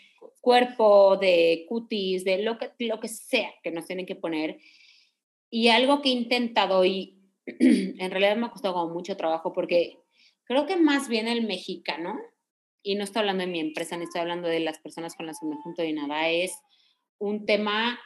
cuerpo, 0.42 1.16
de 1.16 1.64
cutis, 1.70 2.22
de 2.22 2.42
lo 2.42 2.58
que, 2.58 2.70
lo 2.80 3.00
que 3.00 3.08
sea 3.08 3.48
que 3.62 3.70
nos 3.70 3.86
tienen 3.86 4.04
que 4.04 4.14
poner. 4.14 4.58
Y 5.52 5.68
algo 5.68 6.00
que 6.00 6.08
he 6.08 6.12
intentado 6.12 6.84
y 6.84 7.20
en 7.46 8.10
realidad 8.10 8.36
me 8.36 8.46
ha 8.46 8.50
costado 8.50 8.88
mucho 8.88 9.16
trabajo 9.16 9.52
porque 9.52 9.98
creo 10.44 10.66
que 10.66 10.76
más 10.76 11.08
bien 11.08 11.28
el 11.28 11.46
mexicano, 11.46 12.18
y 12.82 12.96
no 12.96 13.04
estoy 13.04 13.20
hablando 13.20 13.44
de 13.44 13.52
mi 13.52 13.60
empresa, 13.60 13.96
ni 13.96 14.04
estoy 14.04 14.22
hablando 14.22 14.48
de 14.48 14.60
las 14.60 14.78
personas 14.80 15.14
con 15.14 15.26
las 15.26 15.38
que 15.38 15.46
me 15.46 15.56
junto 15.62 15.84
y 15.84 15.92
nada, 15.92 16.28
es 16.30 16.52
un 17.18 17.46
tema 17.46 18.00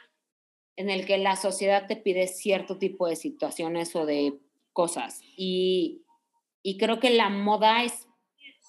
en 0.75 0.91
el 0.91 1.07
que 1.07 1.17
la 1.17 1.35
sociedad 1.35 1.87
te 1.87 1.95
pide 1.95 2.27
cierto 2.27 2.77
tipo 2.77 3.07
de 3.07 3.15
situaciones 3.15 3.95
o 3.95 4.05
de 4.05 4.39
cosas. 4.73 5.21
Y 5.35 6.03
y 6.67 6.77
creo 6.77 6.99
que 6.99 7.11
la 7.11 7.29
moda 7.29 7.85
es 7.85 8.09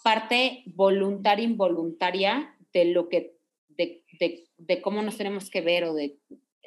parte 0.04 0.62
voluntaria, 0.66 1.44
involuntaria 1.44 2.56
de 2.72 2.84
lo 2.84 3.08
que, 3.08 3.36
de, 3.70 4.04
de, 4.20 4.46
de 4.56 4.80
cómo 4.80 5.02
nos 5.02 5.16
tenemos 5.16 5.50
que 5.50 5.62
ver 5.62 5.82
o 5.82 5.94
de, 5.94 6.16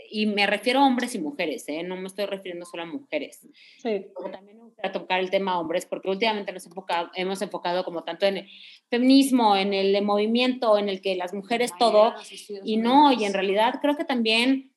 y 0.09 0.25
me 0.25 0.45
refiero 0.45 0.79
a 0.79 0.85
hombres 0.85 1.15
y 1.15 1.19
mujeres, 1.19 1.63
¿eh? 1.67 1.83
no 1.83 1.95
me 1.95 2.07
estoy 2.07 2.25
refiriendo 2.25 2.65
solo 2.65 2.83
a 2.83 2.85
mujeres. 2.85 3.47
Sí. 3.81 4.07
también 4.31 4.57
me 4.57 4.63
gustaría 4.65 4.91
tocar 4.91 5.19
el 5.19 5.29
tema 5.29 5.59
hombres, 5.59 5.85
porque 5.85 6.09
últimamente 6.09 6.51
nos 6.51 6.65
enfocado, 6.65 7.09
hemos 7.15 7.41
enfocado 7.41 7.83
como 7.83 8.03
tanto 8.03 8.25
en 8.25 8.37
el 8.37 8.49
feminismo, 8.89 9.55
en 9.55 9.73
el 9.73 10.01
movimiento, 10.03 10.77
en 10.77 10.89
el 10.89 11.01
que 11.01 11.15
las 11.15 11.33
mujeres 11.33 11.71
todo, 11.79 12.13
y 12.63 12.77
no, 12.77 13.11
y 13.13 13.23
en 13.23 13.33
realidad 13.33 13.75
creo 13.81 13.95
que 13.95 14.05
también 14.05 14.73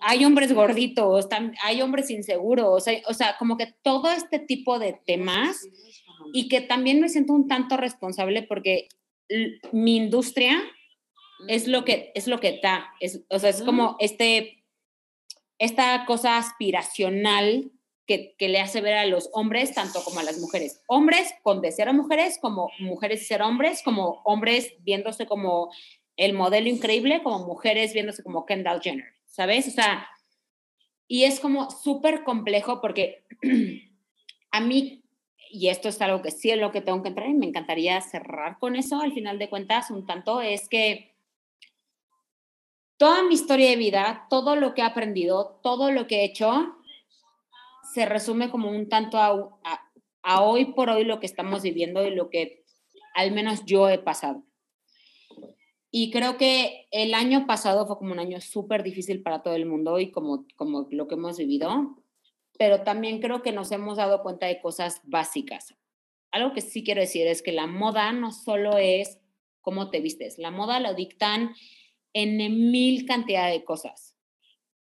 hay 0.00 0.24
hombres 0.24 0.52
gorditos, 0.52 1.28
hay 1.64 1.82
hombres 1.82 2.10
inseguros, 2.10 2.84
o 3.06 3.14
sea, 3.14 3.36
como 3.38 3.56
que 3.56 3.74
todo 3.82 4.10
este 4.10 4.38
tipo 4.38 4.78
de 4.78 4.98
temas, 5.06 5.66
y 6.32 6.48
que 6.48 6.60
también 6.60 7.00
me 7.00 7.08
siento 7.08 7.32
un 7.32 7.48
tanto 7.48 7.76
responsable 7.76 8.42
porque 8.42 8.88
mi 9.72 9.96
industria 9.96 10.58
es 11.46 11.68
lo 11.68 11.84
que, 11.84 12.12
es 12.14 12.26
lo 12.26 12.40
que 12.40 12.58
da, 12.62 12.92
es, 13.00 13.22
o 13.30 13.38
sea, 13.38 13.50
es 13.50 13.62
como 13.62 13.96
este, 14.00 14.64
esta 15.58 16.04
cosa 16.06 16.38
aspiracional 16.38 17.70
que, 18.06 18.34
que, 18.38 18.48
le 18.48 18.60
hace 18.60 18.80
ver 18.80 18.94
a 18.94 19.06
los 19.06 19.28
hombres 19.32 19.74
tanto 19.74 20.02
como 20.02 20.20
a 20.20 20.22
las 20.22 20.38
mujeres. 20.38 20.82
Hombres 20.86 21.34
con 21.42 21.60
desear 21.60 21.90
a 21.90 21.92
mujeres, 21.92 22.38
como 22.40 22.70
mujeres 22.78 23.26
ser 23.26 23.42
hombres, 23.42 23.82
como 23.82 24.22
hombres 24.24 24.72
viéndose 24.80 25.26
como 25.26 25.70
el 26.16 26.32
modelo 26.32 26.68
increíble, 26.68 27.22
como 27.22 27.46
mujeres 27.46 27.92
viéndose 27.92 28.22
como 28.22 28.44
Kendall 28.44 28.80
Jenner, 28.82 29.14
¿sabes? 29.26 29.68
O 29.68 29.70
sea, 29.70 30.08
y 31.06 31.24
es 31.24 31.40
como 31.40 31.70
súper 31.70 32.24
complejo 32.24 32.80
porque 32.80 33.24
a 34.50 34.60
mí, 34.60 35.02
y 35.50 35.68
esto 35.68 35.88
es 35.88 36.00
algo 36.02 36.20
que 36.20 36.30
sí 36.30 36.50
es 36.50 36.58
lo 36.58 36.72
que 36.72 36.82
tengo 36.82 37.02
que 37.02 37.08
entrar 37.08 37.28
y 37.28 37.34
me 37.34 37.46
encantaría 37.46 38.00
cerrar 38.00 38.58
con 38.58 38.76
eso 38.76 39.00
al 39.00 39.12
final 39.12 39.38
de 39.38 39.48
cuentas 39.48 39.90
un 39.90 40.06
tanto, 40.06 40.42
es 40.42 40.68
que 40.68 41.07
toda 42.98 43.22
mi 43.22 43.34
historia 43.34 43.70
de 43.70 43.76
vida, 43.76 44.26
todo 44.28 44.56
lo 44.56 44.74
que 44.74 44.82
he 44.82 44.84
aprendido, 44.84 45.60
todo 45.62 45.90
lo 45.90 46.06
que 46.06 46.20
he 46.20 46.24
hecho, 46.24 46.74
se 47.94 48.04
resume 48.04 48.50
como 48.50 48.68
un 48.68 48.88
tanto 48.88 49.18
a, 49.18 49.40
hoy 50.40 50.66
por 50.74 50.90
hoy 50.90 51.04
lo 51.04 51.20
que 51.20 51.26
estamos 51.26 51.62
viviendo 51.62 52.04
y 52.06 52.14
lo 52.14 52.28
que 52.28 52.64
al 53.14 53.32
menos 53.32 53.64
yo 53.64 53.88
he 53.88 53.98
pasado. 53.98 54.44
Y 55.90 56.10
creo 56.10 56.36
que 56.36 56.86
el 56.90 57.14
año 57.14 57.46
pasado 57.46 57.86
fue 57.86 57.96
como 57.96 58.12
un 58.12 58.18
año 58.18 58.40
súper 58.42 58.82
difícil 58.82 59.22
para 59.22 59.42
todo 59.42 59.54
el 59.54 59.64
mundo 59.64 59.98
y 59.98 60.10
como, 60.10 60.44
como 60.54 60.86
lo 60.90 61.08
que 61.08 61.14
hemos 61.14 61.38
vivido, 61.38 61.96
pero 62.58 62.82
también 62.82 63.20
creo 63.20 63.40
que 63.40 63.52
nos 63.52 63.72
hemos 63.72 63.96
dado 63.96 64.22
cuenta 64.22 64.46
de 64.46 64.60
cosas 64.60 65.00
básicas. 65.04 65.74
Algo 66.30 66.52
que 66.52 66.60
sí 66.60 66.84
quiero 66.84 67.00
decir 67.00 67.26
es 67.26 67.40
que 67.40 67.52
la 67.52 67.66
moda 67.66 68.12
no 68.12 68.32
solo 68.32 68.76
es 68.76 69.18
cómo 69.62 69.88
te 69.88 70.00
vistes, 70.00 70.36
la 70.36 70.50
moda 70.50 70.78
lo 70.78 70.92
dictan 70.92 71.54
en 72.18 72.70
mil 72.70 73.06
cantidad 73.06 73.50
de 73.50 73.64
cosas. 73.64 74.16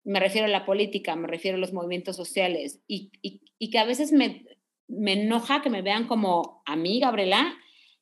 Me 0.04 0.20
refiero 0.20 0.46
a 0.46 0.50
la 0.50 0.64
política, 0.64 1.16
me 1.16 1.28
refiero 1.28 1.56
a 1.56 1.60
los 1.60 1.72
movimientos 1.72 2.16
sociales 2.16 2.80
y, 2.86 3.10
y, 3.22 3.70
que 3.70 3.78
a 3.78 3.84
veces 3.84 4.12
me, 4.12 4.46
me 4.86 5.12
enoja 5.12 5.60
que 5.60 5.70
me 5.70 5.82
vean 5.82 6.06
como 6.06 6.62
a 6.64 6.76
mí, 6.76 7.00
Gabriela, 7.00 7.54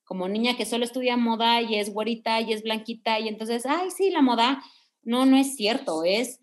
como 0.05 0.29
niña 0.29 0.57
que 0.57 0.67
solo 0.67 0.85
estudia 0.85 1.17
moda 1.17 1.61
y 1.63 1.75
es 1.75 1.93
güerita 1.93 2.41
y 2.41 2.53
es 2.53 2.63
blanquita 2.63 3.19
y 3.19 3.29
entonces, 3.29 3.67
ay, 3.67 3.91
sí, 3.91 4.11
la 4.11 4.23
moda. 4.23 4.63
No, 5.03 5.27
no 5.27 5.37
es 5.37 5.57
cierto, 5.57 6.05
es, 6.05 6.41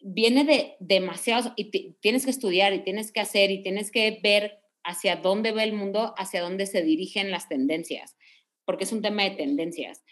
viene 0.00 0.44
de 0.44 0.74
demasiados, 0.80 1.52
y 1.56 1.70
tienes 2.00 2.24
que 2.24 2.30
estudiar 2.30 2.72
y 2.74 2.82
tienes 2.82 3.12
que 3.12 3.20
hacer 3.20 3.50
y 3.50 3.62
tienes 3.62 3.90
que 3.90 4.20
ver 4.22 4.60
hacia 4.84 5.16
dónde 5.16 5.52
va 5.52 5.64
el 5.64 5.72
mundo, 5.72 6.14
hacia 6.16 6.42
dónde 6.42 6.66
se 6.66 6.82
dirigen 6.82 7.30
las 7.30 7.48
tendencias, 7.48 8.16
porque 8.64 8.84
es 8.84 8.92
un 8.92 9.02
tema 9.02 9.22
de 9.22 9.30
tendencias. 9.30 10.02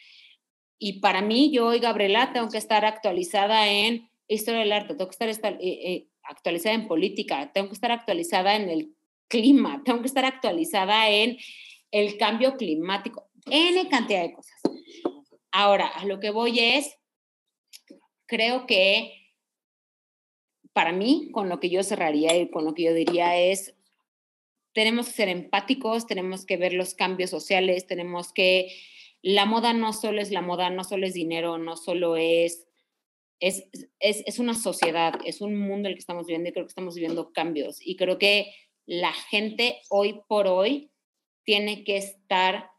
Y 0.83 1.01
para 1.01 1.21
mí, 1.21 1.53
yo 1.53 1.75
y 1.75 1.79
Gabriela 1.79 2.33
tengo 2.33 2.49
que 2.49 2.57
estar 2.57 2.87
actualizada 2.87 3.69
en 3.69 4.09
historia 4.27 4.61
del 4.61 4.73
arte, 4.73 4.95
tengo 4.95 5.11
que 5.11 5.31
estar 5.31 5.53
eh, 5.53 5.59
eh, 5.61 6.09
actualizada 6.23 6.75
en 6.75 6.89
política, 6.89 7.53
tengo 7.53 7.69
que 7.69 7.75
estar 7.75 7.93
actualizada 7.93 8.57
en 8.57 8.71
el 8.71 8.97
clima, 9.29 9.83
tengo 9.85 10.01
que 10.01 10.07
estar 10.07 10.25
actualizada 10.25 11.11
en 11.11 11.37
el 11.91 12.17
cambio 12.17 12.57
climático, 12.57 13.29
N 13.45 13.89
cantidad 13.91 14.23
de 14.23 14.33
cosas. 14.33 14.59
Ahora, 15.53 15.87
a 15.87 16.07
lo 16.07 16.19
que 16.19 16.31
voy 16.31 16.59
es, 16.61 16.97
creo 18.25 18.67
que 18.67 19.35
para 20.73 20.93
mí, 20.93 21.29
con 21.31 21.51
lo 21.51 21.61
que 21.61 21.69
yo 21.69 21.83
cerraría 21.83 22.35
y 22.39 22.49
con 22.49 22.65
lo 22.65 22.73
que 22.73 22.85
yo 22.85 22.95
diría 22.95 23.39
es, 23.39 23.75
tenemos 24.73 25.09
que 25.09 25.13
ser 25.13 25.29
empáticos, 25.29 26.07
tenemos 26.07 26.47
que 26.47 26.57
ver 26.57 26.73
los 26.73 26.95
cambios 26.95 27.29
sociales, 27.29 27.87
tenemos 27.87 28.33
que 28.33 28.73
la 29.23 29.45
moda 29.45 29.73
no 29.73 29.93
solo 29.93 30.21
es 30.21 30.31
la 30.31 30.43
moda, 30.43 30.71
no 30.71 30.85
solo 30.85 31.07
es 31.07 31.15
dinero, 31.15 31.59
no 31.59 31.77
solo 31.77 32.17
es, 32.17 32.67
es, 33.39 33.69
es, 33.99 34.23
es 34.27 34.39
una 34.39 34.55
sociedad, 34.55 35.15
es 35.25 35.41
un 35.41 35.59
mundo 35.59 35.89
en 35.89 35.93
el 35.93 35.95
que 35.95 36.01
estamos 36.01 36.27
viviendo 36.27 36.49
y 36.49 36.53
creo 36.53 36.65
que 36.65 36.71
estamos 36.71 36.95
viviendo 36.95 37.33
cambios. 37.33 37.79
Y 37.81 37.97
creo 37.97 38.19
que 38.19 38.53
la 38.87 39.13
gente 39.13 39.83
hoy 39.89 40.21
por 40.29 40.47
hoy 40.47 40.91
tiene 41.45 41.85
que 41.85 41.97
estar 41.97 42.71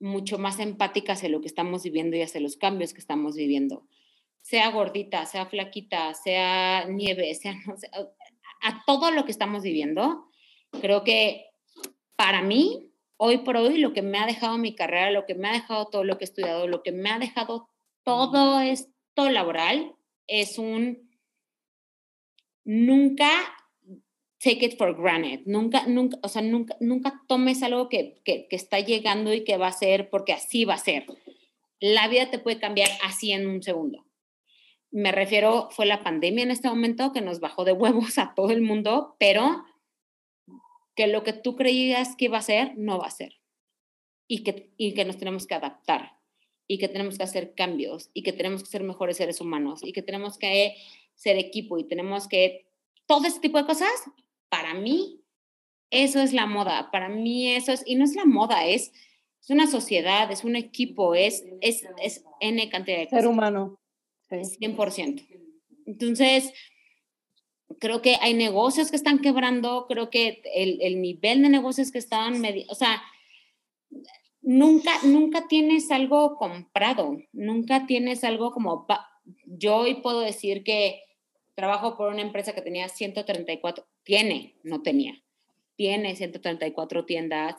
mucho 0.00 0.38
más 0.38 0.58
empática 0.60 1.14
hacia 1.14 1.28
lo 1.28 1.40
que 1.40 1.46
estamos 1.46 1.82
viviendo 1.82 2.16
y 2.16 2.22
hacia 2.22 2.40
los 2.40 2.56
cambios 2.56 2.92
que 2.92 3.00
estamos 3.00 3.36
viviendo. 3.36 3.86
Sea 4.42 4.70
gordita, 4.70 5.24
sea 5.26 5.46
flaquita, 5.46 6.12
sea 6.14 6.84
nieve, 6.86 7.34
sea, 7.34 7.54
a 8.62 8.84
todo 8.86 9.10
lo 9.10 9.24
que 9.24 9.30
estamos 9.30 9.62
viviendo, 9.62 10.26
creo 10.80 11.04
que 11.04 11.46
para 12.16 12.42
mí 12.42 12.93
hoy 13.16 13.38
por 13.38 13.56
hoy 13.56 13.78
lo 13.78 13.92
que 13.92 14.02
me 14.02 14.18
ha 14.18 14.26
dejado 14.26 14.58
mi 14.58 14.74
carrera, 14.74 15.10
lo 15.10 15.26
que 15.26 15.34
me 15.34 15.48
ha 15.48 15.52
dejado 15.52 15.86
todo 15.86 16.04
lo 16.04 16.18
que 16.18 16.24
he 16.24 16.28
estudiado, 16.28 16.66
lo 16.66 16.82
que 16.82 16.92
me 16.92 17.10
ha 17.10 17.18
dejado 17.18 17.68
todo 18.02 18.60
esto 18.60 19.30
laboral 19.30 19.94
es 20.26 20.58
un 20.58 21.10
nunca 22.64 23.30
take 24.44 24.66
it 24.66 24.76
for 24.76 24.94
granted, 24.94 25.40
nunca, 25.46 25.86
nunca, 25.86 26.18
o 26.22 26.28
sea, 26.28 26.42
nunca, 26.42 26.76
nunca 26.80 27.22
tomes 27.26 27.62
algo 27.62 27.88
que, 27.88 28.20
que, 28.24 28.46
que 28.48 28.56
está 28.56 28.78
llegando 28.78 29.32
y 29.32 29.42
que 29.42 29.56
va 29.56 29.68
a 29.68 29.72
ser 29.72 30.10
porque 30.10 30.34
así 30.34 30.66
va 30.66 30.74
a 30.74 30.78
ser. 30.78 31.06
La 31.80 32.08
vida 32.08 32.30
te 32.30 32.38
puede 32.38 32.58
cambiar 32.58 32.90
así 33.02 33.32
en 33.32 33.46
un 33.46 33.62
segundo. 33.62 34.04
Me 34.90 35.12
refiero, 35.12 35.68
fue 35.70 35.86
la 35.86 36.04
pandemia 36.04 36.44
en 36.44 36.50
este 36.50 36.68
momento 36.68 37.12
que 37.12 37.22
nos 37.22 37.40
bajó 37.40 37.64
de 37.64 37.72
huevos 37.72 38.18
a 38.18 38.34
todo 38.34 38.50
el 38.50 38.60
mundo, 38.60 39.16
pero 39.18 39.64
que 40.94 41.06
lo 41.06 41.24
que 41.24 41.32
tú 41.32 41.56
creías 41.56 42.16
que 42.16 42.26
iba 42.26 42.38
a 42.38 42.42
ser, 42.42 42.76
no 42.76 42.98
va 42.98 43.06
a 43.06 43.10
ser. 43.10 43.40
Y 44.26 44.42
que, 44.42 44.72
y 44.76 44.94
que 44.94 45.04
nos 45.04 45.18
tenemos 45.18 45.46
que 45.46 45.54
adaptar, 45.54 46.12
y 46.66 46.78
que 46.78 46.88
tenemos 46.88 47.18
que 47.18 47.24
hacer 47.24 47.54
cambios, 47.54 48.10
y 48.14 48.22
que 48.22 48.32
tenemos 48.32 48.62
que 48.62 48.70
ser 48.70 48.82
mejores 48.82 49.16
seres 49.16 49.40
humanos, 49.40 49.80
y 49.82 49.92
que 49.92 50.02
tenemos 50.02 50.38
que 50.38 50.76
ser 51.14 51.36
equipo, 51.36 51.78
y 51.78 51.84
tenemos 51.84 52.28
que... 52.28 52.66
Todo 53.06 53.26
ese 53.26 53.40
tipo 53.40 53.58
de 53.58 53.66
cosas, 53.66 53.90
para 54.48 54.72
mí, 54.72 55.20
eso 55.90 56.22
es 56.22 56.32
la 56.32 56.46
moda. 56.46 56.90
Para 56.90 57.08
mí 57.08 57.50
eso 57.50 57.72
es... 57.72 57.82
Y 57.86 57.96
no 57.96 58.04
es 58.04 58.14
la 58.14 58.24
moda, 58.24 58.66
es, 58.66 58.92
es 59.42 59.50
una 59.50 59.66
sociedad, 59.66 60.30
es 60.32 60.42
un 60.42 60.56
equipo, 60.56 61.14
es, 61.14 61.44
es, 61.60 61.86
es 62.02 62.24
N 62.40 62.68
cantidad 62.70 62.98
de 62.98 63.04
cosas. 63.04 63.20
Ser 63.20 63.28
humano. 63.28 63.78
Sí. 64.30 64.36
100%. 64.36 65.26
Entonces, 65.86 66.52
creo 67.78 68.02
que 68.02 68.16
hay 68.20 68.34
negocios 68.34 68.90
que 68.90 68.96
están 68.96 69.20
quebrando, 69.20 69.86
creo 69.88 70.10
que 70.10 70.42
el, 70.54 70.78
el 70.82 71.00
nivel 71.00 71.42
de 71.42 71.48
negocios 71.48 71.90
que 71.90 71.98
están, 71.98 72.42
o 72.68 72.74
sea, 72.74 73.02
nunca, 74.44 74.92
nunca 75.04 75.48
tienes 75.48 75.90
algo 75.90 76.36
comprado, 76.36 77.18
nunca 77.32 77.86
tienes 77.86 78.24
algo 78.24 78.52
como, 78.52 78.86
yo 79.44 79.76
hoy 79.76 79.96
puedo 79.96 80.20
decir 80.20 80.62
que 80.62 81.02
trabajo 81.54 81.96
por 81.96 82.12
una 82.12 82.22
empresa 82.22 82.52
que 82.52 82.62
tenía 82.62 82.88
134, 82.88 83.86
tiene, 84.02 84.56
no 84.62 84.82
tenía, 84.82 85.22
tiene 85.76 86.14
134 86.14 87.04
tiendas. 87.06 87.56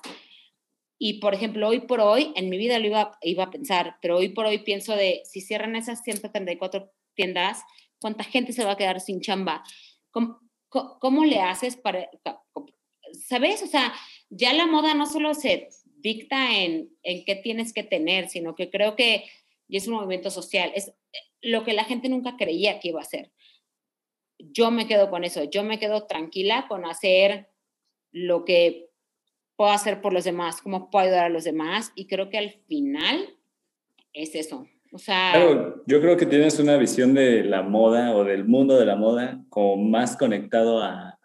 Y, 0.97 1.19
por 1.19 1.33
ejemplo, 1.33 1.67
hoy 1.67 1.81
por 1.81 1.99
hoy, 1.99 2.31
en 2.35 2.49
mi 2.49 2.57
vida 2.57 2.79
lo 2.79 2.87
iba, 2.87 3.17
iba 3.21 3.43
a 3.43 3.51
pensar, 3.51 3.97
pero 4.01 4.17
hoy 4.17 4.29
por 4.29 4.45
hoy 4.45 4.59
pienso 4.59 4.95
de, 4.95 5.21
si 5.25 5.41
cierran 5.41 5.75
esas 5.75 6.03
134 6.03 6.89
tiendas, 7.15 7.63
¿cuánta 7.99 8.23
gente 8.23 8.53
se 8.53 8.63
va 8.63 8.73
a 8.73 8.77
quedar 8.77 9.01
sin 9.01 9.19
chamba? 9.19 9.63
¿Cómo, 10.69 11.25
le 11.25 11.39
haces 11.41 11.75
para, 11.75 12.09
sabes? 13.27 13.61
O 13.63 13.67
sea, 13.67 13.93
ya 14.29 14.53
la 14.53 14.65
moda 14.65 14.93
no 14.93 15.05
solo 15.05 15.33
se 15.33 15.69
dicta 15.97 16.57
en, 16.57 16.89
en 17.03 17.25
qué 17.25 17.35
tienes 17.35 17.73
que 17.73 17.83
tener, 17.83 18.29
sino 18.29 18.55
que 18.55 18.69
creo 18.69 18.95
que 18.95 19.25
y 19.67 19.77
es 19.77 19.87
un 19.87 19.95
movimiento 19.95 20.29
social, 20.29 20.71
es 20.75 20.93
lo 21.41 21.63
que 21.63 21.73
la 21.73 21.85
gente 21.85 22.09
nunca 22.09 22.37
creía 22.37 22.79
que 22.79 22.89
iba 22.89 23.01
a 23.01 23.05
ser. 23.05 23.31
Yo 24.37 24.71
me 24.71 24.87
quedo 24.87 25.09
con 25.09 25.23
eso, 25.23 25.43
yo 25.45 25.63
me 25.63 25.79
quedo 25.79 26.05
tranquila 26.07 26.67
con 26.67 26.85
hacer 26.85 27.49
lo 28.11 28.45
que 28.45 28.89
puedo 29.55 29.71
hacer 29.71 30.01
por 30.01 30.13
los 30.13 30.23
demás, 30.23 30.61
cómo 30.61 30.89
puedo 30.89 31.05
ayudar 31.05 31.25
a 31.25 31.29
los 31.29 31.43
demás 31.43 31.91
y 31.95 32.07
creo 32.07 32.29
que 32.29 32.37
al 32.37 32.51
final 32.67 33.37
es 34.13 34.35
eso, 34.35 34.67
claro, 35.03 35.83
yo 35.85 36.01
creo 36.01 36.17
que 36.17 36.25
tienes 36.25 36.59
una 36.59 36.77
visión 36.77 37.13
de 37.13 37.43
la 37.43 37.61
moda 37.61 38.15
o 38.15 38.23
del 38.23 38.45
mundo 38.45 38.77
de 38.77 38.85
la 38.85 38.95
moda 38.95 39.43
como 39.49 39.77
más 39.77 40.17
conectado 40.17 40.81
a, 40.81 41.19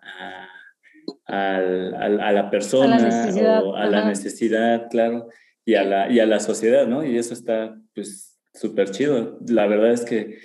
a, 1.27 2.33
la 2.33 2.51
persona 2.51 2.97
o 3.65 3.77
a 3.77 3.87
la 3.87 4.05
necesidad, 4.07 4.89
claro, 4.91 5.29
y 5.65 5.75
a 5.75 5.85
la, 5.85 6.11
y 6.11 6.21
a 6.21 6.27
la 6.27 6.41
sociedad, 6.41 6.87
¿no? 6.87 7.05
Y 7.05 7.17
eso 7.17 7.35
está, 7.35 7.77
pues, 7.95 8.39
súper 8.53 8.91
chido. 8.91 9.39
La 9.47 9.67
verdad 9.67 9.93
es 9.93 10.05
que 10.05 10.39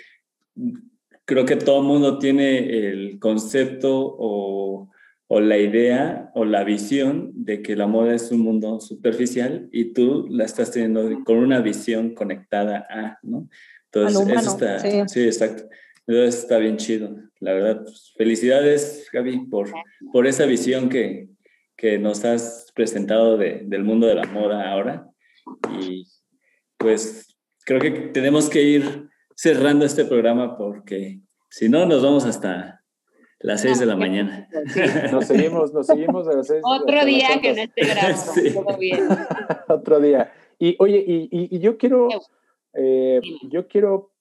creo 1.26 1.46
que 1.46 1.56
todo 1.56 1.82
el 1.82 1.88
mundo 1.88 2.20
tiene 2.20 2.88
el 2.88 3.20
concepto 3.20 4.16
o, 4.18 4.90
o, 5.28 5.40
la 5.40 5.58
idea 5.58 6.32
o 6.36 6.46
la 6.46 6.64
visión 6.64 7.32
de 7.34 7.62
que 7.62 7.76
la 7.76 7.88
moda 7.88 8.14
es 8.14 8.32
un 8.32 8.40
mundo 8.40 8.80
superficial 8.80 9.70
y 9.72 9.94
tú 9.94 10.28
la 10.30 10.46
estás 10.46 10.72
teniendo 10.72 11.24
con 11.24 11.38
una 11.38 11.62
visión 11.62 12.14
conectada 12.14 12.86
a, 12.90 13.20
¿no? 13.24 13.50
Entonces, 13.92 14.28
eso 14.28 14.52
está, 14.52 14.80
sí. 14.80 15.02
sí. 15.08 15.24
exacto. 15.24 15.64
Eso 16.08 16.24
está 16.24 16.58
bien 16.58 16.78
chido, 16.78 17.16
la 17.40 17.54
verdad. 17.54 17.82
Pues, 17.84 18.14
felicidades, 18.16 19.10
Gaby, 19.12 19.48
por, 19.48 19.70
por 20.12 20.28
esa 20.28 20.46
visión 20.46 20.90
que, 20.90 21.30
que 21.76 21.98
nos 21.98 22.26
has 22.26 22.72
presentado 22.76 23.38
de, 23.38 23.62
del 23.66 23.84
mundo 23.84 24.08
de 24.08 24.16
la 24.16 24.26
moda 24.26 24.72
ahora. 24.72 25.08
Y 25.80 26.06
pues 26.78 27.36
creo 27.66 27.80
que 27.80 27.92
tenemos 27.92 28.50
que 28.50 28.62
ir 28.62 29.10
cerrando 29.36 29.86
este 29.86 30.06
programa 30.06 30.58
porque 30.58 31.20
si 31.50 31.70
no 31.70 31.86
nos 31.86 32.04
vamos 32.04 32.26
hasta 32.26 32.75
las 33.40 33.62
6 33.62 33.80
de 33.80 33.86
la 33.86 33.96
mañana. 33.96 34.48
Nos 35.12 35.26
seguimos, 35.26 35.74
nos 35.74 35.88
seguimos 35.88 36.28
a 36.28 36.34
las 36.34 36.48
6. 36.48 36.62
Otro 36.64 37.06
día 37.06 37.28
que 37.42 37.54
no 37.54 37.62
esté 37.62 37.86
grabando, 37.86 38.64
todo 38.66 38.78
bien. 38.78 39.08
Otro 39.68 40.00
día. 40.00 40.32
Y 40.58 40.76
oye, 40.80 41.04
y, 41.06 41.28
y, 41.32 41.60
yo 41.60 41.78
quiero, 41.78 42.08
eh, 42.74 43.22
yo 43.50 43.68
quiero, 43.68 44.12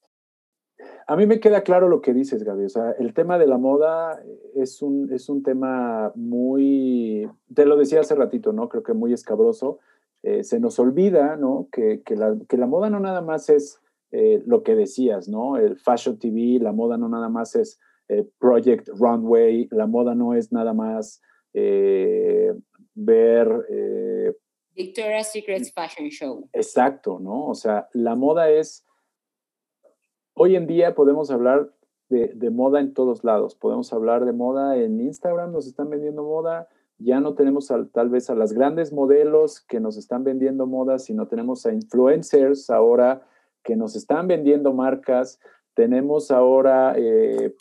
a 1.06 1.16
mí 1.16 1.26
me 1.26 1.38
queda 1.38 1.62
claro 1.62 1.88
lo 1.88 2.00
que 2.00 2.12
dices, 2.12 2.42
Gaby. 2.42 2.64
O 2.64 2.68
sea, 2.68 2.90
el 2.98 3.14
tema 3.14 3.38
de 3.38 3.46
la 3.46 3.56
moda 3.56 4.20
es 4.54 4.82
un, 4.82 5.12
es 5.12 5.28
un 5.28 5.42
tema 5.42 6.12
muy, 6.16 7.30
te 7.54 7.66
lo 7.66 7.76
decía 7.76 8.00
hace 8.00 8.16
ratito, 8.16 8.52
¿no? 8.52 8.68
Creo 8.68 8.82
que 8.82 8.94
muy 8.94 9.12
escabroso. 9.12 9.78
Eh, 10.22 10.42
se 10.42 10.58
nos 10.58 10.78
olvida, 10.78 11.36
¿no? 11.36 11.68
Que, 11.70 12.02
que, 12.02 12.16
la, 12.16 12.34
que 12.48 12.56
la 12.56 12.66
moda 12.66 12.90
no 12.90 12.98
nada 12.98 13.20
más 13.20 13.50
es 13.50 13.80
eh, 14.10 14.42
lo 14.46 14.62
que 14.62 14.74
decías, 14.74 15.28
¿no? 15.28 15.56
El 15.56 15.76
Fashion 15.76 16.18
TV, 16.18 16.58
la 16.60 16.72
moda 16.72 16.96
no 16.96 17.08
nada 17.08 17.28
más 17.28 17.54
es 17.56 17.78
eh, 18.08 18.26
Project 18.38 18.88
Runway, 18.88 19.68
la 19.70 19.86
moda 19.86 20.14
no 20.14 20.34
es 20.34 20.52
nada 20.52 20.72
más 20.72 21.22
eh, 21.52 22.54
ver... 22.94 23.66
Victoria's 24.74 25.30
Secret 25.30 25.64
Fashion 25.72 26.08
Show. 26.08 26.48
Exacto, 26.52 27.20
¿no? 27.20 27.46
O 27.46 27.54
sea, 27.54 27.88
la 27.92 28.16
moda 28.16 28.50
es... 28.50 28.84
Hoy 30.34 30.56
en 30.56 30.66
día 30.66 30.94
podemos 30.94 31.30
hablar 31.30 31.72
de, 32.08 32.28
de, 32.34 32.50
moda 32.50 32.80
en 32.80 32.92
todos 32.92 33.22
lados. 33.22 33.54
Podemos 33.54 33.92
hablar 33.92 34.24
de 34.24 34.32
moda 34.32 34.76
en 34.76 35.00
Instagram, 35.00 35.52
nos 35.52 35.66
están 35.66 35.90
vendiendo 35.90 36.24
moda. 36.24 36.68
Ya 36.98 37.20
no 37.20 37.34
tenemos 37.34 37.72
tal 37.92 38.08
vez 38.08 38.30
a 38.30 38.34
las 38.34 38.52
grandes 38.52 38.92
modelos 38.92 39.60
que 39.60 39.80
nos 39.80 39.96
están 39.96 40.24
vendiendo 40.24 40.66
moda, 40.66 40.98
sino 40.98 41.26
tenemos 41.26 41.66
a 41.66 41.72
influencers 41.72 42.70
ahora 42.70 43.26
que 43.62 43.74
nos 43.76 43.96
están 43.96 44.28
vendiendo 44.28 44.72
marcas. 44.72 45.40
Tenemos 45.74 46.30
ahora 46.30 46.94
eh, 46.96 47.54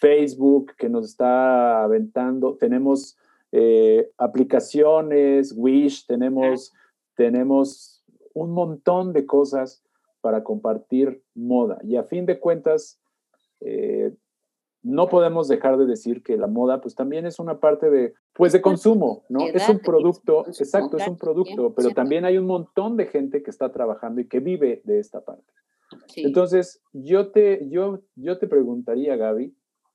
Facebook 0.00 0.72
que 0.76 0.88
nos 0.88 1.06
está 1.06 1.84
aventando. 1.84 2.56
Tenemos 2.56 3.16
eh, 3.52 4.10
aplicaciones, 4.16 5.54
Wish, 5.56 6.06
tenemos, 6.06 6.72
tenemos 7.14 8.02
un 8.34 8.52
montón 8.52 9.12
de 9.12 9.26
cosas 9.26 9.82
para 10.20 10.42
compartir 10.42 11.22
moda. 11.34 11.78
Y 11.82 11.96
a 11.96 12.04
fin 12.04 12.26
de 12.26 12.38
cuentas, 12.38 13.00
eh, 13.60 14.14
no 14.82 15.08
podemos 15.08 15.48
dejar 15.48 15.76
de 15.76 15.84
decir 15.84 16.22
que 16.22 16.38
la 16.38 16.46
moda 16.46 16.80
pues 16.80 16.94
también 16.94 17.26
es 17.26 17.38
una 17.38 17.60
parte 17.60 17.90
de 17.90 18.14
pues 18.32 18.52
de 18.52 18.62
consumo, 18.62 19.24
¿no? 19.28 19.40
Es 19.46 19.68
un 19.68 19.80
producto, 19.80 20.46
exacto, 20.46 20.96
es 20.96 21.06
un 21.06 21.18
producto, 21.18 21.74
pero 21.74 21.90
también 21.90 22.24
hay 22.24 22.38
un 22.38 22.46
montón 22.46 22.96
de 22.96 23.06
gente 23.06 23.42
que 23.42 23.50
está 23.50 23.70
trabajando 23.72 24.22
y 24.22 24.28
que 24.28 24.40
vive 24.40 24.80
de 24.84 24.98
esta 24.98 25.20
parte. 25.20 25.52
Entonces, 26.16 26.80
yo 26.92 27.30
te 27.30 27.68
yo 27.68 28.00
yo 28.14 28.38
te 28.38 28.46
preguntaría, 28.46 29.16
Gaby, 29.16 29.54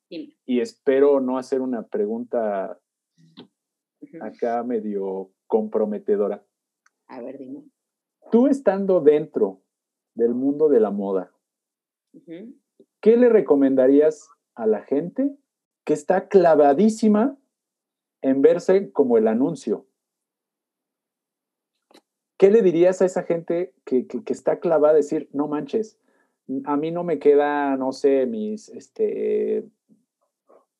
y 0.10 0.60
espero 0.60 1.20
no 1.20 1.38
hacer 1.38 1.62
una 1.62 1.84
pregunta 1.88 2.80
acá 4.22 4.64
medio 4.64 5.32
comprometedora. 5.48 6.46
A 7.08 7.22
ver, 7.22 7.38
dime. 7.38 7.64
Tú 8.32 8.48
estando 8.48 9.02
dentro 9.02 9.62
del 10.14 10.34
mundo 10.34 10.70
de 10.70 10.80
la 10.80 10.92
moda, 10.92 11.32
¿qué 13.02 13.18
le 13.18 13.30
recomendarías 13.30 14.30
a 14.56 14.66
la 14.66 14.82
gente 14.82 15.38
que 15.86 15.94
está 15.94 16.28
clavadísima 16.28 17.38
en 18.22 18.42
verse 18.42 18.92
como 18.92 19.18
el 19.18 19.28
anuncio. 19.28 19.86
¿Qué 22.38 22.50
le 22.50 22.64
dirías 22.64 23.02
a 23.02 23.06
esa 23.06 23.24
gente 23.24 23.74
que, 23.86 24.08
está 24.28 24.60
clavada 24.60 24.94
a 24.94 24.98
decir, 24.98 25.30
no 25.32 25.48
manches, 25.48 26.00
a 26.66 26.76
mí 26.76 26.92
no 26.92 27.04
me 27.04 27.20
queda, 27.20 27.78
no 27.78 27.92
sé, 27.92 28.26
mis, 28.26 28.70
este, 28.70 29.70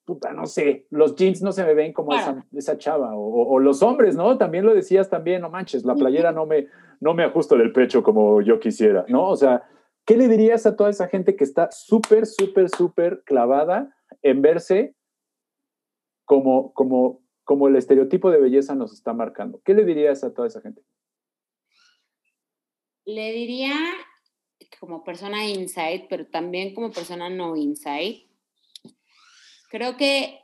puta, 0.06 0.32
no 0.34 0.46
sé, 0.46 0.86
los 0.92 1.16
jeans 1.16 1.42
no 1.42 1.52
se 1.52 1.66
me 1.66 1.74
ven 1.74 1.92
como 1.92 2.14
esa, 2.14 2.78
chava, 2.78 3.12
o, 3.16 3.60
los 3.60 3.82
hombres, 3.82 4.16
¿no? 4.16 4.38
También 4.38 4.66
lo 4.66 4.74
decías 4.74 5.10
también, 5.10 5.42
no 5.42 5.50
manches, 5.50 5.84
la 5.84 5.96
playera 5.96 6.32
no 6.32 6.46
me, 6.46 6.68
no 7.00 7.14
me 7.14 7.24
ajusta 7.24 7.56
del 7.56 7.72
pecho 7.72 8.04
como 8.04 8.42
yo 8.42 8.60
quisiera, 8.60 9.06
¿no? 9.08 9.28
O 9.30 9.36
sea, 9.36 9.64
¿Qué 10.06 10.18
le 10.18 10.28
dirías 10.28 10.68
a 10.68 10.76
toda 10.76 10.92
esa 10.92 11.08
gente 11.08 11.36
que 11.36 11.44
está 11.44 11.72
súper, 11.72 12.28
súper, 12.28 12.70
súper 12.70 13.24
clavada 13.26 13.96
en 14.22 14.44
verse 14.44 14.96
como, 16.26 16.74
como, 16.74 17.24
como 17.44 17.68
el 17.68 17.76
estereotipo 17.76 18.30
de 18.30 18.40
belleza 18.40 18.76
nos 18.76 18.94
está 18.94 19.14
marcando? 19.14 19.62
¿Qué 19.66 19.74
le 19.74 19.84
dirías 19.84 20.24
a 20.24 20.32
toda 20.32 20.48
esa 20.48 20.62
gente? 20.62 20.84
Le 23.06 23.32
diría 23.32 23.74
como 24.80 25.04
persona 25.04 25.48
insight, 25.48 26.06
pero 26.08 26.28
también 26.28 26.76
como 26.76 26.92
persona 26.92 27.30
no 27.30 27.56
insight. 27.56 28.30
Creo 29.76 29.98
que 29.98 30.40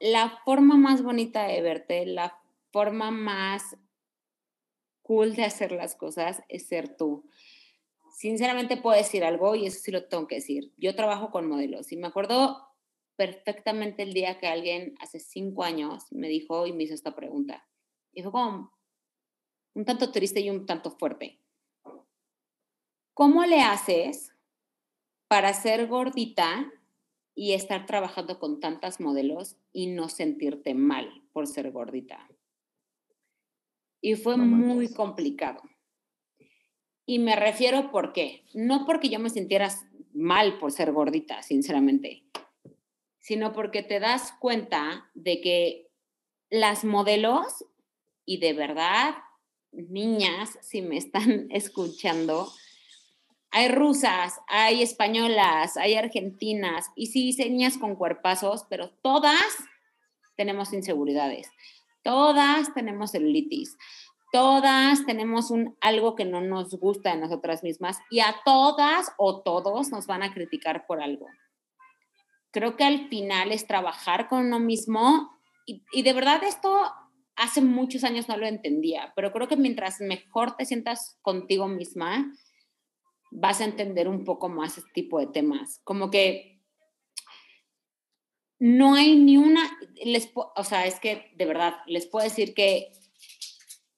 la 0.00 0.40
forma 0.46 0.78
más 0.78 1.02
bonita 1.02 1.42
de 1.42 1.60
verte, 1.60 2.06
la 2.06 2.40
forma 2.72 3.10
más 3.10 3.76
cool 5.02 5.34
de 5.34 5.44
hacer 5.44 5.72
las 5.72 5.94
cosas 5.94 6.42
es 6.48 6.68
ser 6.68 6.96
tú 6.96 7.28
sinceramente 8.10 8.78
puedo 8.78 8.96
decir 8.96 9.24
algo 9.24 9.54
y 9.56 9.66
eso 9.66 9.78
sí 9.80 9.90
lo 9.90 10.08
tengo 10.08 10.26
que 10.26 10.36
decir. 10.36 10.72
Yo 10.78 10.94
trabajo 10.96 11.30
con 11.30 11.46
modelos 11.50 11.92
y 11.92 11.98
me 11.98 12.06
acuerdo 12.06 12.66
perfectamente 13.16 14.04
el 14.04 14.14
día 14.14 14.38
que 14.38 14.46
alguien 14.46 14.94
hace 15.00 15.20
cinco 15.20 15.62
años 15.62 16.10
me 16.10 16.28
dijo 16.28 16.66
y 16.66 16.72
me 16.72 16.84
hizo 16.84 16.94
esta 16.94 17.14
pregunta. 17.14 17.68
Y 18.14 18.22
como 18.22 18.72
un 19.74 19.84
tanto 19.84 20.12
triste 20.12 20.40
y 20.40 20.48
un 20.48 20.64
tanto 20.64 20.92
fuerte. 20.92 21.42
¿Cómo 23.12 23.44
le 23.44 23.60
haces 23.60 24.32
para 25.28 25.52
ser 25.52 25.88
gordita 25.88 26.72
y 27.38 27.52
estar 27.52 27.86
trabajando 27.86 28.40
con 28.40 28.58
tantas 28.58 28.98
modelos 28.98 29.56
y 29.72 29.86
no 29.86 30.08
sentirte 30.08 30.74
mal 30.74 31.22
por 31.32 31.46
ser 31.46 31.70
gordita? 31.70 32.28
Y 34.00 34.16
fue 34.16 34.36
muy 34.36 34.92
complicado 34.92 35.62
y 37.08 37.20
me 37.20 37.36
refiero 37.36 37.90
por 37.90 38.12
qué. 38.12 38.44
No 38.52 38.84
porque 38.84 39.08
yo 39.08 39.18
me 39.18 39.30
sintiera 39.30 39.70
mal 40.12 40.58
por 40.58 40.72
ser 40.72 40.92
gordita, 40.92 41.42
sinceramente, 41.42 42.24
sino 43.18 43.54
porque 43.54 43.82
te 43.82 43.98
das 43.98 44.32
cuenta 44.40 45.08
de 45.14 45.40
que 45.40 45.90
las 46.50 46.84
modelos, 46.84 47.64
y 48.26 48.40
de 48.40 48.52
verdad, 48.52 49.14
niñas, 49.72 50.58
si 50.60 50.82
me 50.82 50.98
están 50.98 51.46
escuchando, 51.50 52.48
hay 53.50 53.68
rusas, 53.68 54.40
hay 54.46 54.82
españolas, 54.82 55.76
hay 55.76 55.94
argentinas, 55.94 56.90
y 56.94 57.06
sí, 57.06 57.34
niñas 57.38 57.78
con 57.78 57.96
cuerpazos, 57.96 58.66
pero 58.68 58.90
todas 59.02 59.56
tenemos 60.36 60.72
inseguridades, 60.72 61.50
todas 62.02 62.72
tenemos 62.74 63.12
celulitis, 63.12 63.76
Todas 64.30 65.06
tenemos 65.06 65.50
un, 65.50 65.76
algo 65.80 66.14
que 66.14 66.26
no 66.26 66.42
nos 66.42 66.74
gusta 66.74 67.14
de 67.14 67.20
nosotras 67.20 67.62
mismas 67.62 67.98
y 68.10 68.20
a 68.20 68.36
todas 68.44 69.12
o 69.16 69.40
todos 69.40 69.90
nos 69.90 70.06
van 70.06 70.22
a 70.22 70.34
criticar 70.34 70.86
por 70.86 71.00
algo. 71.00 71.26
Creo 72.50 72.76
que 72.76 72.84
al 72.84 73.08
final 73.08 73.52
es 73.52 73.66
trabajar 73.66 74.28
con 74.28 74.46
uno 74.46 74.60
mismo 74.60 75.30
y 75.66 76.02
de 76.02 76.12
verdad 76.12 76.42
esto 76.44 76.78
hace 77.36 77.60
muchos 77.62 78.04
años 78.04 78.28
no 78.28 78.36
lo 78.36 78.46
entendía, 78.46 79.12
pero 79.14 79.32
creo 79.32 79.48
que 79.48 79.56
mientras 79.56 80.00
mejor 80.00 80.56
te 80.56 80.66
sientas 80.66 81.18
contigo 81.22 81.68
misma, 81.68 82.32
vas 83.30 83.60
a 83.60 83.64
entender 83.64 84.08
un 84.08 84.24
poco 84.24 84.48
más 84.48 84.78
este 84.78 84.90
tipo 84.92 85.18
de 85.20 85.26
temas. 85.26 85.80
Como 85.84 86.10
que 86.10 86.60
no 88.58 88.94
hay 88.94 89.16
ni 89.16 89.36
una, 89.36 89.62
les, 90.04 90.30
o 90.34 90.64
sea, 90.64 90.86
es 90.86 90.98
que 91.00 91.30
de 91.36 91.46
verdad, 91.46 91.76
les 91.86 92.06
puedo 92.06 92.24
decir 92.24 92.54
que 92.54 92.92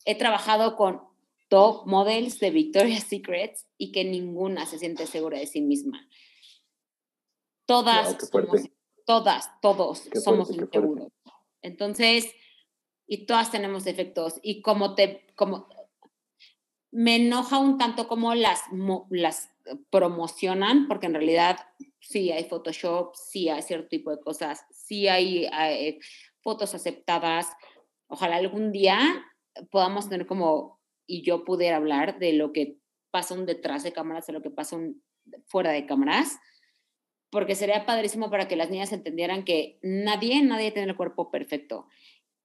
he 0.05 0.15
trabajado 0.17 0.77
con 0.77 1.03
top 1.49 1.87
models 1.87 2.39
de 2.39 2.51
Victoria's 2.51 3.05
Secrets 3.05 3.67
y 3.77 3.93
que 3.93 4.05
ninguna 4.05 4.67
se 4.67 4.79
siente 4.79 5.07
segura 5.07 5.39
de 5.39 5.47
sí 5.47 5.61
misma. 5.61 6.09
Todas, 7.67 8.17
todas, 9.07 9.51
todos 9.61 10.09
somos 10.23 10.51
inseguros. 10.51 11.09
Entonces, 11.63 12.35
y 13.07 13.27
todas 13.27 13.51
tenemos 13.51 13.85
defectos. 13.85 14.39
Y 14.43 14.63
como 14.63 14.95
te, 14.95 15.27
como, 15.35 15.69
me 16.93 17.17
enoja 17.17 17.59
un 17.59 17.79
tanto 17.79 18.09
como 18.09 18.35
las, 18.35 18.63
las 19.11 19.51
promocionan, 19.91 20.89
porque 20.89 21.07
en 21.07 21.15
realidad 21.15 21.59
sí 22.01 22.33
hay 22.33 22.45
Photoshop, 22.45 23.15
sí 23.15 23.49
hay 23.49 23.63
cierto 23.63 23.89
tipo 23.89 24.11
de 24.11 24.21
cosas, 24.21 24.65
sí 24.71 25.09
hay, 25.09 25.49
fotos 26.43 26.75
aceptadas. 26.75 27.49
Ojalá 28.09 28.37
algún 28.37 28.73
día 28.73 28.99
podamos 29.71 30.09
tener 30.09 30.27
como, 30.27 30.81
y 31.07 31.23
yo 31.23 31.45
pudiera 31.45 31.77
hablar 31.77 32.19
de 32.19 32.33
lo 32.33 32.53
que 32.53 32.79
pasa 33.11 33.35
un 33.35 33.47
detrás 33.47 33.83
de 33.83 33.93
cámaras, 33.93 34.27
de 34.27 34.33
lo 34.33 34.43
que 34.43 34.51
pasa 34.51 34.77
un 34.77 35.03
fuera 35.47 35.71
de 35.71 35.87
cámaras, 35.87 36.39
porque 37.31 37.55
sería 37.55 37.87
padrísimo 37.87 38.31
para 38.31 38.49
que 38.49 38.57
las 38.57 38.71
niñas 38.71 38.93
entendieran 38.93 39.45
que 39.45 39.79
nadie, 39.83 40.43
nadie 40.43 40.73
tiene 40.73 40.91
el 40.91 40.97
cuerpo 40.97 41.31
perfecto. 41.31 41.87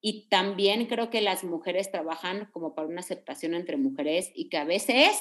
Y 0.07 0.27
también 0.30 0.86
creo 0.86 1.10
que 1.10 1.19
las 1.19 1.44
mujeres 1.44 1.90
trabajan 1.90 2.48
como 2.52 2.76
para 2.76 2.88
una 2.88 2.99
aceptación 2.99 3.56
entre 3.56 3.76
mujeres 3.76 4.32
y 4.36 4.49
que 4.49 4.57
a 4.57 4.64
veces, 4.64 5.19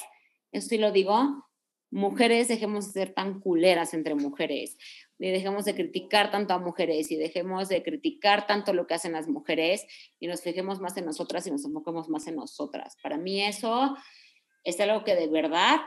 eso 0.53 0.69
sí 0.69 0.77
lo 0.77 0.93
digo, 0.93 1.47
mujeres 1.91 2.49
dejemos 2.49 2.93
de 2.93 3.01
ser 3.01 3.15
tan 3.15 3.41
culeras 3.41 3.95
entre 3.95 4.15
mujeres 4.15 4.77
y 5.19 5.31
dejemos 5.31 5.65
de 5.65 5.75
criticar 5.75 6.31
tanto 6.31 6.53
a 6.53 6.59
mujeres 6.59 7.11
y 7.11 7.17
dejemos 7.17 7.71
de 7.71 7.83
criticar 7.83 8.47
tanto 8.47 8.75
lo 8.75 8.87
que 8.87 8.93
hacen 8.93 9.13
las 9.13 9.27
mujeres 9.27 9.87
y 10.21 10.27
nos 10.27 10.43
fijemos 10.43 10.81
más 10.81 10.95
en 10.99 11.07
nosotras 11.07 11.47
y 11.47 11.51
nos 11.51 11.65
enfoquemos 11.65 12.11
más 12.11 12.27
en 12.27 12.37
nosotras. 12.37 12.99
Para 13.03 13.17
mí 13.17 13.41
eso 13.43 13.97
es 14.65 14.79
algo 14.81 15.03
que 15.03 15.15
de 15.15 15.29
verdad 15.29 15.81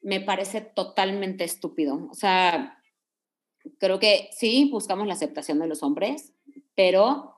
me 0.00 0.20
parece 0.20 0.60
totalmente 0.60 1.44
estúpido. 1.44 2.08
O 2.10 2.14
sea, 2.14 2.82
creo 3.78 4.00
que 4.00 4.28
sí, 4.32 4.68
buscamos 4.72 5.06
la 5.06 5.14
aceptación 5.14 5.60
de 5.60 5.68
los 5.68 5.84
hombres, 5.84 6.32
pero 6.74 7.37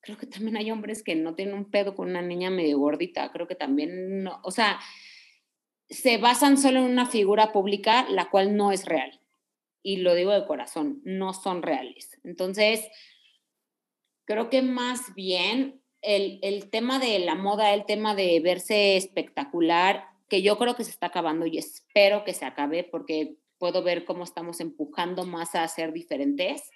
creo 0.00 0.16
que 0.16 0.26
también 0.26 0.56
hay 0.56 0.70
hombres 0.70 1.02
que 1.02 1.14
no 1.14 1.34
tienen 1.34 1.54
un 1.54 1.70
pedo 1.70 1.94
con 1.94 2.08
una 2.08 2.22
niña 2.22 2.50
medio 2.50 2.78
gordita. 2.78 3.30
Creo 3.32 3.46
que 3.46 3.54
también, 3.54 4.22
no, 4.22 4.40
o 4.42 4.50
sea, 4.50 4.80
se 5.88 6.18
basan 6.18 6.56
solo 6.56 6.80
en 6.80 6.86
una 6.86 7.06
figura 7.06 7.52
pública, 7.52 8.06
la 8.08 8.30
cual 8.30 8.56
no 8.56 8.72
es 8.72 8.86
real. 8.86 9.20
Y 9.82 9.98
lo 9.98 10.14
digo 10.14 10.32
de 10.32 10.46
corazón, 10.46 11.00
no 11.04 11.32
son 11.32 11.62
reales. 11.62 12.18
Entonces, 12.24 12.86
creo 14.24 14.50
que 14.50 14.62
más 14.62 15.14
bien 15.14 15.82
el, 16.02 16.38
el 16.42 16.70
tema 16.70 16.98
de 16.98 17.18
la 17.18 17.34
moda, 17.34 17.74
el 17.74 17.84
tema 17.86 18.14
de 18.14 18.40
verse 18.40 18.96
espectacular, 18.96 20.04
que 20.28 20.42
yo 20.42 20.58
creo 20.58 20.76
que 20.76 20.84
se 20.84 20.90
está 20.90 21.06
acabando 21.06 21.46
y 21.46 21.58
espero 21.58 22.24
que 22.24 22.34
se 22.34 22.44
acabe 22.44 22.84
porque 22.84 23.36
puedo 23.58 23.82
ver 23.82 24.04
cómo 24.04 24.24
estamos 24.24 24.60
empujando 24.60 25.26
más 25.26 25.54
a 25.54 25.66
ser 25.68 25.92
diferentes. 25.92 26.70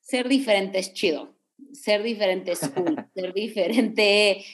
Ser 0.00 0.28
diferente 0.28 0.78
es 0.78 0.92
chido, 0.94 1.36
ser 1.72 2.02
diferente 2.02 2.52
es 2.52 2.68
cool, 2.70 3.06
ser 3.14 3.32
diferente 3.32 4.44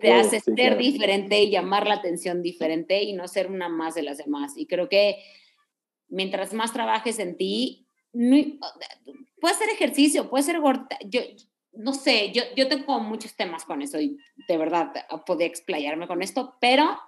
te 0.00 0.12
hace 0.12 0.40
ser 0.40 0.78
diferente 0.78 1.42
y 1.42 1.50
llamar 1.50 1.86
la 1.86 1.94
atención 1.94 2.42
diferente 2.42 3.02
y 3.02 3.12
no 3.12 3.28
ser 3.28 3.48
una 3.48 3.68
más 3.68 3.94
de 3.94 4.02
las 4.02 4.18
demás. 4.18 4.52
Y 4.56 4.66
creo 4.66 4.88
que 4.88 5.22
mientras 6.08 6.52
más 6.52 6.72
trabajes 6.72 7.18
en 7.18 7.36
ti, 7.36 7.86
puede 8.12 9.54
ser 9.54 9.68
ejercicio, 9.70 10.30
puede 10.30 10.44
ser 10.44 10.60
gorda. 10.60 10.88
Yo, 11.04 11.20
no 11.72 11.92
sé, 11.92 12.32
yo, 12.32 12.42
yo 12.56 12.68
tengo 12.68 13.00
muchos 13.00 13.36
temas 13.36 13.64
con 13.64 13.82
eso 13.82 14.00
y 14.00 14.18
de 14.48 14.56
verdad 14.56 14.92
podía 15.26 15.46
explayarme 15.46 16.06
con 16.06 16.22
esto, 16.22 16.56
pero 16.60 16.98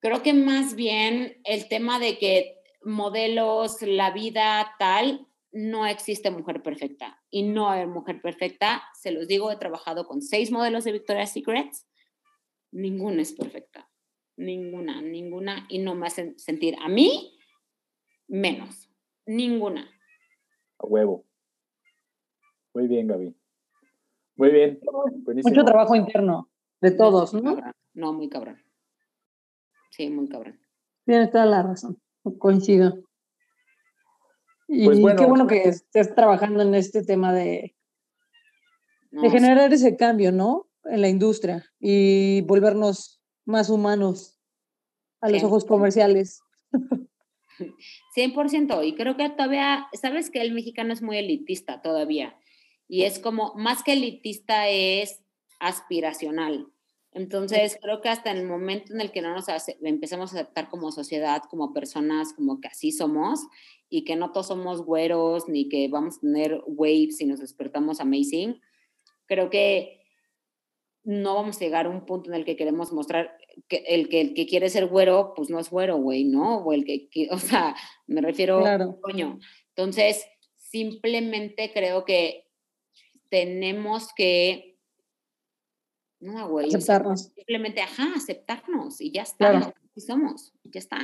creo 0.00 0.22
que 0.22 0.32
más 0.32 0.74
bien 0.74 1.40
el 1.44 1.68
tema 1.68 1.98
de 1.98 2.18
que 2.18 2.56
modelos, 2.82 3.82
la 3.82 4.10
vida 4.12 4.74
tal, 4.78 5.26
no 5.56 5.86
existe 5.86 6.30
mujer 6.30 6.62
perfecta 6.62 7.18
y 7.30 7.42
no 7.42 7.70
hay 7.70 7.86
mujer 7.86 8.20
perfecta. 8.20 8.82
Se 8.92 9.10
los 9.10 9.26
digo, 9.26 9.50
he 9.50 9.56
trabajado 9.56 10.06
con 10.06 10.20
seis 10.20 10.52
modelos 10.52 10.84
de 10.84 10.92
Victoria's 10.92 11.32
Secrets. 11.32 11.88
Ninguna 12.72 13.22
es 13.22 13.32
perfecta. 13.32 13.88
Ninguna, 14.36 15.00
ninguna. 15.00 15.66
Y 15.70 15.78
no 15.78 15.94
me 15.94 16.08
hacen 16.08 16.38
sentir 16.38 16.76
a 16.78 16.88
mí 16.88 17.38
menos. 18.28 18.90
Ninguna. 19.24 19.90
A 20.78 20.86
huevo. 20.86 21.24
Muy 22.74 22.86
bien, 22.86 23.06
Gaby. 23.06 23.34
Muy 24.36 24.50
bien. 24.50 24.78
Mucho 25.42 25.64
trabajo 25.64 25.96
interno 25.96 26.50
de 26.82 26.90
todos, 26.90 27.32
¿no? 27.32 27.56
No, 27.94 28.12
muy 28.12 28.28
cabrón. 28.28 28.62
Sí, 29.90 30.10
muy 30.10 30.28
cabrón. 30.28 30.60
Tienes 31.06 31.30
toda 31.30 31.46
la 31.46 31.62
razón. 31.62 31.98
Coincido. 32.38 33.06
Y 34.68 34.84
pues 34.84 34.98
qué 35.16 35.26
bueno 35.26 35.46
que 35.46 35.62
estés 35.68 36.14
trabajando 36.14 36.62
en 36.62 36.74
este 36.74 37.02
tema 37.04 37.32
de, 37.32 37.76
de 39.10 39.30
generar 39.30 39.72
ese 39.72 39.96
cambio, 39.96 40.32
¿no? 40.32 40.68
En 40.84 41.00
la 41.00 41.08
industria 41.08 41.64
y 41.80 42.42
volvernos 42.42 43.20
más 43.44 43.70
humanos 43.70 44.40
a 45.20 45.30
los 45.30 45.42
ojos 45.42 45.64
comerciales. 45.64 46.40
100%, 48.16 48.86
y 48.86 48.94
creo 48.94 49.16
que 49.16 49.30
todavía, 49.30 49.86
sabes 49.92 50.30
que 50.30 50.40
el 50.40 50.52
mexicano 50.52 50.92
es 50.92 51.02
muy 51.02 51.16
elitista 51.16 51.80
todavía, 51.80 52.36
y 52.88 53.02
es 53.02 53.18
como, 53.18 53.54
más 53.54 53.82
que 53.82 53.94
elitista 53.94 54.68
es 54.68 55.22
aspiracional. 55.58 56.68
Entonces, 57.16 57.78
creo 57.80 58.02
que 58.02 58.10
hasta 58.10 58.30
el 58.30 58.44
momento 58.44 58.92
en 58.92 59.00
el 59.00 59.10
que 59.10 59.22
no 59.22 59.32
nos 59.32 59.46
empecemos 59.80 60.32
a 60.34 60.36
aceptar 60.36 60.68
como 60.68 60.92
sociedad, 60.92 61.42
como 61.48 61.72
personas, 61.72 62.34
como 62.34 62.60
que 62.60 62.68
así 62.68 62.92
somos, 62.92 63.40
y 63.88 64.04
que 64.04 64.16
no 64.16 64.32
todos 64.32 64.48
somos 64.48 64.84
güeros, 64.84 65.48
ni 65.48 65.70
que 65.70 65.88
vamos 65.88 66.18
a 66.18 66.20
tener 66.20 66.60
waves 66.66 67.18
y 67.22 67.24
nos 67.24 67.40
despertamos 67.40 68.00
amazing, 68.00 68.60
creo 69.24 69.48
que 69.48 70.02
no 71.04 71.36
vamos 71.36 71.56
a 71.56 71.60
llegar 71.60 71.86
a 71.86 71.88
un 71.88 72.04
punto 72.04 72.28
en 72.28 72.36
el 72.36 72.44
que 72.44 72.56
queremos 72.56 72.92
mostrar 72.92 73.38
que 73.66 73.78
el 73.88 74.10
que, 74.10 74.20
el 74.20 74.34
que 74.34 74.46
quiere 74.46 74.68
ser 74.68 74.86
güero, 74.86 75.32
pues 75.34 75.48
no 75.48 75.58
es 75.58 75.70
güero, 75.70 75.96
güey, 75.96 76.24
¿no? 76.24 76.58
O 76.58 76.74
el 76.74 76.84
que, 76.84 77.08
o 77.30 77.38
sea, 77.38 77.74
me 78.06 78.20
refiero, 78.20 78.60
claro. 78.60 79.00
coño. 79.00 79.38
Entonces, 79.74 80.26
simplemente 80.56 81.72
creo 81.72 82.04
que 82.04 82.44
tenemos 83.30 84.12
que 84.14 84.75
no, 86.26 86.48
güey. 86.48 86.68
Aceptarnos. 86.74 87.20
simplemente, 87.34 87.80
ajá, 87.80 88.14
aceptarnos 88.16 89.00
y 89.00 89.12
ya 89.12 89.22
está. 89.22 89.50
Claro. 89.50 89.72
somos, 89.96 90.52
ya 90.64 90.80
está. 90.80 90.98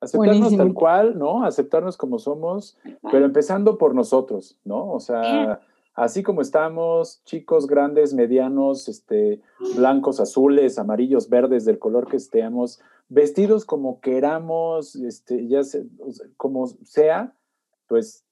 Aceptarnos 0.00 0.56
tal 0.56 0.72
cual, 0.72 1.18
¿no? 1.18 1.44
Aceptarnos 1.44 1.96
como 1.96 2.18
somos, 2.18 2.78
pero 3.10 3.26
empezando 3.26 3.76
por 3.76 3.94
nosotros, 3.94 4.58
¿no? 4.64 4.90
O 4.90 5.00
sea, 5.00 5.60
así 5.94 6.22
como 6.22 6.40
estamos, 6.40 7.22
chicos 7.24 7.66
grandes, 7.66 8.14
medianos, 8.14 8.88
este, 8.88 9.42
blancos, 9.76 10.18
azules, 10.20 10.78
amarillos, 10.78 11.28
verdes, 11.28 11.64
del 11.64 11.78
color 11.78 12.08
que 12.08 12.16
estemos, 12.16 12.80
vestidos 13.08 13.66
como 13.66 14.00
queramos, 14.00 14.96
este, 14.96 15.46
ya 15.46 15.60
como 16.36 16.68
sea, 16.84 17.34
pues 17.86 18.24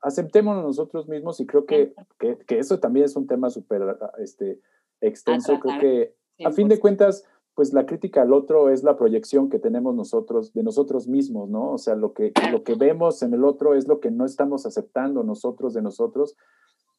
aceptémonos 0.00 0.64
nosotros 0.64 1.08
mismos 1.08 1.38
y 1.38 1.46
creo 1.46 1.66
que, 1.66 1.94
que, 2.18 2.36
que 2.38 2.58
eso 2.58 2.80
también 2.80 3.06
es 3.06 3.14
un 3.14 3.28
tema 3.28 3.50
súper 3.50 3.96
este, 4.18 4.60
extenso. 5.02 5.60
Creo 5.60 5.80
que 5.80 6.14
a 6.44 6.50
fin 6.50 6.68
de 6.68 6.80
cuentas, 6.80 7.24
pues 7.54 7.72
la 7.72 7.84
crítica 7.84 8.22
al 8.22 8.32
otro 8.32 8.70
es 8.70 8.82
la 8.82 8.96
proyección 8.96 9.50
que 9.50 9.58
tenemos 9.58 9.94
nosotros 9.94 10.52
de 10.54 10.62
nosotros 10.62 11.06
mismos, 11.06 11.48
¿no? 11.48 11.72
O 11.72 11.78
sea, 11.78 11.94
lo 11.94 12.14
que, 12.14 12.32
lo 12.50 12.64
que 12.64 12.74
vemos 12.74 13.22
en 13.22 13.34
el 13.34 13.44
otro 13.44 13.74
es 13.74 13.86
lo 13.86 14.00
que 14.00 14.10
no 14.10 14.24
estamos 14.24 14.64
aceptando 14.64 15.22
nosotros 15.22 15.74
de 15.74 15.82
nosotros, 15.82 16.36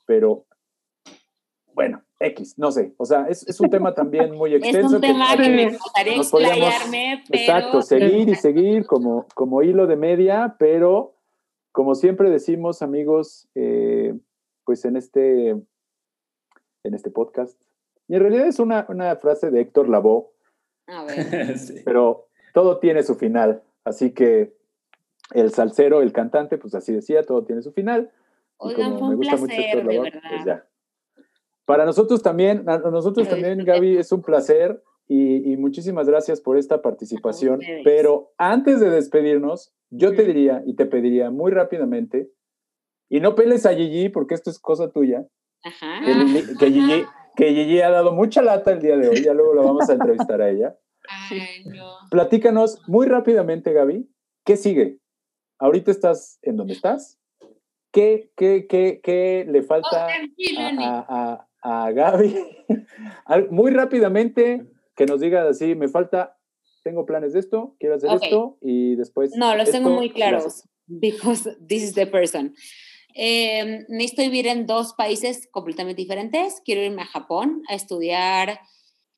pero 0.05 0.45
bueno, 1.73 2.03
X, 2.19 2.57
no 2.57 2.71
sé, 2.71 2.93
o 2.97 3.05
sea, 3.05 3.25
es, 3.25 3.47
es 3.47 3.59
un 3.59 3.69
tema 3.69 3.93
también 3.93 4.35
muy 4.35 4.53
extenso. 4.53 4.80
Es 4.88 4.93
un 4.93 5.01
tema 5.01 5.35
que, 5.35 5.49
me 5.49 5.71
gustaría 5.71 6.15
explayarme, 6.15 7.23
pero... 7.27 7.41
Exacto, 7.41 7.81
seguir 7.81 8.30
y 8.30 8.35
seguir 8.35 8.85
como, 8.85 9.25
como 9.34 9.63
hilo 9.63 9.88
de 9.88 9.95
media, 9.95 10.55
pero 10.59 11.15
como 11.71 11.95
siempre 11.95 12.30
decimos, 12.30 12.84
amigos, 12.84 13.47
eh, 13.55 14.13
pues 14.63 14.85
en 14.85 14.95
este, 14.95 15.49
en 15.49 16.93
este 16.93 17.09
podcast, 17.09 17.59
y 18.07 18.15
en 18.15 18.21
realidad 18.21 18.47
es 18.47 18.59
una, 18.59 18.85
una 18.89 19.15
frase 19.15 19.49
de 19.51 19.61
Héctor 19.61 19.89
Lavoe, 19.89 20.27
a 20.88 21.03
ver. 21.05 21.15
pero 21.85 22.27
todo 22.53 22.80
tiene 22.80 23.03
su 23.03 23.15
final. 23.15 23.63
Así 23.84 24.11
que 24.11 24.53
el 25.34 25.51
salsero, 25.51 26.01
el 26.01 26.13
cantante, 26.13 26.57
pues 26.57 26.75
así 26.75 26.93
decía, 26.93 27.23
todo 27.23 27.43
tiene 27.43 27.61
su 27.61 27.71
final. 27.71 28.11
Oigan, 28.57 28.97
fue 28.97 29.09
un 29.09 29.19
placer, 29.19 29.85
de 29.85 29.99
verdad. 29.99 30.21
Pues 30.30 30.45
ya. 30.45 30.65
Para 31.65 31.85
nosotros 31.85 32.21
también, 32.21 32.69
a 32.69 32.77
nosotros 32.77 33.27
también, 33.30 33.63
Gaby, 33.63 33.97
es 33.97 34.11
un 34.11 34.21
placer 34.21 34.84
y, 35.07 35.51
y 35.51 35.57
muchísimas 35.57 36.07
gracias 36.07 36.41
por 36.41 36.57
esta 36.57 36.81
participación. 36.81 37.61
Pero 37.84 38.34
antes 38.38 38.80
de 38.80 38.89
despedirnos, 38.89 39.73
yo 39.89 40.13
te 40.13 40.23
diría 40.25 40.61
y 40.65 40.75
te 40.75 40.85
pediría 40.85 41.31
muy 41.31 41.51
rápidamente, 41.51 42.30
y 43.09 43.19
no 43.19 43.35
peles 43.35 43.65
a 43.65 43.75
Gigi 43.75 44.09
porque 44.09 44.34
esto 44.34 44.49
es 44.49 44.59
cosa 44.59 44.89
tuya, 44.91 45.25
Ajá. 45.63 46.01
Que, 46.03 46.57
que 46.57 46.71
Gigi 46.71 47.05
que 47.35 47.53
Gigi 47.53 47.81
ha 47.81 47.89
dado 47.89 48.14
mucha 48.14 48.41
lata 48.41 48.72
el 48.72 48.81
día 48.81 48.97
de 48.97 49.10
hoy, 49.10 49.23
ya 49.23 49.34
luego 49.34 49.53
la 49.53 49.61
vamos 49.64 49.89
a 49.89 49.93
entrevistar 49.93 50.41
a 50.41 50.49
ella. 50.49 50.77
Ay, 51.07 51.65
no. 51.65 51.97
Platícanos 52.10 52.81
muy 52.88 53.07
rápidamente, 53.07 53.73
Gaby, 53.73 54.10
¿qué 54.45 54.57
sigue? 54.57 54.99
Ahorita 55.60 55.91
estás 55.91 56.39
en 56.41 56.57
donde 56.57 56.73
estás. 56.73 57.19
¿Qué, 57.91 58.31
qué, 58.35 58.65
qué, 58.68 59.01
qué 59.03 59.45
le 59.47 59.61
falta 59.61 60.07
a, 60.07 61.47
a, 61.61 61.85
a, 61.85 61.91
Gaby? 61.91 62.35
muy 63.51 63.72
rápidamente, 63.72 64.65
que 64.95 65.05
nos 65.05 65.19
diga 65.19 65.47
así, 65.47 65.76
me 65.76 65.88
falta 65.88 66.38
tengo 66.84 67.05
planes 67.05 67.34
de 67.34 67.39
esto, 67.39 67.76
quiero 67.80 67.95
hacer 67.95 68.11
esto 68.22 68.57
y 68.61 68.95
después... 68.95 69.31
No, 69.35 69.55
los 69.55 69.72
tengo 69.72 69.89
muy 69.89 70.11
claros, 70.11 70.68
because 70.85 71.49
this 71.65 71.81
is 71.81 71.93
the 71.95 72.05
person. 72.05 72.53
Eh, 73.15 73.85
necesito 73.90 74.23
vivir 74.23 74.48
en 74.48 74.65
dos 74.65 74.94
países 74.94 75.48
completamente 75.52 76.02
diferentes. 76.02 76.61
Quiero 76.65 76.81
irme 76.81 77.03
a 77.03 77.07
Japón 77.07 77.64
a 77.69 77.76
estudiar 77.76 78.60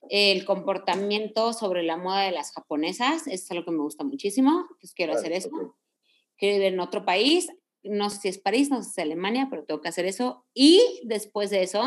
el 0.09 0.45
comportamiento 0.45 1.53
sobre 1.53 1.83
la 1.83 1.97
moda 1.97 2.23
de 2.23 2.31
las 2.31 2.51
japonesas. 2.51 3.27
Eso 3.27 3.31
es 3.31 3.51
algo 3.51 3.65
que 3.65 3.71
me 3.71 3.81
gusta 3.81 4.03
muchísimo. 4.03 4.67
Pues 4.79 4.93
quiero 4.93 5.13
hacer 5.13 5.31
eso. 5.31 5.49
Quiero 6.37 6.55
vivir 6.55 6.73
en 6.73 6.79
otro 6.79 7.05
país. 7.05 7.49
No 7.83 8.09
sé 8.09 8.19
si 8.19 8.27
es 8.29 8.37
París, 8.37 8.69
no 8.69 8.77
sé 8.77 8.83
si 8.83 9.01
es 9.01 9.05
Alemania, 9.05 9.47
pero 9.49 9.63
tengo 9.63 9.81
que 9.81 9.89
hacer 9.89 10.05
eso. 10.05 10.45
Y 10.53 11.01
después 11.05 11.49
de 11.49 11.63
eso, 11.63 11.83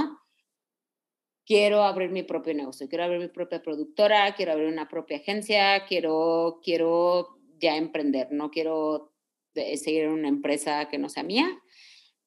quiero 1.44 1.82
abrir 1.82 2.10
mi 2.10 2.22
propio 2.22 2.54
negocio. 2.54 2.88
Quiero 2.88 3.04
abrir 3.04 3.20
mi 3.20 3.28
propia 3.28 3.62
productora, 3.62 4.34
quiero 4.34 4.52
abrir 4.52 4.68
una 4.68 4.88
propia 4.88 5.18
agencia, 5.18 5.84
quiero, 5.86 6.60
quiero 6.62 7.38
ya 7.58 7.76
emprender. 7.76 8.28
No 8.30 8.50
quiero 8.50 9.12
seguir 9.54 10.04
en 10.04 10.10
una 10.10 10.28
empresa 10.28 10.88
que 10.88 10.98
no 10.98 11.08
sea 11.08 11.24
mía 11.24 11.60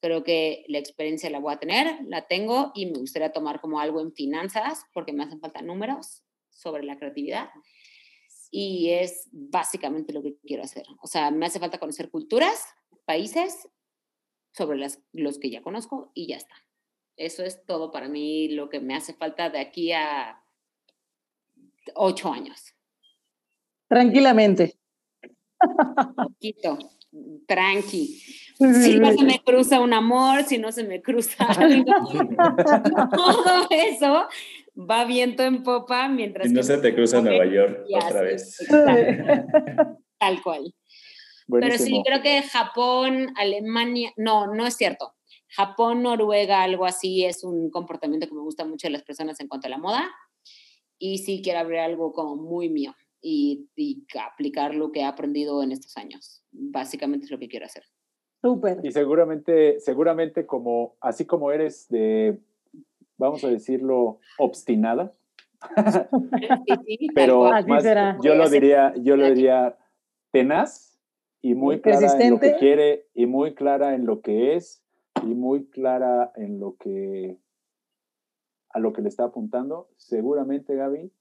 creo 0.02 0.24
que 0.24 0.64
la 0.66 0.78
experiencia 0.78 1.30
la 1.30 1.38
voy 1.38 1.54
a 1.54 1.60
tener, 1.60 2.00
la 2.06 2.26
tengo 2.26 2.72
y 2.74 2.86
me 2.86 2.98
gustaría 2.98 3.32
tomar 3.32 3.60
como 3.60 3.78
algo 3.78 4.00
en 4.00 4.12
finanzas 4.12 4.84
porque 4.92 5.12
me 5.12 5.22
hacen 5.22 5.40
falta 5.40 5.62
números 5.62 6.24
sobre 6.50 6.82
la 6.82 6.98
creatividad. 6.98 7.50
Y 8.50 8.90
es 8.90 9.28
básicamente 9.30 10.12
lo 10.12 10.22
que 10.22 10.36
quiero 10.44 10.64
hacer. 10.64 10.84
O 11.00 11.06
sea, 11.06 11.30
me 11.30 11.46
hace 11.46 11.60
falta 11.60 11.78
conocer 11.78 12.10
culturas, 12.10 12.66
países, 13.06 13.68
sobre 14.52 14.76
las, 14.76 15.00
los 15.12 15.38
que 15.38 15.50
ya 15.50 15.62
conozco 15.62 16.10
y 16.14 16.26
ya 16.26 16.36
está. 16.36 16.56
Eso 17.16 17.44
es 17.44 17.64
todo 17.64 17.92
para 17.92 18.08
mí 18.08 18.48
lo 18.48 18.68
que 18.68 18.80
me 18.80 18.96
hace 18.96 19.14
falta 19.14 19.50
de 19.50 19.60
aquí 19.60 19.92
a 19.92 20.44
ocho 21.94 22.32
años. 22.32 22.74
Tranquilamente. 23.88 24.76
Poquito, 26.16 26.76
tranqui. 27.46 28.20
Si 28.56 28.98
no 28.98 29.12
se 29.12 29.24
me 29.24 29.40
cruza 29.40 29.80
un 29.80 29.92
amor, 29.92 30.44
si 30.44 30.58
no 30.58 30.70
se 30.72 30.84
me 30.84 31.02
cruza 31.02 31.44
algo, 31.48 31.92
todo 33.10 33.66
eso 33.70 34.28
va 34.78 35.04
viento 35.04 35.42
en 35.42 35.62
popa 35.62 36.08
mientras... 36.08 36.48
Si 36.48 36.54
no 36.54 36.62
se 36.62 36.78
te 36.78 36.94
cruza 36.94 37.20
Nueva 37.20 37.46
York 37.46 37.86
otra 37.94 38.22
vez. 38.22 38.58
Tal 40.18 40.42
cual. 40.42 40.74
Pero 41.48 41.76
sí, 41.76 42.02
creo 42.06 42.22
que 42.22 42.42
Japón, 42.42 43.34
Alemania, 43.36 44.12
no, 44.16 44.54
no 44.54 44.66
es 44.66 44.76
cierto. 44.76 45.14
Japón, 45.48 46.02
Noruega, 46.02 46.62
algo 46.62 46.86
así, 46.86 47.24
es 47.24 47.44
un 47.44 47.70
comportamiento 47.70 48.26
que 48.26 48.34
me 48.34 48.40
gusta 48.40 48.64
mucho 48.64 48.86
de 48.86 48.92
las 48.92 49.02
personas 49.02 49.38
en 49.40 49.48
cuanto 49.48 49.66
a 49.66 49.70
la 49.70 49.78
moda. 49.78 50.10
Y 50.98 51.18
sí 51.18 51.42
quiero 51.42 51.58
abrir 51.58 51.80
algo 51.80 52.12
como 52.12 52.36
muy 52.36 52.70
mío 52.70 52.94
y, 53.22 53.68
y 53.76 54.04
aplicar 54.20 54.74
lo 54.74 54.92
que 54.92 55.00
he 55.00 55.04
aprendido 55.04 55.62
en 55.62 55.72
estos 55.72 55.96
años. 55.96 56.44
Básicamente 56.50 57.24
es 57.24 57.30
lo 57.30 57.38
que 57.38 57.48
quiero 57.48 57.66
hacer. 57.66 57.84
Y 58.82 58.90
seguramente, 58.90 59.78
seguramente 59.78 60.46
como, 60.46 60.96
así 61.00 61.24
como 61.24 61.52
eres 61.52 61.88
de, 61.88 62.40
vamos 63.16 63.44
a 63.44 63.48
decirlo, 63.48 64.18
obstinada. 64.38 65.14
pero 67.14 67.48
yo 68.20 68.34
lo 68.34 68.50
diría, 68.50 68.94
yo 68.96 69.16
lo 69.16 69.26
diría 69.32 69.78
tenaz 70.32 70.98
y 71.40 71.54
muy 71.54 71.80
clara 71.80 72.20
en 72.20 72.30
lo 72.30 72.40
que 72.40 72.56
quiere 72.56 73.06
y 73.14 73.26
muy 73.26 73.54
clara 73.54 73.94
en 73.94 74.06
lo 74.06 74.22
que 74.22 74.56
es 74.56 74.82
y 75.22 75.34
muy 75.34 75.66
clara 75.66 76.32
en 76.34 76.58
lo 76.58 76.76
que 76.76 77.38
a 78.70 78.80
lo 78.80 78.92
que 78.92 79.02
le 79.02 79.08
está 79.08 79.24
apuntando. 79.24 79.88
Seguramente, 79.98 80.74
Gaby, 80.74 81.12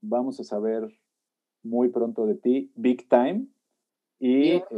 vamos 0.00 0.40
a 0.40 0.44
saber 0.44 0.88
muy 1.62 1.88
pronto 1.88 2.26
de 2.26 2.34
ti, 2.34 2.72
Big 2.74 3.08
Time. 3.08 3.46
Y, 4.20 4.50
este, 4.50 4.74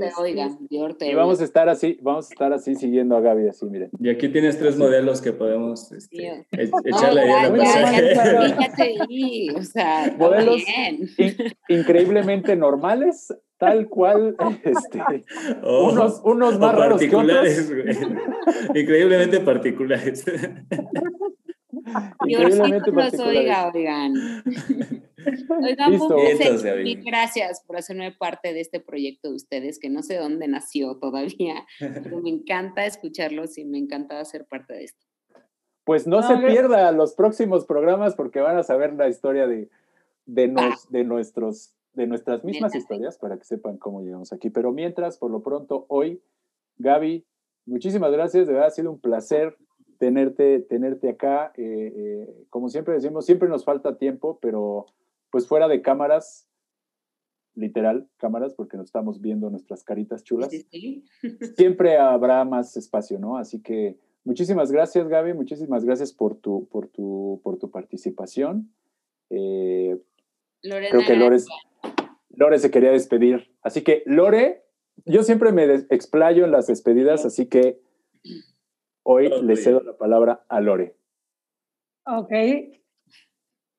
y 1.11 1.15
vamos 1.15 1.41
a 1.41 1.45
estar 1.45 1.71
así, 1.71 1.99
vamos 2.03 2.29
a 2.29 2.33
estar 2.35 2.53
así 2.53 2.75
siguiendo 2.75 3.17
a 3.17 3.23
Gaby, 3.23 3.49
así, 3.49 3.65
miren. 3.65 3.89
Y 3.99 4.11
aquí 4.11 4.29
tienes 4.29 4.59
tres 4.59 4.77
modelos 4.77 5.23
que 5.23 5.33
podemos 5.33 5.91
este, 5.93 6.45
echarle 6.53 7.23
ahí 7.23 7.31
a 7.31 7.49
la 7.49 7.49
o 9.57 9.63
sea, 9.63 10.15
modelos 10.19 10.61
increíblemente 11.71 12.55
normales, 12.55 13.35
tal 13.57 13.89
cual, 13.89 14.37
este, 14.63 15.25
oh, 15.63 15.91
unos, 15.91 16.21
unos 16.23 16.59
más 16.59 16.75
raros 16.75 17.01
que 17.01 17.17
otros. 17.17 17.49
Increíblemente 18.75 19.41
particulares. 19.41 20.23
Increíblemente 22.27 22.93
particulares. 22.93 23.75
oigan. 23.75 24.13
Oigan, 25.63 25.99
gracias 27.05 27.63
por 27.67 27.77
hacerme 27.77 28.13
parte 28.13 28.53
de 28.55 28.61
este 28.61 28.81
proyecto 28.81 29.31
de 29.31 29.37
ustedes, 29.37 29.79
que 29.79 29.91
no 29.91 30.03
sé 30.03 30.17
dónde 30.17 30.49
nació 30.49 30.97
todavía, 30.99 31.67
pero 31.79 32.21
me 32.21 32.31
encanta 32.31 32.87
escucharlos 32.87 33.59
y 33.59 33.65
me 33.65 33.79
encanta 33.79 34.25
ser 34.25 34.47
parte 34.47 34.75
de 34.75 34.85
esto. 34.85 35.07
Pues 35.85 36.07
no, 36.07 36.23
se 36.23 36.37
pierda 36.37 36.93
los 36.93 37.15
próximos 37.15 37.67
programas 37.67 38.15
porque 38.15 38.41
van 38.41 38.57
a 38.57 38.63
saber 38.63 38.93
la 38.95 39.09
historia 39.09 39.47
de, 39.47 39.69
de, 40.27 40.49
nos, 40.49 40.89
de, 40.91 41.05
nuestros, 41.05 41.75
de 41.95 42.07
nuestras 42.07 42.45
mismas 42.45 42.75
historias 42.75 43.19
para 43.19 43.39
que 43.39 43.45
sepan 43.45 43.77
cómo 43.77 44.03
llegamos 44.03 44.33
aquí. 44.33 44.51
Pero 44.51 44.73
mientras, 44.73 45.19
por 45.19 45.31
lo 45.31 45.43
pronto, 45.43 45.87
hoy, 45.89 46.23
Gaby, 46.79 47.27
muchísimas 47.67 48.13
gracias, 48.13 48.47
de 48.47 48.53
verdad 48.53 48.69
ha 48.69 48.73
sido 48.73 48.93
un 48.93 49.01
placer 49.01 49.57
tenerte, 49.99 50.61
tenerte 50.61 51.11
acá. 51.11 51.53
Eh, 51.57 51.93
eh, 51.95 52.47
como 52.51 52.69
siempre 52.69 52.95
decimos, 52.95 53.27
siempre 53.27 53.49
nos 53.49 53.65
falta 53.65 53.99
tiempo, 53.99 54.39
pero 54.41 54.87
pues 55.31 55.47
fuera 55.47 55.69
de 55.69 55.83
cámaras, 55.83 56.49
literal, 57.55 58.09
cámaras, 58.17 58.55
porque 58.55 58.77
nos 58.77 58.87
estamos 58.87 59.21
viendo 59.21 59.51
nuestras 59.51 59.85
caritas 59.85 60.25
chulas, 60.25 60.51
siempre 61.57 61.97
habrá 61.99 62.45
más 62.45 62.77
espacio, 62.77 63.19
¿no? 63.19 63.37
Así 63.37 63.63
que 63.63 63.99
muchísimas 64.25 64.71
gracias, 64.71 65.09
Gaby, 65.09 65.35
muchísimas 65.35 65.85
gracias 65.85 66.13
por 66.13 66.37
tu, 66.37 66.69
por 66.69 66.89
tu, 66.89 67.41
por 67.43 67.59
tu 67.59 67.71
participación. 67.71 68.73
Eh, 69.31 70.01
creo 70.63 71.07
que 71.07 71.17
Lore, 71.17 71.39
Lore 72.31 72.59
se 72.59 72.71
quería 72.71 72.91
despedir. 72.91 73.51
Así 73.63 73.83
que, 73.83 74.03
Lore, 74.07 74.65
yo 75.05 75.23
siempre 75.23 75.53
me 75.53 75.65
explayo 75.91 76.45
en 76.45 76.53
las 76.53 76.67
despedidas, 76.67 77.25
así 77.25 77.47
que 77.47 77.81
hoy 79.03 79.31
le 79.43 79.57
cedo 79.57 79.83
la 79.83 79.97
palabra 79.97 80.45
a 80.49 80.61
Lore. 80.61 80.97
Ok, 82.07 82.33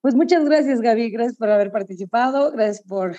pues 0.02 0.16
muchas 0.16 0.44
gracias, 0.46 0.82
Gaby. 0.82 1.12
Gracias 1.12 1.38
por 1.38 1.50
haber 1.50 1.72
participado. 1.72 2.52
Gracias 2.52 2.86
por 2.86 3.16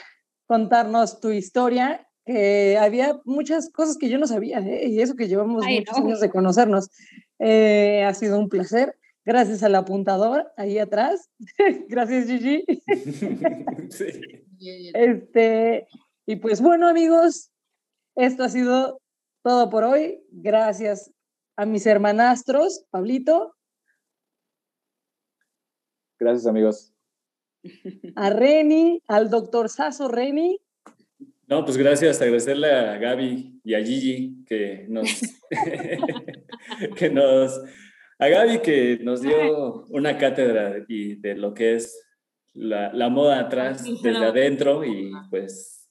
contarnos 0.46 1.20
tu 1.20 1.30
historia. 1.30 2.06
Que 2.24 2.78
había 2.78 3.20
muchas 3.24 3.68
cosas 3.70 3.96
que 3.98 4.09
yo 4.09 4.16
no 4.16 4.28
sabía, 4.28 4.60
¿eh? 4.60 4.86
y 4.86 5.00
eso 5.00 5.16
que 5.16 5.26
llevamos 5.26 5.64
muchos 5.66 5.96
años 5.96 6.20
de 6.20 6.30
conocernos. 6.30 6.88
Eh, 7.40 8.04
ha 8.04 8.14
sido 8.14 8.38
un 8.38 8.48
placer. 8.48 8.96
Gracias 9.24 9.62
al 9.62 9.74
apuntador 9.74 10.52
ahí 10.56 10.78
atrás. 10.78 11.30
gracias, 11.88 12.26
Gigi. 12.26 12.64
Este, 14.94 15.88
y 16.24 16.36
pues 16.36 16.60
bueno, 16.60 16.86
amigos, 16.86 17.50
esto 18.14 18.44
ha 18.44 18.48
sido 18.48 19.00
todo 19.42 19.70
por 19.70 19.82
hoy. 19.82 20.22
Gracias 20.30 21.10
a 21.56 21.66
mis 21.66 21.84
hermanastros, 21.84 22.84
Pablito, 22.90 23.56
Gracias, 26.23 26.47
amigos. 26.47 26.94
A 28.15 28.31
Reni, 28.31 29.03
al 29.09 29.28
doctor 29.28 29.69
Sasso 29.69 30.07
Reni. 30.07 30.61
No, 31.49 31.65
pues 31.65 31.77
gracias, 31.77 32.23
agradecerle 32.23 32.70
a 32.70 32.97
Gaby 32.97 33.61
y 33.65 33.74
a 33.74 33.85
Gigi 33.85 34.44
que 34.47 34.86
nos, 34.89 35.09
que 36.97 37.11
nos, 37.11 37.61
a 38.20 38.28
Gaby 38.28 38.61
que 38.61 39.01
nos 39.03 39.20
dio 39.20 39.85
una 39.89 40.16
cátedra 40.16 40.85
y 40.86 41.16
de 41.16 41.35
lo 41.35 41.55
que 41.55 41.74
es 41.74 42.01
la, 42.55 42.93
la 42.93 43.09
moda 43.09 43.40
atrás, 43.40 43.85
desde 43.85 44.24
adentro 44.24 44.85
y 44.85 45.11
pues 45.28 45.90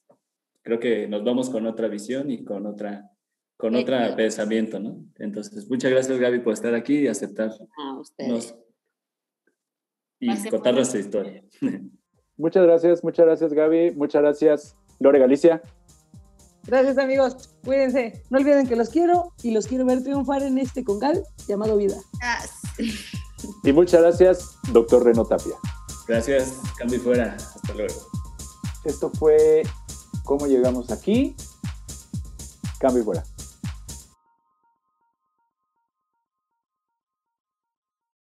creo 0.62 0.80
que 0.80 1.08
nos 1.08 1.22
vamos 1.24 1.50
con 1.50 1.66
otra 1.66 1.88
visión 1.88 2.30
y 2.30 2.42
con 2.42 2.64
otra 2.64 3.10
con 3.58 3.76
otro 3.76 3.96
pensamiento, 4.16 4.80
¿no? 4.80 5.04
Entonces, 5.18 5.68
muchas 5.68 5.90
gracias 5.90 6.18
Gaby 6.18 6.40
por 6.40 6.54
estar 6.54 6.74
aquí 6.74 7.00
y 7.00 7.06
aceptar. 7.06 7.50
A 7.76 8.00
ustedes 8.00 8.56
y 10.22 10.48
contar 10.48 10.74
nuestra 10.74 11.00
historia. 11.00 11.42
Muchas 12.36 12.62
gracias, 12.64 13.04
muchas 13.04 13.26
gracias 13.26 13.52
Gaby, 13.52 13.92
muchas 13.92 14.22
gracias 14.22 14.76
Lore 14.98 15.18
Galicia. 15.18 15.62
Gracias 16.66 16.96
amigos, 16.96 17.54
cuídense. 17.64 18.22
No 18.30 18.38
olviden 18.38 18.66
que 18.66 18.74
los 18.74 18.88
quiero 18.88 19.32
y 19.42 19.50
los 19.50 19.66
quiero 19.66 19.84
ver 19.84 20.02
triunfar 20.02 20.42
en 20.42 20.58
este 20.58 20.82
congal 20.82 21.22
llamado 21.46 21.76
vida. 21.76 21.96
Y 23.64 23.72
muchas 23.72 24.00
gracias, 24.00 24.56
doctor 24.72 25.04
Reno 25.04 25.24
Tapia. 25.24 25.54
Gracias, 26.08 26.60
cambio 26.78 27.00
fuera. 27.00 27.34
Hasta 27.36 27.74
luego. 27.74 27.94
Esto 28.84 29.10
fue 29.10 29.62
cómo 30.24 30.46
llegamos 30.46 30.90
aquí. 30.90 31.36
Cambio 32.78 33.04
fuera. 33.04 33.24